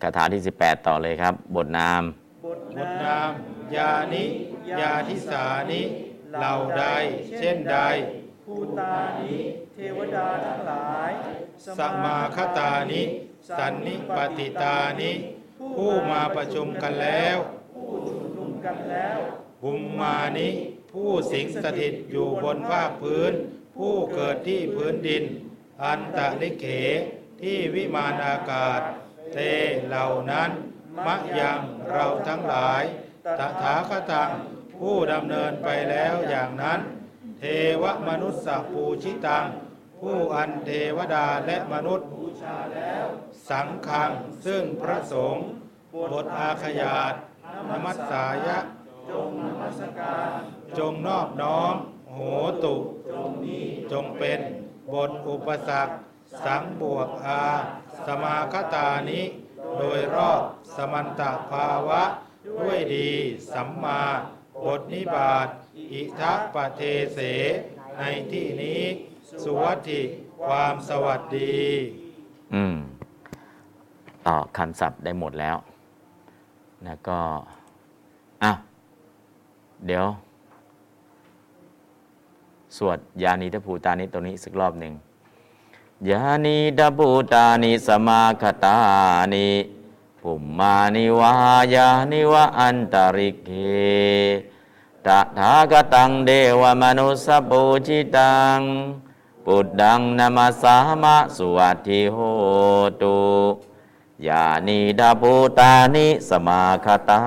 [0.02, 2.02] คาถาที่ 18 ต่อเลยครับ บทนาม
[2.44, 3.30] บทบทนาม
[3.76, 4.24] ยานิ
[4.80, 5.82] ยาทิสานิ
[6.38, 6.84] เหล่าใด
[7.38, 7.78] เช่นใด
[8.44, 9.36] ภูตานิ
[9.74, 11.10] เทวดาทั้งหลาย
[11.78, 13.02] สมาคตานิ
[13.58, 15.12] สันนิปติตานิ
[15.76, 17.38] ผู้มาประชุมกันแล้ว
[17.74, 19.18] ผู้ชุมนุมกันแล้ว
[19.60, 20.48] ภูมิมานิ
[20.92, 23.32] ผู้สิงสถิตอยู่บนภาคพื้น
[23.76, 25.24] ผู้เกิดที่พื้นดิน
[25.84, 26.66] อันตะลิเข
[27.42, 28.80] ที่วิมานอากาศ
[29.34, 29.40] เต
[29.88, 30.50] เหล่านั้น
[31.06, 32.82] มะยังเราทั้งหลาย
[33.38, 34.30] ตถาคตัง
[34.78, 36.80] ผู้ดำเนินไปแล้วอย่างนั้น
[37.38, 37.44] เท
[37.82, 39.46] วมนุษย์สปูชิตัง
[40.00, 43.06] ผู้อันเทวดาและมนุษย์บูชาแล้ว
[43.48, 44.10] สังฆัง
[44.46, 45.44] ซึ่งพระสงฆ์
[46.12, 47.14] บทอาขยาต
[47.68, 48.58] นมัสสายะ
[49.10, 50.40] จงนมัสการ
[50.78, 51.74] จงนอบน้อม
[52.12, 52.18] โห
[52.64, 52.76] ตุ
[53.12, 53.58] จงมี
[53.92, 54.40] จงเป็น
[54.92, 55.94] บทอุปสรรค
[56.44, 57.44] สังบวกอา
[58.06, 59.22] สมาคตานิ
[59.78, 60.42] โดยรอบ
[60.76, 62.02] สมันตภาวะ
[62.60, 63.10] ด้วยดี
[63.52, 64.02] สัมมา
[64.64, 65.48] บทนิบาต
[65.92, 66.80] อิทัปะเท
[67.14, 67.18] เส
[67.98, 68.02] ใน
[68.32, 68.82] ที่นี้
[69.42, 70.00] สุวัติ
[70.46, 71.58] ความสวัสดี
[72.54, 72.76] อืม
[74.26, 75.56] ต่อคำศัพท์ได้หมดแล้ว
[76.84, 77.18] แล้วก็
[78.42, 78.52] อะ
[79.86, 80.06] เดี๋ยว
[82.76, 84.92] สวดยานีทภูตานิตรงนี้สักรอบหนึ่ง
[86.10, 88.76] ยานีทภูตานิสมาคตา
[89.32, 89.50] นิ
[90.20, 91.32] ภุมมานิวา
[91.74, 93.50] ยานิวะอันตริกเก
[95.06, 95.08] ต
[95.38, 98.60] ถาคตังเดวมนุสสปูจิตัง
[99.44, 102.16] ปุตดังนามาสามะสุวัติโห
[103.02, 103.18] ตุ
[104.26, 107.20] ยานีดาภูตานิสมาคตา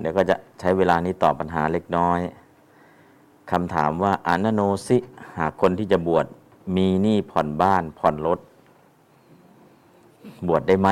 [0.00, 2.20] เดี๋ยวก็จะใช้เวลานี้ตอบปัญหาเล็กน้อย
[3.50, 4.98] คำถามว่าอนโนสิ
[5.38, 6.26] หากคนที่จะบวช
[6.76, 8.40] มีหนี้ผ่อนบ้านผ่อนรถ
[10.48, 10.88] บวชได้ไหม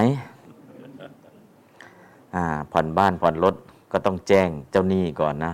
[2.73, 3.55] ผ่อนบ้านผ่อนรถ
[3.93, 5.53] ก็ต้องแจ้งเจ้าหนี้ก่อนนะ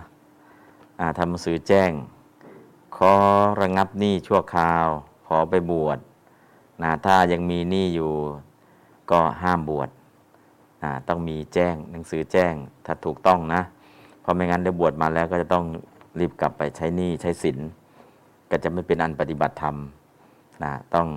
[1.18, 1.91] ทำหนังสือแจ้ง
[2.97, 3.12] ขอ
[3.60, 4.86] ระงับหนี้ชั่วคราว
[5.27, 5.99] ขอไปบวช
[6.83, 8.12] นะถ้ายังมีหนี้อยู่
[9.10, 9.89] ก็ห้ามบวช
[11.09, 12.55] ต้องมีแจ้งหนังสือแจ้ง
[12.85, 13.62] ถ้าถูกต้องนะ
[14.20, 15.65] เพราะไม่งั้นเดี๋ยวบวชมาแล้วก็จะต้อง
[16.20, 17.58] รีบกลับไปใช้หนี้ใช้สิน
[18.50, 19.76] ก็จะไม่เป็นอันปฏิบัติธรรม
[20.64, 21.08] นะต้อง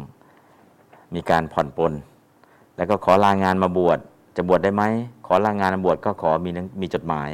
[1.16, 1.94] มีการผ่อนปลน
[2.78, 4.00] แล้วก็ขอลางานมาบวช
[4.36, 4.84] จะบวชได้ไหม
[5.28, 6.50] ขอลางานมาบวชก็ขอมี
[6.82, 7.30] มีจดหมาย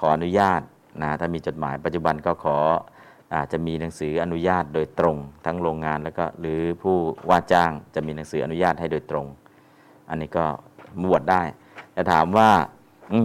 [0.00, 0.60] ขออนุญาต
[1.02, 2.56] นะถ้ามีจดหมายปัจจุบันก็ขอ
[3.34, 6.96] อาจจะมีหนังสืออนุญาตโดยตรง ทั้งโรงงานแล้วก็หรือผู้
[7.30, 9.26] ว่าจ้างจะมีหนังสืออนุญาตให้โดยตรง
[10.08, 10.44] อันนี้ก็
[11.04, 11.42] บวชได้
[11.92, 12.48] แต่ถามว่า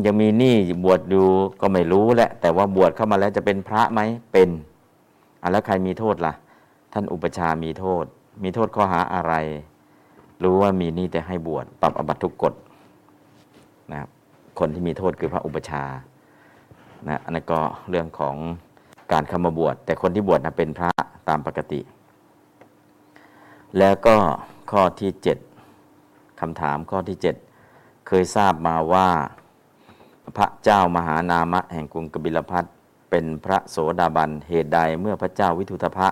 [0.06, 1.26] ยังมีหนี้บวชอยู่
[1.62, 4.00] ก็ไม่รู้แหละ แต่ว่าบวชเข้ามาแล้วจะเป็นพระไหม
[4.32, 4.50] เป็น
[5.42, 6.34] อะแล้วใครมีโทษล่ะ
[6.94, 8.06] ท่านอุปชามีโทษ
[8.44, 9.34] มีโทษข้อหาอะไร
[10.44, 12.54] รู้ว่ามีหนี้แต่ให้บวชปรับอบัตทุกกฎ
[13.92, 14.10] นะครับ
[14.60, 15.84] คนที่มีโทษคือพระอุปชา
[17.08, 18.36] นะอันนั้นก็เรื่องของ
[19.12, 20.90] การเข้ามาบวช แต่คนที่บวชนะเป็นพระ
[21.30, 21.82] ตามปกติ
[23.80, 24.16] แล้วก็
[24.72, 25.38] ข้อที่เจ็ด
[26.40, 27.36] คำถามข้อที่เจ็ด
[28.08, 29.08] เคยทราบมาว่า
[30.38, 32.66] พระเจ้ามหานามะแห่งกรุงกบิลพัท
[33.10, 36.08] เป็นพระโสดาบันเหตุใดเมื่อพระเจ้าวิทุตภะ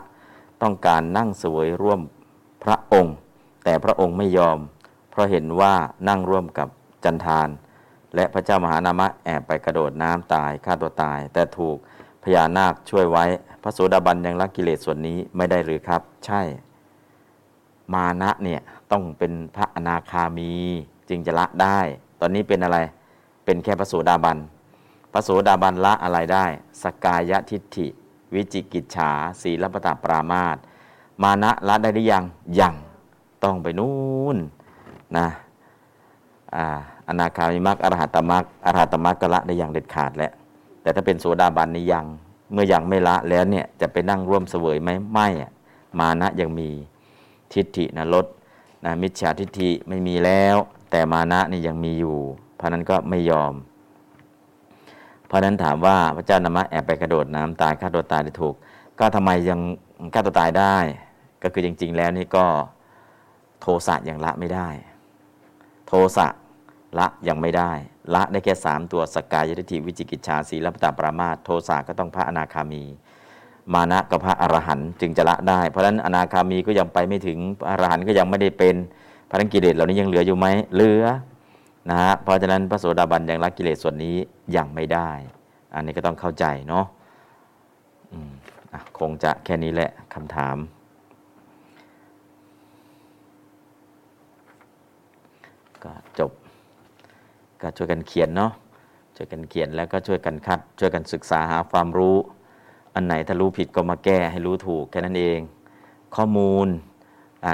[0.61, 1.99] ต้องการนั่งเสวยร่วม
[2.63, 3.15] พระองค์
[3.63, 4.57] แต่พระองค์ไม่ยอม
[5.11, 5.73] เพราะเห็นว่า
[6.07, 6.67] นั่งร่วมกับ
[7.03, 7.49] จันทาน
[8.15, 11.77] และพระเจ้ามหานามะแอบไปกระโดดน้ำตายฆ่าตัวตาย แต่ถูก
[12.23, 13.25] พญานาคช่วยไว้
[13.63, 16.41] พระโสดาบันยังละกิเลสส่วนนี้ไม่ได้หรือครับ ใช่
[17.93, 20.51] มานะเนี่ยต้องเป็นพระอนาคามี
[21.09, 21.79] จึงจะละได้
[22.19, 22.77] ตอนนี้เป็นอะไร
[23.45, 24.37] เป็นแค่พระโสดาบัน
[25.13, 26.45] พระโสดาบันละอะไรได้
[26.81, 27.87] สกายทิฏฐิ
[28.33, 29.11] วิจิกิจฉา
[29.41, 30.57] ศีลปตปรามาต
[31.23, 32.23] มานะละได้หรือยัง
[32.59, 32.75] ยัง
[33.43, 34.37] ต้องไปนู่น
[35.17, 35.27] นะ
[36.55, 36.65] อ่า
[37.07, 40.31] อนาคามิมักอรหัตมักอรหัตมักก็ละได้อย่างเด็ดขาดแล้ว
[40.81, 42.05] แต่ถ้าเป็นโสดาบันนี่ยัง
[42.51, 45.27] เมื่อยังไม่ละแล้วเนี่ยจะไปนั่งร่วมเสวยไหมไม่
[45.99, 46.69] มานะยังมี
[47.53, 48.25] ทิฏฐินะลด
[48.85, 50.55] นะมิจฉาทิฏฐิไม่มีแล้ว
[50.91, 52.17] แต่มานะนี่ยังมีอยู่
[52.61, 53.53] พราะนั้นก็ไม่ยอม
[55.27, 58.55] เพราะนั้นถามว่าพระเจ้านามะแอบไปกระโดดน้ำตายฆ่าตัวตายได้ถูก
[58.99, 59.59] ก็ทำไมยัง
[60.13, 60.77] ฆ่าตัวตายได้
[61.43, 62.45] ก็คือจริง ๆ แล้วนี่ก็
[63.61, 64.69] โทสะยังละไม่ได้
[65.87, 66.27] โทสะ
[66.99, 67.71] ละยังไม่ได้
[68.15, 72.83] ละได้แค่สามตัวสกกายทิฏฐิวิจิกิจชาสีลปตาปรามาโทสะก็ต้องพระอนาคามี
[73.73, 77.37] มานะกับพระอรหันต์จึงจะละได้ เพราะฉะนั้นอนาคามีก็ยังไปไม่ถึง
[77.69, 78.75] อรหันต์ก็ยังไม่ได้เป็น
[79.29, 81.05] พระกิเลสเหล่านี้ยังเหลืออยู่ไหมเหลือ
[81.89, 84.15] นะฮะเพราะฉะนั้นพระโสดาบันยังละกิเลสส่วนนี้
[84.55, 85.09] ยังไม่ได้
[85.73, 86.85] อันนี้ก็ต้องเข้าใจเนาะ
[88.11, 88.31] อืม
[88.73, 90.57] อะคงจะแค่นี้แหละคำถาม
[95.83, 96.31] ก็จบ
[97.61, 98.51] ก็ช่วยกันเขียนเนาะ
[99.15, 102.17] ช่วยกันเขียนแล้วก็ช่วยกันคัด ช่วยกันศึกษาหาความรู้
[102.95, 105.39] อันไหนถ้ารู้ผิดก็มาแก้ให้รู้ถูกแค่นั้นเอง
[106.15, 106.67] ข้อมูล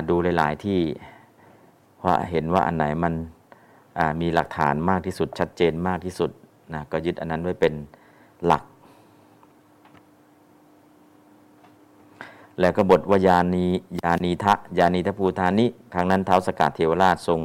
[0.10, 0.80] ดูหลาย ๆ ที่
[1.98, 3.14] เพราะเห็นว่าอันไหนมัน
[4.22, 6.32] มีหลักฐานมากที่สุดชัดเจนมากที่สุด
[6.74, 7.74] นะก็ยึดอันนั้นไว้เป็น
[8.46, 8.64] หลัก
[12.60, 13.66] แล้วก็บทวายานี
[14.02, 17.40] ยานีทะยานีทภูธานิครั้งนั้นเท้าสกัดเทวราชทรง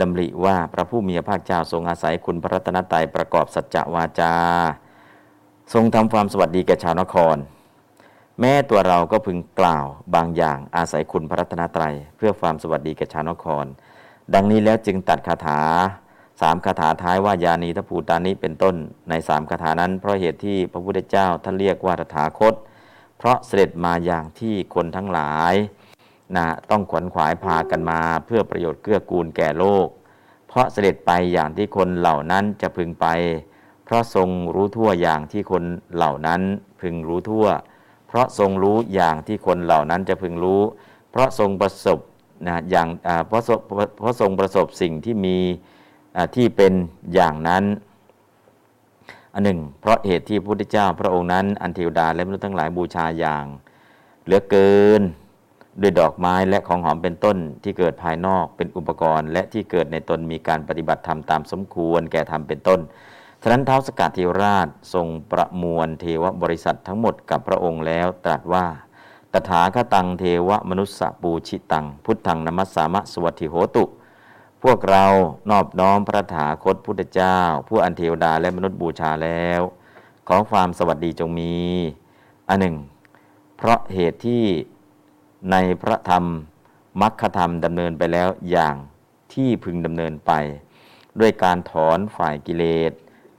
[0.00, 4.34] ดำริว่าพระผู้มีพระภาคเจ้าทรงอาศัยคุณพระรัตนตรัยประกอบสัจจวาจา
[5.72, 7.36] ทรงทำความสวัสดีแก่ชาวนคร
[8.40, 13.64] แม้ตัวเราก็พึงกล่าวบางอย่างอาศัยคุณพระรัตนตรัย เพื่อความสวัสดีแก่ชาวนคร
[14.34, 15.60] ดังนี้แล้วจึงตัดคาถา
[16.40, 18.74] สามคาถาท้ายว่ายานีทภูตานิเป็นต้น
[19.08, 22.54] ในสามคาถานั้น เพราะเหตุที่พระพุทธเจ้าท่านเรียกว่าตถาคต
[23.18, 25.54] เพราะเสด็จมาอย่างที่คนทั้งหลาย
[26.36, 29.86] นะต้องขวนขวายพากันมาเพื่อประโยชน์เกื้อกูลแก่โลก
[30.48, 33.06] เพราะเสด็จไปอย่างที่คนเหล่านั้นจะพึงไป
[33.84, 36.40] เพราะทรงรู้ทั่วอย่างที่คนเหล่านั้น
[36.80, 37.46] พึงรู้ทั่ว
[38.08, 40.62] เพราะทรงรู้อย่างที่คนเหล่านั้นจะพึงรู้
[41.10, 41.98] เพราะทรงประสบ
[42.46, 42.88] นะอย่าง
[43.26, 43.42] เพราะ
[43.98, 45.36] เพราะทรงประสบสิ่งที่มี
[46.36, 46.72] ที่เป็น
[47.14, 47.64] อย่างนั้น
[49.34, 53.44] อันหนึ่ง เพราะเหตุที่พระพุทธเจ้าพระองค์นั้น อันเทวดาและมนุษย์ทั้งหลายบูชาอย่าง
[54.24, 55.02] เหลือเกิน
[55.80, 62.80] ด้วยดอกไม้และของหอมเป็นต้นที่เกิดภายนอกเป็นอุปกรณ์ และที่เกิดในตนมีการปฏิบัติธรรมตามสมควรแก่ธรรมเป็นต้น
[63.42, 68.66] ฉะนั้นเท้าสกัดเทวราชทรงประมวลเทวบริษัททั้งหมดกับพระองค์แล้วตรัสว่า
[69.34, 73.84] ตถาคตังเทวมนุสสปูชิตัง พุทธังนมัสสามะสวัสดิโหตุ
[74.62, 75.04] พวกเรา
[75.50, 77.38] นอบน้อมพระถาคตพุทธเจ้า
[77.68, 79.60] ผู้อันเทวดาและมนุษย์บูชาแล้ว
[80.28, 81.54] ขอความสวัสดีจงมี
[82.48, 82.76] อันหนึ่ง
[83.56, 84.44] เพราะเหตุที่
[85.50, 86.24] ในพระธรรม
[87.00, 88.76] มัคคธรรมดำเนินไปแล้วอย่าง
[89.32, 90.32] ที่พึงดำเนินไป
[91.20, 92.92] ด้วยการถอนฝ่ายกิเลส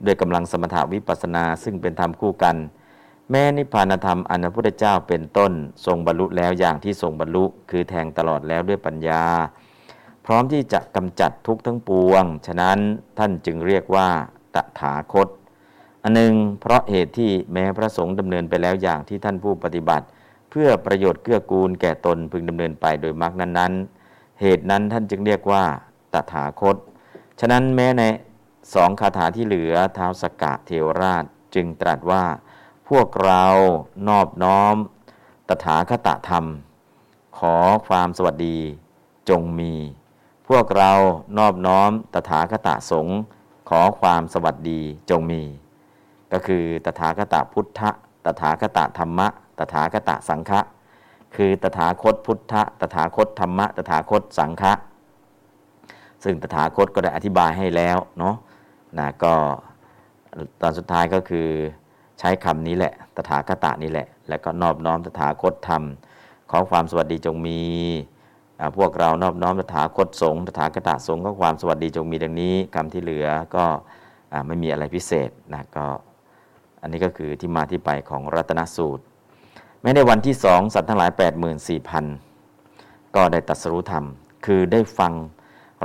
[0.04, 2.56] ด้วยกำลังสมถาวิปัสนา ซึ่งเป็นธรรมคู่กัน
[3.30, 5.52] แม้นิพพานธรรมอันพระพุทธเจ้าเป็นต้น
[5.86, 9.24] ทรงบรรลุแล้วอย่างที่ทรงบรรลุ คือแทงตลอดแล้วด้วยปัญญา
[10.26, 12.78] พร้อมที่จะกำจัดทุกทั้งปวง ฉะนั้น
[13.18, 14.08] ท่านจึงเรียกว่า
[14.54, 15.28] ตถาคต
[16.02, 20.06] อันหนึ่งเพราะเหตุที่แม้พระสงฆ์ดำเนินไปแล้วอย่างที่ท่านผู้ปฏิบัติ
[20.50, 25.64] เพื่อประโยชน์เกื้อกูลแก่ตนพึงดำเนินไปโดยมรรคนั้นๆ เหตุนั้นท่านจึงเรียกว่า
[26.12, 26.76] ตถาคต
[27.40, 28.02] ฉะนั้นแม้ใน
[28.74, 32.24] สองคาถาที่เหลือเท้าสกะเทวราชจึงตรัสว่า
[32.88, 33.44] พวกเรา
[34.08, 34.74] นอบน้อม
[35.48, 36.44] ตถาคตธรรม
[37.38, 37.56] ขอ
[37.86, 38.58] ความสวัสดี
[39.28, 39.72] จงมี
[40.48, 40.92] พวกเรา
[41.38, 43.18] นอบน้อม ตถาคตสงฆ์
[43.68, 44.80] ขอความสวัสดี
[45.10, 45.42] จงมี
[46.32, 47.80] ก็คือตถาคตพุทธ
[48.24, 50.60] ตถาคตธรรมะ ตถาคตสังฆะ
[51.36, 54.72] คือตถาคตพุทธตถาคตธรรมะ ตถาคตสังฆะ
[56.24, 58.34] ซึ่งตถาคตก็ได้อธิบายให้แล้วเนาะ
[58.98, 59.34] นะก็
[60.60, 61.48] ตอนสุดท้ายก็คือ
[62.18, 65.82] ใช้คำนี้แหละ ตถาคตนี่แหละ แล้วก็นอบน้อมตถาคตธรรม
[66.50, 67.60] ขอความสวัสดีจงมี
[68.76, 73.64] พวกเรานอบน้อมตถาคตสงฆ์ตถาคตสงฆ์ก็ความสวัสดีจงมีดังนี้คำที่เหลือก็
[74.46, 75.86] ไม่มีอะไรพิเศษนะก็
[76.82, 79.04] อันนี้ก็คือที่มาที่ไปของรัตนสูตร
[79.80, 81.10] แม้ในวันที่สองสัตว์ทั้งหลาย
[82.32, 84.04] 84,000 ก็ได้ตัดสรุธรรม
[84.46, 85.12] คือได้ฟัง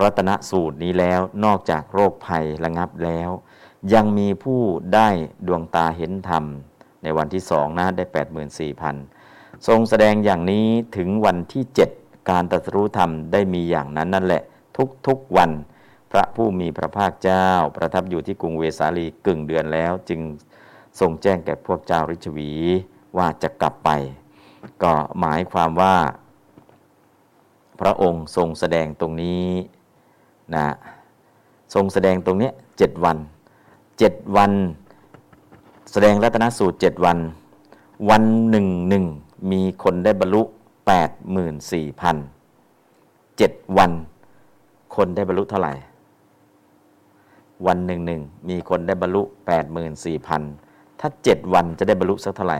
[0.01, 3.29] รัตนสูตรนี้แล้วนอกจากโรคภัยระงับแล้ว
[3.93, 4.59] ยังมีผู้
[4.93, 5.09] ได้
[5.47, 6.43] ดวงตาเห็นธรรม
[7.03, 8.03] ในวันที่สองนะได้
[8.85, 10.65] 84,000 ทรงแสดงอย่างนี้
[10.97, 11.63] ถึงวันที่
[11.95, 14.43] 7 การตรัสรู้ธรรมได้มีอย่างนั้นนั่นแหละ
[15.07, 15.51] ทุกๆวัน
[16.11, 20.21] พระผู้มีพระภาคเจ้า ประทับอยู่ที่กรุงเวสาลีกึ่งเดือนแล้ว จึง
[20.99, 22.51] ทรงแจ้งแก่พวกเจ้าริชวี
[23.17, 23.89] ว่าจะกลับไป
[24.83, 25.95] ก็หมายความว่า
[27.81, 29.47] พระองค์ทรงแสดงตรงนี้
[30.55, 30.67] นะ
[31.73, 33.17] ทรงแสดงตรงนี้เจ็ดวัน
[33.99, 34.51] เจ็ดวัน
[35.91, 37.17] แสดงรัตนสูตรเจ็ดวัน
[38.09, 39.05] วันหนึ่งหนึ่ง
[39.51, 40.41] มีคนได้บรรลุ
[40.87, 42.17] แปดหมื่นสี่พัน
[43.37, 43.91] เจ็ดวัน
[44.95, 45.73] คนได้บรรลุเท่าไหร่
[47.67, 50.41] วันหนึ่งหนึ่งมีคนได้บรรลุแปดหมื่นสี่พัน
[50.99, 52.59] ถ้าเจ็ดวันจะได้บรรลุสักเท่าไหร่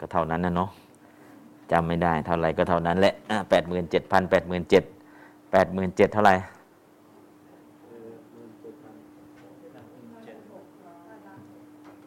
[0.00, 0.70] ก็เท่านั้นนะเนาะ
[1.70, 3.14] จำไม่ได้เท่าไหร่ก็เท่านั้นแหละ
[3.50, 4.84] แปดหมื่นเจ็ดพันแปดหมื่นเจ็ด
[5.52, 6.36] แปดหมื่นเจ็ดเท่าไหร่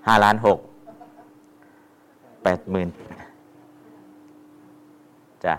[0.08, 0.60] ห้าล้านหก
[2.44, 2.90] แปดหมื่น
[5.46, 5.56] จ้ะ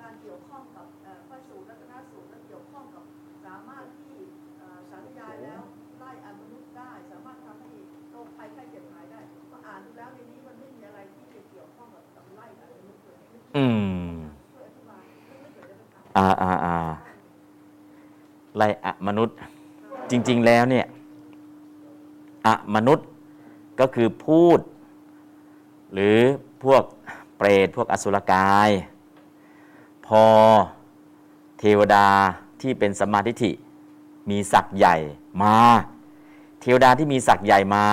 [0.00, 0.86] การเกี่ยวข้องกับ
[1.28, 3.04] พระสูตรรัตนสูตรและเกี่ยวข้องกับ
[3.46, 4.16] สามารถที่
[4.90, 5.60] สาธยายแล้ว
[5.98, 7.70] ไล่อมนุษย์ได้ สามารถทำให้
[8.10, 13.00] โรคภัยไข้เจ็บหายได้ก็อ่านดูแล้วในนี้มันไม่มีอะไรที่จะเกี่ยวข้องกับไล่อมนุษย์
[13.56, 13.64] อื
[14.08, 14.12] ม
[16.16, 16.76] อ่าอ่าอ่า
[18.56, 19.36] ไล่อมนุษย์
[20.10, 20.86] จริง ๆ แล้วเนี่ย
[22.46, 23.06] อมนุษย์
[23.80, 24.58] ก็คือพูด
[25.92, 26.18] หรือ
[26.64, 26.82] พวก
[27.36, 28.70] เปรตพวกอสุรกาย
[30.06, 30.24] พอ
[31.58, 32.06] เทวดา
[32.60, 33.50] ที่เป็นสมาธิิ
[34.30, 34.96] มีศักย์ใหญ่
[35.42, 35.56] มา
[36.60, 37.84] เทวดาที่มีศักย์ใหญ่มา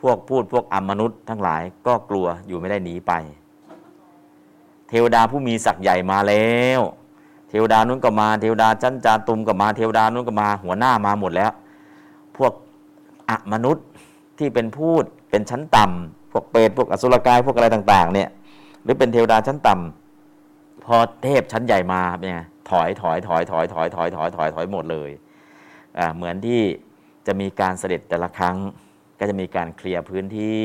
[0.00, 3.12] พวกพูดพวกอมนุษย์ทั้งหลายก็กลัวอยู่ไม่ได้หนีไป
[4.88, 6.80] เทวดาผู้มีศักย์ใหญ่มาแล้ว
[7.48, 11.52] เทวดานู้นก็มา เทวดาชั้นจาตุมก็มา เทวดานู้นก็มา หัวหน้ามาหมดแล้ว
[12.36, 12.52] พวก
[13.30, 13.84] อมนุษย์
[14.38, 18.28] ที่เป็นพูดเป็นชั้นต่ำพวกเปรตพวกอสุรกายพวกอะไรต่าง ๆ เนี่ย
[18.82, 25.10] หรือเป็นเทวดาชั้นต่ำพอเทพชั้นใหญ่มาเป็นไงถอยถอยถอยถอยถอยถอยถอยถอยถอยหมดเลย
[25.98, 26.60] อ่าเหมือนที่
[27.26, 28.56] จะมีการเสด็จแต่ละครั้ง
[29.18, 30.64] ก็จะมีการเคลียร์พื้นที่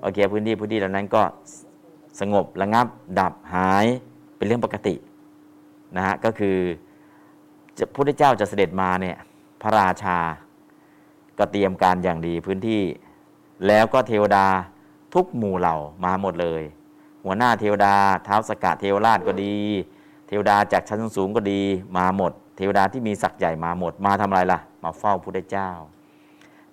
[0.00, 1.22] โอเคลียร์พื้นที่พื้นที่เหล่านั้นก็
[2.20, 2.86] สงบระงับ
[3.20, 3.86] ดับหาย
[4.36, 4.94] เป็นเรื่องปกติ
[5.96, 6.56] นะฮะก็คือ
[7.78, 9.16] พระพุทธเจ้าจะเสด็จมาเนี่ย
[9.62, 10.18] พระราชา
[11.38, 12.82] ก็เตรียมการอย่างดีพื้นที่
[13.66, 14.46] แล้วก็เทวดา
[15.14, 16.62] ทุกหมู่เหล่ามาหมดเลย
[17.24, 19.56] หัวหน้าเทวดาเท้าสกัดเทวราชก็ดี
[20.28, 21.60] เทวดาจากชั้นสูงก็ดี
[21.96, 25.70] มาหมด เทวดาที่มีศักย์ใหญ่มาหมดมาทำอะไรล่ะ มาเฝ้าพระพุทธเจ้า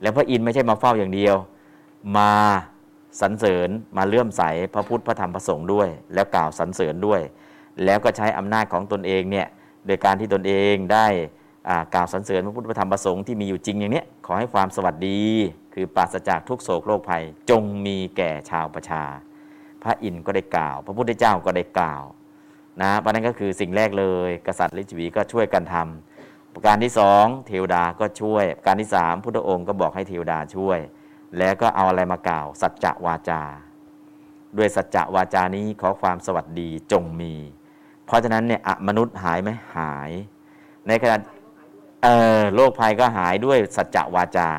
[0.02, 1.36] แล้วพระอินทร์ไม่ใช่มาเฝ้าอย่างเดียว
[2.18, 2.32] มา
[3.22, 4.42] สรรเสริญมาเลื่อมใส
[4.74, 7.22] พระพุทธพระธรรมพระสงฆ์ด้วย แล้วกล่าวสรรเสริญด้วย
[7.86, 9.48] แล้วก็ใช้อำนาจของตนเองเนี่ย
[9.86, 11.08] โดยการที่ตนเองได้
[11.94, 15.22] กล่าวสรรเสริญพระพุทธธรรมพระสงฆ์ที่มีอยู่จริงอย่างนี้ขอให้ความสวัสดี
[15.74, 19.04] คือปราศจากทุกโศกโรคภัย จงมีแก่ชาวประชา
[19.84, 22.04] พระอินทร์ก็ได้กล่าว พระพุทธเจ้าก็ได้กล่าว
[22.82, 30.80] นะเพราะนั้นก็คือสิ่งแรกเลย กษัตริย์ลิชวีก็ช่วยกันทำประการที่สองเทวดาก็ช่วย ประการที่สามพุทธองค์ก็บอกให้เทวดาช่วย
[31.38, 33.42] แล้วก็เอาอะไรมากล่าว สัจจะวาจา
[34.58, 37.34] ด้วยสัจจะวาจานี้ขอความสวัสดีจงมี
[38.06, 40.12] เพราะฉะนั้นเนี่ยมนุษย์หายไหมหาย
[40.88, 41.18] ในขณะ
[42.06, 42.10] เอ
[42.40, 44.50] อโรคภัยก็หายด้วยสัจจวาจา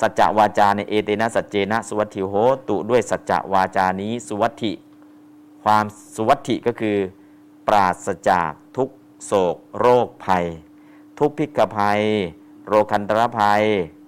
[0.00, 2.34] สัจจวาจาในเอเตนะสัจเจนะสุวัตถิโห
[2.68, 4.72] ตุด้วยสัจจวาจานี้สุวัตถิ
[5.64, 6.96] ความสุวัตถิก็คือ
[7.68, 8.88] ปราศจากทุก
[9.24, 10.44] โศก โรคภัย
[11.18, 12.00] ทุกพิกภัย
[12.66, 13.62] โรคันตรภัย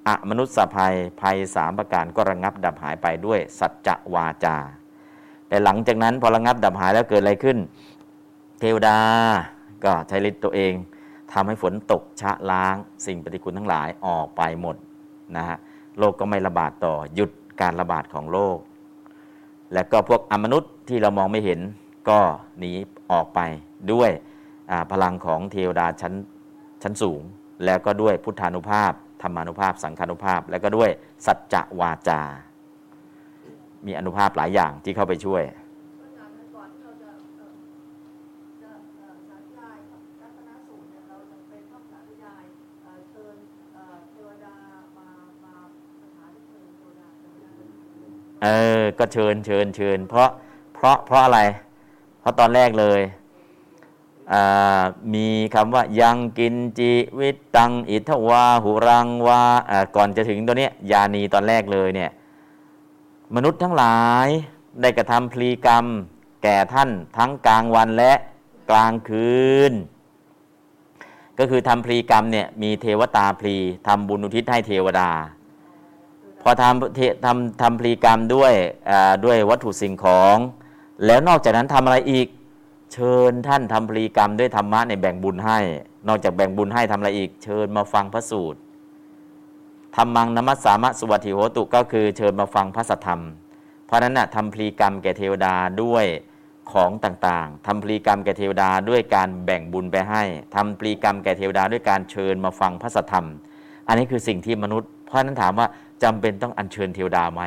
[0.09, 4.57] อะมนุษยภัยภัยสามประการก็ระงับดับหายไปด้วย สัจจวาจา
[5.49, 7.59] แต่หลังจากนั้นพอระงับดับหายแล้วเกิดอะไรขึ้น
[8.61, 8.99] เทวดา
[9.85, 10.75] ก็ใช้ฤทธิ์ตัวเอง
[11.33, 14.77] ทำให้ฝนตกชะล้าง สิ่งปฏิกูลทั้งหลายออกไปหมด
[15.37, 15.57] นะฮะ
[15.99, 17.31] โรคก็ไม่ระบาดต่อหยุด
[17.61, 18.59] การระบาดของโรค
[19.73, 21.61] และก็พวกอมนุษย์ที่เรามองไม่เห็น
[22.09, 22.21] ก็
[22.59, 22.73] หนี
[23.13, 23.41] ออกไป
[23.93, 24.11] ด้วย
[24.93, 26.15] พลังของเทวดาชั้น
[26.83, 27.21] ชั้นสูง
[27.65, 30.91] แล้วก็ด้วยพุทธานุภาพธรรมานุภาพ สังฆานุภาพ แล้วก็ด้วย
[31.27, 32.21] สัจจวาจา
[33.87, 35.43] มีอนุภาพหลายอย่างที่เข้าไปช่วย
[35.97, 37.51] เพราะฉะนั้นก่อนที่เราจะเอ่อ
[38.63, 42.45] จะเอ่อสาธยายกับรัตนสูตรเนี่ยเราจำเป็นต้องสาธยาย
[42.83, 43.37] เอ่อเชิญ
[43.75, 44.55] เอ่อเทวดา
[44.97, 45.09] มา
[45.45, 45.55] มา
[46.03, 47.51] สถานที่เชิญเทวดาเทวดา
[48.43, 48.47] เอ
[48.79, 50.31] อ ก็เชิญเชิญเชิญเพราะ
[50.75, 51.41] เพราะเพราะอะไร
[52.21, 53.01] เพราะตอนแรกเลย
[55.15, 62.11] มีคำว่ายังกินจิวิตตัง อิทวาหุรังวาอ่าก่อนจะถึงตัวเนี้ยยานีตอนแรกเลยเนี่ย
[63.35, 64.29] มนุษย์ทั้งหลาย
[64.81, 65.85] ได้กระทำพลีกรรม
[66.43, 68.13] แก่ท่านทั้งกลางวันและ
[68.71, 69.41] กลางคื
[69.71, 69.73] น
[71.39, 73.57] ก็คือทำพลีกรรมเนี่ยมีเทวตาพลี
[73.87, 75.11] ทำบุญอุทิศให้เทวดา
[76.45, 78.53] พอทำเททำทำพลีกรรมด้วย
[79.25, 80.37] ด้วยวัตถุสิ่งของ
[81.07, 82.29] แล้วนอกจากนั้นทำอะไรอีก
[82.93, 85.59] เชิญท่านทำพลีกรรมด้วยธรรมะในแบ่งบุญให้
[86.09, 88.59] นอกจากแบ่งบุญให้ทำอะไรอีก เชิญมาฟังพระสูตร
[89.97, 93.23] ธรรมังนมัสสามะสุวัติโหตุก็คือเชิญมาฟังพระสัทธรรม
[93.87, 96.07] เพราะนั้นนะทำพลีกรรมแก่เทวดาด้วย
[96.73, 100.23] ของต่างๆทำพลีกรรมแก่เทวดาด้วยการแบ่งบุญไปให้
[100.55, 103.27] ทำพลีกรรมแก่เทวดาด้วยการเชิญมาฟังพระสัทธรรม
[103.89, 105.67] อันนี้คือสิ่งที่มนุษย์ เพราะนั้นถามว่า
[106.03, 107.43] จำเป็นต้องอัญเชิญเทวดาไหม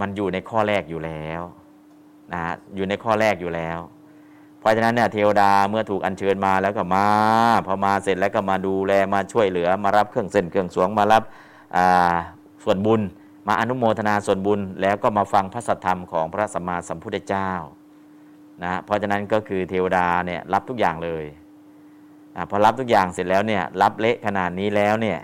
[0.00, 1.42] มันอยู่ในข้อแรกอยู่แล้ว
[2.32, 3.78] นะฮะอยู่ในข้อแรกอยู่แล้ว
[4.60, 7.06] เพราะฉะนั้นเนี่ยเทวดาเมื่อถูกอัญเชิญมาแล้วก็มา
[7.66, 11.22] พอมาเสร็จแล้วก็มาดูแลมาช่วยเหลือ มารับเครื่องเส้นเครื่องสวงมารับ
[12.64, 13.00] ส่วนบุญ
[13.48, 17.50] มาอนุโมทนาส่วนบุญ แล้วก็มาฟังพระสัทธรรมของพระสัมมาสัมพุทธเจ้า
[18.64, 21.24] นะเพราะฉะนั้นก็คือเทวดาเนี่ยรับทุกอย่างเลย
[22.36, 25.18] อพอรับทุกอย่างเสร็จแล้วเนี่ยรับเละขนาดนี้แล้วเนี่ย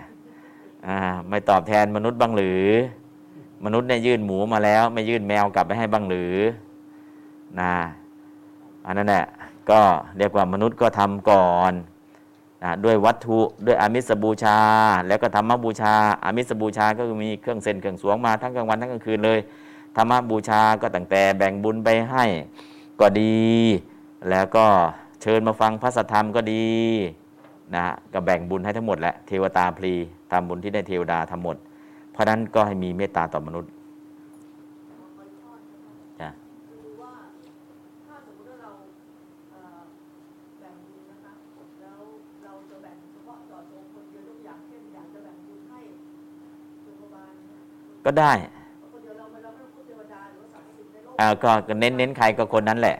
[0.85, 0.97] อ่า
[1.29, 2.65] ไม่ตอบแทนมนุษย์บ้างหรือ
[3.65, 6.35] มนุษย์เนี่ยยื่นหมูมาแล้ว ไม่ยื่นแมวกลับไปให้บ้างหรือ
[7.59, 7.73] นะ
[8.85, 9.25] อันนั้นแหละ
[9.69, 9.79] ก็
[10.17, 11.73] เรียกว่ามนุษย์ก็ทำก่อน
[12.63, 14.59] นะด้วยวัตถุด้วยอามิสบูชา
[15.07, 19.39] แล้วก็ธรรมบูชาอามิสบูชาก็คือมีเครื่องเส้นเครื่องสวงมาทั้งกลางวันทั้งกลางคืนเลย
[19.95, 22.25] ธรรมบูชาก็ตั้งแต่แบ่งบุญไปให้
[22.99, 23.45] ก็ดี
[24.29, 24.65] แล้วก็
[25.21, 26.67] เชิญมาฟังพระสัทธรรมก็ดี
[27.75, 29.93] นะก็แบ่งบุญให้ทั้งหมดแหละเทวตาพลี
[30.31, 31.55] ทำบุญที่ได้เทวดาทั้งหมด
[32.11, 33.71] เพราะนั้นก็ให้มีเมตตาต่อมนุษย์
[36.19, 36.29] จ้ะ
[48.05, 48.31] ก็ได้
[51.17, 52.97] เอาก็เน้นเน้นใครก็คนนั้นแหละ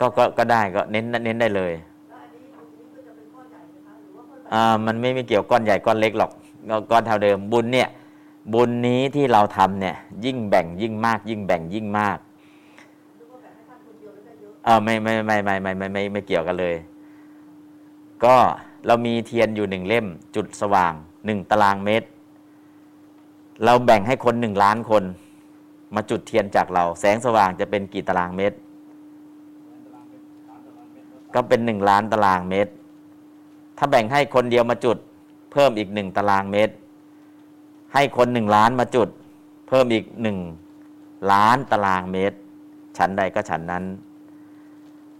[0.00, 1.72] ก็ก็ก็ได้ก็เน้นเน้นได้เลย
[4.86, 6.30] มันไม่มีเกี่ยวก้อนใหญ่ก้อนเล็กหรอก
[6.90, 7.88] ก้อนเท่าเดิมบุญเนี่ย
[8.54, 12.18] บุญนี้ที่เราทำเนี่ยยิ่งแบ่งยิ่งมาก ยิ่งแบ่งยิ่งมาก
[13.16, 16.74] หรือว่าแบ่งให้ท่านคนเดียวแล้วได้เยอะเออไม่ไม่ไม่ไม่ไม่ไม่ไม่ไม่เกี่ยวกันเลย
[18.24, 18.36] ก็
[18.86, 20.92] เรามีเทียนอยู่หนึ่งเล่ม จุดสว่าง
[21.26, 22.08] หนึ่งตารางเมตร
[23.64, 25.04] เราแบ่งให้คนหนึ่งล้านคน
[25.94, 28.56] มาจุดเทียนจากเรา แสงสว่างจะเป็นกี่ตารางเมตร
[31.34, 32.72] ก็เป็นหนึ่งล้านตารางเมตร
[33.78, 34.96] ถ้าแบ่งให้คนเดียวมาจุด
[35.52, 36.74] เพิ่มอีกหนึ่งตารางเมตร
[37.94, 39.08] ให้คนหนึ่งล้านมาจุด
[39.68, 40.38] เพิ่มอีกหนึ่ง
[41.32, 42.36] ล้านตารางเมตร
[42.96, 43.84] ฉันใดก็ฉันนั้น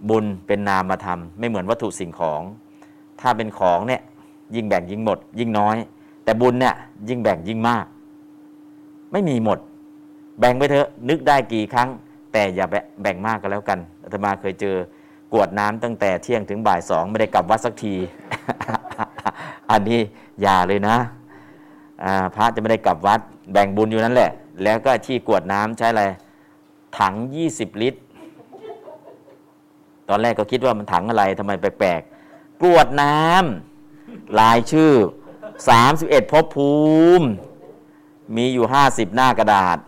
[0.08, 2.42] บุญเป็นนามธรรมไม่เหมือนวัตถุสิ่งของ
[3.20, 4.02] ถ้าเป็นของเนี่ย
[4.54, 5.76] ยิ่งแบ่งยิ่งหมด ยิ่งน้อย
[6.24, 6.74] แต่บุญเนี่ย
[7.08, 7.86] ยิ่งแบ่งยิ่งมาก
[9.12, 9.58] ไม่มีหมด
[10.40, 11.88] แบ่งไปเถอะนึกได้กี่ครั้ง
[12.32, 12.66] แต่อย่า
[13.02, 14.76] แบ่งมากก็แล้วกันอาตมาเคยเจอ
[15.34, 17.94] กวดน้ำตั้งแต่เที่ยงถึงบ่ายสองไม่ได้กลับวัดสักที
[19.70, 20.00] อันนี้
[20.40, 20.96] อย่าเลยนะ
[22.34, 23.20] พระจะไม่ได้กลับวัด
[23.52, 24.30] แบ่งบุญอยู่นั่นแหละ
[24.64, 26.04] แล้วก็ที่กวดน้ำใช้อะไร
[26.98, 27.14] ถัง
[27.48, 28.00] 20 ลิตร
[30.08, 34.92] ตอนแรกก็คิดว่ามันถังอะไรทำไมแปลกๆกวดน้ำลายชื่อ
[35.62, 36.72] 31ภพภู
[37.20, 37.26] มิ
[38.36, 39.78] มีอยู่ 50 หน้ากระดาษ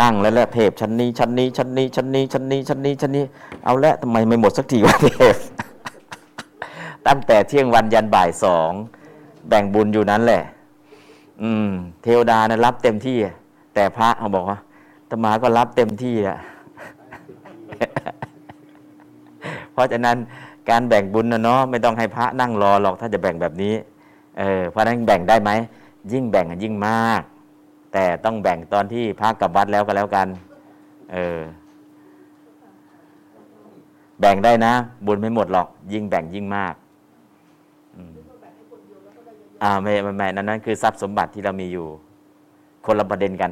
[0.00, 3.24] นั่งแล้วแหละเทพชั้นนี้ชั้นนี้ชั้นนี้ชั้นนี้ชั้นนี้ชั้นนี้ชั้นนี้
[3.64, 5.36] เอาละทำไมไม่หมดสักทีวะเทพ
[7.06, 8.72] ตั้งแต่เที่ยงวันยันบ่ายสอง
[9.48, 10.42] แบ่งบุญอยู่นั้นแหละ
[11.42, 11.68] อืม
[12.02, 13.16] เทวดานะรับเต็มที่
[13.74, 14.58] แต่พระเขาบอกว่า
[15.08, 16.38] ตมาก็รับเต็มที่อะ
[19.72, 20.16] เพราะฉะนั้น
[20.70, 23.74] การแบ่งบุญนะเนาะไม่ต้องให้พระนั่งรอหรอกถ้าจะแบ่งแบบนี้
[24.38, 25.50] เออเพราะนั้นแบ่งได้ไหม
[26.12, 27.22] ยิ่งแบ่งยิ่งมาก
[27.98, 30.26] แต่ต้องแบ่งตอนที่พระกลับวัดแล้วก็แล้วกัน
[31.12, 31.38] เออ
[34.20, 34.72] แบ่งได้นะ
[35.06, 36.74] บุญไม่หมดหรอก ยิ่งแบ่งยิ่งมาก
[39.62, 41.86] อ่าไม่ไม่ไม่นั่นนั่นคือทรัพย์สมบัติที่เรามีอยู่
[42.86, 43.50] คนละประเด็นกัน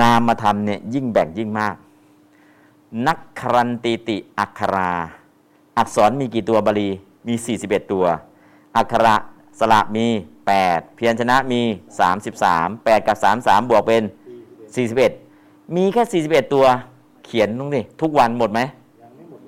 [0.00, 1.74] นามธรรมเนี่ยยิ่งแบ่งยิ่งมาก
[3.06, 4.90] นักครันติติอักขรา
[5.78, 6.88] อักษรมีกี่ตัวบาลี
[7.26, 8.04] มี 41 ตัว
[8.76, 9.14] อักขระ
[9.58, 10.06] สระมี
[10.56, 11.60] 8 เพียรชนะมี
[12.38, 14.02] 33 8 กับ 33 บวกเป็น
[14.88, 16.66] 41 มีแค่ 41 ตัว
[17.26, 18.60] เขียนตรงนี้ทุกวันหมดไหม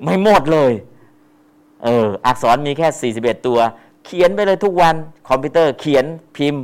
[0.03, 0.73] ไม่หมดเลย
[1.85, 3.59] เอออักษรมีแค่ 41 ตัว
[4.07, 4.95] เขียนไปเลยทุกวัน
[5.29, 6.05] คอมพิวเตอร์เขียน
[6.37, 6.63] พิมพ์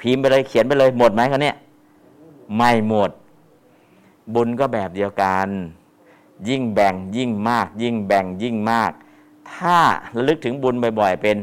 [0.00, 1.56] พิมพ์ไปเลยเขียนไปเลยหมดไหมเขาเนี่ย
[2.56, 3.10] ไม่หมด
[4.34, 5.48] บุญก็แบบเดียวกัน
[6.48, 8.92] ยิ่งแบ่งยิ่งมาก ยิ่งแบ่งยิ่งมาก
[9.52, 9.76] ถ้า
[10.16, 11.36] ระลึกถึงบุญบ่อย ๆ เป็น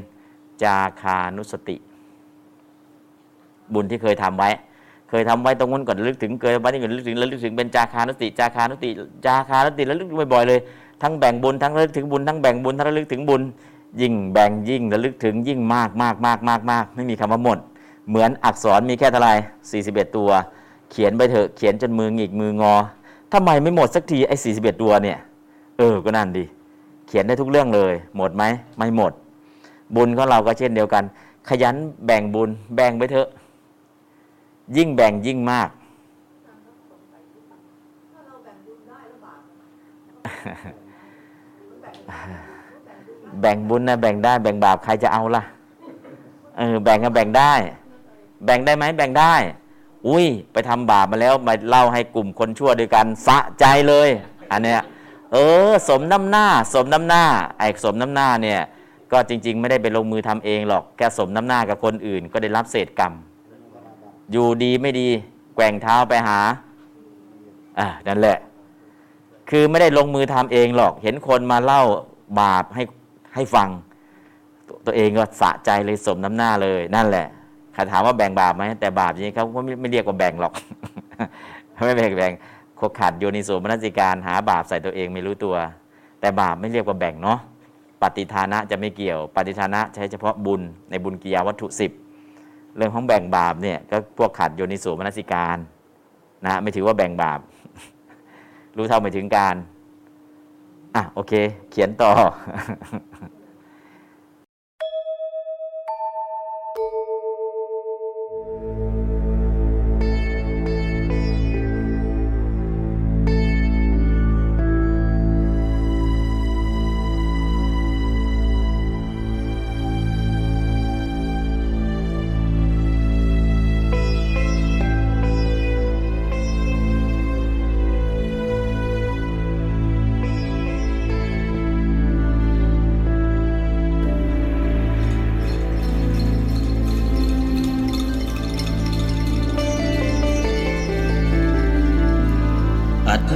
[0.64, 1.77] จาคานุสติ
[3.73, 4.49] บุญที่เคยทำไว้
[5.09, 8.90] เคยทำไว้ตรงนู้นก่อนลึกถึงเคยไว้ที่ก่อนลึกถึงระลึกถึงเป็นจาคานุสติ จาคานุสติ
[9.25, 10.59] จาคานุสติระลึกบ่อยๆเลย
[11.01, 13.41] ทั้งแบ่งบุญทั้งระลึกถึงบุญทั้งแบ่งบุญทั้งระลึกถึงบุญ
[14.01, 17.57] ยิ่งแบ่งยิ่งระลึกถึงยิ่งมากมากมากมากมากไม่มีคำว่าหมด
[18.09, 19.33] เหมือนอักษรมีแค่เท่าไหร่
[20.06, 20.30] 41 ตัว
[20.91, 22.73] เขียนไปเถอะเขียนจนมือหงิกมืองอ
[23.33, 25.17] ทำไมไม่หมดสักทีไอ้41 ตัวเนี่ย
[25.77, 26.43] เออก็นั่นดี
[27.07, 28.43] เขียนได้ทุกเรื่องเลย หมดไหม
[28.77, 29.11] ไม่หมด
[29.95, 31.03] บุญของเราก็เช่นเดียวกัน
[31.49, 33.27] ขยันแบ่งบุญ แบ่งไปเถอะ
[34.77, 35.69] ยิ่งแบ่งยิ่งมาก
[43.41, 45.43] แบ่งบุญนะแบ่งได้แบ่งบาปใครจะเอาล่ะ
[46.57, 47.53] เออแบ่งก็แบ่งได้
[48.45, 49.33] แบ่งได้ไหมแบ่งได้
[50.07, 54.09] อุ้ย ไปทำบาปมาแล้วมาเล่าให้กลุ่มคนชั่วด้วยกันสะใจเลย
[54.51, 54.81] อันเนี้ย
[55.33, 57.23] เออ สมน้ำหน้า สมน้ำหน้า
[57.57, 58.61] ไอ้สมน้ำหน้าเนี่ย
[59.14, 63.14] ก็จริง ๆ ไม่ได้ไปลงมือทำเองหรอกแค่สมน้ำหน้ากับคนอื่น ก็ได้รับเศษกรรม
[64.32, 65.08] อยู่ดีไม่ดี
[65.56, 66.40] แกว่งเท้าไปหา
[67.80, 68.38] อ่านั่นแหละ
[69.50, 71.83] คือไม่ได้ลงมือทำเองหรอก เห็นคนมาเล่า
[72.40, 72.83] บาปให้
[73.35, 73.69] ให้ฟัง
[74.67, 77.27] ตัวตัวเองก็สะใจเลยสมน้ำหน้าเลย นั่นแหละ
[77.74, 80.53] ใครถามว่าแบ่งบาปไหมแต่บาปจริงๆเขาก็ไม่ไม่เรียกว่าแบ่งหรอก
[81.85, 82.33] ไม่แบ่งแบ่ง
[82.77, 85.56] โคขาดโยนิโสมนสิการหาบาปใส่ตัวเองไม่รู้ตัว
[86.19, 87.40] แต่บาปไม่เรียกว่าแบ่งเนาะ
[88.03, 91.91] ปฏิทานะจะไม่เกี่ยว ปฏิทานะใช้เฉพาะบุญในบุญกิยาวัตถุสิบ
[92.77, 95.57] เรื่องของแบ่งบาปเนี่ยก็พวกขาดโยนิสูมนสิการ
[96.45, 97.40] นะไม่ถือว่าแบ่งบาป
[98.77, 99.56] รู้เท่าไม่ถึงการ
[100.95, 101.33] อะโอเค
[101.72, 102.11] เขียนต่อ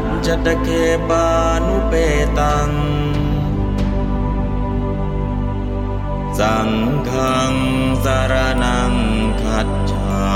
[0.00, 0.68] จจะตะเค
[1.08, 1.26] ปา
[1.66, 1.94] นุเป
[2.38, 2.70] ตัง
[6.38, 6.70] สัง
[7.10, 7.54] ฆัง
[8.04, 8.92] สารนัง
[9.42, 10.34] ขัดฉา